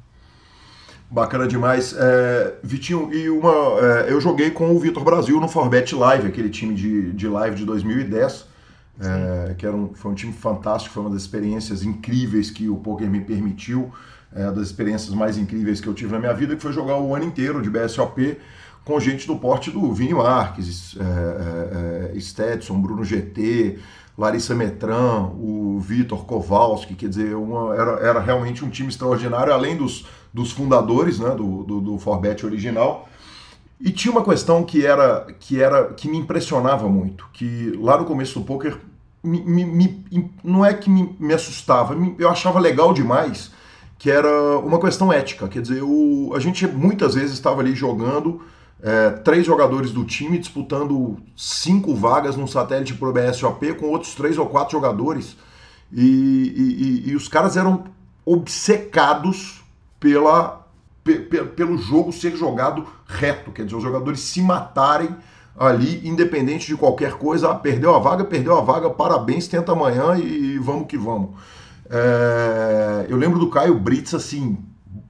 Bacana 1.11 1.47
demais. 1.47 1.95
É, 1.97 2.53
Vitinho, 2.61 3.11
e 3.11 3.29
uma. 3.29 3.51
É, 3.51 4.11
eu 4.11 4.21
joguei 4.21 4.51
com 4.51 4.75
o 4.75 4.79
Vitor 4.79 5.03
Brasil 5.03 5.39
no 5.39 5.47
Forbet 5.47 5.95
Live, 5.95 6.27
aquele 6.27 6.49
time 6.49 6.75
de, 6.75 7.11
de 7.13 7.27
live 7.27 7.55
de 7.55 7.65
2010, 7.65 8.45
é, 8.99 9.53
que 9.53 9.65
era 9.65 9.75
um, 9.75 9.93
foi 9.93 10.11
um 10.11 10.15
time 10.15 10.33
fantástico, 10.33 10.93
foi 10.93 11.03
uma 11.03 11.09
das 11.09 11.21
experiências 11.21 11.83
incríveis 11.83 12.51
que 12.51 12.67
o 12.67 12.77
poker 12.77 13.09
me 13.09 13.21
permitiu, 13.21 13.91
é, 14.33 14.51
das 14.51 14.67
experiências 14.67 15.13
mais 15.13 15.37
incríveis 15.37 15.79
que 15.79 15.87
eu 15.87 15.93
tive 15.93 16.11
na 16.11 16.19
minha 16.19 16.33
vida, 16.33 16.55
que 16.55 16.61
foi 16.61 16.73
jogar 16.73 16.97
o 16.99 17.15
ano 17.15 17.25
inteiro 17.25 17.61
de 17.61 17.69
BSOP 17.69 18.37
com 18.83 18.99
gente 18.99 19.27
do 19.27 19.35
porte 19.35 19.69
do 19.69 19.93
Vinho 19.93 20.17
Marques, 20.17 20.97
é, 20.99 22.11
é, 22.11 22.17
é 22.17 22.19
Stetson, 22.19 22.81
Bruno 22.81 23.03
GT, 23.03 23.77
Larissa 24.17 24.53
Metran, 24.53 25.29
o 25.35 25.79
Vitor 25.79 26.25
Kowalski, 26.25 26.95
quer 26.95 27.07
dizer, 27.07 27.35
uma, 27.35 27.73
era, 27.73 27.91
era 27.99 28.19
realmente 28.19 28.65
um 28.65 28.69
time 28.69 28.89
extraordinário, 28.89 29.53
além 29.53 29.77
dos, 29.77 30.05
dos 30.33 30.51
fundadores 30.51 31.19
né, 31.19 31.29
do, 31.29 31.63
do, 31.63 31.79
do 31.79 31.97
Forbet 31.97 32.45
original. 32.45 33.07
E 33.79 33.91
tinha 33.91 34.11
uma 34.11 34.23
questão 34.23 34.61
que 34.63 34.85
era 34.85 35.25
que 35.39 35.61
era 35.61 35.93
que 35.93 36.09
me 36.09 36.17
impressionava 36.17 36.89
muito, 36.89 37.29
que 37.31 37.71
lá 37.79 37.97
no 37.97 38.03
começo 38.03 38.37
do 38.37 38.45
poker 38.45 38.77
me, 39.23 39.41
me, 39.41 39.65
me, 39.65 40.31
não 40.43 40.65
é 40.65 40.73
que 40.73 40.89
me, 40.89 41.33
assustava, 41.33 41.95
eu 42.17 42.29
achava 42.29 42.59
legal 42.59 42.93
demais, 42.93 43.51
que 43.97 44.09
era 44.09 44.57
uma 44.59 44.79
questão 44.79 45.11
ética. 45.11 45.47
Quer 45.47 45.61
dizer, 45.61 45.83
o, 45.83 46.31
a 46.33 46.39
gente 46.39 46.65
muitas 46.67 47.15
vezes 47.15 47.33
estava 47.33 47.61
ali 47.61 47.75
jogando 47.75 48.41
é, 48.81 49.11
três 49.11 49.45
jogadores 49.45 49.91
do 49.91 50.05
time 50.05 50.37
disputando 50.37 51.17
cinco 51.35 51.93
vagas 51.93 52.37
num 52.37 52.47
satélite 52.47 52.93
pro 52.93 53.11
BSOP 53.11 53.73
com 53.75 53.87
outros 53.87 54.15
três 54.15 54.37
ou 54.37 54.45
quatro 54.45 54.71
jogadores. 54.71 55.35
E, 55.91 56.01
e, 56.01 57.09
e, 57.09 57.09
e 57.09 57.15
os 57.15 57.27
caras 57.27 57.57
eram 57.57 57.85
obcecados 58.25 59.61
pela, 59.99 60.65
pe, 61.03 61.15
pe, 61.19 61.43
pelo 61.43 61.77
jogo 61.77 62.13
ser 62.13 62.35
jogado 62.37 62.87
reto, 63.05 63.51
quer 63.51 63.65
dizer, 63.65 63.75
os 63.75 63.83
jogadores 63.83 64.19
se 64.19 64.41
matarem 64.41 65.15
ali, 65.57 66.07
independente 66.07 66.67
de 66.67 66.75
qualquer 66.75 67.13
coisa. 67.13 67.51
Ah, 67.51 67.55
perdeu 67.55 67.93
a 67.93 67.99
vaga, 67.99 68.23
perdeu 68.23 68.57
a 68.57 68.61
vaga, 68.61 68.89
parabéns, 68.89 69.47
tenta 69.47 69.73
amanhã 69.73 70.17
e, 70.17 70.57
vamos 70.57 70.87
que 70.87 70.97
vamos. 70.97 71.31
É, 71.89 73.07
eu 73.09 73.17
lembro 73.17 73.39
do 73.39 73.49
Caio 73.49 73.77
Brits, 73.79 74.13
assim, 74.13 74.57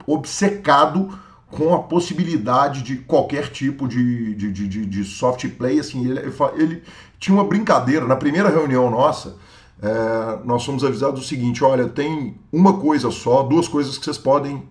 obcecado 0.06 1.08
com 1.50 1.74
a 1.74 1.80
possibilidade 1.80 2.82
de 2.82 2.96
qualquer 2.96 3.48
tipo 3.48 3.86
de, 3.86 4.34
de, 4.34 4.52
de, 4.52 4.86
de 4.86 5.04
soft 5.04 5.46
play. 5.50 5.78
Assim, 5.78 6.08
ele, 6.08 6.20
ele, 6.56 6.82
tinha 7.18 7.34
uma 7.34 7.44
brincadeira. 7.44 8.06
Na 8.06 8.16
primeira 8.16 8.48
reunião 8.48 8.90
nossa, 8.90 9.36
é, 9.82 10.38
nós 10.44 10.64
fomos 10.64 10.84
avisados 10.84 11.20
o 11.22 11.26
seguinte: 11.26 11.62
olha, 11.62 11.88
tem 11.88 12.36
uma 12.52 12.78
coisa 12.78 13.10
só, 13.10 13.42
duas 13.42 13.68
coisas 13.68 13.98
que 13.98 14.04
vocês 14.04 14.18
podem 14.18 14.62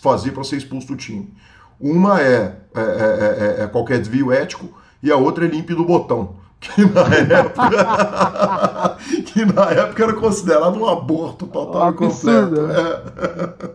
fazer 0.00 0.32
para 0.32 0.44
ser 0.44 0.56
expulso 0.56 0.88
do 0.88 0.96
time. 0.96 1.32
Uma 1.80 2.20
é, 2.20 2.56
é, 2.74 2.80
é, 2.80 3.56
é, 3.60 3.64
é 3.64 3.66
qualquer 3.68 4.00
desvio 4.00 4.32
ético 4.32 4.68
e 5.02 5.10
a 5.10 5.16
outra 5.16 5.44
é 5.44 5.48
limpe 5.48 5.74
do 5.74 5.84
botão. 5.84 6.36
Que 6.60 6.84
na 6.84 7.02
época, 7.36 8.96
que 9.26 9.44
na 9.44 9.70
época 9.70 10.02
era 10.02 10.12
considerado 10.12 10.76
um 10.76 10.88
aborto 10.88 11.46
total 11.46 11.90
e 11.90 11.94
completo. 11.94 12.56
É. 12.72 13.70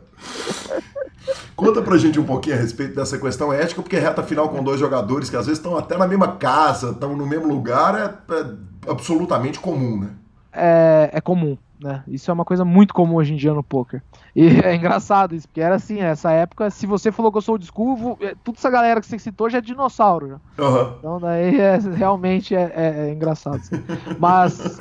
Conta 1.56 1.82
pra 1.82 1.98
gente 1.98 2.20
um 2.20 2.26
pouquinho 2.26 2.58
a 2.58 2.60
respeito 2.60 2.96
dessa 2.96 3.18
questão 3.18 3.54
ética, 3.54 3.82
porque 3.82 3.98
reta 3.98 4.22
final 4.24 4.50
com 4.50 4.62
dois 4.64 4.80
jogadores 4.80 5.30
que 5.30 5.36
às 5.38 5.46
vezes 5.46 5.60
estão 5.60 5.78
até 5.78 5.98
na 5.98 6.08
mesma 6.08 6.36
casa, 6.36 6.90
estão 6.90 7.16
no 7.16 7.26
mesmo 7.26 7.48
lugar, 7.48 7.96
é, 7.96 8.34
é 8.34 8.46
absolutamente 8.90 9.60
comum, 9.60 10.02
né? 10.02 10.10
É, 10.52 11.10
é, 11.14 11.22
comum, 11.22 11.58
né? 11.84 12.04
Isso 12.08 12.32
é 12.32 12.34
uma 12.34 12.46
coisa 12.46 12.64
muito 12.64 12.94
comum 12.94 13.16
hoje 13.16 13.34
em 13.34 13.36
dia 13.36 13.54
no 13.54 13.62
poker. 13.62 14.02
E 14.34 14.48
é 14.64 14.74
engraçado 14.74 15.36
isso, 15.36 15.48
porque 15.48 15.62
era 15.62 15.76
assim, 15.76 15.96
nessa 15.96 16.32
época, 16.32 16.70
se 16.70 16.88
você 16.88 17.12
falou 17.12 17.32
que 17.32 17.38
eu 17.38 17.42
sou 17.42 17.56
o 17.56 17.60
desculvo, 17.60 18.18
é, 18.22 18.34
toda 18.44 18.58
essa 18.58 18.70
galera 18.70 19.02
que 19.02 19.08
você 19.08 19.20
citou 19.20 19.50
já 19.50 19.58
é 19.58 19.62
dinossauro. 19.62 20.40
Uhum. 20.58 20.96
Então 20.98 21.20
daí 21.20 21.60
é, 21.60 21.78
realmente 21.78 22.56
é, 22.56 22.72
é, 22.74 23.10
é 23.10 23.14
engraçado. 23.14 23.58
Assim. 23.58 23.84
Mas. 24.18 24.80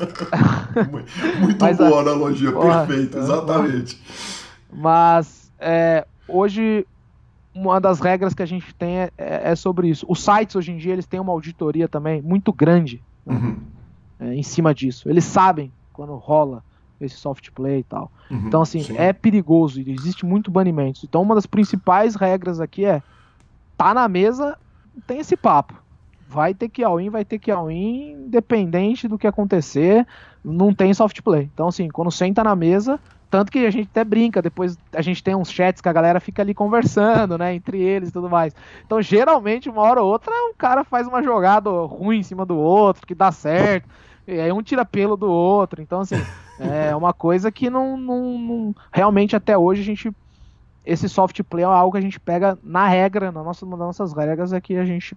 muito 1.41 1.61
Mas, 1.61 1.77
boa 1.77 1.99
a 1.99 2.01
analogia, 2.01 2.53
perfeita, 2.53 3.19
exatamente. 3.19 4.01
Mas 4.73 5.53
é, 5.59 6.07
hoje 6.29 6.87
uma 7.55 7.79
das 7.81 8.01
regras 8.01 8.33
que 8.33 8.43
a 8.43 8.47
gente 8.47 8.75
tem 8.75 9.01
é, 9.01 9.11
é, 9.19 9.51
é, 9.51 9.57
sobre 9.57 9.89
isso. 9.89 10.07
Os 10.09 10.25
sites 10.25 10.57
hoje 10.57 10.73
em 10.73 10.79
dia 10.79 10.93
eles 10.93 11.05
têm 11.05 11.21
uma 11.21 11.33
auditoria 11.33 11.87
também 11.87 12.23
muito 12.23 12.53
grande 12.53 13.03
né, 13.27 13.35
uhum. 13.35 13.57
é, 14.21 14.35
em 14.35 14.43
cima 14.43 14.75
disso. 14.75 15.09
Eles 15.11 15.25
sabem 15.25 15.71
quando 15.93 16.15
rola 16.15 16.65
esse 17.07 17.17
soft 17.17 17.51
play 17.53 17.81
e 17.81 17.85
tal. 17.85 18.11
Uhum, 18.31 18.45
então 18.47 18.63
assim 18.63 18.83
sim. 18.83 18.97
é 18.97 19.13
perigoso 19.13 19.81
e 19.81 19.93
existe 19.93 20.25
muito 20.25 20.51
banimento. 20.51 21.01
Então 21.05 21.23
uma 21.23 21.35
das 21.35 21.47
principais 21.47 22.15
regras 22.15 22.61
aqui 22.61 22.85
é 22.85 23.03
tá 23.77 23.93
na 23.95 24.09
mesa 24.09 24.59
tem 25.07 25.19
esse 25.19 25.37
papo. 25.37 25.75
Vai 26.29 26.55
ter 26.55 26.69
que 26.69 26.83
all-in, 26.83 27.11
vai 27.11 27.25
ter 27.25 27.39
que 27.39 27.51
all-in, 27.51 28.13
independente 28.13 29.07
do 29.07 29.19
que 29.19 29.27
acontecer, 29.27 30.07
não 30.43 30.73
tem 30.75 30.95
soft 30.95 31.21
play. 31.23 31.51
Então 31.53 31.69
assim, 31.69 31.89
quando 31.89 32.11
senta 32.11 32.43
na 32.43 32.57
mesa, 32.57 32.99
tanto 33.33 33.51
que 33.51 33.61
a 33.61 33.71
gente 33.71 33.89
até 33.91 34.05
brinca, 34.05 34.43
depois 34.43 34.77
a 34.95 35.01
gente 35.01 35.25
tem 35.25 35.35
uns 35.35 35.51
chats 35.51 35.81
que 35.81 35.89
a 35.89 35.93
galera 35.93 36.21
fica 36.21 36.43
ali 36.43 36.53
conversando, 36.53 37.39
né, 37.39 37.55
entre 37.55 37.81
eles 37.81 38.11
e 38.11 38.13
tudo 38.13 38.29
mais. 38.29 38.55
Então, 38.85 39.01
geralmente, 39.01 39.71
uma 39.71 39.81
hora 39.81 40.03
ou 40.03 40.13
outra, 40.13 40.31
um 40.51 40.53
cara 40.53 40.85
faz 40.85 41.09
uma 41.09 41.23
jogada 41.23 41.71
ruim 41.71 42.19
em 42.19 42.23
cima 42.23 42.45
do 42.45 42.59
outro, 42.59 43.07
que 43.07 43.15
dá 43.15 43.33
certo, 43.33 43.89
e 44.27 44.41
aí 44.41 44.53
um 44.53 44.63
tira 44.63 44.85
pelo 44.85 45.17
do 45.17 45.31
outro. 45.31 45.83
Então, 45.83 46.01
assim, 46.01 46.17
é 46.59 46.95
uma 46.95 47.13
coisa 47.13 47.51
que 47.51 47.69
não, 47.69 47.97
não, 47.97 48.39
não 48.39 48.77
realmente 48.93 49.37
até 49.37 49.57
hoje 49.57 49.83
a 49.83 49.85
gente 49.85 50.13
esse 50.85 51.09
soft 51.09 51.41
play 51.45 51.63
é 51.63 51.67
algo 51.67 51.93
que 51.93 51.99
a 51.99 52.03
gente 52.03 52.19
pega 52.19 52.59
na 52.63 52.89
regra, 52.89 53.31
na 53.31 53.43
nossa, 53.43 53.65
nas 53.65 53.79
nossas 53.79 54.13
regras 54.13 54.53
é 54.53 54.61
que 54.61 54.77
a 54.77 54.85
gente 54.85 55.17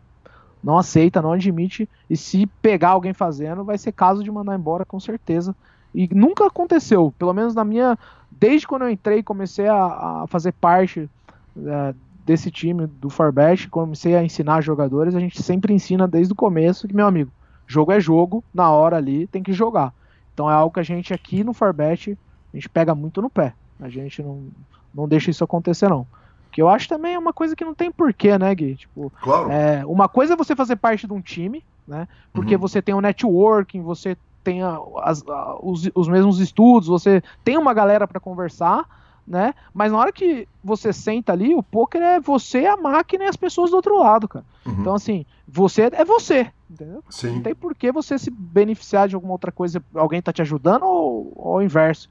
não 0.64 0.78
aceita, 0.78 1.22
não 1.22 1.34
admite, 1.34 1.88
e 2.10 2.18
se 2.18 2.48
pegar 2.62 2.90
alguém 2.90 3.14
fazendo, 3.14 3.64
vai 3.64 3.78
ser 3.78 3.92
caso 3.92 4.24
de 4.24 4.32
mandar 4.32 4.56
embora 4.56 4.86
com 4.86 5.00
certeza. 5.00 5.56
E 5.94 6.10
nunca 6.14 6.48
aconteceu, 6.48 7.14
pelo 7.18 7.34
menos 7.34 7.56
na 7.56 7.64
minha. 7.64 7.98
Desde 8.32 8.68
quando 8.68 8.82
eu 8.82 8.90
entrei 8.90 9.20
e 9.20 9.24
comecei 9.24 9.68
a, 9.68 9.86
a, 10.24 10.26
fazer 10.28 10.52
parte 10.52 11.10
é, 11.58 11.96
desse 12.26 12.52
time 12.52 12.86
do 12.86 13.10
Farbest, 13.10 13.70
comecei 13.70 14.16
a 14.16 14.24
ensinar 14.24 14.62
jogadores, 14.62 15.16
a 15.16 15.20
gente 15.20 15.42
sempre 15.42 15.74
ensina 15.74 16.08
desde 16.08 16.34
o 16.34 16.36
começo 16.36 16.88
que, 16.88 16.96
meu 16.96 17.08
amigo, 17.08 17.32
jogo 17.68 17.92
é 17.92 18.00
jogo, 18.00 18.44
na 18.54 18.70
hora 18.72 18.98
ali 18.98 19.28
tem 19.28 19.44
que 19.44 19.54
jogar. 19.54 19.94
Então 20.34 20.50
é 20.50 20.54
algo 20.54 20.74
que 20.74 20.80
a 20.80 20.84
gente 20.84 21.14
aqui 21.14 21.44
no 21.44 21.54
Farbet, 21.54 22.18
a 22.54 22.58
gente 22.58 22.70
pega 22.70 22.94
muito 22.94 23.22
no 23.22 23.30
pé. 23.30 23.54
A 23.80 23.90
gente 23.90 24.22
não, 24.22 24.48
não 24.94 25.08
deixa 25.08 25.32
isso 25.32 25.44
acontecer, 25.44 25.90
não. 25.90 26.06
Que 26.52 26.62
eu 26.62 26.70
acho 26.70 26.88
também 26.88 27.16
é 27.16 27.20
uma 27.20 27.34
coisa 27.34 27.56
que 27.56 27.66
não 27.66 27.74
tem 27.74 27.92
porquê, 27.92 28.38
né, 28.38 28.54
Gui? 28.56 28.76
Tipo, 28.76 29.12
claro. 29.22 29.52
É, 29.52 29.86
uma 29.86 30.08
coisa 30.08 30.34
é 30.34 30.38
você 30.38 30.56
fazer 30.56 30.78
parte 30.78 31.06
de 31.06 31.14
um 31.14 31.22
time, 31.22 31.64
né? 31.88 32.08
Porque 32.32 32.56
uhum. 32.56 32.62
você 32.62 32.82
tem 32.82 32.96
um 32.96 33.02
networking, 33.02 33.82
você 33.82 34.18
tem 34.44 34.62
as, 35.04 35.24
os, 35.62 35.90
os 35.94 36.08
mesmos 36.08 36.40
estudos, 36.40 36.88
você 36.88 37.22
tem 37.44 37.58
uma 37.58 37.74
galera 37.74 38.08
para 38.08 38.20
conversar, 38.20 38.86
né? 39.28 39.54
Mas 39.74 39.92
na 39.92 39.98
hora 39.98 40.12
que 40.12 40.48
você 40.64 40.94
senta 40.94 41.34
ali, 41.34 41.56
o 41.56 41.64
poker 41.64 42.02
é 42.02 42.20
você, 42.20 42.66
a 42.66 42.78
máquina 42.78 43.24
e 43.24 43.28
as 43.28 43.36
pessoas 43.36 43.72
do 43.72 43.78
outro 43.78 43.98
lado, 43.98 44.28
cara. 44.28 44.46
Uhum. 44.66 44.78
Então, 44.80 44.94
assim, 44.94 45.26
você 45.48 45.84
é 45.92 46.06
você, 46.06 46.52
entendeu? 46.70 47.04
Sim. 47.10 47.36
Não 47.36 47.42
tem 47.42 47.56
por 47.56 47.74
que 47.76 47.92
você 47.92 48.18
se 48.20 48.30
beneficiar 48.30 49.08
de 49.08 49.16
alguma 49.16 49.34
outra 49.34 49.52
coisa, 49.52 49.84
alguém 49.94 50.22
tá 50.22 50.32
te 50.32 50.42
ajudando 50.42 50.84
ou, 50.84 51.34
ou 51.36 51.54
ao 51.56 51.64
inverso, 51.64 52.10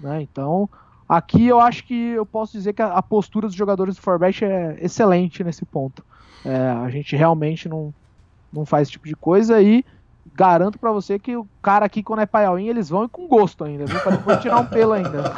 né? 0.00 0.20
Então, 0.22 0.68
aqui 1.08 1.46
eu 1.46 1.60
acho 1.60 1.84
que 1.84 1.94
eu 1.94 2.26
posso 2.26 2.52
dizer 2.52 2.72
que 2.72 2.82
a, 2.82 2.94
a 2.94 3.02
postura 3.02 3.46
dos 3.46 3.56
jogadores 3.56 3.94
do 3.94 4.02
Forbet 4.02 4.44
é 4.44 4.76
excelente 4.80 5.44
nesse 5.44 5.64
ponto. 5.64 6.04
É, 6.44 6.56
a 6.56 6.88
gente 6.90 7.14
realmente 7.16 7.68
não, 7.68 7.94
não 8.52 8.66
faz 8.66 8.82
esse 8.82 8.92
tipo 8.92 9.06
de 9.06 9.16
coisa 9.16 9.60
e 9.60 9.84
garanto 10.36 10.78
para 10.78 10.92
você 10.92 11.18
que 11.18 11.34
o 11.34 11.48
cara 11.62 11.86
aqui, 11.86 12.02
quando 12.02 12.20
é 12.20 12.26
paiauinho, 12.26 12.70
eles 12.70 12.90
vão 12.90 13.04
e 13.04 13.08
com 13.08 13.26
gosto 13.26 13.64
ainda, 13.64 13.86
viu? 13.86 13.98
Pra 14.00 14.12
depois 14.12 14.38
tirar 14.40 14.58
um 14.58 14.66
pelo 14.66 14.92
ainda. 14.92 15.32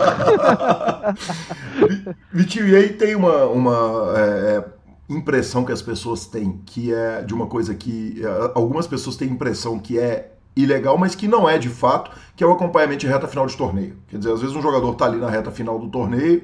Vitinho, 2.32 2.68
e 2.68 2.74
aí 2.74 2.88
tem 2.90 3.14
uma, 3.14 3.44
uma 3.44 4.12
é, 4.16 4.56
é, 4.56 4.64
impressão 5.08 5.64
que 5.64 5.70
as 5.70 5.80
pessoas 5.80 6.26
têm, 6.26 6.60
que 6.66 6.92
é 6.92 7.22
de 7.22 7.32
uma 7.32 7.46
coisa 7.46 7.74
que 7.74 8.20
é, 8.20 8.52
algumas 8.54 8.88
pessoas 8.88 9.16
têm 9.16 9.30
impressão 9.30 9.78
que 9.78 9.98
é 9.98 10.32
ilegal, 10.56 10.98
mas 10.98 11.14
que 11.14 11.28
não 11.28 11.48
é 11.48 11.56
de 11.56 11.68
fato, 11.68 12.10
que 12.34 12.42
é 12.42 12.46
o 12.46 12.50
acompanhamento 12.50 13.00
de 13.00 13.06
reta 13.06 13.28
final 13.28 13.46
de 13.46 13.56
torneio. 13.56 13.96
Quer 14.08 14.18
dizer, 14.18 14.32
às 14.32 14.40
vezes 14.40 14.56
um 14.56 14.62
jogador 14.62 14.92
tá 14.96 15.04
ali 15.04 15.18
na 15.18 15.30
reta 15.30 15.52
final 15.52 15.78
do 15.78 15.88
torneio 15.88 16.42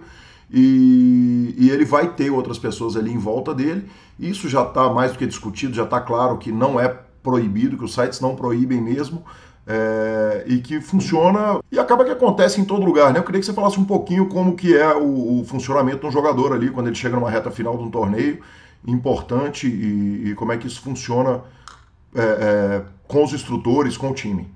e, 0.48 1.54
e 1.58 1.70
ele 1.70 1.84
vai 1.84 2.14
ter 2.14 2.30
outras 2.30 2.56
pessoas 2.56 2.94
ali 2.96 3.10
em 3.10 3.18
volta 3.18 3.52
dele. 3.52 3.90
Isso 4.16 4.48
já 4.48 4.62
está 4.62 4.88
mais 4.88 5.10
do 5.10 5.18
que 5.18 5.26
discutido, 5.26 5.74
já 5.74 5.82
está 5.82 6.00
claro 6.00 6.38
que 6.38 6.52
não 6.52 6.78
é 6.78 6.96
proibido, 7.24 7.76
que 7.76 7.84
os 7.84 7.94
sites 7.94 8.20
não 8.20 8.36
proíbem 8.36 8.80
mesmo. 8.80 9.24
É, 9.66 10.44
e 10.46 10.58
que 10.58 10.78
funciona 10.78 11.58
e 11.72 11.78
acaba 11.78 12.04
que 12.04 12.10
acontece 12.10 12.60
em 12.60 12.66
todo 12.66 12.84
lugar, 12.84 13.14
né? 13.14 13.18
Eu 13.18 13.22
queria 13.24 13.40
que 13.40 13.46
você 13.46 13.52
falasse 13.54 13.80
um 13.80 13.84
pouquinho 13.86 14.28
como 14.28 14.54
que 14.54 14.76
é 14.76 14.94
o, 14.94 15.40
o 15.40 15.44
funcionamento 15.46 16.00
de 16.00 16.06
um 16.06 16.10
jogador 16.10 16.52
ali 16.52 16.70
quando 16.70 16.88
ele 16.88 16.94
chega 16.94 17.16
numa 17.16 17.30
reta 17.30 17.50
final 17.50 17.74
de 17.78 17.82
um 17.82 17.90
torneio 17.90 18.42
importante 18.86 19.66
e, 19.66 20.28
e 20.28 20.34
como 20.34 20.52
é 20.52 20.58
que 20.58 20.66
isso 20.66 20.82
funciona 20.82 21.40
é, 22.14 22.20
é, 22.20 22.82
com 23.08 23.24
os 23.24 23.32
instrutores, 23.32 23.96
com 23.96 24.10
o 24.10 24.14
time. 24.14 24.46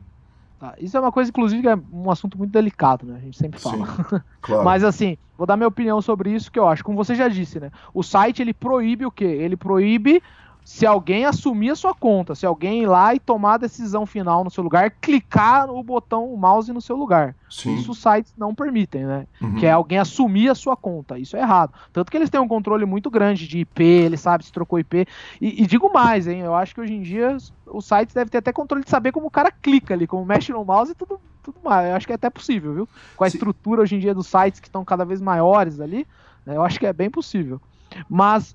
Tá, 0.61 0.75
isso 0.79 0.97
é 0.97 1.01
uma 1.01 1.13
coisa, 1.13 1.31
inclusive, 1.31 1.63
que 1.63 1.69
é 1.69 1.79
um 1.93 2.11
assunto 2.11 2.37
muito 2.37 2.51
delicado, 2.51 3.07
né? 3.07 3.17
A 3.17 3.21
gente 3.21 3.39
sempre 3.39 3.59
fala. 3.59 3.87
Sim, 3.87 4.21
claro. 4.43 4.65
Mas 4.65 4.85
assim, 4.85 5.17
vou 5.37 5.47
dar 5.47 5.57
minha 5.57 5.69
opinião 5.69 6.03
sobre 6.03 6.35
isso, 6.35 6.51
que 6.53 6.59
eu 6.59 6.69
acho, 6.69 6.85
como 6.85 6.97
você 6.97 7.15
já 7.15 7.29
disse, 7.29 7.59
né? 7.61 7.71
O 7.95 8.03
site 8.03 8.43
ele 8.43 8.53
proíbe 8.53 9.07
o 9.07 9.11
quê? 9.11 9.25
Ele 9.25 9.57
proíbe 9.57 10.23
se 10.69 10.85
alguém 10.85 11.25
assumir 11.25 11.71
a 11.71 11.75
sua 11.75 11.95
conta, 11.95 12.35
se 12.35 12.45
alguém 12.45 12.83
ir 12.83 12.87
lá 12.87 13.15
e 13.15 13.19
tomar 13.19 13.55
a 13.55 13.57
decisão 13.57 14.05
final 14.05 14.45
no 14.45 14.51
seu 14.51 14.63
lugar, 14.63 14.91
clicar 15.01 15.67
no 15.67 15.83
botão 15.83 16.31
o 16.31 16.37
mouse 16.37 16.71
no 16.71 16.81
seu 16.83 16.95
lugar. 16.95 17.35
Sim. 17.49 17.75
Isso 17.75 17.93
os 17.93 18.03
sites 18.03 18.35
não 18.37 18.55
permitem, 18.55 19.07
né? 19.07 19.27
Uhum. 19.41 19.55
Que 19.55 19.65
é 19.65 19.71
alguém 19.71 19.97
assumir 19.97 20.51
a 20.51 20.55
sua 20.55 20.77
conta. 20.77 21.19
Isso 21.19 21.39
é 21.39 21.41
errado. 21.41 21.73
Tanto 21.91 22.11
que 22.11 22.19
eles 22.19 22.29
têm 22.29 22.39
um 22.39 22.47
controle 22.47 22.85
muito 22.85 23.11
grande 23.11 23.49
de 23.49 23.61
IP, 23.61 23.83
ele 23.83 24.19
sabe 24.19 24.45
se 24.45 24.53
trocou 24.53 24.79
IP. 24.79 25.09
E, 25.41 25.63
e 25.63 25.67
digo 25.67 25.91
mais, 25.91 26.29
hein? 26.29 26.41
Eu 26.41 26.55
acho 26.55 26.75
que 26.75 26.83
hoje 26.83 26.93
em 26.93 27.01
dia 27.01 27.35
os 27.65 27.87
sites 27.87 28.15
devem 28.15 28.29
ter 28.31 28.39
até 28.39 28.53
controle 28.53 28.85
de 28.85 28.91
saber 28.91 29.11
como 29.11 29.29
o 29.29 29.31
cara 29.31 29.51
clica 29.51 29.95
ali, 29.95 30.07
como 30.07 30.23
mexe 30.23 30.53
no 30.53 30.63
mouse 30.67 30.93
e 30.93 30.95
tudo, 30.95 31.19
tudo 31.43 31.61
mais. 31.65 31.89
Eu 31.89 31.97
acho 31.97 32.07
que 32.07 32.13
é 32.13 32.17
até 32.17 32.29
possível, 32.29 32.75
viu? 32.75 32.89
Com 33.17 33.25
a 33.25 33.31
Sim. 33.31 33.39
estrutura 33.39 33.81
hoje 33.81 33.97
em 33.97 34.01
dia 34.01 34.15
dos 34.15 34.27
sites 34.27 34.61
que 34.61 34.69
estão 34.69 34.85
cada 34.85 35.07
vez 35.07 35.19
maiores 35.19 35.81
ali, 35.81 36.07
né? 36.45 36.57
eu 36.57 36.63
acho 36.63 36.79
que 36.79 36.87
é 36.87 36.93
bem 36.93 37.09
possível. 37.09 37.59
Mas 38.07 38.55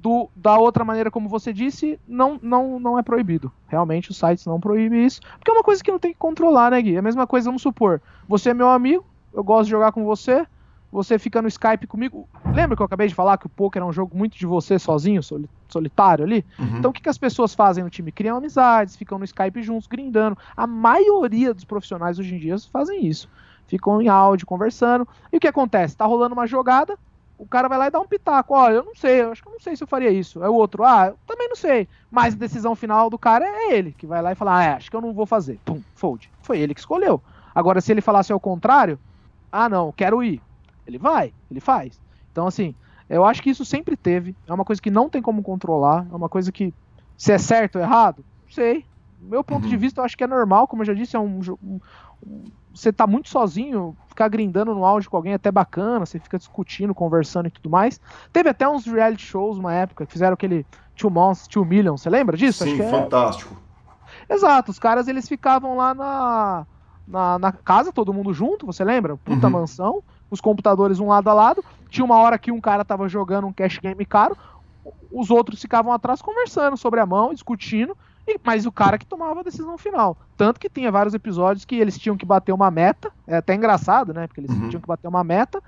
do, 0.00 0.30
da 0.34 0.58
outra 0.58 0.84
maneira, 0.84 1.10
como 1.10 1.28
você 1.28 1.52
disse, 1.52 2.00
não, 2.08 2.38
não, 2.42 2.80
não 2.80 2.98
é 2.98 3.02
proibido. 3.02 3.52
Realmente 3.68 4.10
os 4.10 4.16
sites 4.16 4.46
não 4.46 4.58
proíbem 4.58 5.04
isso, 5.04 5.20
porque 5.38 5.50
é 5.50 5.54
uma 5.54 5.62
coisa 5.62 5.82
que 5.82 5.92
não 5.92 5.98
tem 5.98 6.12
que 6.12 6.18
controlar, 6.18 6.70
né, 6.70 6.80
Gui? 6.80 6.96
É 6.96 6.98
a 6.98 7.02
mesma 7.02 7.26
coisa, 7.26 7.46
vamos 7.48 7.62
supor, 7.62 8.00
você 8.26 8.50
é 8.50 8.54
meu 8.54 8.68
amigo, 8.68 9.04
eu 9.32 9.44
gosto 9.44 9.64
de 9.64 9.70
jogar 9.70 9.92
com 9.92 10.04
você, 10.04 10.46
você 10.90 11.18
fica 11.18 11.40
no 11.40 11.48
Skype 11.48 11.86
comigo. 11.86 12.28
Lembra 12.52 12.74
que 12.74 12.82
eu 12.82 12.86
acabei 12.86 13.06
de 13.06 13.14
falar 13.14 13.38
que 13.38 13.46
o 13.46 13.50
poker 13.50 13.80
é 13.80 13.84
um 13.84 13.92
jogo 13.92 14.16
muito 14.16 14.36
de 14.36 14.44
você 14.44 14.78
sozinho, 14.78 15.20
solitário 15.68 16.24
ali? 16.24 16.44
Uhum. 16.58 16.78
Então 16.78 16.90
o 16.90 16.94
que, 16.94 17.02
que 17.02 17.08
as 17.08 17.18
pessoas 17.18 17.54
fazem 17.54 17.84
no 17.84 17.90
time? 17.90 18.10
Criam 18.10 18.36
amizades, 18.36 18.96
ficam 18.96 19.18
no 19.18 19.24
Skype 19.24 19.62
juntos, 19.62 19.86
grindando. 19.86 20.36
A 20.56 20.66
maioria 20.66 21.54
dos 21.54 21.64
profissionais 21.64 22.18
hoje 22.18 22.34
em 22.34 22.38
dia 22.38 22.56
fazem 22.72 23.06
isso. 23.06 23.28
Ficam 23.68 24.02
em 24.02 24.08
áudio, 24.08 24.46
conversando. 24.46 25.06
E 25.32 25.36
o 25.36 25.40
que 25.40 25.46
acontece? 25.46 25.96
Tá 25.96 26.04
rolando 26.06 26.34
uma 26.34 26.46
jogada, 26.46 26.98
o 27.40 27.46
cara 27.46 27.68
vai 27.68 27.78
lá 27.78 27.86
e 27.86 27.90
dá 27.90 27.98
um 27.98 28.06
pitaco. 28.06 28.54
Ó, 28.54 28.68
eu 28.68 28.84
não 28.84 28.94
sei, 28.94 29.22
eu 29.22 29.32
acho 29.32 29.42
que 29.42 29.48
eu 29.48 29.52
não 29.52 29.60
sei 29.60 29.74
se 29.74 29.82
eu 29.82 29.88
faria 29.88 30.10
isso. 30.10 30.44
É 30.44 30.48
o 30.48 30.52
outro, 30.52 30.84
ah, 30.84 31.06
eu 31.06 31.18
também 31.26 31.48
não 31.48 31.56
sei. 31.56 31.88
Mas 32.10 32.34
a 32.34 32.36
decisão 32.36 32.76
final 32.76 33.08
do 33.08 33.18
cara 33.18 33.46
é 33.46 33.72
ele, 33.72 33.92
que 33.92 34.06
vai 34.06 34.20
lá 34.20 34.32
e 34.32 34.34
fala, 34.34 34.58
ah, 34.58 34.62
é, 34.62 34.68
acho 34.72 34.90
que 34.90 34.96
eu 34.96 35.00
não 35.00 35.14
vou 35.14 35.24
fazer. 35.24 35.58
Pum, 35.64 35.82
fold. 35.94 36.30
Foi 36.42 36.58
ele 36.58 36.74
que 36.74 36.80
escolheu. 36.80 37.22
Agora, 37.54 37.80
se 37.80 37.90
ele 37.90 38.02
falasse 38.02 38.30
ao 38.30 38.38
contrário, 38.38 38.98
ah, 39.50 39.70
não, 39.70 39.90
quero 39.90 40.22
ir. 40.22 40.40
Ele 40.86 40.98
vai, 40.98 41.32
ele 41.50 41.60
faz. 41.60 41.98
Então, 42.30 42.46
assim, 42.46 42.74
eu 43.08 43.24
acho 43.24 43.42
que 43.42 43.48
isso 43.48 43.64
sempre 43.64 43.96
teve. 43.96 44.36
É 44.46 44.52
uma 44.52 44.64
coisa 44.64 44.82
que 44.82 44.90
não 44.90 45.08
tem 45.08 45.22
como 45.22 45.42
controlar. 45.42 46.06
É 46.12 46.14
uma 46.14 46.28
coisa 46.28 46.52
que, 46.52 46.74
se 47.16 47.32
é 47.32 47.38
certo 47.38 47.76
ou 47.76 47.82
errado, 47.82 48.22
sei. 48.50 48.84
Do 49.18 49.28
meu 49.28 49.42
ponto 49.42 49.64
uhum. 49.64 49.70
de 49.70 49.76
vista, 49.78 50.00
eu 50.00 50.04
acho 50.04 50.16
que 50.16 50.24
é 50.24 50.26
normal. 50.26 50.68
Como 50.68 50.82
eu 50.82 50.86
já 50.86 50.94
disse, 50.94 51.16
é 51.16 51.18
um, 51.18 51.40
um, 51.62 51.80
você 52.74 52.92
tá 52.92 53.06
muito 53.06 53.28
sozinho, 53.28 53.96
ficar 54.08 54.28
grindando 54.28 54.74
no 54.74 54.84
áudio 54.84 55.10
com 55.10 55.16
alguém 55.16 55.32
é 55.32 55.36
até 55.36 55.50
bacana, 55.50 56.06
você 56.06 56.18
fica 56.18 56.38
discutindo, 56.38 56.94
conversando 56.94 57.46
e 57.46 57.50
tudo 57.50 57.68
mais. 57.68 58.00
Teve 58.32 58.48
até 58.48 58.68
uns 58.68 58.86
reality 58.86 59.24
shows 59.24 59.58
uma 59.58 59.72
época 59.72 60.06
que 60.06 60.12
fizeram 60.12 60.34
aquele 60.34 60.64
Two 60.96 61.10
Months, 61.10 61.48
Two 61.48 61.64
Million, 61.64 61.96
você 61.96 62.10
lembra 62.10 62.36
disso? 62.36 62.64
Sim, 62.64 62.80
é... 62.80 62.90
fantástico. 62.90 63.56
Exato, 64.28 64.70
os 64.70 64.78
caras 64.78 65.08
eles 65.08 65.28
ficavam 65.28 65.76
lá 65.76 65.94
na, 65.94 66.66
na, 67.06 67.38
na, 67.38 67.52
casa, 67.52 67.92
todo 67.92 68.12
mundo 68.12 68.32
junto, 68.32 68.66
você 68.66 68.84
lembra? 68.84 69.16
Puta 69.16 69.46
uhum. 69.46 69.52
mansão, 69.52 70.02
os 70.30 70.40
computadores 70.40 71.00
um 71.00 71.08
lado 71.08 71.28
a 71.28 71.34
lado. 71.34 71.64
Tinha 71.88 72.04
uma 72.04 72.16
hora 72.16 72.38
que 72.38 72.52
um 72.52 72.60
cara 72.60 72.84
tava 72.84 73.08
jogando 73.08 73.46
um 73.46 73.52
cash 73.52 73.78
game 73.78 74.04
caro, 74.04 74.36
os 75.10 75.30
outros 75.30 75.60
ficavam 75.60 75.92
atrás 75.92 76.22
conversando 76.22 76.76
sobre 76.76 77.00
a 77.00 77.06
mão, 77.06 77.34
discutindo, 77.34 77.96
mas 78.44 78.66
o 78.66 78.72
cara 78.72 78.98
que 78.98 79.06
tomava 79.06 79.40
a 79.40 79.42
decisão 79.42 79.76
final. 79.76 80.16
Tanto 80.36 80.60
que 80.60 80.68
tinha 80.68 80.90
vários 80.90 81.14
episódios 81.14 81.64
que 81.64 81.76
eles 81.76 81.98
tinham 81.98 82.16
que 82.16 82.24
bater 82.24 82.52
uma 82.52 82.70
meta, 82.70 83.12
é 83.26 83.36
até 83.36 83.54
engraçado, 83.54 84.14
né? 84.14 84.26
Porque 84.26 84.40
eles 84.40 84.50
uhum. 84.50 84.68
tinham 84.68 84.80
que 84.80 84.88
bater 84.88 85.08
uma 85.08 85.24
meta, 85.24 85.62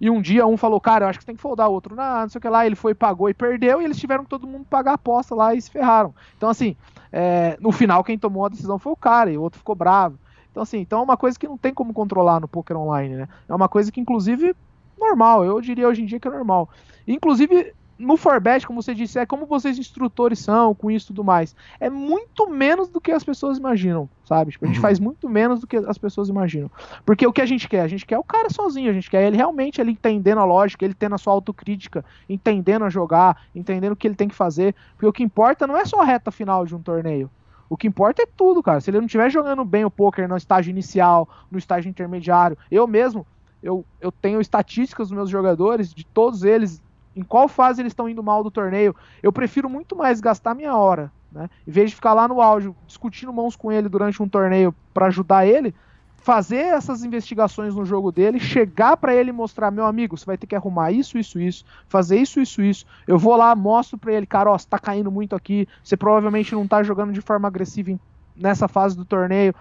e 0.00 0.08
um 0.08 0.20
dia 0.20 0.46
um 0.46 0.56
falou, 0.56 0.80
cara, 0.80 1.04
eu 1.04 1.08
acho 1.08 1.18
que 1.18 1.26
tem 1.26 1.34
que 1.34 1.42
foldar, 1.42 1.68
o 1.68 1.72
outro, 1.72 1.94
não, 1.94 2.20
não 2.20 2.28
sei 2.28 2.38
o 2.38 2.42
que 2.42 2.48
lá, 2.48 2.64
ele 2.64 2.76
foi, 2.76 2.94
pagou 2.94 3.28
e 3.28 3.34
perdeu, 3.34 3.82
e 3.82 3.84
eles 3.84 3.98
tiveram 3.98 4.24
que 4.24 4.30
todo 4.30 4.46
mundo 4.46 4.64
pagar 4.68 4.92
a 4.92 4.94
aposta 4.94 5.34
lá 5.34 5.54
e 5.54 5.60
se 5.60 5.70
ferraram. 5.70 6.14
Então, 6.36 6.48
assim, 6.48 6.76
é, 7.12 7.56
no 7.60 7.72
final 7.72 8.04
quem 8.04 8.18
tomou 8.18 8.46
a 8.46 8.48
decisão 8.48 8.78
foi 8.78 8.92
o 8.92 8.96
cara, 8.96 9.30
e 9.30 9.36
o 9.36 9.42
outro 9.42 9.58
ficou 9.58 9.74
bravo. 9.74 10.18
Então, 10.50 10.62
assim, 10.62 10.78
então 10.78 11.00
é 11.00 11.02
uma 11.02 11.16
coisa 11.16 11.38
que 11.38 11.48
não 11.48 11.58
tem 11.58 11.74
como 11.74 11.92
controlar 11.92 12.40
no 12.40 12.48
poker 12.48 12.76
online, 12.76 13.16
né? 13.16 13.28
É 13.48 13.54
uma 13.54 13.68
coisa 13.68 13.92
que, 13.92 14.00
inclusive, 14.00 14.54
normal, 14.98 15.44
eu 15.44 15.60
diria 15.60 15.88
hoje 15.88 16.02
em 16.02 16.06
dia 16.06 16.18
que 16.18 16.28
é 16.28 16.30
normal. 16.30 16.68
Inclusive, 17.06 17.72
no 17.98 18.16
Forbet, 18.16 18.66
como 18.66 18.80
você 18.80 18.94
disse, 18.94 19.18
é 19.18 19.26
como 19.26 19.44
vocês 19.44 19.78
instrutores 19.78 20.38
são 20.38 20.74
com 20.74 20.90
isso 20.90 21.06
e 21.06 21.08
tudo 21.08 21.24
mais. 21.24 21.54
É 21.80 21.90
muito 21.90 22.48
menos 22.48 22.88
do 22.88 23.00
que 23.00 23.10
as 23.10 23.24
pessoas 23.24 23.58
imaginam, 23.58 24.08
sabe? 24.24 24.52
Tipo, 24.52 24.64
a 24.64 24.68
gente 24.68 24.76
uhum. 24.76 24.82
faz 24.82 25.00
muito 25.00 25.28
menos 25.28 25.60
do 25.60 25.66
que 25.66 25.76
as 25.76 25.98
pessoas 25.98 26.28
imaginam. 26.28 26.70
Porque 27.04 27.26
o 27.26 27.32
que 27.32 27.42
a 27.42 27.46
gente 27.46 27.68
quer? 27.68 27.80
A 27.80 27.88
gente 27.88 28.06
quer 28.06 28.18
o 28.18 28.22
cara 28.22 28.48
sozinho, 28.50 28.90
a 28.90 28.94
gente 28.94 29.10
quer 29.10 29.26
ele 29.26 29.36
realmente 29.36 29.80
ele 29.80 29.90
entendendo 29.90 30.38
a 30.38 30.44
lógica, 30.44 30.84
ele 30.84 30.94
tendo 30.94 31.16
a 31.16 31.18
sua 31.18 31.32
autocrítica, 31.32 32.04
entendendo 32.28 32.84
a 32.84 32.90
jogar, 32.90 33.42
entendendo 33.54 33.92
o 33.92 33.96
que 33.96 34.06
ele 34.06 34.14
tem 34.14 34.28
que 34.28 34.34
fazer. 34.34 34.74
Porque 34.92 35.06
o 35.06 35.12
que 35.12 35.22
importa 35.22 35.66
não 35.66 35.76
é 35.76 35.84
só 35.84 36.00
a 36.00 36.04
reta 36.04 36.30
final 36.30 36.64
de 36.64 36.76
um 36.76 36.80
torneio. 36.80 37.28
O 37.68 37.76
que 37.76 37.86
importa 37.86 38.22
é 38.22 38.26
tudo, 38.26 38.62
cara. 38.62 38.80
Se 38.80 38.90
ele 38.90 38.98
não 38.98 39.06
estiver 39.06 39.30
jogando 39.30 39.64
bem 39.64 39.84
o 39.84 39.90
poker 39.90 40.28
no 40.28 40.36
estágio 40.36 40.70
inicial, 40.70 41.28
no 41.50 41.58
estágio 41.58 41.88
intermediário, 41.88 42.56
eu 42.70 42.86
mesmo, 42.86 43.26
eu, 43.62 43.84
eu 44.00 44.10
tenho 44.10 44.40
estatísticas 44.40 45.08
dos 45.08 45.16
meus 45.16 45.28
jogadores, 45.28 45.92
de 45.92 46.06
todos 46.06 46.44
eles, 46.44 46.80
em 47.18 47.22
qual 47.22 47.48
fase 47.48 47.82
eles 47.82 47.90
estão 47.90 48.08
indo 48.08 48.22
mal 48.22 48.44
do 48.44 48.50
torneio. 48.50 48.94
Eu 49.20 49.32
prefiro 49.32 49.68
muito 49.68 49.96
mais 49.96 50.20
gastar 50.20 50.54
minha 50.54 50.76
hora, 50.76 51.10
né? 51.32 51.50
Em 51.66 51.70
vez 51.70 51.90
de 51.90 51.96
ficar 51.96 52.14
lá 52.14 52.28
no 52.28 52.40
áudio 52.40 52.76
discutindo 52.86 53.32
mãos 53.32 53.56
com 53.56 53.72
ele 53.72 53.88
durante 53.88 54.22
um 54.22 54.28
torneio 54.28 54.72
para 54.94 55.06
ajudar 55.06 55.44
ele, 55.44 55.74
fazer 56.16 56.58
essas 56.58 57.02
investigações 57.02 57.74
no 57.74 57.84
jogo 57.84 58.12
dele, 58.12 58.38
chegar 58.38 58.96
para 58.96 59.12
ele 59.12 59.30
e 59.30 59.32
mostrar, 59.32 59.72
meu 59.72 59.84
amigo, 59.84 60.16
você 60.16 60.24
vai 60.24 60.38
ter 60.38 60.46
que 60.46 60.54
arrumar 60.54 60.92
isso, 60.92 61.18
isso, 61.18 61.40
isso, 61.40 61.64
fazer 61.88 62.18
isso, 62.18 62.40
isso, 62.40 62.62
isso. 62.62 62.86
Eu 63.04 63.18
vou 63.18 63.36
lá, 63.36 63.52
mostro 63.56 63.98
para 63.98 64.12
ele, 64.12 64.26
cara, 64.26 64.48
ó, 64.48 64.56
você 64.56 64.68
tá 64.68 64.78
caindo 64.78 65.10
muito 65.10 65.34
aqui, 65.34 65.66
você 65.82 65.96
provavelmente 65.96 66.54
não 66.54 66.68
tá 66.68 66.84
jogando 66.84 67.12
de 67.12 67.20
forma 67.20 67.48
agressiva 67.48 67.98
nessa 68.36 68.68
fase 68.68 68.96
do 68.96 69.04
torneio. 69.04 69.52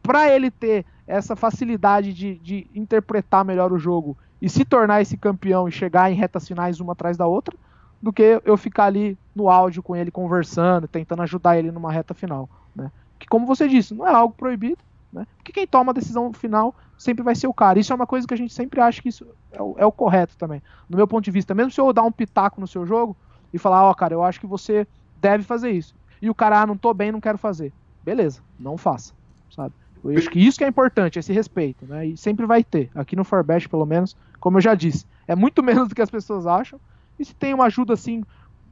Para 0.00 0.32
ele 0.32 0.52
ter 0.52 0.86
essa 1.04 1.34
facilidade 1.34 2.12
de, 2.12 2.36
de 2.36 2.66
interpretar 2.72 3.44
melhor 3.44 3.72
o 3.72 3.78
jogo 3.78 4.16
e 4.42 4.50
se 4.50 4.64
tornar 4.64 5.00
esse 5.00 5.16
campeão 5.16 5.68
e 5.68 5.72
chegar 5.72 6.10
em 6.10 6.16
retas 6.16 6.48
finais 6.48 6.80
uma 6.80 6.94
atrás 6.94 7.16
da 7.16 7.28
outra, 7.28 7.56
do 8.02 8.12
que 8.12 8.42
eu 8.44 8.56
ficar 8.56 8.86
ali 8.86 9.16
no 9.32 9.48
áudio 9.48 9.84
com 9.84 9.94
ele 9.94 10.10
conversando, 10.10 10.88
tentando 10.88 11.22
ajudar 11.22 11.56
ele 11.56 11.70
numa 11.70 11.92
reta 11.92 12.12
final, 12.12 12.50
né? 12.74 12.90
Que 13.20 13.28
como 13.28 13.46
você 13.46 13.68
disse, 13.68 13.94
não 13.94 14.04
é 14.04 14.12
algo 14.12 14.34
proibido, 14.34 14.82
né? 15.12 15.28
Porque 15.36 15.52
quem 15.52 15.64
toma 15.64 15.92
a 15.92 15.94
decisão 15.94 16.32
final 16.32 16.74
sempre 16.98 17.22
vai 17.22 17.36
ser 17.36 17.46
o 17.46 17.54
cara. 17.54 17.78
Isso 17.78 17.92
é 17.92 17.96
uma 17.96 18.06
coisa 18.06 18.26
que 18.26 18.34
a 18.34 18.36
gente 18.36 18.52
sempre 18.52 18.80
acha 18.80 19.00
que 19.00 19.10
isso 19.10 19.24
é 19.52 19.62
o, 19.62 19.76
é 19.78 19.86
o 19.86 19.92
correto 19.92 20.36
também. 20.36 20.60
No 20.88 20.96
meu 20.96 21.06
ponto 21.06 21.24
de 21.24 21.30
vista, 21.30 21.54
mesmo 21.54 21.70
se 21.70 21.80
eu 21.80 21.92
dar 21.92 22.02
um 22.02 22.10
pitaco 22.10 22.60
no 22.60 22.66
seu 22.66 22.84
jogo 22.84 23.16
e 23.54 23.58
falar, 23.58 23.84
ó, 23.84 23.92
oh, 23.92 23.94
cara, 23.94 24.12
eu 24.12 24.24
acho 24.24 24.40
que 24.40 24.46
você 24.46 24.88
deve 25.20 25.44
fazer 25.44 25.70
isso. 25.70 25.94
E 26.20 26.28
o 26.28 26.34
cara, 26.34 26.62
ah, 26.62 26.66
não 26.66 26.76
tô 26.76 26.92
bem, 26.92 27.12
não 27.12 27.20
quero 27.20 27.38
fazer. 27.38 27.72
Beleza, 28.02 28.40
não 28.58 28.76
faça, 28.76 29.14
sabe? 29.48 29.72
Eu 30.04 30.18
acho 30.18 30.30
que 30.30 30.44
isso 30.44 30.58
que 30.58 30.64
é 30.64 30.68
importante, 30.68 31.18
esse 31.18 31.32
respeito, 31.32 31.86
né? 31.86 32.06
E 32.06 32.16
sempre 32.16 32.44
vai 32.44 32.64
ter. 32.64 32.90
Aqui 32.94 33.14
no 33.14 33.24
Forbest, 33.24 33.68
pelo 33.68 33.86
menos, 33.86 34.16
como 34.40 34.58
eu 34.58 34.60
já 34.60 34.74
disse, 34.74 35.06
é 35.28 35.36
muito 35.36 35.62
menos 35.64 35.88
do 35.88 35.94
que 35.94 36.02
as 36.02 36.10
pessoas 36.10 36.46
acham. 36.46 36.80
E 37.18 37.24
se 37.24 37.34
tem 37.34 37.54
uma 37.54 37.66
ajuda 37.66 37.94
assim 37.94 38.24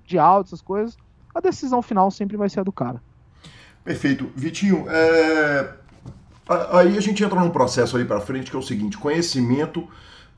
de 0.04 0.18
áudio, 0.18 0.48
essas 0.48 0.60
coisas, 0.60 0.96
a 1.34 1.40
decisão 1.40 1.80
final 1.82 2.10
sempre 2.10 2.36
vai 2.36 2.48
ser 2.48 2.60
a 2.60 2.62
do 2.64 2.72
cara. 2.72 3.00
Perfeito. 3.84 4.30
Vitinho, 4.34 4.86
é... 4.88 5.72
aí 6.72 6.96
a 6.96 7.00
gente 7.00 7.22
entra 7.22 7.38
num 7.38 7.50
processo 7.50 7.96
ali 7.96 8.04
para 8.04 8.20
frente 8.20 8.50
que 8.50 8.56
é 8.56 8.58
o 8.58 8.62
seguinte: 8.62 8.98
conhecimento, 8.98 9.86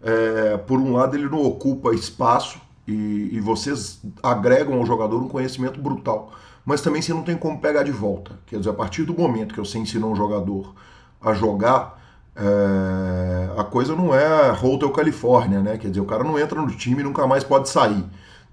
é... 0.02 0.58
por 0.58 0.78
um 0.78 0.92
lado, 0.92 1.16
ele 1.16 1.28
não 1.28 1.42
ocupa 1.42 1.94
espaço 1.94 2.60
e, 2.86 3.30
e 3.32 3.40
vocês 3.40 4.02
agregam 4.22 4.74
ao 4.74 4.84
jogador 4.84 5.22
um 5.22 5.28
conhecimento 5.28 5.80
brutal 5.80 6.32
mas 6.64 6.80
também 6.80 7.02
você 7.02 7.12
não 7.12 7.22
tem 7.22 7.36
como 7.36 7.60
pegar 7.60 7.82
de 7.82 7.90
volta. 7.90 8.38
Quer 8.46 8.58
dizer, 8.58 8.70
a 8.70 8.74
partir 8.74 9.04
do 9.04 9.14
momento 9.14 9.54
que 9.54 9.60
você 9.60 9.78
ensinou 9.78 10.12
um 10.12 10.16
jogador 10.16 10.74
a 11.20 11.34
jogar, 11.34 12.00
é, 12.36 13.60
a 13.60 13.64
coisa 13.64 13.94
não 13.94 14.14
é 14.14 14.52
Hotel 14.52 14.90
Califórnia, 14.90 15.60
né? 15.60 15.76
Quer 15.76 15.88
dizer, 15.88 16.00
o 16.00 16.06
cara 16.06 16.22
não 16.22 16.38
entra 16.38 16.60
no 16.60 16.70
time 16.70 17.00
e 17.00 17.04
nunca 17.04 17.26
mais 17.26 17.42
pode 17.42 17.68
sair. 17.68 18.04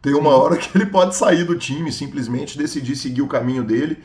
Tem 0.02 0.14
uma 0.14 0.31
hora 0.31 0.57
que 0.57 0.76
ele 0.76 0.88
pode 0.88 1.15
sair 1.15 1.44
do 1.44 1.57
time, 1.57 1.91
simplesmente 1.91 2.57
decidir 2.57 2.95
seguir 2.95 3.22
o 3.22 3.27
caminho 3.27 3.64
dele. 3.64 3.99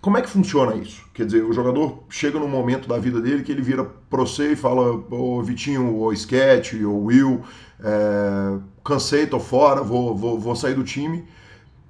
Como 0.00 0.18
é 0.18 0.22
que 0.22 0.28
funciona 0.28 0.74
isso? 0.74 1.02
Quer 1.14 1.24
dizer, 1.24 1.44
o 1.44 1.52
jogador 1.52 2.04
chega 2.10 2.38
num 2.38 2.48
momento 2.48 2.86
da 2.86 2.98
vida 2.98 3.20
dele 3.20 3.42
que 3.42 3.50
ele 3.50 3.62
vira 3.62 3.84
pro 3.84 4.26
você 4.26 4.52
e 4.52 4.56
fala, 4.56 5.02
ô 5.10 5.42
Vitinho, 5.42 5.94
ou 5.94 6.12
Sketch, 6.12 6.74
ou 6.84 7.04
Will, 7.04 7.42
é, 7.80 8.58
cansei, 8.84 9.26
tô 9.26 9.40
fora, 9.40 9.80
vou, 9.82 10.14
vou, 10.14 10.38
vou 10.38 10.54
sair 10.54 10.74
do 10.74 10.84
time 10.84 11.24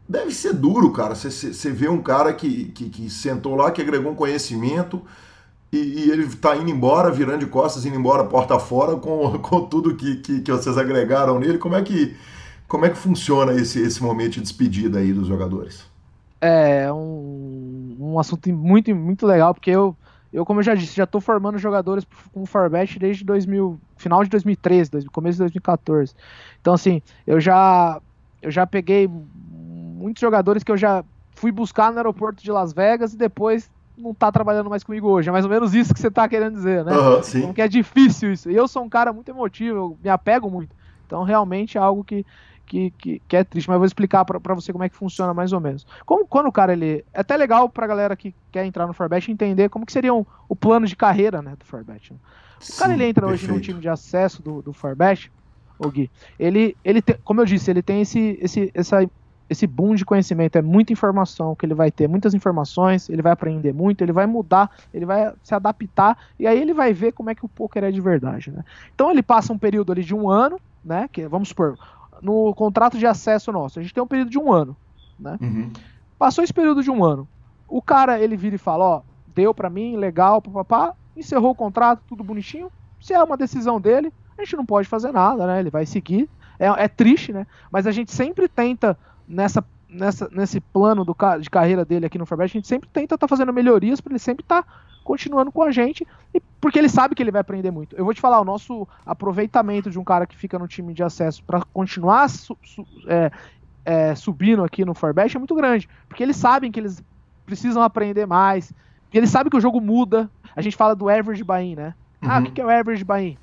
Deve 0.09 0.33
ser 0.33 0.53
duro, 0.53 0.91
cara. 0.93 1.15
Você 1.15 1.71
vê 1.71 1.89
um 1.89 2.03
cara 2.03 2.33
que, 2.33 2.67
que, 2.67 2.91
que, 2.91 3.11
sentou 3.11 3.55
lá, 3.55 3.71
que 3.71 3.81
agregou 3.81 4.13
um 4.13 4.15
conhecimento 4.15 5.03
e, 5.73 5.79
e, 5.79 6.11
ele 6.11 6.29
tá 6.37 6.57
indo 6.57 6.71
embora, 6.71 7.11
virando 7.11 7.41
de 7.41 7.47
costas, 7.47 7.87
indo 7.87 7.97
embora 7.97 8.25
porta 8.25 8.59
fora 8.59 8.97
com, 9.01 9.39
com 9.39 9.67
tudo 9.67 9.97
que, 9.97 10.17
que, 10.17 10.41
que 10.43 10.53
vocês 10.53 10.77
agregaram 10.77 11.39
nele. 11.39 11.59
Como 11.59 11.75
é 11.75 11.83
que, 11.83 12.15
como 12.69 12.85
é 12.85 12.91
que 12.91 12.99
funciona 12.99 13.53
esse, 13.55 13.81
esse 13.81 14.03
momento 14.03 14.35
de 14.35 14.43
despedida 14.43 14.99
aí 14.99 15.13
dos 15.13 15.27
jogadores? 15.27 15.85
É 16.41 16.93
um, 16.93 17.97
um 17.99 18.19
assunto 18.19 18.53
muito, 18.53 18.95
muito 18.95 19.27
legal, 19.27 19.55
porque 19.55 19.71
eu, 19.71 19.97
eu, 20.31 20.45
como 20.45 20.61
eu 20.61 20.65
já 20.65 20.75
disse, 20.75 20.95
já 20.95 21.05
estou 21.05 21.21
formando 21.21 21.57
jogadores 21.57 22.07
com 22.31 22.43
o 22.43 22.47
Farbest 22.47 22.99
desde 22.99 23.25
2000, 23.25 23.81
final 23.97 24.23
de 24.23 24.29
2013, 24.29 25.07
começo 25.07 25.37
de 25.37 25.45
2014. 25.45 26.15
Então, 26.61 26.75
assim, 26.75 27.01
eu 27.27 27.41
já, 27.41 27.99
eu 28.43 28.51
já 28.51 28.67
peguei 28.67 29.09
muitos 30.05 30.21
jogadores 30.21 30.63
que 30.63 30.71
eu 30.71 30.77
já 30.77 31.03
fui 31.35 31.51
buscar 31.51 31.91
no 31.91 31.97
aeroporto 31.97 32.45
de 32.45 32.53
Las 32.53 32.75
Vegas 32.75 33.15
e 33.15 33.17
depois 33.17 33.71
não 33.97 34.13
tá 34.13 34.31
trabalhando 34.31 34.69
mais 34.69 34.85
comigo 34.85 35.09
hoje. 35.09 35.31
É 35.31 35.33
mais 35.33 35.47
ou 35.47 35.51
menos 35.51 35.73
isso 35.73 35.95
que 35.95 36.01
você 36.01 36.11
tá 36.11 36.29
querendo 36.29 36.55
dizer, 36.55 36.85
né? 36.85 36.93
Uhum, 36.93 37.23
sim. 37.23 37.41
Como 37.41 37.55
que 37.55 37.63
é 37.63 37.69
difícil 37.69 38.33
isso. 38.33 38.51
E 38.51 38.55
eu 38.55 38.69
sou 38.69 38.83
um 38.83 38.89
cara 38.89 39.15
muito 39.15 39.31
emotivo, 39.31 39.77
eu 39.77 39.99
me 40.03 40.11
apego 40.11 40.51
muito. 40.51 40.77
Então, 41.07 41.23
realmente 41.23 41.79
é 41.79 41.81
algo 41.81 42.05
que, 42.05 42.27
que, 42.67 42.91
que, 42.99 43.23
que 43.27 43.37
é 43.37 43.45
triste. 43.45 43.67
Mas 43.67 43.77
eu 43.77 43.81
vou 43.81 43.87
explicar 43.87 44.27
para 44.27 44.55
você 44.55 44.73
como 44.73 44.85
é 44.85 44.91
que 44.91 44.97
funciona 44.97 45.33
mais 45.33 45.55
ou 45.55 45.61
menos. 45.61 45.87
Como, 46.05 46.27
quando 46.27 46.49
o 46.49 46.53
cara, 46.53 46.75
ele... 46.75 47.03
É 47.15 47.21
até 47.21 47.35
legal 47.35 47.67
pra 47.69 47.87
galera 47.87 48.15
que 48.15 48.35
quer 48.53 48.67
entrar 48.67 48.87
no 48.87 48.93
Forbet 48.93 49.31
entender 49.31 49.71
como 49.71 49.87
que 49.87 49.93
seria 49.93 50.13
um, 50.13 50.27
o 50.49 50.55
plano 50.55 50.87
de 50.87 50.97
carreira, 50.97 51.41
né, 51.41 51.55
do 51.59 51.65
Forbet. 51.65 52.13
Né? 52.13 52.19
O 52.61 52.65
Sim, 52.65 52.79
cara, 52.79 52.93
ele 52.93 53.05
entra 53.05 53.27
perfeito. 53.27 53.51
hoje 53.51 53.59
no 53.59 53.61
time 53.61 53.81
de 53.81 53.89
acesso 53.89 54.43
do, 54.43 54.61
do 54.61 54.73
Forbet, 54.75 55.31
o 55.79 55.91
Gui, 55.91 56.11
ele, 56.39 56.77
ele 56.85 57.03
como 57.25 57.41
eu 57.41 57.45
disse, 57.45 57.71
ele 57.71 57.83
tem 57.83 58.01
esse, 58.01 58.39
esse, 58.41 58.71
essa 58.75 59.09
esse 59.49 59.67
boom 59.67 59.95
de 59.95 60.05
conhecimento, 60.05 60.57
é 60.57 60.63
muita 60.63 60.93
informação 60.93 61.55
que 61.55 61.67
ele 61.67 61.75
vai 61.75 61.91
ter, 61.91 62.09
muitas 62.09 62.35
informações, 62.35 63.09
ele 63.09 63.23
vai 63.23 63.33
aprender 63.33 63.73
muito, 63.73 64.03
ele 64.03 64.13
vai 64.13 64.27
mudar, 64.27 64.71
ele 64.93 65.05
vai 65.05 65.33
se 65.43 65.55
adaptar 65.55 66.17
e 66.39 66.47
aí 66.47 66.59
ele 66.59 66.73
vai 66.73 66.93
ver 66.93 67.13
como 67.13 67.31
é 67.31 67.35
que 67.35 67.45
o 67.45 67.49
poker 67.49 67.85
é 67.85 67.91
de 67.91 68.01
verdade, 68.01 68.51
né? 68.51 68.65
Então 68.95 69.11
ele 69.11 69.23
passa 69.23 69.53
um 69.53 69.59
período 69.59 69.93
ali 69.93 70.03
de 70.03 70.15
um 70.15 70.31
ano, 70.31 70.59
né? 70.85 71.09
Que 71.13 71.29
vamos 71.29 71.49
supor, 71.49 71.79
no 72.23 72.55
contrato 72.55 72.99
de 72.99 73.07
acesso 73.07 73.53
nosso, 73.53 73.79
a 73.79 73.83
gente 73.83 73.93
tem 73.93 74.03
um 74.03 74.07
período 74.07 74.31
de 74.31 74.39
um 74.39 74.53
ano, 74.53 74.77
né? 75.19 75.39
Uhum. 75.41 75.71
Passou 76.19 76.43
esse 76.43 76.55
período 76.55 76.83
de 76.83 76.91
um 76.91 77.05
ano, 77.05 77.29
o 77.69 77.83
cara 77.83 78.19
ele 78.21 78.37
vira 78.37 78.55
e 78.55 78.59
fala, 78.59 78.85
ó, 78.85 79.03
deu 79.35 79.53
para 79.53 79.69
mim, 79.69 79.97
legal, 79.97 80.41
papapá, 80.41 80.95
encerrou 81.17 81.51
o 81.51 81.55
contrato, 81.55 82.03
tudo 82.09 82.25
bonitinho. 82.25 82.71
Se 83.01 83.13
é 83.13 83.23
uma 83.23 83.37
decisão 83.37 83.81
dele, 83.81 84.13
a 84.39 84.45
gente 84.45 84.57
não 84.57 84.65
pode 84.65 84.89
fazer 84.89 85.13
nada, 85.13 85.47
né? 85.47 85.61
Ele 85.61 85.71
vai 85.71 85.85
seguir. 85.85 86.29
É, 86.59 86.67
é 86.67 86.89
triste, 86.89 87.33
né? 87.33 87.47
Mas 87.71 87.87
a 87.87 87.91
gente 87.91 88.13
sempre 88.13 88.49
tenta 88.49 88.97
nessa, 89.27 89.65
nessa, 89.89 90.29
nesse 90.31 90.61
plano 90.61 91.05
do, 91.05 91.17
de 91.41 91.51
carreira 91.51 91.85
dele 91.85 92.07
aqui 92.07 92.19
no 92.19 92.27
Forbet, 92.27 92.51
a 92.51 92.59
gente 92.59 92.69
sempre 92.69 92.89
tenta 92.89 93.15
estar 93.15 93.27
tá 93.27 93.29
fazendo 93.29 93.53
melhorias 93.53 94.01
para 94.01 94.13
ele 94.13 94.19
sempre 94.19 94.45
estar 94.45 94.63
tá 94.63 94.69
continuando 95.05 95.53
com 95.53 95.63
a 95.63 95.71
gente, 95.71 96.07
e, 96.33 96.41
porque 96.61 96.79
ele 96.79 96.89
sabe 96.89 97.15
que 97.15 97.23
ele 97.23 97.31
vai 97.31 97.41
aprender 97.41 97.71
muito. 97.71 97.95
Eu 97.95 98.05
vou 98.05 98.15
te 98.15 98.21
falar, 98.21 98.41
o 98.41 98.45
nosso 98.45 98.89
aproveitamento 99.05 99.91
de 99.91 99.99
um 99.99 100.05
cara 100.05 100.27
que 100.27 100.37
fica 100.37 100.59
no 100.59 100.67
time 100.67 100.95
de 100.95 101.03
acesso 101.03 101.45
para 101.45 101.61
continuar 101.73 102.29
su, 102.29 102.57
su, 102.65 102.87
é, 103.07 103.31
é, 103.85 104.15
subindo 104.15 104.65
aqui 104.65 104.85
no 104.85 104.95
Forbet 104.95 105.37
é 105.37 105.39
muito 105.39 105.55
grande, 105.55 105.89
porque 106.09 106.23
eles 106.23 106.37
sabem 106.37 106.73
que 106.73 106.81
eles 106.81 107.05
precisam 107.45 107.83
aprender 107.83 108.27
mais, 108.27 108.73
e 109.13 109.19
eles 109.19 109.31
sabem 109.31 109.51
que 109.51 109.57
o 109.57 109.61
jogo 109.61 109.81
muda. 109.81 110.29
A 110.57 110.63
gente 110.63 110.77
fala 110.77 110.97
do 110.97 111.09
average 111.09 111.45
buy-in, 111.45 111.77
né? 111.77 111.95
Uhum. 112.23 112.31
Ah, 112.31 112.39
o 112.41 112.51
que 112.51 112.61
é 112.61 112.65
o 112.65 112.71
average 112.71 113.05
buy-in? 113.05 113.37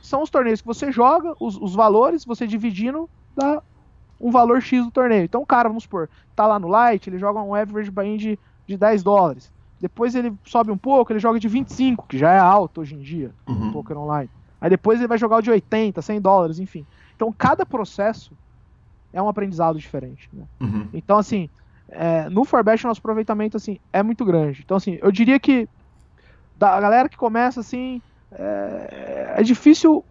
São 0.00 0.22
os 0.22 0.30
torneios 0.30 0.60
que 0.60 0.66
você 0.66 0.90
joga, 0.90 1.34
os, 1.38 1.56
os 1.56 1.74
valores, 1.74 2.24
você 2.24 2.46
dividindo 2.46 3.10
dá 3.36 3.62
um 4.20 4.30
valor 4.30 4.60
X 4.60 4.84
do 4.84 4.90
torneio. 4.90 5.24
Então 5.24 5.42
o 5.42 5.46
cara, 5.46 5.68
vamos 5.68 5.84
supor, 5.84 6.08
tá 6.34 6.46
lá 6.46 6.58
no 6.58 6.68
Light, 6.68 7.08
ele 7.08 7.18
joga 7.18 7.40
um 7.40 7.54
average 7.54 7.90
buy-in 7.90 8.16
de, 8.16 8.38
de 8.66 8.76
10 8.76 9.02
dólares. 9.02 9.52
Depois 9.80 10.14
ele 10.14 10.32
sobe 10.44 10.70
um 10.70 10.78
pouco, 10.78 11.12
ele 11.12 11.20
joga 11.20 11.38
de 11.38 11.46
25, 11.46 12.06
que 12.08 12.18
já 12.18 12.32
é 12.32 12.38
alto 12.38 12.80
hoje 12.80 12.96
em 12.96 13.00
dia, 13.00 13.30
uhum. 13.46 13.66
no 13.66 13.72
poker 13.72 13.96
online. 13.96 14.28
Aí 14.60 14.68
depois 14.68 14.98
ele 14.98 15.06
vai 15.06 15.18
jogar 15.18 15.36
o 15.36 15.42
de 15.42 15.50
80, 15.50 16.02
100 16.02 16.20
dólares, 16.20 16.58
enfim. 16.58 16.84
Então 17.14 17.32
cada 17.32 17.64
processo 17.64 18.32
é 19.12 19.22
um 19.22 19.28
aprendizado 19.28 19.78
diferente. 19.78 20.28
Né? 20.32 20.44
Uhum. 20.60 20.88
Então, 20.92 21.18
assim, 21.18 21.48
é, 21.88 22.28
no 22.28 22.44
Forbest 22.44 22.84
nosso 22.84 23.00
aproveitamento 23.00 23.56
assim, 23.56 23.78
é 23.92 24.02
muito 24.02 24.24
grande. 24.24 24.62
Então, 24.64 24.76
assim, 24.76 24.98
eu 25.00 25.10
diria 25.10 25.38
que 25.38 25.68
da 26.58 26.80
galera 26.80 27.08
que 27.08 27.16
começa 27.16 27.60
assim, 27.60 28.02
é, 28.32 29.34
é 29.38 29.42
difícil 29.42 30.04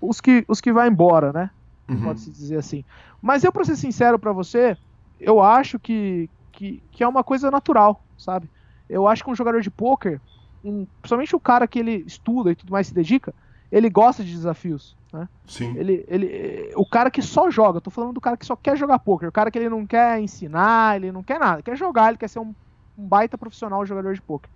os 0.00 0.20
que, 0.20 0.44
os 0.48 0.60
que 0.60 0.72
vai 0.72 0.88
embora, 0.88 1.32
né? 1.32 1.50
Uhum. 1.88 2.02
Pode-se 2.02 2.30
dizer 2.30 2.58
assim. 2.58 2.84
Mas 3.20 3.44
eu, 3.44 3.52
pra 3.52 3.64
ser 3.64 3.76
sincero 3.76 4.18
para 4.18 4.32
você, 4.32 4.76
eu 5.20 5.40
acho 5.40 5.78
que, 5.78 6.28
que, 6.52 6.82
que, 6.90 7.04
é 7.04 7.08
uma 7.08 7.22
coisa 7.22 7.50
natural, 7.50 8.02
sabe? 8.16 8.50
Eu 8.88 9.06
acho 9.06 9.22
que 9.22 9.30
um 9.30 9.34
jogador 9.34 9.60
de 9.60 9.70
pôquer, 9.70 10.20
um, 10.64 10.86
principalmente 11.00 11.36
o 11.36 11.40
cara 11.40 11.66
que 11.66 11.78
ele 11.78 12.04
estuda 12.06 12.50
e 12.50 12.56
tudo 12.56 12.72
mais 12.72 12.86
se 12.86 12.94
dedica, 12.94 13.34
ele 13.70 13.90
gosta 13.90 14.22
de 14.22 14.32
desafios, 14.32 14.96
né? 15.12 15.28
Sim. 15.46 15.76
Ele, 15.76 16.04
ele, 16.08 16.72
o 16.76 16.86
cara 16.86 17.10
que 17.10 17.20
só 17.20 17.50
joga, 17.50 17.80
tô 17.80 17.90
falando 17.90 18.12
do 18.12 18.20
cara 18.20 18.36
que 18.36 18.46
só 18.46 18.56
quer 18.56 18.76
jogar 18.76 18.98
pôquer, 18.98 19.28
o 19.28 19.32
cara 19.32 19.50
que 19.50 19.58
ele 19.58 19.68
não 19.68 19.86
quer 19.86 20.20
ensinar, 20.20 20.96
ele 20.96 21.12
não 21.12 21.22
quer 21.22 21.38
nada, 21.38 21.62
quer 21.62 21.76
jogar, 21.76 22.08
ele 22.08 22.18
quer 22.18 22.28
ser 22.28 22.38
um, 22.38 22.54
um 22.96 23.06
baita 23.06 23.36
profissional 23.36 23.84
jogador 23.84 24.14
de 24.14 24.22
pôquer. 24.22 24.50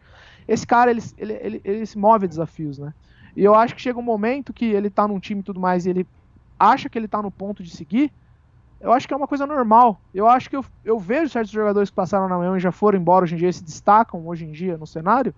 Esse 0.46 0.66
cara, 0.66 0.90
ele, 0.90 1.02
ele, 1.18 1.32
ele, 1.34 1.60
ele 1.64 1.86
se 1.86 1.98
move 1.98 2.24
a 2.24 2.28
desafios, 2.28 2.78
né? 2.78 2.94
E 3.36 3.44
eu 3.44 3.54
acho 3.54 3.74
que 3.74 3.82
chega 3.82 3.98
um 3.98 4.02
momento 4.02 4.52
que 4.52 4.64
ele 4.64 4.88
tá 4.88 5.06
num 5.06 5.20
time 5.20 5.40
e 5.40 5.44
tudo 5.44 5.60
mais, 5.60 5.84
e 5.84 5.90
ele 5.90 6.06
acha 6.58 6.88
que 6.88 6.98
ele 6.98 7.08
tá 7.08 7.22
no 7.22 7.30
ponto 7.30 7.62
de 7.62 7.70
seguir, 7.70 8.12
eu 8.80 8.92
acho 8.92 9.08
que 9.08 9.14
é 9.14 9.16
uma 9.16 9.26
coisa 9.26 9.46
normal. 9.46 10.00
Eu 10.14 10.28
acho 10.28 10.48
que 10.48 10.56
eu, 10.56 10.64
eu 10.84 10.98
vejo 10.98 11.30
certos 11.30 11.50
jogadores 11.50 11.90
que 11.90 11.96
passaram 11.96 12.28
na 12.28 12.38
Miami 12.38 12.58
e 12.58 12.60
já 12.60 12.70
foram 12.70 12.98
embora 12.98 13.24
hoje 13.24 13.34
em 13.34 13.38
dia, 13.38 13.52
se 13.52 13.64
destacam 13.64 14.26
hoje 14.26 14.44
em 14.44 14.52
dia 14.52 14.76
no 14.76 14.86
cenário. 14.86 15.34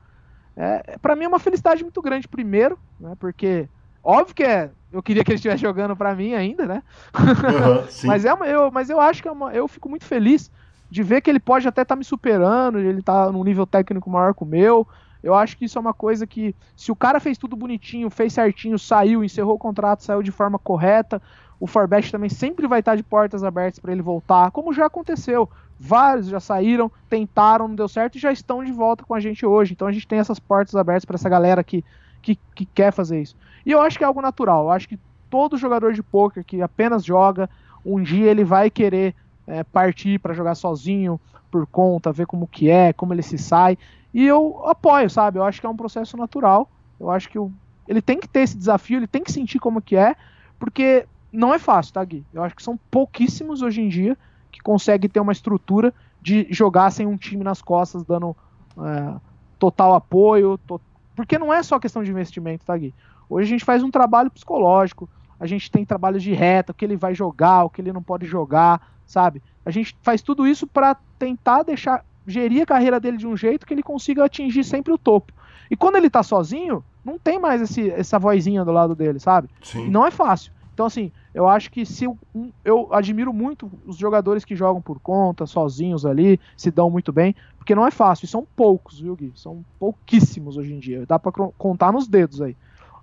É, 0.56 0.98
para 0.98 1.16
mim 1.16 1.24
é 1.24 1.28
uma 1.28 1.38
felicidade 1.38 1.82
muito 1.82 2.02
grande, 2.02 2.28
primeiro, 2.28 2.78
né? 2.98 3.14
Porque, 3.18 3.68
óbvio 4.02 4.34
que 4.34 4.42
é, 4.42 4.70
eu 4.92 5.02
queria 5.02 5.24
que 5.24 5.30
ele 5.30 5.36
estivesse 5.36 5.62
jogando 5.62 5.96
para 5.96 6.14
mim 6.14 6.34
ainda, 6.34 6.66
né? 6.66 6.82
Uhum, 7.14 7.86
mas, 8.04 8.24
é 8.24 8.34
uma, 8.34 8.46
eu, 8.46 8.70
mas 8.70 8.90
eu 8.90 9.00
acho 9.00 9.22
que 9.22 9.28
é 9.28 9.32
uma, 9.32 9.54
eu 9.54 9.66
fico 9.66 9.88
muito 9.88 10.04
feliz 10.04 10.50
de 10.90 11.02
ver 11.02 11.20
que 11.20 11.30
ele 11.30 11.40
pode 11.40 11.66
até 11.66 11.82
estar 11.82 11.94
tá 11.94 11.98
me 11.98 12.04
superando, 12.04 12.78
ele 12.78 13.00
tá 13.00 13.30
num 13.32 13.44
nível 13.44 13.66
técnico 13.66 14.10
maior 14.10 14.34
que 14.34 14.42
o 14.42 14.46
meu. 14.46 14.86
Eu 15.22 15.34
acho 15.34 15.56
que 15.56 15.64
isso 15.64 15.78
é 15.78 15.80
uma 15.80 15.94
coisa 15.94 16.26
que, 16.26 16.54
se 16.76 16.90
o 16.90 16.96
cara 16.96 17.20
fez 17.20 17.36
tudo 17.36 17.56
bonitinho, 17.56 18.10
fez 18.10 18.32
certinho, 18.32 18.78
saiu, 18.78 19.22
encerrou 19.22 19.54
o 19.54 19.58
contrato, 19.58 20.02
saiu 20.02 20.22
de 20.22 20.30
forma 20.30 20.58
correta, 20.58 21.20
o 21.60 21.66
Forbest 21.66 22.10
também 22.10 22.30
sempre 22.30 22.66
vai 22.66 22.80
estar 22.80 22.96
de 22.96 23.02
portas 23.02 23.44
abertas 23.44 23.78
para 23.78 23.92
ele 23.92 24.00
voltar, 24.00 24.50
como 24.50 24.72
já 24.72 24.86
aconteceu. 24.86 25.48
Vários 25.78 26.28
já 26.28 26.40
saíram, 26.40 26.90
tentaram, 27.08 27.68
não 27.68 27.74
deu 27.74 27.88
certo 27.88 28.16
e 28.16 28.18
já 28.18 28.32
estão 28.32 28.64
de 28.64 28.72
volta 28.72 29.04
com 29.04 29.14
a 29.14 29.20
gente 29.20 29.44
hoje. 29.44 29.72
Então 29.72 29.86
a 29.86 29.92
gente 29.92 30.08
tem 30.08 30.18
essas 30.18 30.38
portas 30.38 30.74
abertas 30.74 31.04
para 31.04 31.16
essa 31.16 31.28
galera 31.28 31.62
que, 31.62 31.84
que, 32.22 32.38
que, 32.54 32.64
quer 32.64 32.92
fazer 32.92 33.20
isso. 33.20 33.36
E 33.64 33.72
eu 33.72 33.80
acho 33.80 33.98
que 33.98 34.04
é 34.04 34.06
algo 34.06 34.22
natural. 34.22 34.64
Eu 34.64 34.70
acho 34.70 34.88
que 34.88 34.98
todo 35.28 35.58
jogador 35.58 35.92
de 35.92 36.02
poker 36.02 36.44
que 36.44 36.62
apenas 36.62 37.04
joga, 37.04 37.48
um 37.84 38.02
dia 38.02 38.30
ele 38.30 38.44
vai 38.44 38.70
querer 38.70 39.14
é, 39.46 39.62
partir 39.62 40.18
para 40.18 40.34
jogar 40.34 40.54
sozinho, 40.54 41.20
por 41.50 41.66
conta, 41.66 42.12
ver 42.12 42.26
como 42.26 42.46
que 42.46 42.70
é, 42.70 42.92
como 42.92 43.12
ele 43.12 43.22
se 43.22 43.36
sai. 43.36 43.76
E 44.12 44.26
eu 44.26 44.62
apoio, 44.66 45.08
sabe? 45.08 45.38
Eu 45.38 45.44
acho 45.44 45.60
que 45.60 45.66
é 45.66 45.70
um 45.70 45.76
processo 45.76 46.16
natural. 46.16 46.68
Eu 46.98 47.10
acho 47.10 47.28
que 47.28 47.38
o, 47.38 47.52
ele 47.86 48.02
tem 48.02 48.18
que 48.18 48.28
ter 48.28 48.40
esse 48.40 48.56
desafio, 48.56 48.98
ele 48.98 49.06
tem 49.06 49.22
que 49.22 49.32
sentir 49.32 49.58
como 49.58 49.80
que 49.80 49.96
é, 49.96 50.14
porque 50.58 51.06
não 51.32 51.54
é 51.54 51.58
fácil, 51.58 51.94
tá, 51.94 52.04
Gui? 52.04 52.24
Eu 52.32 52.42
acho 52.42 52.54
que 52.54 52.62
são 52.62 52.78
pouquíssimos 52.90 53.62
hoje 53.62 53.80
em 53.80 53.88
dia 53.88 54.16
que 54.50 54.60
conseguem 54.60 55.08
ter 55.08 55.20
uma 55.20 55.32
estrutura 55.32 55.94
de 56.20 56.46
jogar 56.50 56.90
sem 56.90 57.06
um 57.06 57.16
time 57.16 57.44
nas 57.44 57.62
costas, 57.62 58.04
dando 58.04 58.36
é, 58.78 59.14
total 59.58 59.94
apoio. 59.94 60.58
To... 60.66 60.80
Porque 61.14 61.38
não 61.38 61.52
é 61.52 61.62
só 61.62 61.78
questão 61.78 62.02
de 62.02 62.10
investimento, 62.10 62.64
tá, 62.64 62.76
Gui? 62.76 62.94
Hoje 63.28 63.46
a 63.46 63.50
gente 63.50 63.64
faz 63.64 63.82
um 63.82 63.90
trabalho 63.90 64.30
psicológico, 64.30 65.08
a 65.38 65.46
gente 65.46 65.70
tem 65.70 65.84
trabalhos 65.84 66.22
de 66.22 66.32
reta, 66.34 66.72
o 66.72 66.74
que 66.74 66.84
ele 66.84 66.96
vai 66.96 67.14
jogar, 67.14 67.64
o 67.64 67.70
que 67.70 67.80
ele 67.80 67.92
não 67.92 68.02
pode 68.02 68.26
jogar, 68.26 68.82
sabe? 69.06 69.42
A 69.64 69.70
gente 69.70 69.96
faz 70.02 70.20
tudo 70.20 70.46
isso 70.46 70.66
para 70.66 70.96
tentar 71.18 71.62
deixar 71.62 72.04
gerir 72.30 72.62
a 72.62 72.66
carreira 72.66 72.98
dele 72.98 73.16
de 73.16 73.26
um 73.26 73.36
jeito 73.36 73.66
que 73.66 73.74
ele 73.74 73.82
consiga 73.82 74.24
atingir 74.24 74.64
sempre 74.64 74.92
o 74.92 74.98
topo. 74.98 75.32
E 75.70 75.76
quando 75.76 75.96
ele 75.96 76.08
tá 76.08 76.22
sozinho, 76.22 76.84
não 77.04 77.18
tem 77.18 77.38
mais 77.38 77.60
esse, 77.62 77.90
essa 77.90 78.18
vozinha 78.18 78.64
do 78.64 78.72
lado 78.72 78.94
dele, 78.94 79.18
sabe? 79.18 79.48
Sim. 79.62 79.88
Não 79.88 80.06
é 80.06 80.10
fácil. 80.10 80.52
Então, 80.72 80.86
assim, 80.86 81.12
eu 81.34 81.46
acho 81.46 81.70
que 81.70 81.84
se 81.84 82.08
um, 82.08 82.50
eu 82.64 82.88
admiro 82.92 83.32
muito 83.32 83.70
os 83.84 83.96
jogadores 83.96 84.44
que 84.44 84.56
jogam 84.56 84.80
por 84.80 84.98
conta, 84.98 85.46
sozinhos 85.46 86.06
ali, 86.06 86.40
se 86.56 86.70
dão 86.70 86.88
muito 86.88 87.12
bem, 87.12 87.36
porque 87.58 87.74
não 87.74 87.86
é 87.86 87.90
fácil, 87.90 88.24
e 88.24 88.28
são 88.28 88.46
poucos, 88.56 88.98
viu, 88.98 89.14
Gui? 89.14 89.32
São 89.36 89.62
pouquíssimos 89.78 90.56
hoje 90.56 90.72
em 90.72 90.78
dia. 90.78 91.04
Dá 91.06 91.18
para 91.18 91.32
contar 91.32 91.92
nos 91.92 92.08
dedos 92.08 92.40
aí. 92.40 92.56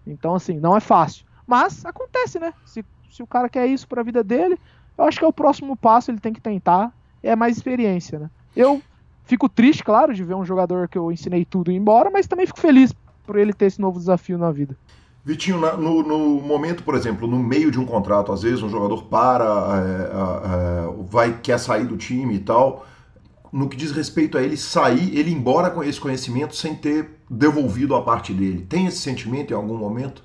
Então, 0.06 0.34
assim, 0.34 0.60
não 0.60 0.76
é 0.76 0.80
fácil. 0.80 1.26
Mas 1.46 1.86
acontece, 1.86 2.40
né? 2.40 2.54
Se, 2.66 2.84
se 3.12 3.22
o 3.22 3.28
cara 3.28 3.48
quer 3.48 3.68
isso 3.68 3.88
para 3.88 4.02
a 4.02 4.04
vida 4.04 4.24
dele, 4.24 4.58
eu 4.98 5.04
acho 5.06 5.20
que 5.20 5.26
é 5.26 5.28
o 5.28 5.34
próximo 5.34 5.78
passo, 5.78 6.10
ele 6.10 6.20
tem 6.20 6.34
que 6.34 6.42
tentar. 6.42 6.92
É 7.22 7.36
mais 7.36 7.58
experiência, 7.58 8.18
né? 8.20 8.30
Eu 8.56 8.82
fico 9.28 9.50
triste, 9.50 9.84
claro, 9.84 10.14
de 10.14 10.24
ver 10.24 10.34
um 10.34 10.46
jogador 10.46 10.88
que 10.88 10.98
eu 10.98 11.12
ensinei 11.12 11.46
tudo 11.46 11.72
ir 11.72 11.76
embora, 11.76 12.10
mas 12.10 12.26
também 12.26 12.48
fico 12.48 12.60
feliz 12.60 12.94
por 13.26 13.38
ele 13.38 13.54
ter 13.54 13.66
esse 13.66 13.80
novo 13.80 14.00
desafio 14.00 14.38
na 14.38 14.52
vida. 14.52 14.76
Vitinho, 15.24 15.60
no, 15.78 16.02
no, 16.02 16.42
momento, 16.42 16.84
por 16.84 16.96
exemplo, 16.96 17.28
no 17.28 17.38
meio 17.38 17.70
de 17.70 17.78
um 17.78 17.86
contrato, 17.86 18.32
às 18.32 18.44
vezes 18.44 18.64
um 18.64 18.70
jogador 18.70 19.04
para, 19.04 19.44
é, 19.44 20.88
é, 20.88 21.04
vai 21.10 21.38
quer 21.38 21.60
sair 21.60 21.86
do 21.86 21.98
time 21.98 22.36
e 22.36 22.40
tal. 22.40 22.86
No 23.52 23.68
que 23.68 23.76
diz 23.76 23.92
respeito 23.92 24.38
a 24.38 24.42
ele 24.42 24.56
sair, 24.56 25.18
ele 25.18 25.30
ir 25.30 25.34
embora 25.34 25.70
com 25.70 25.84
esse 25.84 26.00
conhecimento 26.00 26.56
sem 26.56 26.74
ter 26.76 27.20
devolvido 27.30 27.94
a 27.96 28.02
parte 28.02 28.34
dele. 28.34 28.66
Tem 28.70 28.88
esse 28.88 29.00
sentimento 29.00 29.52
em 29.52 29.56
algum 29.56 29.78
momento? 29.78 30.24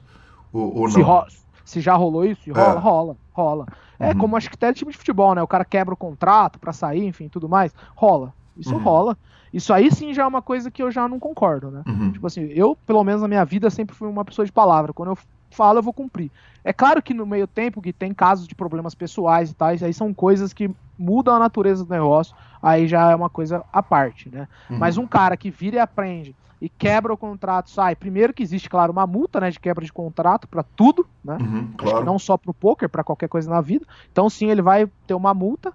Ou, 0.52 0.72
ou 0.76 0.82
não? 0.84 0.90
Se, 0.90 1.02
ro 1.02 1.24
se, 1.64 1.80
já 1.80 1.94
rolou 1.94 2.24
isso, 2.24 2.52
rola, 2.52 2.74
é. 2.74 2.78
rola, 2.78 3.16
rola. 3.32 3.66
É 3.98 4.10
uhum. 4.10 4.18
como 4.18 4.36
acho 4.36 4.48
que 4.48 4.54
até 4.54 4.72
time 4.72 4.92
de 4.92 4.98
futebol, 4.98 5.34
né? 5.34 5.42
O 5.42 5.48
cara 5.48 5.64
quebra 5.64 5.94
o 5.94 5.96
contrato 5.96 6.60
para 6.60 6.72
sair, 6.72 7.04
enfim, 7.04 7.28
tudo 7.28 7.48
mais. 7.48 7.74
Rola. 7.96 8.32
Isso 8.56 8.74
uhum. 8.74 8.82
rola. 8.82 9.16
Isso 9.52 9.72
aí 9.72 9.90
sim 9.90 10.14
já 10.14 10.22
é 10.22 10.26
uma 10.26 10.40
coisa 10.40 10.70
que 10.70 10.82
eu 10.82 10.90
já 10.90 11.06
não 11.06 11.18
concordo, 11.18 11.70
né? 11.70 11.82
Uhum. 11.86 12.12
Tipo 12.12 12.26
assim, 12.26 12.46
eu, 12.54 12.76
pelo 12.86 13.04
menos 13.04 13.20
na 13.20 13.28
minha 13.28 13.44
vida, 13.44 13.68
sempre 13.68 13.94
fui 13.94 14.08
uma 14.08 14.24
pessoa 14.24 14.46
de 14.46 14.52
palavra. 14.52 14.92
Quando 14.92 15.10
eu 15.10 15.18
falo, 15.50 15.78
eu 15.78 15.82
vou 15.82 15.92
cumprir. 15.92 16.30
É 16.64 16.72
claro 16.72 17.02
que 17.02 17.12
no 17.12 17.26
meio 17.26 17.46
tempo 17.46 17.82
que 17.82 17.92
tem 17.92 18.14
casos 18.14 18.46
de 18.46 18.54
problemas 18.54 18.94
pessoais 18.94 19.50
e 19.50 19.54
tais, 19.54 19.82
aí 19.82 19.92
são 19.92 20.14
coisas 20.14 20.52
que 20.52 20.70
mudam 20.98 21.34
a 21.34 21.38
natureza 21.38 21.84
do 21.84 21.90
negócio, 21.90 22.34
aí 22.62 22.86
já 22.86 23.10
é 23.10 23.14
uma 23.14 23.28
coisa 23.28 23.64
à 23.72 23.82
parte, 23.82 24.30
né? 24.30 24.48
Uhum. 24.70 24.78
Mas 24.78 24.96
um 24.96 25.06
cara 25.06 25.36
que 25.36 25.50
vira 25.50 25.76
e 25.76 25.80
aprende 25.80 26.34
e 26.62 26.68
quebra 26.68 27.12
o 27.12 27.16
contrato, 27.16 27.70
sai. 27.70 27.96
Primeiro 27.96 28.32
que 28.32 28.40
existe, 28.40 28.70
claro, 28.70 28.92
uma 28.92 29.04
multa, 29.04 29.40
né, 29.40 29.50
de 29.50 29.58
quebra 29.58 29.84
de 29.84 29.92
contrato 29.92 30.46
para 30.46 30.62
tudo, 30.62 31.04
né? 31.24 31.36
Uhum, 31.40 31.72
claro. 31.76 32.04
não 32.04 32.20
só 32.20 32.36
para 32.36 32.52
o 32.52 32.54
poker, 32.54 32.88
para 32.88 33.02
qualquer 33.02 33.28
coisa 33.28 33.50
na 33.50 33.60
vida. 33.60 33.84
Então 34.12 34.30
sim, 34.30 34.48
ele 34.48 34.62
vai 34.62 34.88
ter 35.04 35.14
uma 35.14 35.34
multa. 35.34 35.72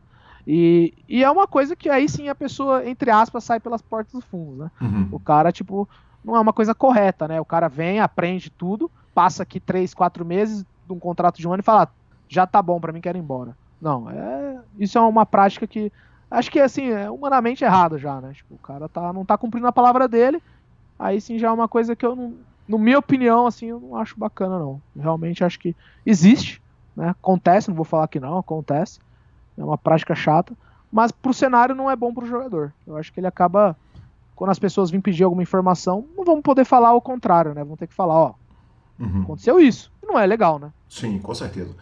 E, 0.48 0.94
e 1.10 1.26
é 1.26 1.30
uma 1.30 1.46
coisa 1.46 1.76
que 1.76 1.90
aí 1.90 2.08
sim 2.08 2.30
a 2.30 2.36
pessoa, 2.36 2.88
entre 2.88 3.12
aspas, 3.12 3.44
sai 3.44 3.60
pelas 3.60 3.82
portas 3.82 4.14
dos 4.14 4.24
fundos, 4.24 4.60
né? 4.60 4.72
Uhum. 4.80 5.10
O 5.12 5.20
cara, 5.20 5.52
tipo, 5.52 5.90
não 6.24 6.38
é 6.38 6.40
uma 6.40 6.54
coisa 6.54 6.74
correta, 6.74 7.28
né? 7.28 7.42
O 7.42 7.46
cara 7.46 7.68
vem, 7.68 8.00
aprende 8.00 8.50
tudo, 8.50 8.90
passa 9.14 9.44
aqui 9.44 9.60
três, 9.60 9.94
quatro 9.94 10.24
meses 10.24 10.66
de 10.86 10.94
um 10.94 11.00
contrato 11.00 11.38
de 11.38 11.46
um 11.46 11.52
ano 11.52 11.60
e 11.60 11.66
fala, 11.66 11.84
ah, 11.84 11.90
já 12.30 12.48
tá 12.48 12.62
bom 12.62 12.80
para 12.80 12.94
mim, 12.94 13.02
quero 13.02 13.18
ir 13.18 13.22
embora. 13.22 13.58
Não, 13.82 14.10
é, 14.10 14.62
isso 14.80 14.98
é 14.98 15.02
uma 15.02 15.26
prática 15.26 15.68
que 15.68 15.92
acho 16.32 16.50
que 16.50 16.62
assim, 16.62 16.92
é 16.92 17.12
humanamente 17.12 17.66
errado 17.66 17.98
já, 17.98 18.22
né? 18.22 18.32
Tipo, 18.32 18.56
o 18.56 18.60
cara 18.60 18.88
tá, 18.88 19.12
não 19.12 19.26
tá 19.26 19.38
cumprindo 19.38 19.68
a 19.68 19.74
palavra 19.74 20.08
dele, 20.08 20.42
aí 20.98 21.20
sim 21.20 21.38
já 21.38 21.50
é 21.50 21.52
uma 21.52 21.68
coisa 21.68 21.94
que 21.94 22.06
eu 22.06 22.16
não, 22.16 22.34
no 22.66 22.80
minha 22.80 23.00
opinião, 23.00 23.48
assim, 23.48 23.66
eu 23.66 23.82
não 23.82 23.98
acho 23.98 24.18
bacana 24.18 24.58
não. 24.58 24.82
Realmente 24.98 25.44
acho 25.44 25.60
que 25.60 25.76
existe, 26.06 26.62
né? 26.96 27.10
Acontece, 27.10 27.68
não 27.68 27.76
vou 27.76 27.86
falar 27.86 28.08
que 28.08 28.20
não, 28.20 28.38
acontece 28.38 29.06
é 29.58 29.64
uma 29.64 29.78
prática 29.78 30.16
chata, 30.16 30.54
mas 30.92 31.12
pro 31.12 31.34
cenário 31.34 31.76
não 31.76 31.90
é 31.90 31.96
bom 31.96 32.14
pro 32.14 32.26
jogador. 32.26 32.74
Eu 32.86 32.98
acho 32.98 33.12
que 33.12 33.20
ele 33.20 33.28
acaba, 33.28 33.76
quando 34.36 34.52
as 34.52 34.60
pessoas 34.60 34.90
vêm 34.90 35.02
pedir 35.02 35.24
alguma 35.24 35.44
informação, 35.44 36.06
não 36.16 36.24
vão 36.24 36.42
poder 36.42 36.66
falar 36.66 36.94
o 36.94 37.02
contrário, 37.02 37.54
né? 37.54 37.64
Vão 37.64 37.76
ter 37.76 37.88
que 37.88 37.94
falar, 37.94 38.16
ó, 38.16 38.34
uhum. 39.00 39.22
aconteceu 39.24 39.60
isso. 39.60 39.92
Não 40.02 40.18
é 40.18 40.26
legal, 40.26 40.60
né? 40.60 40.72
Sim, 40.90 41.20
com 41.20 41.34
certeza. 41.34 41.76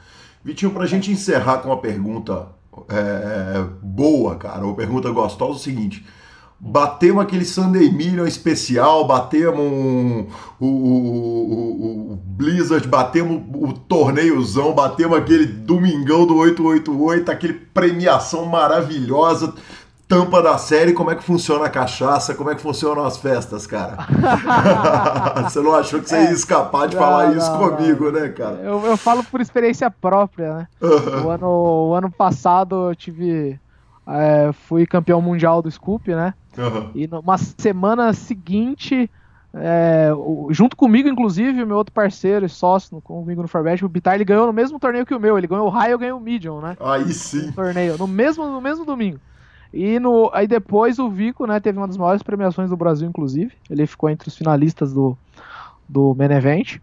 Vitinho, 0.43 0.71
pra 0.71 0.85
gente 0.85 1.11
encerrar 1.11 1.59
com 1.59 1.69
uma 1.69 1.77
pergunta 1.77 2.49
é, 2.89 3.57
é 3.57 3.63
boa, 3.81 4.35
cara, 4.35 4.65
uma 4.65 4.75
pergunta 4.75 5.09
gostosa, 5.11 5.53
é 5.53 5.55
o 5.55 5.59
seguinte 5.59 6.05
batemos 6.59 7.21
aquele 7.21 7.45
Sunday 7.45 7.91
Million 7.91 8.25
especial, 8.25 9.05
batemos 9.05 9.59
um, 9.59 10.27
o, 10.59 10.65
o, 10.65 12.11
o, 12.13 12.15
Blizzard, 12.15 12.87
batemos 12.87 13.43
o 13.53 13.73
torneiozão, 13.73 14.73
batemos 14.73 15.17
aquele 15.17 15.45
domingão 15.45 16.25
do 16.25 16.35
888, 16.35 17.31
aquele 17.31 17.53
premiação 17.53 18.45
maravilhosa, 18.45 19.53
tampa 20.07 20.41
da 20.41 20.57
série, 20.57 20.93
como 20.93 21.11
é 21.11 21.15
que 21.15 21.23
funciona 21.23 21.65
a 21.65 21.69
cachaça, 21.69 22.35
como 22.35 22.49
é 22.49 22.55
que 22.55 22.61
funcionam 22.61 23.05
as 23.05 23.17
festas, 23.17 23.65
cara? 23.65 23.97
você 25.49 25.59
não 25.61 25.75
achou 25.75 25.99
que 25.99 26.09
você 26.09 26.15
ia 26.15 26.29
é. 26.29 26.33
escapar 26.33 26.87
de 26.87 26.95
não, 26.95 27.01
falar 27.01 27.27
não, 27.27 27.37
isso 27.37 27.51
não, 27.51 27.69
comigo, 27.69 28.11
né, 28.11 28.29
cara? 28.29 28.55
Eu, 28.57 28.85
eu 28.85 28.97
falo 28.97 29.23
por 29.23 29.41
experiência 29.41 29.89
própria, 29.89 30.53
né? 30.53 30.67
Uhum. 30.81 31.25
O, 31.25 31.29
ano, 31.29 31.47
o 31.47 31.93
ano 31.93 32.11
passado 32.11 32.89
eu 32.89 32.95
tive... 32.95 33.59
É, 34.07 34.51
fui 34.67 34.85
campeão 34.85 35.19
mundial 35.19 35.63
do 35.63 35.71
Scoop, 35.71 36.13
né? 36.13 36.35
Uhum. 36.57 36.91
E 36.95 37.07
numa 37.07 37.37
semana 37.37 38.13
seguinte, 38.13 39.09
é, 39.53 40.09
junto 40.49 40.75
comigo, 40.75 41.07
inclusive, 41.07 41.63
o 41.63 41.67
meu 41.67 41.77
outro 41.77 41.93
parceiro 41.93 42.45
e 42.45 42.49
sócio 42.49 42.99
comigo 43.01 43.41
no 43.41 43.47
Forbet, 43.47 43.85
o 43.85 43.89
Bitar, 43.89 44.15
ele 44.15 44.25
ganhou 44.25 44.45
no 44.45 44.53
mesmo 44.53 44.79
torneio 44.79 45.05
que 45.05 45.15
o 45.15 45.19
meu. 45.19 45.37
Ele 45.37 45.47
ganhou 45.47 45.67
o 45.67 45.69
High, 45.69 45.93
eu 45.93 45.99
ganhei 45.99 46.11
o 46.11 46.19
Medium, 46.19 46.59
né? 46.59 46.75
Aí 46.79 47.11
sim. 47.13 47.47
No 47.47 47.53
torneio, 47.53 47.97
no 47.97 48.07
mesmo, 48.07 48.45
no 48.45 48.59
mesmo 48.59 48.85
domingo. 48.85 49.19
E 49.73 49.99
no, 49.99 50.29
aí 50.33 50.47
depois 50.47 50.99
o 50.99 51.09
Vico, 51.09 51.45
né, 51.45 51.59
teve 51.59 51.77
uma 51.77 51.87
das 51.87 51.97
maiores 51.97 52.23
premiações 52.23 52.69
do 52.69 52.77
Brasil, 52.77 53.07
inclusive. 53.07 53.53
Ele 53.69 53.85
ficou 53.87 54.09
entre 54.09 54.27
os 54.27 54.37
finalistas 54.37 54.93
do, 54.93 55.17
do 55.87 56.13
Main 56.15 56.31
Event. 56.31 56.77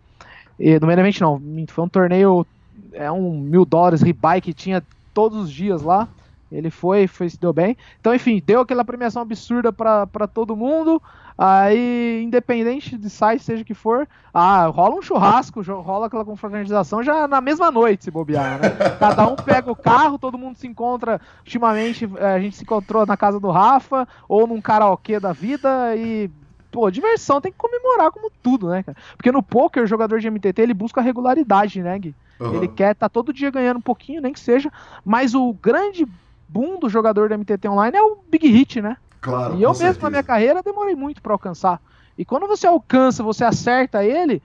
E, 0.59 0.79
do 0.79 0.87
Main 0.87 0.99
Event 0.99 1.21
não, 1.21 1.41
foi 1.69 1.85
um 1.85 1.89
torneio, 1.89 2.47
é 2.93 3.11
um 3.11 3.39
mil 3.39 3.65
dólares 3.65 4.03
rebuy 4.03 4.41
que 4.41 4.53
tinha 4.53 4.83
todos 5.13 5.39
os 5.39 5.51
dias 5.51 5.83
lá. 5.83 6.09
Ele 6.53 6.71
foi, 6.71 7.07
foi, 7.07 7.29
se 7.29 7.39
deu 7.39 7.53
bem. 7.53 7.77
Então, 8.01 8.15
enfim, 8.15 8.43
deu 8.45 8.61
aquela 8.61 8.85
premiação 8.85 9.23
absurda 9.23 9.73
para 9.73 10.27
todo 10.27 10.57
mundo. 10.57 11.01
Aí, 11.37 12.23
independente 12.23 12.97
de 12.97 13.09
site, 13.09 13.43
seja 13.43 13.65
que 13.65 13.75
for, 13.75 14.07
ah, 14.33 14.67
rola 14.67 14.97
um 14.97 15.03
churrasco, 15.03 15.63
rola 15.63 16.07
aquela 16.07 16.25
confraternização 16.25 17.03
já 17.03 17.27
na 17.27 17.41
mesma 17.41 17.71
noite, 17.71 18.05
se 18.05 18.11
bobear, 18.11 18.61
né? 18.61 18.71
Cada 19.01 19.27
um 19.27 19.35
pega 19.35 19.71
o 19.71 19.77
carro, 19.77 20.19
todo 20.19 20.39
mundo 20.39 20.57
se 20.57 20.67
encontra. 20.67 21.21
Ultimamente, 21.41 22.09
eh, 22.17 22.35
a 22.35 22.39
gente 22.39 22.57
se 22.57 22.65
encontrou 22.65 23.07
na 23.07 23.17
casa 23.17 23.41
do 23.41 23.51
Rafa 23.51 24.07
ou 24.29 24.47
num 24.47 24.61
karaokê 24.61 25.19
da 25.19 25.33
vida 25.33 25.97
e 25.97 26.31
pô, 26.71 26.91
diversão 26.91 27.41
tem 27.41 27.53
que 27.53 27.59
comemorar 27.59 28.11
como 28.11 28.31
tudo, 28.43 28.69
né, 28.69 28.83
cara? 28.83 28.97
Porque 29.17 29.31
no 29.31 29.43
poker, 29.43 29.83
o 29.83 29.87
jogador 29.87 30.19
de 30.19 30.31
MTT, 30.31 30.63
ele 30.63 30.75
busca 30.75 31.01
regularidade, 31.01 31.83
né, 31.83 31.99
Gui? 31.99 32.15
Uhum. 32.41 32.55
Ele 32.55 32.69
quer 32.69 32.95
tá 32.95 33.09
todo 33.09 33.33
dia 33.33 33.51
ganhando 33.51 33.77
um 33.77 33.83
pouquinho, 33.83 34.23
nem 34.23 34.33
que 34.33 34.41
seja, 34.41 34.73
mas 35.05 35.35
o 35.35 35.53
grande 35.53 36.07
boom 36.53 36.79
do 36.79 36.89
jogador 36.89 37.29
da 37.29 37.39
MTT 37.39 37.69
Online 37.69 37.97
é 37.97 38.03
o 38.03 38.19
Big 38.29 38.47
Hit, 38.47 38.83
né? 38.83 38.97
Claro. 39.21 39.55
E 39.55 39.63
eu 39.63 39.71
mesmo 39.71 39.75
certeza. 39.77 40.03
na 40.03 40.11
minha 40.11 40.23
carreira 40.23 40.63
demorei 40.63 40.95
muito 40.95 41.23
para 41.23 41.33
alcançar. 41.33 41.81
E 42.19 42.25
quando 42.25 42.47
você 42.47 42.67
alcança, 42.67 43.23
você 43.23 43.45
acerta 43.45 44.05
ele, 44.05 44.43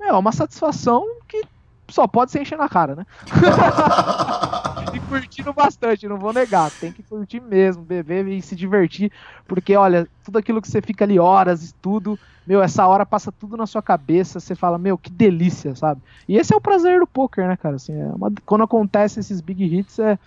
é 0.00 0.12
uma 0.12 0.32
satisfação 0.32 1.06
que 1.28 1.44
só 1.88 2.06
pode 2.06 2.30
ser 2.30 2.40
encher 2.40 2.56
na 2.56 2.68
cara, 2.68 2.94
né? 2.94 3.06
e 4.94 5.00
curtindo 5.00 5.52
bastante, 5.52 6.08
não 6.08 6.16
vou 6.16 6.32
negar. 6.32 6.70
Tem 6.70 6.90
que 6.90 7.02
curtir 7.02 7.40
mesmo, 7.40 7.82
beber 7.82 8.26
e 8.28 8.40
se 8.40 8.56
divertir. 8.56 9.12
Porque, 9.46 9.76
olha, 9.76 10.08
tudo 10.24 10.38
aquilo 10.38 10.62
que 10.62 10.68
você 10.68 10.80
fica 10.80 11.04
ali 11.04 11.18
horas, 11.18 11.62
estudo, 11.62 12.18
meu, 12.46 12.62
essa 12.62 12.86
hora 12.86 13.04
passa 13.04 13.30
tudo 13.30 13.56
na 13.56 13.66
sua 13.66 13.82
cabeça, 13.82 14.40
você 14.40 14.54
fala, 14.54 14.78
meu, 14.78 14.96
que 14.96 15.10
delícia, 15.10 15.74
sabe? 15.74 16.00
E 16.26 16.36
esse 16.38 16.54
é 16.54 16.56
o 16.56 16.60
prazer 16.60 16.98
do 16.98 17.06
poker, 17.06 17.46
né, 17.46 17.56
cara? 17.56 17.76
Assim, 17.76 17.92
é 17.92 18.06
uma... 18.06 18.32
quando 18.46 18.64
acontece 18.64 19.20
esses 19.20 19.40
big 19.40 19.62
hits, 19.64 19.98
é 19.98 20.18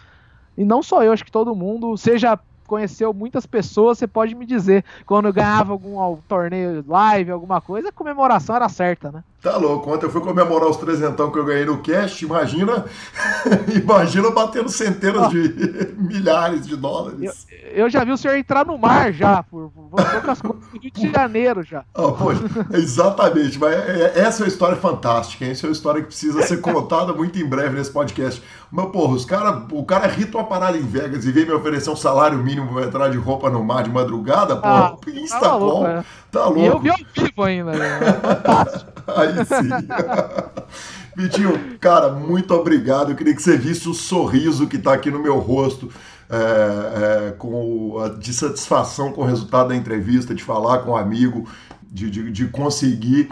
e 0.57 0.64
não 0.64 0.82
só 0.82 1.03
eu, 1.03 1.11
acho 1.11 1.26
que 1.26 1.32
todo 1.32 1.56
mundo, 1.56 1.98
seja 1.98 2.40
conheceu 2.68 3.14
muitas 3.14 3.45
pessoas, 3.45 3.98
você 3.98 4.07
pode 4.07 4.34
me 4.34 4.45
dizer, 4.45 4.84
quando 5.06 5.32
ganhava 5.32 5.72
algum 5.72 6.15
torneio 6.27 6.84
live, 6.88 7.32
alguma 7.32 7.61
coisa, 7.61 7.90
a 7.90 7.91
comemoração 7.91 8.56
era 8.56 8.68
certa, 8.68 9.11
né? 9.11 9.23
Tá 9.46 9.58
louco, 9.58 9.94
ontem 9.94 10.08
eu 10.08 10.10
fui 10.10 10.22
comemorar 10.22 10.68
os 10.68 10.78
trezentão 10.78 11.30
que 11.30 11.38
eu 11.38 11.46
ganhei 11.46 11.66
no 11.66 11.78
cash, 11.78 12.24
imagina, 12.24 12.84
imagina 13.80 14.32
batendo 14.32 14.70
centenas 14.70 15.30
de 15.30 15.94
milhares 16.02 16.66
de 16.66 16.76
dólares. 16.76 17.46
Eu, 17.52 17.84
eu, 17.84 17.88
já 17.88 18.04
vi 18.04 18.12
o 18.12 18.18
senhor 18.18 18.38
entrar 18.38 18.66
no 18.66 18.76
mar 18.76 19.14
já, 19.14 19.44
por, 19.44 19.70
por 19.70 20.02
outras 20.02 20.42
coisas 20.42 20.68
do 20.68 20.80
Rio 20.80 20.92
de 20.92 21.12
Janeiro 21.14 21.62
já. 21.62 21.84
Oh, 21.94 22.12
poxa, 22.14 22.42
exatamente, 22.74 23.60
mas 23.60 23.72
é, 23.72 24.14
é, 24.16 24.20
essa 24.22 24.42
é 24.42 24.46
uma 24.46 24.48
história 24.48 24.78
fantástica, 24.78 25.46
hein? 25.46 25.52
essa 25.52 25.68
é 25.68 25.70
uma 25.70 25.74
história 25.74 26.02
que 26.02 26.08
precisa 26.08 26.42
ser 26.42 26.60
contada 26.60 27.14
muito 27.14 27.38
em 27.38 27.46
breve 27.46 27.78
nesse 27.78 27.92
podcast. 27.92 28.42
Mas, 28.72 28.88
porra, 28.88 29.14
os 29.14 29.26
cara, 29.26 29.64
o 29.72 29.86
cara 29.86 30.08
rita 30.08 30.40
uma 30.40 30.48
parada 30.48 30.76
em 30.76 30.82
Vegas 30.82 31.24
e 31.24 31.32
vem 31.32 31.46
me 31.46 31.52
oferecer 31.52 31.92
um 31.92 31.96
salário 31.96 32.40
mínimo 32.40 32.74
pra 32.74 32.86
entrar 32.86 33.10
de 33.10 33.18
roupa 33.18 33.48
no 33.52 33.64
mar 33.64 33.84
de 33.84 33.92
madrugada, 33.92 34.56
porra, 34.56 34.98
ah, 34.98 35.10
insta 35.12 35.40
tá 35.40 35.56
louco, 35.56 35.86
é. 35.86 36.04
tá 36.32 36.46
louco. 36.46 36.60
E 36.62 36.66
eu 36.66 36.80
vi 36.80 36.90
ao 36.90 36.98
vivo 36.98 37.44
ainda, 37.44 37.74
né? 37.74 38.00
Fantástico. 38.24 38.95
Aí 39.15 39.45
sim. 39.45 39.69
Vitinho, 41.15 41.77
cara, 41.80 42.11
muito 42.11 42.53
obrigado. 42.53 43.11
Eu 43.11 43.15
queria 43.15 43.34
que 43.34 43.41
você 43.41 43.57
visse 43.57 43.88
o 43.88 43.94
sorriso 43.94 44.68
que 44.68 44.76
está 44.76 44.94
aqui 44.94 45.10
no 45.10 45.19
meu 45.19 45.40
rosto, 45.40 45.90
é, 46.30 47.30
é, 47.30 47.32
com 47.32 47.99
a, 47.99 48.10
de 48.10 48.34
satisfação 48.34 49.14
com 49.14 49.22
o 49.22 49.26
resultado 49.26 49.69
da 49.69 49.76
entrevista, 49.76 50.36
de 50.36 50.44
falar 50.44 50.80
com 50.80 50.91
um 50.91 50.95
amigo, 50.98 51.48
de, 51.84 52.10
de, 52.10 52.32
de 52.32 52.48
conseguir 52.48 53.30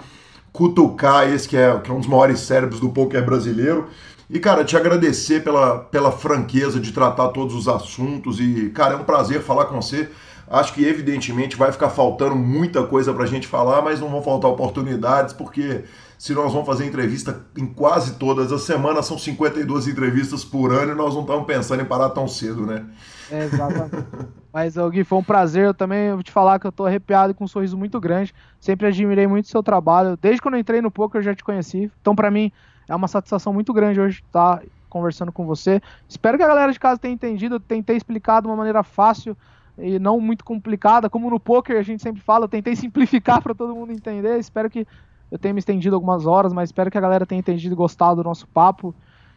cutucar 0.54 1.28
esse 1.28 1.50
que 1.50 1.58
é, 1.58 1.78
que 1.80 1.92
é 1.92 1.94
um 1.94 2.00
dos 2.00 2.08
maiores 2.08 2.40
cérebros 2.40 2.80
do 2.80 2.90
poker 2.90 3.26
brasileiro. 3.26 3.90
E, 4.30 4.40
cara, 4.40 4.64
te 4.64 4.78
agradecer 4.78 5.44
pela, 5.44 5.80
pela 5.80 6.12
franqueza 6.12 6.80
de 6.80 6.92
tratar 6.92 7.30
todos 7.30 7.54
os 7.54 7.68
assuntos. 7.68 8.40
E, 8.40 8.70
cara, 8.70 8.94
é 8.94 8.98
um 8.98 9.04
prazer 9.04 9.42
falar 9.42 9.66
com 9.66 9.82
você. 9.82 10.10
Acho 10.54 10.72
que, 10.72 10.86
evidentemente, 10.86 11.56
vai 11.56 11.72
ficar 11.72 11.90
faltando 11.90 12.36
muita 12.36 12.86
coisa 12.86 13.12
para 13.12 13.24
a 13.24 13.28
gente 13.28 13.48
falar, 13.48 13.82
mas 13.82 14.00
não 14.00 14.10
vão 14.10 14.22
faltar 14.22 14.52
oportunidades, 14.52 15.34
porque 15.34 15.84
se 16.16 16.32
nós 16.36 16.54
vamos 16.54 16.68
fazer 16.68 16.86
entrevista 16.86 17.44
em 17.58 17.66
quase 17.66 18.20
todas 18.20 18.52
as 18.52 18.62
semanas, 18.62 19.08
são 19.08 19.18
52 19.18 19.88
entrevistas 19.88 20.46
por 20.46 20.72
ano 20.72 20.92
e 20.92 20.96
nós 20.96 21.16
não 21.16 21.22
estamos 21.22 21.48
pensando 21.48 21.82
em 21.82 21.86
parar 21.86 22.12
tão 22.12 22.28
cedo, 22.28 22.68
né? 22.68 22.86
É, 23.32 23.46
exatamente. 23.46 24.06
Mas, 24.54 24.76
Gui, 24.92 25.04
foi 25.04 25.18
um 25.18 25.24
prazer. 25.24 25.66
Eu 25.66 25.74
também 25.74 26.12
vou 26.14 26.22
te 26.22 26.32
falar 26.32 26.60
que 26.60 26.68
eu 26.68 26.72
tô 26.72 26.86
arrepiado 26.86 27.34
com 27.34 27.46
um 27.46 27.48
sorriso 27.48 27.76
muito 27.76 28.00
grande. 28.00 28.32
Sempre 28.60 28.86
admirei 28.86 29.26
muito 29.26 29.46
o 29.46 29.50
seu 29.50 29.64
trabalho. 29.64 30.16
Desde 30.22 30.40
quando 30.40 30.54
eu 30.54 30.60
entrei 30.60 30.82
no 30.82 30.92
poker 30.92 31.20
eu 31.20 31.24
já 31.24 31.34
te 31.34 31.44
conheci. 31.44 31.92
Então, 32.00 32.16
para 32.16 32.30
mim, 32.30 32.52
é 32.88 32.96
uma 32.96 33.08
satisfação 33.08 33.52
muito 33.52 33.74
grande 33.74 34.00
hoje 34.00 34.22
estar 34.24 34.62
conversando 34.88 35.32
com 35.32 35.48
você. 35.48 35.82
Espero 36.08 36.38
que 36.38 36.44
a 36.44 36.48
galera 36.48 36.72
de 36.72 36.80
casa 36.80 37.00
tenha 37.00 37.16
entendido. 37.16 37.56
Eu 37.56 37.60
tentei 37.60 37.98
explicar 37.98 38.40
de 38.40 38.48
uma 38.48 38.56
maneira 38.56 38.84
fácil 38.84 39.36
e 39.78 40.00
não 40.00 40.20
muito 40.20 40.44
complicada. 40.44 41.10
Como 41.10 41.30
no 41.30 41.40
poker 41.40 41.78
a 41.78 41.84
gente 41.84 42.02
sempre 42.02 42.22
fala, 42.22 42.46
eu 42.46 42.50
tentei 42.50 42.76
simplificar 42.78 43.42
para 43.42 43.54
todo 43.54 43.76
mundo 43.76 43.92
entender. 43.92 44.38
Espero 44.40 44.70
que 44.70 44.88
eu 45.32 45.40
tenha 45.40 45.54
me 45.54 45.60
estendido 45.60 45.96
algumas 45.96 46.26
horas, 46.26 46.54
mas 46.54 46.70
espero 46.70 46.92
que 46.92 46.98
a 46.98 47.02
galera 47.02 47.26
tenha 47.26 47.40
entendido 47.40 47.74
e 47.74 47.76
gostado 47.76 48.18
do 48.18 48.24
nosso 48.24 48.48
papo 48.48 48.94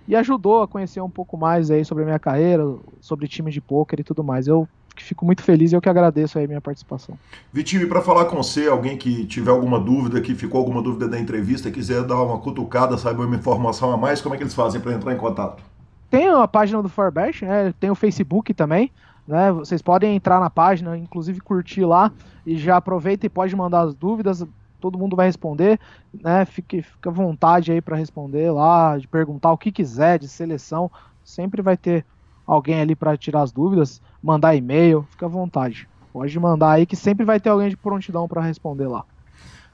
e 0.06 0.14
ajudou 0.14 0.62
a 0.62 0.68
conhecer 0.68 1.00
um 1.00 1.10
pouco 1.10 1.36
mais 1.36 1.70
aí 1.70 1.84
sobre 1.84 2.04
a 2.04 2.06
minha 2.06 2.18
carreira, 2.18 2.64
sobre 3.00 3.26
time 3.26 3.50
de 3.50 3.60
poker 3.60 4.00
e 4.00 4.04
tudo 4.04 4.22
mais. 4.22 4.46
Eu 4.46 4.68
fico 4.96 5.24
muito 5.24 5.42
feliz 5.42 5.72
e 5.72 5.74
eu 5.74 5.80
que 5.80 5.88
agradeço 5.88 6.38
aí 6.38 6.44
a 6.44 6.48
minha 6.48 6.60
participação. 6.60 7.18
Vitinho, 7.52 7.88
para 7.88 8.00
falar 8.00 8.26
com 8.26 8.36
você, 8.36 8.68
alguém 8.68 8.96
que 8.96 9.26
tiver 9.26 9.50
alguma 9.50 9.80
dúvida, 9.80 10.20
que 10.20 10.34
ficou 10.34 10.58
alguma 10.58 10.82
dúvida 10.82 11.08
da 11.08 11.18
entrevista, 11.18 11.70
quiser 11.70 12.02
dar 12.04 12.22
uma 12.22 12.38
cutucada, 12.38 12.96
saber 12.96 13.24
uma 13.24 13.36
informação 13.36 13.92
a 13.92 13.96
mais, 13.96 14.20
como 14.20 14.34
é 14.34 14.38
que 14.38 14.44
eles 14.44 14.54
fazem 14.54 14.80
para 14.80 14.92
entrar 14.92 15.12
em 15.12 15.18
contato? 15.18 15.62
Tem 16.10 16.28
a 16.28 16.46
página 16.46 16.82
do 16.82 16.88
Forbash, 16.88 17.42
né? 17.42 17.74
tem 17.80 17.90
o 17.90 17.94
Facebook 17.94 18.54
também, 18.54 18.90
né? 19.26 19.52
Vocês 19.52 19.82
podem 19.82 20.16
entrar 20.16 20.40
na 20.40 20.50
página, 20.50 20.96
inclusive 20.96 21.40
curtir 21.40 21.84
lá 21.84 22.12
e 22.44 22.56
já 22.56 22.76
aproveita 22.76 23.26
e 23.26 23.30
pode 23.30 23.54
mandar 23.54 23.82
as 23.82 23.94
dúvidas 23.94 24.46
todo 24.80 24.98
mundo 24.98 25.16
vai 25.16 25.26
responder, 25.26 25.80
né? 26.12 26.44
Fique, 26.44 26.82
fique 26.82 27.08
à 27.08 27.10
vontade 27.10 27.72
aí 27.72 27.80
para 27.80 27.96
responder 27.96 28.50
lá, 28.52 28.96
de 28.98 29.08
perguntar 29.08 29.50
o 29.52 29.58
que 29.58 29.72
quiser 29.72 30.18
de 30.18 30.28
seleção, 30.28 30.90
sempre 31.24 31.62
vai 31.62 31.76
ter 31.76 32.04
alguém 32.46 32.80
ali 32.80 32.94
para 32.94 33.16
tirar 33.16 33.42
as 33.42 33.52
dúvidas, 33.52 34.00
mandar 34.22 34.54
e-mail, 34.54 35.06
fica 35.10 35.26
à 35.26 35.28
vontade. 35.28 35.88
Pode 36.12 36.38
mandar 36.38 36.72
aí 36.72 36.86
que 36.86 36.96
sempre 36.96 37.24
vai 37.24 37.40
ter 37.40 37.48
alguém 37.48 37.68
de 37.68 37.76
prontidão 37.76 38.28
para 38.28 38.40
responder 38.40 38.86
lá. 38.86 39.04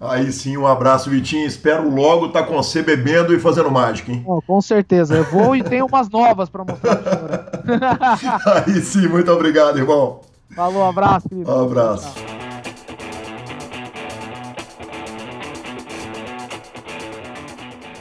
Aí 0.04 0.32
sim, 0.32 0.56
um 0.56 0.66
abraço, 0.66 1.08
Vitinho. 1.08 1.46
Espero 1.46 1.88
logo 1.88 2.26
estar 2.26 2.40
tá 2.42 2.46
com 2.48 2.54
você 2.54 2.82
bebendo 2.82 3.32
e 3.32 3.38
fazendo 3.38 3.70
mágica, 3.70 4.10
hein? 4.10 4.24
Oh, 4.26 4.42
com 4.42 4.60
certeza. 4.60 5.14
Eu 5.16 5.22
vou 5.22 5.54
e 5.54 5.62
tenho 5.62 5.86
umas 5.86 6.10
novas 6.10 6.48
para 6.48 6.64
mostrar 6.64 6.96
pra 6.96 8.64
Aí 8.66 8.80
sim, 8.80 9.06
muito 9.06 9.30
obrigado, 9.30 9.78
irmão. 9.78 10.20
Falou, 10.56 10.84
abraço, 10.84 11.28
querido. 11.28 11.48
Um 11.48 11.64
abraço. 11.64 12.14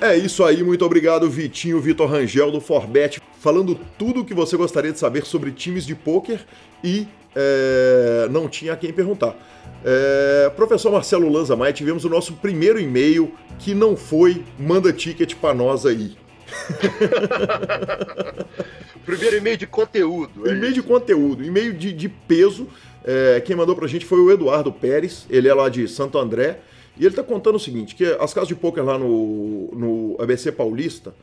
É 0.01 0.17
isso 0.17 0.43
aí, 0.43 0.63
muito 0.63 0.83
obrigado, 0.83 1.29
Vitinho 1.29 1.79
Vitor 1.79 2.09
Rangel 2.09 2.51
do 2.51 2.59
Forbet, 2.59 3.21
falando 3.39 3.79
tudo 3.99 4.21
o 4.21 4.25
que 4.25 4.33
você 4.33 4.57
gostaria 4.57 4.91
de 4.91 4.97
saber 4.97 5.23
sobre 5.23 5.51
times 5.51 5.85
de 5.85 5.93
pôquer 5.93 6.43
e 6.83 7.07
é, 7.35 8.27
não 8.29 8.47
tinha 8.47 8.75
quem 8.75 8.91
perguntar. 8.91 9.35
É, 9.83 10.51
professor 10.55 10.91
Marcelo 10.91 11.31
Lanza 11.31 11.55
Maia, 11.55 11.73
tivemos 11.73 12.05
o 12.05 12.09
nosso 12.09 12.33
primeiro 12.33 12.79
e-mail 12.79 13.33
que 13.57 13.73
não 13.73 13.95
foi 13.95 14.43
manda 14.59 14.93
ticket 14.93 15.35
para 15.35 15.53
nós 15.53 15.85
aí. 15.85 16.15
primeiro 19.05 19.37
e-mail 19.37 19.57
de 19.57 19.67
conteúdo. 19.67 20.47
É 20.47 20.53
e-mail 20.53 20.73
de 20.73 20.83
conteúdo, 20.83 21.43
e-mail 21.43 21.73
de, 21.73 21.93
de 21.93 22.09
peso. 22.09 22.67
É, 23.03 23.41
quem 23.41 23.55
mandou 23.55 23.75
pra 23.75 23.87
gente 23.87 24.05
foi 24.05 24.19
o 24.19 24.31
Eduardo 24.31 24.71
Pérez, 24.71 25.25
ele 25.29 25.47
é 25.47 25.53
lá 25.53 25.69
de 25.69 25.87
Santo 25.87 26.17
André. 26.17 26.59
E 26.97 27.01
ele 27.01 27.09
está 27.09 27.23
contando 27.23 27.55
o 27.55 27.59
seguinte, 27.59 27.95
que 27.95 28.05
as 28.19 28.33
casas 28.33 28.49
de 28.49 28.55
pôquer 28.55 28.83
lá 28.83 28.97
no, 28.97 29.69
no 29.73 30.17
ABC 30.19 30.51
Paulista, 30.51 31.13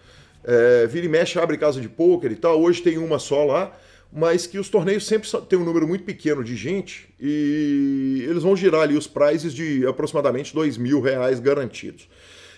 é, 0.43 0.87
vira 0.87 1.07
e 1.07 1.09
mexe, 1.09 1.39
abre 1.39 1.59
casa 1.59 1.81
de 1.81 1.89
pôquer 1.89 2.33
e 2.33 2.37
tal, 2.37 2.61
hoje 2.61 2.83
tem 2.83 2.99
uma 2.99 3.19
só 3.19 3.45
lá, 3.45 3.73
mas 4.13 4.47
que 4.47 4.59
os 4.59 4.69
torneios 4.69 5.07
sempre 5.07 5.29
têm 5.49 5.59
um 5.59 5.65
número 5.65 5.87
muito 5.87 6.05
pequeno 6.05 6.43
de 6.43 6.57
gente 6.57 7.09
e 7.21 8.25
eles 8.29 8.43
vão 8.43 8.57
girar 8.57 8.83
ali 8.83 8.97
os 8.97 9.07
prizes 9.07 9.53
de 9.53 9.87
aproximadamente 9.87 10.55
dois 10.55 10.79
mil 10.79 11.01
reais 11.01 11.41
garantidos. 11.41 12.09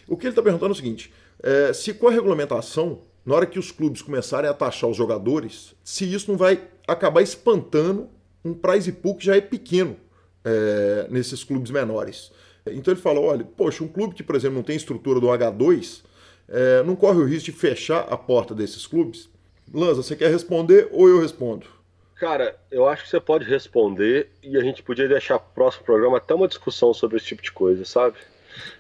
O 0.07 0.17
que 0.17 0.27
ele 0.27 0.33
está 0.33 0.43
perguntando 0.43 0.73
é 0.73 0.75
o 0.75 0.77
seguinte, 0.77 1.13
é, 1.43 1.73
se 1.73 1.93
com 1.95 2.09
a 2.09 2.11
regulamentação, 2.11 3.03
na 3.25 3.35
hora 3.35 3.47
que 3.47 3.59
os 3.59 3.71
clubes 3.71 4.03
começarem 4.03 4.49
a 4.49 4.55
taxar 4.55 4.89
os 4.89 4.97
jogadores, 4.97 5.75
se 5.85 6.11
isso 6.13 6.31
não 6.31 6.39
vai 6.39 6.63
acabar 6.87 7.23
espantando 7.23 8.09
um 8.45 8.55
prize 8.55 8.91
pool 8.93 9.17
que 9.17 9.27
já 9.27 9.37
é 9.37 9.41
pequeno 9.41 9.97
é, 10.45 11.07
nesses 11.11 11.45
clubes 11.45 11.71
menores. 11.71 12.33
Então 12.67 12.93
ele 12.93 13.01
falou: 13.01 13.25
olha, 13.25 13.45
poxa, 13.45 13.85
um 13.85 13.89
clube 13.89 14.15
que, 14.15 14.23
por 14.23 14.37
exemplo, 14.37 14.57
não 14.57 14.63
tem 14.63 14.77
estrutura 14.77 15.21
do 15.21 15.27
H2, 15.27 16.03
é, 16.49 16.83
não 16.83 16.97
corre 16.97 17.19
o 17.19 17.25
risco 17.25 17.51
de 17.51 17.57
fechar 17.57 18.01
a 18.11 18.17
porta 18.17 18.55
desses 18.55 18.87
clubes? 18.87 19.29
Lanza, 19.73 20.03
você 20.03 20.17
quer 20.17 20.31
responder 20.31 20.89
ou 20.91 21.09
eu 21.09 21.21
respondo? 21.21 21.67
Cara, 22.17 22.59
eu 22.71 22.87
acho 22.87 23.05
que 23.05 23.09
você 23.09 23.21
pode 23.21 23.45
responder 23.45 24.29
e 24.43 24.57
a 24.57 24.61
gente 24.61 24.83
podia 24.83 25.09
deixar 25.09 25.39
pro 25.39 25.55
próximo 25.55 25.85
programa 25.85 26.19
até 26.19 26.35
uma 26.35 26.49
discussão 26.49 26.93
sobre 26.93 27.17
esse 27.17 27.27
tipo 27.27 27.43
de 27.43 27.51
coisa, 27.51 27.85
sabe? 27.85 28.17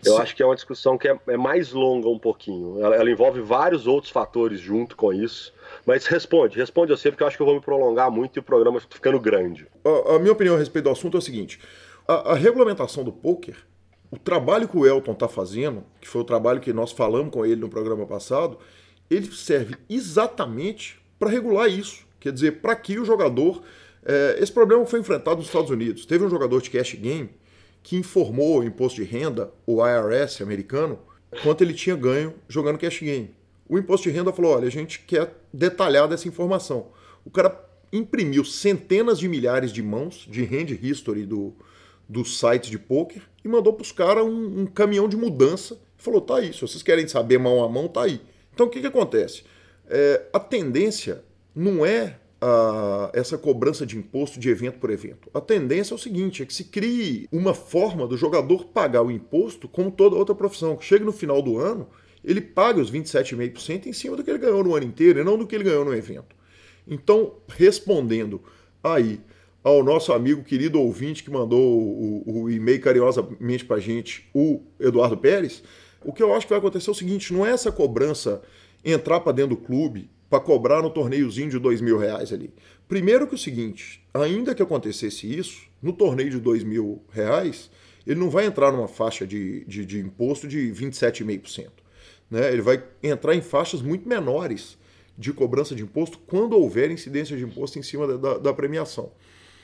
Eu 0.04 0.16
Sim. 0.16 0.22
acho 0.22 0.36
que 0.36 0.42
é 0.42 0.46
uma 0.46 0.54
discussão 0.54 0.98
que 0.98 1.08
é, 1.08 1.18
é 1.28 1.36
mais 1.36 1.72
longa 1.72 2.08
um 2.08 2.18
pouquinho. 2.18 2.82
Ela, 2.82 2.96
ela, 2.96 3.10
envolve 3.10 3.40
vários 3.40 3.86
outros 3.86 4.12
fatores 4.12 4.60
junto 4.60 4.96
com 4.96 5.12
isso. 5.12 5.54
Mas 5.86 6.06
responde, 6.06 6.58
responde 6.58 6.90
você, 6.90 7.10
porque 7.10 7.22
eu 7.22 7.28
acho 7.28 7.36
que 7.36 7.42
eu 7.42 7.46
vou 7.46 7.54
me 7.54 7.60
prolongar 7.60 8.10
muito 8.10 8.36
e 8.36 8.40
o 8.40 8.42
programa 8.42 8.78
está 8.78 8.94
ficando 8.94 9.18
grande. 9.18 9.66
A, 9.84 10.16
a, 10.16 10.18
minha 10.18 10.32
opinião 10.32 10.56
a 10.56 10.58
respeito 10.58 10.84
do 10.86 10.90
assunto 10.90 11.16
é 11.16 11.18
o 11.18 11.22
seguinte: 11.22 11.60
a, 12.06 12.32
a 12.32 12.34
regulamentação 12.34 13.04
do 13.04 13.12
poker 13.12 13.56
o 14.10 14.18
trabalho 14.18 14.66
que 14.66 14.76
o 14.76 14.84
Elton 14.84 15.12
está 15.12 15.28
fazendo, 15.28 15.84
que 16.00 16.08
foi 16.08 16.20
o 16.20 16.24
trabalho 16.24 16.60
que 16.60 16.72
nós 16.72 16.90
falamos 16.90 17.32
com 17.32 17.46
ele 17.46 17.60
no 17.60 17.68
programa 17.68 18.04
passado, 18.06 18.58
ele 19.10 19.30
serve 19.32 19.74
exatamente 19.88 21.00
para 21.18 21.28
regular 21.28 21.68
isso. 21.68 22.06
Quer 22.18 22.32
dizer, 22.32 22.60
para 22.60 22.76
que 22.76 22.98
o 22.98 23.04
jogador. 23.04 23.62
É, 24.04 24.38
esse 24.40 24.52
problema 24.52 24.86
foi 24.86 25.00
enfrentado 25.00 25.38
nos 25.38 25.46
Estados 25.46 25.70
Unidos. 25.70 26.06
Teve 26.06 26.24
um 26.24 26.30
jogador 26.30 26.62
de 26.62 26.70
cash 26.70 26.94
game 26.94 27.28
que 27.82 27.96
informou 27.96 28.60
o 28.60 28.64
imposto 28.64 29.02
de 29.02 29.06
renda, 29.06 29.52
o 29.66 29.84
IRS 29.84 30.42
americano, 30.42 30.98
quanto 31.42 31.62
ele 31.62 31.74
tinha 31.74 31.96
ganho 31.96 32.34
jogando 32.48 32.78
cash 32.78 33.00
game. 33.00 33.34
O 33.68 33.78
imposto 33.78 34.08
de 34.08 34.14
renda 34.14 34.32
falou: 34.32 34.56
olha, 34.56 34.66
a 34.66 34.70
gente 34.70 35.00
quer 35.00 35.34
detalhar 35.52 36.08
dessa 36.08 36.28
informação. 36.28 36.88
O 37.24 37.30
cara 37.30 37.68
imprimiu 37.92 38.44
centenas 38.44 39.18
de 39.18 39.28
milhares 39.28 39.72
de 39.72 39.82
mãos 39.82 40.26
de 40.28 40.44
hand 40.44 40.78
history 40.80 41.26
do, 41.26 41.54
dos 42.08 42.38
sites 42.38 42.70
de 42.70 42.78
poker 42.78 43.22
e 43.44 43.48
mandou 43.48 43.72
para 43.72 43.82
os 43.82 43.92
caras 43.92 44.24
um, 44.24 44.62
um, 44.62 44.66
caminhão 44.66 45.08
de 45.08 45.16
mudança. 45.16 45.78
Falou, 45.96 46.20
tá 46.20 46.36
aí, 46.36 46.52
se 46.52 46.60
vocês 46.60 46.82
querem 46.82 47.06
saber 47.06 47.38
mão 47.38 47.62
a 47.62 47.68
mão, 47.68 47.86
tá 47.88 48.02
aí. 48.02 48.20
Então 48.52 48.66
o 48.66 48.70
que, 48.70 48.80
que 48.80 48.86
acontece? 48.86 49.44
É, 49.88 50.26
a 50.32 50.38
tendência 50.38 51.24
não 51.54 51.84
é 51.84 52.16
a, 52.40 53.10
essa 53.12 53.36
cobrança 53.36 53.84
de 53.84 53.98
imposto 53.98 54.40
de 54.40 54.48
evento 54.48 54.78
por 54.78 54.90
evento. 54.90 55.28
A 55.34 55.40
tendência 55.40 55.92
é 55.92 55.96
o 55.96 55.98
seguinte, 55.98 56.42
é 56.42 56.46
que 56.46 56.54
se 56.54 56.64
crie 56.64 57.28
uma 57.30 57.52
forma 57.52 58.06
do 58.06 58.16
jogador 58.16 58.66
pagar 58.66 59.02
o 59.02 59.10
imposto 59.10 59.68
como 59.68 59.90
toda 59.90 60.16
outra 60.16 60.34
profissão, 60.34 60.76
que 60.76 60.84
chega 60.84 61.04
no 61.04 61.12
final 61.12 61.42
do 61.42 61.58
ano, 61.58 61.88
ele 62.24 62.40
paga 62.40 62.80
os 62.80 62.90
27,5% 62.90 63.86
em 63.86 63.92
cima 63.92 64.16
do 64.16 64.24
que 64.24 64.30
ele 64.30 64.38
ganhou 64.38 64.62
no 64.62 64.74
ano 64.74 64.86
inteiro 64.86 65.20
e 65.20 65.24
não 65.24 65.38
do 65.38 65.46
que 65.46 65.54
ele 65.54 65.64
ganhou 65.64 65.84
no 65.84 65.94
evento. 65.94 66.36
Então, 66.86 67.34
respondendo 67.48 68.42
aí 68.82 69.20
ao 69.62 69.84
nosso 69.84 70.12
amigo 70.12 70.42
querido 70.42 70.80
ouvinte 70.80 71.22
que 71.22 71.30
mandou 71.30 71.60
o, 71.60 72.42
o 72.44 72.50
e-mail 72.50 72.80
carinhosamente 72.80 73.64
para 73.64 73.76
a 73.76 73.80
gente, 73.80 74.28
o 74.34 74.62
Eduardo 74.78 75.16
Pérez, 75.16 75.62
o 76.04 76.12
que 76.12 76.22
eu 76.22 76.34
acho 76.34 76.46
que 76.46 76.50
vai 76.50 76.58
acontecer 76.58 76.88
é 76.88 76.92
o 76.92 76.94
seguinte: 76.94 77.32
não 77.32 77.44
é 77.46 77.50
essa 77.50 77.70
cobrança 77.70 78.42
entrar 78.84 79.20
para 79.20 79.32
dentro 79.32 79.56
do 79.56 79.62
clube 79.62 80.10
para 80.28 80.40
cobrar 80.40 80.80
no 80.80 80.90
torneiozinho 80.90 81.50
de 81.50 81.58
dois 81.58 81.80
mil 81.80 81.98
reais 81.98 82.32
ali. 82.32 82.52
Primeiro 82.86 83.26
que 83.26 83.34
o 83.34 83.38
seguinte, 83.38 84.02
ainda 84.14 84.54
que 84.54 84.62
acontecesse 84.62 85.26
isso, 85.26 85.62
no 85.82 85.92
torneio 85.92 86.30
de 86.30 86.38
dois 86.38 86.62
mil 86.62 87.02
reais, 87.10 87.70
ele 88.06 88.18
não 88.18 88.30
vai 88.30 88.46
entrar 88.46 88.72
numa 88.72 88.88
faixa 88.88 89.26
de, 89.26 89.64
de, 89.64 89.84
de 89.84 89.98
imposto 89.98 90.46
de 90.46 90.72
27,5%. 90.72 91.68
Né? 92.30 92.52
Ele 92.52 92.62
vai 92.62 92.82
entrar 93.02 93.34
em 93.34 93.40
faixas 93.40 93.82
muito 93.82 94.08
menores 94.08 94.78
de 95.18 95.32
cobrança 95.32 95.74
de 95.74 95.82
imposto 95.82 96.18
quando 96.18 96.56
houver 96.56 96.90
incidência 96.90 97.36
de 97.36 97.44
imposto 97.44 97.78
em 97.78 97.82
cima 97.82 98.06
da, 98.06 98.16
da, 98.16 98.38
da 98.38 98.54
premiação. 98.54 99.12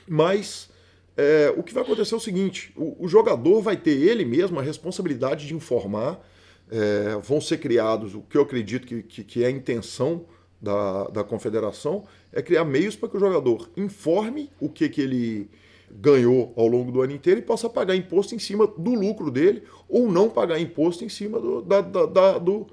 Mas 0.07 0.69
é, 1.17 1.51
o 1.57 1.63
que 1.63 1.73
vai 1.73 1.83
acontecer 1.83 2.13
é 2.13 2.17
o 2.17 2.21
seguinte: 2.21 2.71
o, 2.75 3.05
o, 3.05 3.07
jogador 3.07 3.61
vai 3.61 3.75
ter 3.75 3.99
ele 3.99 4.23
mesmo 4.23 4.59
a 4.59 4.61
responsabilidade 4.61 5.47
de 5.47 5.55
informar. 5.55 6.23
É, 6.69 7.17
vão 7.23 7.39
ser 7.39 7.59
criados, 7.59 8.13
o 8.13 8.21
que 8.21 8.37
eu 8.37 8.41
acredito 8.41 8.85
que, 8.85 9.01
que, 9.01 9.23
que 9.23 9.43
é 9.43 9.47
a 9.47 9.51
intenção 9.51 10.25
da, 10.61 11.05
da 11.05 11.23
confederação, 11.23 12.03
é 12.31 12.41
criar 12.41 12.65
meios 12.65 12.95
para 12.95 13.07
que 13.07 13.15
o 13.15 13.19
jogador 13.19 13.69
informe 13.77 14.49
o 14.59 14.67
que, 14.67 14.89
que 14.89 15.01
ele 15.01 15.49
ganhou 15.89 16.53
ao 16.57 16.67
longo 16.67 16.91
do 16.91 17.01
ano 17.01 17.13
inteiro 17.13 17.39
e 17.39 17.43
possa 17.43 17.69
pagar 17.69 17.95
imposto 17.95 18.35
em 18.35 18.39
cima 18.39 18.67
do 18.67 18.93
lucro 18.93 19.31
dele 19.31 19.63
ou 19.87 20.11
não 20.11 20.29
pagar 20.29 20.59
imposto 20.59 21.05
em 21.05 21.09
cima 21.09 21.39
do, 21.39 21.61
da, 21.61 21.79
da, 21.79 22.05
da, 22.05 22.37
do, 22.37 22.67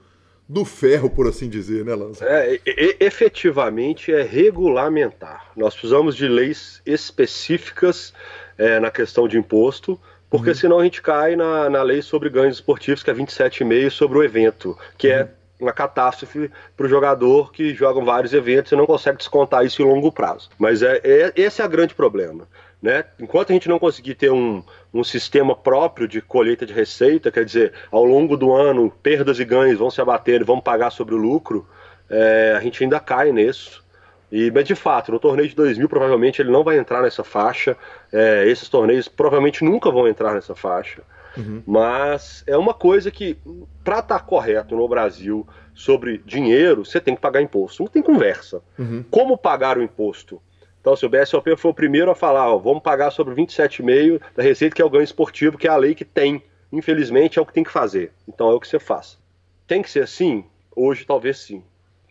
do 0.48 0.64
ferro, 0.64 1.08
por 1.08 1.26
assim 1.26 1.48
dizer, 1.48 1.84
né, 1.84 1.94
Lança? 1.94 2.24
É, 2.24 2.60
e, 2.66 2.96
efetivamente 3.00 4.12
é 4.12 4.22
regulamentar. 4.22 5.50
Nós 5.56 5.74
precisamos 5.74 6.14
de 6.14 6.28
leis 6.28 6.82
específicas 6.84 8.12
é, 8.58 8.78
na 8.78 8.90
questão 8.90 9.26
de 9.26 9.38
imposto 9.38 9.98
porque 10.34 10.50
uhum. 10.50 10.56
senão 10.56 10.78
a 10.80 10.82
gente 10.82 11.00
cai 11.00 11.36
na, 11.36 11.70
na 11.70 11.80
lei 11.84 12.02
sobre 12.02 12.28
ganhos 12.28 12.56
esportivos, 12.56 13.04
que 13.04 13.10
é 13.10 13.14
27,5 13.14 13.88
sobre 13.88 14.18
o 14.18 14.22
evento, 14.24 14.76
que 14.98 15.06
é 15.06 15.22
uhum. 15.22 15.22
é 15.22 15.28
uma 15.60 15.72
catástrofe 15.72 16.50
para 16.76 16.86
o 16.86 16.88
jogador 16.88 17.52
que 17.52 17.72
joga 17.72 18.04
vários 18.04 18.34
eventos 18.34 18.72
e 18.72 18.74
não 18.74 18.84
consegue 18.84 19.18
descontar 19.18 19.64
isso 19.64 19.80
em 19.80 19.84
longo 19.84 20.10
prazo. 20.10 20.50
Mas 20.58 20.82
é, 20.82 21.00
é 21.04 21.32
esse 21.36 21.62
é 21.62 21.64
o 21.64 21.68
grande 21.68 21.94
problema. 21.94 22.48
Né? 22.82 23.04
Enquanto 23.20 23.50
a 23.50 23.52
gente 23.52 23.68
não 23.68 23.78
conseguir 23.78 24.16
ter 24.16 24.32
um, 24.32 24.60
um 24.94 25.02
sistema 25.02 25.56
próprio 25.56 26.06
de 26.06 26.22
colheita 26.22 26.64
de 26.64 26.72
receita, 26.72 27.32
quer 27.32 27.44
dizer, 27.44 27.72
ao 27.90 28.04
longo 28.04 28.36
do 28.36 28.52
ano, 28.52 28.92
perdas 29.02 29.40
e 29.40 29.44
ganhos 29.44 29.78
vão 29.78 29.90
se 29.90 30.00
abater 30.00 30.40
e 30.40 30.44
vão 30.44 30.60
pagar 30.60 30.90
sobre 30.90 31.14
o 31.14 31.18
lucro, 31.18 31.66
é, 32.08 32.54
a 32.56 32.60
gente 32.60 32.82
ainda 32.84 33.00
cai 33.00 33.32
nisso. 33.32 33.82
E, 34.30 34.50
mas 34.50 34.64
de 34.64 34.74
fato, 34.74 35.12
no 35.12 35.18
torneio 35.18 35.48
de 35.48 35.54
2000 35.54 35.88
provavelmente 35.88 36.40
ele 36.40 36.50
não 36.50 36.62
vai 36.62 36.78
entrar 36.78 37.02
nessa 37.02 37.24
faixa. 37.24 37.76
É, 38.12 38.46
esses 38.46 38.68
torneios 38.68 39.08
provavelmente 39.08 39.64
nunca 39.64 39.90
vão 39.90 40.06
entrar 40.06 40.32
nessa 40.34 40.54
faixa. 40.54 41.02
Uhum. 41.36 41.62
Mas 41.66 42.44
é 42.46 42.56
uma 42.56 42.72
coisa 42.72 43.10
que, 43.10 43.36
para 43.82 43.98
estar 43.98 44.18
tá 44.18 44.24
correto 44.24 44.76
no 44.76 44.86
Brasil 44.88 45.46
sobre 45.74 46.22
dinheiro, 46.24 46.84
você 46.84 47.00
tem 47.00 47.16
que 47.16 47.20
pagar 47.20 47.42
imposto. 47.42 47.82
Não 47.82 47.90
tem 47.90 48.02
conversa. 48.02 48.62
Uhum. 48.78 49.04
Como 49.10 49.36
pagar 49.36 49.76
o 49.76 49.82
imposto? 49.82 50.40
Então, 50.84 50.94
se 50.94 51.06
o 51.06 51.08
BSOP 51.08 51.56
foi 51.56 51.70
o 51.70 51.74
primeiro 51.74 52.10
a 52.10 52.14
falar, 52.14 52.52
ó, 52.52 52.58
vamos 52.58 52.82
pagar 52.82 53.10
sobre 53.10 53.34
27,5% 53.34 54.20
da 54.36 54.42
receita, 54.42 54.76
que 54.76 54.82
é 54.82 54.84
o 54.84 54.90
ganho 54.90 55.02
esportivo, 55.02 55.56
que 55.56 55.66
é 55.66 55.70
a 55.70 55.76
lei 55.76 55.94
que 55.94 56.04
tem. 56.04 56.42
Infelizmente, 56.70 57.38
é 57.38 57.42
o 57.42 57.46
que 57.46 57.54
tem 57.54 57.64
que 57.64 57.70
fazer. 57.70 58.12
Então, 58.28 58.50
é 58.50 58.52
o 58.52 58.60
que 58.60 58.68
você 58.68 58.78
faz. 58.78 59.18
Tem 59.66 59.80
que 59.80 59.90
ser 59.90 60.02
assim? 60.02 60.44
Hoje, 60.76 61.06
talvez 61.06 61.38
sim. 61.38 61.64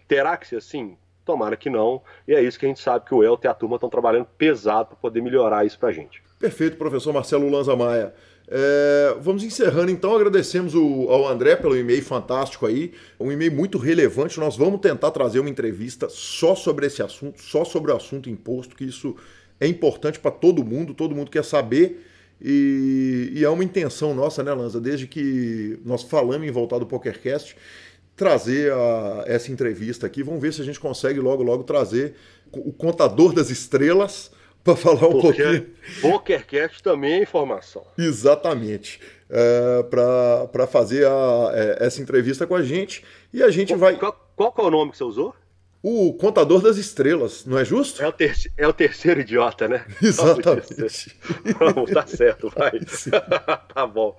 Terá 0.07 0.35
que 0.37 0.47
ser 0.47 0.55
assim? 0.55 0.97
Tomara 1.23 1.55
que 1.55 1.69
não. 1.69 2.01
E 2.27 2.33
é 2.33 2.41
isso 2.41 2.57
que 2.57 2.65
a 2.65 2.67
gente 2.67 2.79
sabe 2.79 3.05
que 3.05 3.13
o 3.13 3.23
Elton 3.23 3.47
e 3.47 3.51
a 3.51 3.53
turma 3.53 3.75
estão 3.75 3.91
trabalhando 3.91 4.25
pesado 4.39 4.87
para 4.87 4.95
poder 4.95 5.21
melhorar 5.21 5.63
isso 5.63 5.77
para 5.77 5.89
a 5.89 5.93
gente. 5.93 6.23
Perfeito, 6.39 6.75
professor 6.75 7.13
Marcelo 7.13 7.47
Lanza 7.51 7.75
Maia. 7.75 8.11
É, 8.47 9.15
vamos 9.21 9.43
encerrando 9.43 9.89
então, 9.89 10.15
agradecemos 10.15 10.75
o, 10.75 11.07
ao 11.09 11.27
André 11.27 11.55
pelo 11.55 11.77
e-mail 11.77 12.03
fantástico 12.03 12.65
aí, 12.65 12.93
um 13.19 13.31
e-mail 13.31 13.51
muito 13.51 13.77
relevante. 13.77 14.39
Nós 14.39 14.57
vamos 14.57 14.81
tentar 14.81 15.11
trazer 15.11 15.39
uma 15.39 15.49
entrevista 15.49 16.09
só 16.09 16.55
sobre 16.55 16.85
esse 16.85 17.01
assunto, 17.01 17.41
só 17.41 17.63
sobre 17.63 17.91
o 17.91 17.95
assunto 17.95 18.29
imposto, 18.29 18.75
que 18.75 18.83
isso 18.83 19.15
é 19.59 19.67
importante 19.67 20.19
para 20.19 20.31
todo 20.31 20.63
mundo, 20.63 20.93
todo 20.93 21.15
mundo 21.15 21.31
quer 21.31 21.43
saber. 21.43 22.05
E, 22.41 23.31
e, 23.35 23.43
é 23.43 23.49
uma 23.49 23.63
intenção 23.63 24.13
nossa, 24.13 24.43
né, 24.43 24.53
Lanza, 24.53 24.81
desde 24.81 25.07
que 25.07 25.79
nós 25.85 26.03
falamos 26.03 26.45
em 26.45 26.51
voltar 26.51 26.77
do 26.77 26.85
PokerCast, 26.85 27.55
trazer 28.15 28.73
a, 28.73 29.23
essa 29.25 29.51
entrevista 29.51 30.05
aqui. 30.05 30.21
Vamos 30.21 30.41
ver 30.41 30.53
se 30.53 30.61
a 30.61 30.65
gente 30.65 30.79
consegue 30.79 31.19
logo, 31.19 31.41
logo 31.41 31.63
trazer 31.63 32.15
o 32.51 32.73
contador 32.73 33.33
das 33.33 33.49
estrelas 33.49 34.31
para 34.63 34.75
falar 34.75 35.07
um 35.07 35.19
Porque 35.19 35.43
pouquinho. 35.43 35.67
PokerCast 36.01 36.81
também 36.81 37.13
é 37.13 37.21
informação. 37.21 37.83
Exatamente. 37.97 38.99
É, 39.29 39.83
para 39.83 40.67
fazer 40.67 41.05
a, 41.05 41.51
é, 41.53 41.85
essa 41.85 42.01
entrevista 42.01 42.47
com 42.47 42.55
a 42.55 42.63
gente. 42.63 43.03
E 43.33 43.43
a 43.43 43.49
gente 43.49 43.69
qual, 43.69 43.79
vai. 43.79 43.95
Qual, 43.97 44.13
qual 44.35 44.53
é 44.57 44.61
o 44.61 44.71
nome 44.71 44.91
que 44.91 44.97
você 44.97 45.03
usou? 45.03 45.35
O 45.81 46.13
contador 46.13 46.61
das 46.61 46.77
estrelas, 46.77 47.45
não 47.45 47.59
é 47.59 47.65
justo? 47.65 48.01
É 48.01 48.07
o, 48.07 48.11
ter 48.13 48.33
é 48.57 48.65
o 48.65 48.71
terceiro 48.71 49.19
idiota, 49.19 49.67
né? 49.67 49.85
Exatamente. 50.01 51.13
Vamos, 51.59 51.91
tá 51.91 52.07
certo, 52.07 52.49
vai. 52.55 52.79
tá 53.73 53.85
bom. 53.85 54.17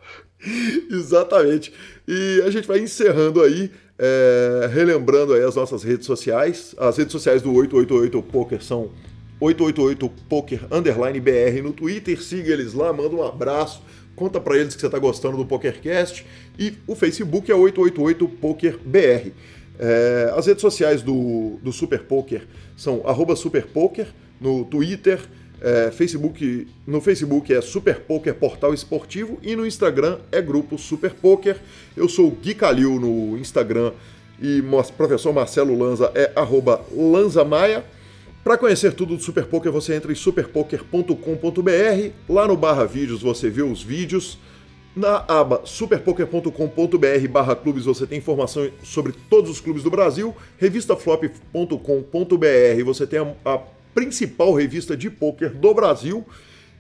Exatamente. 0.91 1.73
E 2.07 2.43
a 2.45 2.51
gente 2.51 2.69
vai 2.69 2.81
encerrando 2.81 3.43
aí 3.43 3.71
é, 3.99 4.69
relembrando 4.71 5.33
aí 5.33 5.43
as 5.43 5.57
nossas 5.57 5.83
redes 5.83 6.05
sociais. 6.07 6.75
As 6.77 6.99
redes 6.99 7.13
sociais 7.13 7.41
do 7.41 7.51
888 7.55 8.23
Poker 8.31 8.63
são 8.63 8.91
888 9.41 10.09
Poker 10.29 10.61
Underline 10.71 11.21
BR 11.21 11.63
no 11.63 11.73
Twitter. 11.73 12.23
Siga 12.23 12.53
eles 12.53 12.75
lá, 12.75 12.93
manda 12.93 13.15
um 13.15 13.23
abraço. 13.23 13.83
Conta 14.15 14.41
para 14.41 14.57
eles 14.57 14.75
que 14.75 14.81
você 14.81 14.87
está 14.87 14.99
gostando 14.99 15.37
do 15.37 15.45
PokerCast. 15.45 16.25
E 16.59 16.75
o 16.87 16.95
Facebook 16.95 17.51
é 17.51 17.55
888 17.55 18.29
Poker 18.39 18.79
BR. 18.85 19.33
É, 19.79 20.33
as 20.37 20.47
redes 20.47 20.61
sociais 20.61 21.03
do, 21.03 21.59
do 21.63 21.73
Super 21.73 22.05
Poker 22.05 22.47
são 22.77 23.03
superpoker 23.37 24.07
no 24.41 24.65
Twitter, 24.65 25.21
é, 25.61 25.91
Facebook, 25.91 26.69
no 26.87 27.01
Facebook 27.01 27.53
é 27.53 27.61
Super 27.61 28.01
Poker 28.01 28.35
Portal 28.35 28.75
Esportivo 28.75 29.39
e 29.43 29.57
no 29.57 29.67
Instagram 29.67 30.19
é 30.31 30.41
Grupo 30.43 30.77
Super 30.77 31.13
Poker. 31.15 31.57
Eu 31.97 32.09
sou 32.09 32.29
o 32.29 32.31
Gui 32.31 32.55
Calil 32.55 33.01
no 33.01 33.39
Instagram 33.39 33.93
e 34.41 34.61
o 34.61 34.93
professor 34.93 35.33
Marcelo 35.33 35.77
Lanza 35.79 36.13
é 36.15 36.31
arroba 36.37 36.85
lanzamaia. 36.95 37.85
Para 38.45 38.59
conhecer 38.59 38.93
tudo 38.93 39.17
do 39.17 39.23
Super 39.23 39.47
Poker, 39.47 39.73
você 39.73 39.95
entra 39.95 40.13
em 40.13 40.15
superpoker.com.br. 40.15 42.11
Lá 42.29 42.47
no 42.47 42.55
barra 42.55 42.85
vídeos 42.85 43.23
você 43.23 43.49
vê 43.49 43.63
os 43.63 43.83
vídeos. 43.83 44.39
Na 44.95 45.25
aba 45.27 45.63
superpoker.com.br 45.65 47.29
barra 47.31 47.57
clubes 47.57 47.87
você 47.87 48.07
tem 48.07 48.19
informação 48.19 48.71
sobre 48.83 49.15
todos 49.31 49.51
os 49.51 49.63
clubes 49.63 49.83
do 49.83 49.91
Brasil. 49.91 50.37
Revistaflop.com.br 50.59 52.85
você 52.85 53.07
tem 53.07 53.19
a, 53.19 53.35
a 53.47 53.59
principal 53.95 54.53
revista 54.53 54.95
de 54.95 55.09
pôquer 55.09 55.49
do 55.49 55.73
Brasil. 55.73 56.23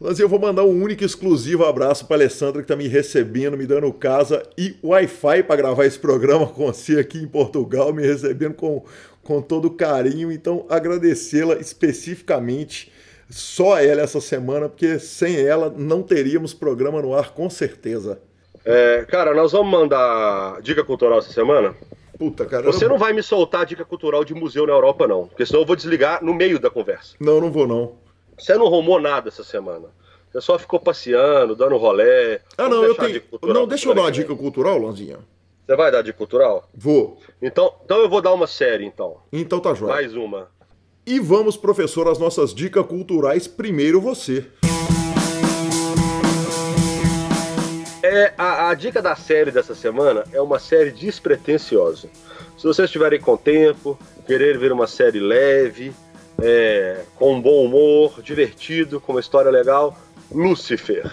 Mas 0.00 0.20
eu 0.20 0.28
vou 0.28 0.38
mandar 0.38 0.62
um 0.62 0.82
único 0.82 1.04
exclusivo 1.04 1.64
abraço 1.64 2.06
para 2.06 2.18
Alessandra 2.18 2.62
que 2.62 2.68
tá 2.68 2.76
me 2.76 2.86
recebendo, 2.86 3.58
me 3.58 3.66
dando 3.66 3.92
casa 3.92 4.44
e 4.56 4.76
Wi-Fi 4.82 5.42
para 5.42 5.56
gravar 5.56 5.86
esse 5.86 5.98
programa 5.98 6.46
com 6.46 6.66
você 6.66 7.00
aqui 7.00 7.18
em 7.18 7.26
Portugal, 7.26 7.92
me 7.92 8.06
recebendo 8.06 8.54
com, 8.54 8.84
com 9.24 9.42
todo 9.42 9.70
carinho. 9.70 10.30
Então, 10.30 10.64
agradecê-la 10.70 11.56
especificamente 11.56 12.89
só 13.30 13.78
ela 13.78 14.02
essa 14.02 14.20
semana, 14.20 14.68
porque 14.68 14.98
sem 14.98 15.40
ela 15.40 15.72
não 15.74 16.02
teríamos 16.02 16.52
programa 16.52 17.00
no 17.00 17.14
ar, 17.14 17.30
com 17.30 17.48
certeza. 17.48 18.20
É, 18.64 19.04
cara, 19.08 19.32
nós 19.34 19.52
vamos 19.52 19.70
mandar 19.70 20.60
dica 20.60 20.84
cultural 20.84 21.20
essa 21.20 21.32
semana? 21.32 21.74
Puta, 22.18 22.44
cara. 22.44 22.64
Você 22.64 22.86
não... 22.86 22.98
vai 22.98 23.12
me 23.14 23.22
soltar 23.22 23.64
dica 23.64 23.84
cultural 23.84 24.24
de 24.24 24.34
museu 24.34 24.66
na 24.66 24.72
Europa, 24.74 25.06
não. 25.06 25.26
Porque 25.26 25.46
senão 25.46 25.60
eu 25.60 25.66
vou 25.66 25.76
desligar 25.76 26.22
no 26.22 26.34
meio 26.34 26.58
da 26.58 26.68
conversa. 26.68 27.14
Não, 27.18 27.40
não 27.40 27.50
vou, 27.50 27.66
não. 27.66 27.94
Você 28.36 28.54
não 28.56 28.68
rumou 28.68 29.00
nada 29.00 29.28
essa 29.28 29.42
semana. 29.42 29.88
Você 30.30 30.40
só 30.40 30.58
ficou 30.58 30.78
passeando, 30.78 31.56
dando 31.56 31.76
rolé. 31.76 32.40
Ah, 32.58 32.68
não, 32.68 32.84
eu 32.84 32.94
tenho. 32.94 33.22
Não, 33.42 33.66
deixa 33.66 33.88
eu 33.88 33.94
dar 33.94 34.02
uma 34.02 34.12
dica 34.12 34.34
cultural, 34.36 34.78
Lanzinha. 34.78 35.18
Você 35.66 35.76
vai 35.76 35.90
dar 35.90 36.02
dica 36.02 36.18
cultural? 36.18 36.68
Vou. 36.74 37.18
Então, 37.40 37.74
então 37.84 37.98
eu 37.98 38.08
vou 38.08 38.20
dar 38.20 38.32
uma 38.32 38.46
série, 38.46 38.84
então. 38.84 39.16
Então 39.32 39.58
tá 39.60 39.72
jóia. 39.72 39.94
Mais 39.94 40.14
uma. 40.14 40.48
E 41.06 41.18
vamos, 41.18 41.56
professor, 41.56 42.08
às 42.08 42.18
nossas 42.18 42.54
dicas 42.54 42.86
culturais. 42.86 43.46
Primeiro 43.46 44.00
você. 44.00 44.46
É, 48.02 48.32
a, 48.36 48.70
a, 48.70 48.74
dica 48.74 49.00
da 49.00 49.14
série 49.14 49.50
dessa 49.50 49.74
semana 49.74 50.24
é 50.32 50.40
uma 50.40 50.58
série 50.58 50.90
despretensiosa. 50.90 52.08
Se 52.56 52.66
vocês 52.66 52.86
estiverem 52.86 53.20
com 53.20 53.36
tempo, 53.36 53.98
querer 54.26 54.58
ver 54.58 54.72
uma 54.72 54.86
série 54.86 55.20
leve, 55.20 55.92
é, 56.42 57.02
com 57.16 57.34
um 57.34 57.40
bom 57.40 57.64
humor, 57.64 58.20
divertido, 58.22 59.00
com 59.00 59.12
uma 59.12 59.20
história 59.20 59.50
legal, 59.50 59.96
Lucifer. 60.30 61.10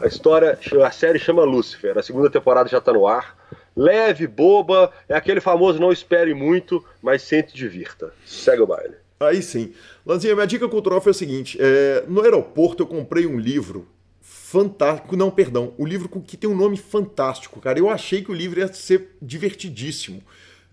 A 0.00 0.06
história, 0.06 0.58
a 0.84 0.90
série 0.90 1.18
chama 1.18 1.44
Lucifer. 1.44 1.96
A 1.96 2.02
segunda 2.02 2.28
temporada 2.28 2.68
já 2.68 2.78
está 2.78 2.92
no 2.92 3.06
ar. 3.06 3.36
Leve, 3.76 4.26
boba, 4.26 4.92
é 5.08 5.14
aquele 5.14 5.40
famoso 5.40 5.78
não 5.78 5.92
espere 5.92 6.34
muito, 6.34 6.84
mas 7.00 7.22
sente 7.22 7.54
divirta. 7.54 8.12
Segue 8.26 8.62
o 8.62 8.66
baile. 8.66 9.01
Aí 9.28 9.42
sim. 9.42 9.72
Lanzinha, 10.04 10.34
minha 10.34 10.46
dica 10.46 10.68
cultural 10.68 11.00
foi 11.00 11.10
a 11.10 11.14
seguinte: 11.14 11.58
é, 11.60 12.04
no 12.08 12.22
aeroporto 12.22 12.82
eu 12.82 12.86
comprei 12.86 13.26
um 13.26 13.38
livro 13.38 13.88
fantástico. 14.20 15.16
Não, 15.16 15.30
perdão, 15.30 15.72
o 15.78 15.84
um 15.84 15.86
livro 15.86 16.08
que 16.08 16.36
tem 16.36 16.48
um 16.48 16.56
nome 16.56 16.76
fantástico, 16.76 17.60
cara. 17.60 17.78
Eu 17.78 17.88
achei 17.88 18.22
que 18.22 18.30
o 18.30 18.34
livro 18.34 18.60
ia 18.60 18.72
ser 18.72 19.16
divertidíssimo. 19.20 20.22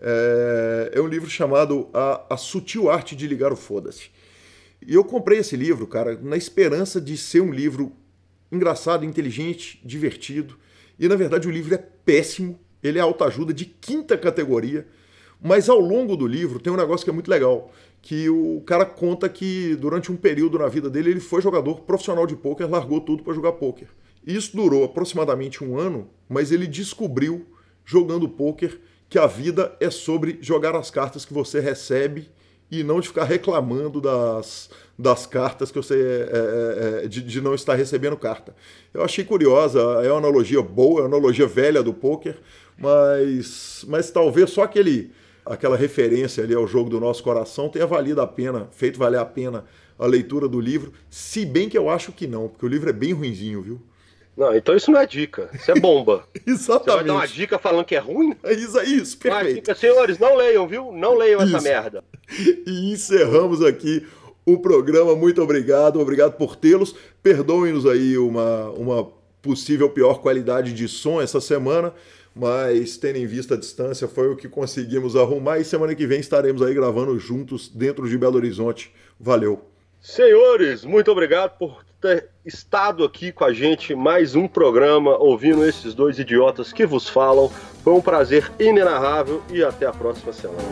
É, 0.01 0.91
é 0.93 1.01
um 1.01 1.07
livro 1.07 1.30
chamado 1.30 1.89
a, 1.93 2.34
a 2.34 2.38
Sutil 2.38 2.89
Arte 2.89 3.15
de 3.15 3.27
Ligar 3.27 3.51
o 3.51 3.55
Foda-se. 3.55 4.09
E 4.85 4.93
eu 4.93 5.03
comprei 5.03 5.39
esse 5.39 5.55
livro, 5.55 5.85
cara, 5.88 6.17
na 6.21 6.38
esperança 6.38 7.01
de 7.01 7.17
ser 7.17 7.41
um 7.41 7.51
livro 7.51 7.91
engraçado, 8.51 9.05
inteligente, 9.05 9.80
divertido. 9.84 10.57
E 10.97 11.07
na 11.07 11.15
verdade 11.15 11.47
o 11.47 11.51
livro 11.51 11.73
é 11.73 11.77
péssimo, 11.77 12.59
ele 12.81 12.97
é 12.97 13.01
autoajuda 13.01 13.53
de 13.53 13.65
quinta 13.65 14.17
categoria. 14.17 14.88
Mas 15.41 15.69
ao 15.69 15.80
longo 15.80 16.17
do 16.17 16.27
livro 16.27 16.59
tem 16.59 16.71
um 16.71 16.77
negócio 16.77 17.05
que 17.05 17.09
é 17.09 17.13
muito 17.13 17.31
legal, 17.31 17.71
que 18.01 18.30
o 18.30 18.61
cara 18.65 18.85
conta 18.85 19.27
que 19.27 19.76
durante 19.76 20.11
um 20.11 20.15
período 20.15 20.57
na 20.57 20.67
vida 20.67 20.89
dele 20.89 21.11
ele 21.11 21.19
foi 21.19 21.41
jogador 21.41 21.81
profissional 21.81 22.26
de 22.26 22.35
pôquer, 22.35 22.69
largou 22.69 23.01
tudo 23.01 23.23
para 23.23 23.34
jogar 23.34 23.53
pôquer. 23.53 23.88
Isso 24.26 24.55
durou 24.55 24.84
aproximadamente 24.84 25.63
um 25.63 25.77
ano, 25.77 26.09
mas 26.27 26.51
ele 26.51 26.67
descobriu 26.67 27.45
jogando 27.85 28.27
pôquer 28.30 28.80
que 29.09 29.17
a 29.17 29.26
vida 29.26 29.76
é 29.80 29.89
sobre 29.89 30.38
jogar 30.41 30.76
as 30.76 30.91
cartas 30.91 31.26
que 31.26 31.34
você 31.34 31.59
recebe 31.59 32.30
e 32.71 32.84
não 32.84 32.99
de 32.99 33.07
ficar 33.07 33.23
reclamando 33.23 33.99
das, 33.99 34.69
das 34.97 35.26
cartas 35.26 35.71
que 35.71 35.77
você 35.77 35.95
é, 35.95 37.01
é, 37.01 37.05
é, 37.05 37.07
de, 37.07 37.21
de, 37.21 37.41
não 37.41 37.55
estar 37.55 37.73
recebendo 37.73 38.15
carta. 38.15 38.55
Eu 38.93 39.03
achei 39.03 39.23
curiosa, 39.23 39.80
é 40.03 40.11
uma 40.11 40.19
analogia 40.19 40.61
boa, 40.61 40.99
é 40.99 41.03
uma 41.03 41.17
analogia 41.17 41.47
velha 41.47 41.81
do 41.81 41.93
poker, 41.93 42.38
mas, 42.77 43.84
mas 43.88 44.11
talvez 44.11 44.51
só 44.51 44.61
aquele 44.63 45.11
aquela 45.49 45.76
referência 45.76 46.43
ali 46.43 46.53
ao 46.53 46.67
jogo 46.67 46.89
do 46.89 46.99
nosso 46.99 47.23
coração 47.23 47.67
tenha 47.67 47.88
valido 47.88 48.21
a 48.21 48.27
pena, 48.27 48.67
feito 48.71 48.99
valer 48.99 49.19
a 49.19 49.26
pena 49.26 49.65
a 49.97 50.05
leitura 50.05 50.47
do 50.47 50.61
livro, 50.61 50.93
se 51.09 51.45
bem 51.45 51.67
que 51.67 51.77
eu 51.77 51.89
acho 51.89 52.13
que 52.13 52.26
não, 52.26 52.47
porque 52.47 52.65
o 52.65 52.69
livro 52.69 52.89
é 52.89 52.93
bem 52.93 53.11
ruinzinho, 53.11 53.61
viu? 53.61 53.81
Não, 54.38 54.55
então 54.55 54.73
isso 54.73 54.89
não 54.89 54.99
é 55.01 55.05
dica, 55.05 55.49
isso 55.53 55.69
é 55.69 55.77
bomba. 55.77 56.23
Exatamente. 56.47 56.85
Você 56.85 56.95
vai 56.95 57.03
dar 57.03 57.13
uma 57.13 57.27
dica 57.27 57.59
falando 57.59 57.84
que 57.84 57.95
é 57.95 57.99
ruim? 57.99 58.34
É 58.41 58.53
isso, 58.53 58.80
é 58.80 58.85
isso, 58.85 59.17
perfeito. 59.17 59.55
Dica, 59.55 59.76
senhores, 59.76 60.17
não 60.17 60.38
leiam, 60.38 60.65
viu? 60.65 60.93
Não 60.93 61.17
leiam 61.17 61.43
isso. 61.43 61.57
essa 61.57 61.61
merda. 61.61 62.03
E 62.65 62.93
encerramos 62.93 63.61
aqui 63.61 64.05
o 64.45 64.59
programa. 64.59 65.15
Muito 65.15 65.41
obrigado, 65.41 65.99
obrigado 65.99 66.38
por 66.38 66.55
tê-los. 66.55 66.95
Perdoem-nos 67.21 67.85
aí 67.85 68.17
uma, 68.17 68.69
uma 68.69 69.11
possível 69.41 69.89
pior 69.89 70.21
qualidade 70.21 70.73
de 70.73 70.88
som 70.88 71.19
essa 71.19 71.41
semana, 71.41 71.93
mas 72.40 72.98
tendo 72.98 73.18
em 73.18 73.26
vista 73.26 73.56
a 73.56 73.57
distância, 73.57 74.07
foi 74.07 74.30
o 74.30 74.36
que 74.36 74.48
conseguimos 74.48 75.16
arrumar 75.16 75.60
e 75.60 75.66
semana 75.66 75.94
que 75.94 76.07
vem 76.07 76.20
estaremos 76.20 76.61
aí 76.61 76.74
gravando 76.74 77.20
juntos 77.20 77.68
dentro 77.68 78.07
de 78.07 78.18
Belo 78.18 78.38
Horizonte. 78.38 78.94
Valeu. 79.20 79.66
Senhores, 80.02 80.86
muito 80.86 81.11
obrigado 81.11 81.57
por 81.57 81.84
ter 82.02 82.30
estado 82.45 83.03
aqui 83.03 83.34
com 83.34 83.44
a 83.44 83.52
gente 83.52 83.94
mais 83.94 84.34
um 84.34 84.48
programa, 84.48 85.18
ouvindo 85.18 85.68
esses 85.68 85.94
dois 85.94 86.18
idiotas 86.18 86.72
que 86.72 86.86
vos 86.86 87.10
falam. 87.10 87.52
Foi 87.84 87.94
um 87.94 88.02
prazer 88.02 88.49
inenarrável 88.57 89.44
e 89.52 89.61
até 89.61 89.86
a 89.86 89.91
próxima 89.91 90.32
semana. 90.32 90.64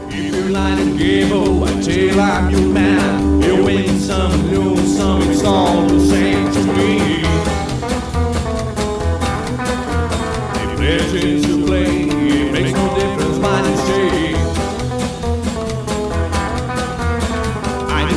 Play, 10.87 10.95
it 10.95 12.51
makes 12.53 12.71
no 12.71 12.85
difference. 12.95 13.37
I'm 17.89 18.07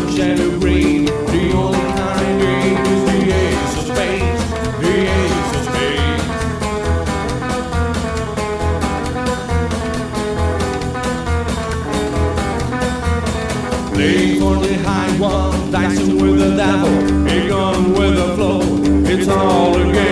the 1.27 1.45
only 1.53 1.87
kind 1.99 2.29
is 2.87 3.03
the 3.11 3.19
ace 3.35 3.75
of 3.77 3.85
spades, 3.91 4.43
the 4.79 4.93
ace 5.19 5.51
of 5.57 5.63
spades. 5.67 6.29
One, 15.19 15.71
dicing 15.73 16.13
with 16.23 16.37
the 16.39 16.51
devil, 16.57 16.95
a 17.29 17.37
with 17.93 18.15
the 18.17 18.29
flow, 18.37 18.63
it's 19.05 19.29
all 19.29 19.75
a 19.75 19.93
game. 19.93 20.10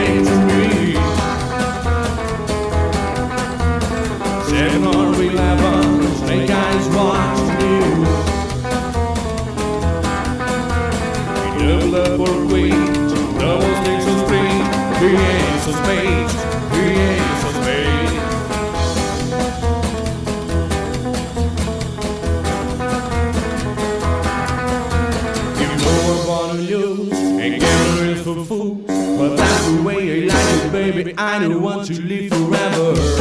Baby. 31.08 31.18
I 31.18 31.38
don't 31.38 31.62
want 31.62 31.86
to 31.86 32.00
live 32.02 32.30
forever. 32.30 33.17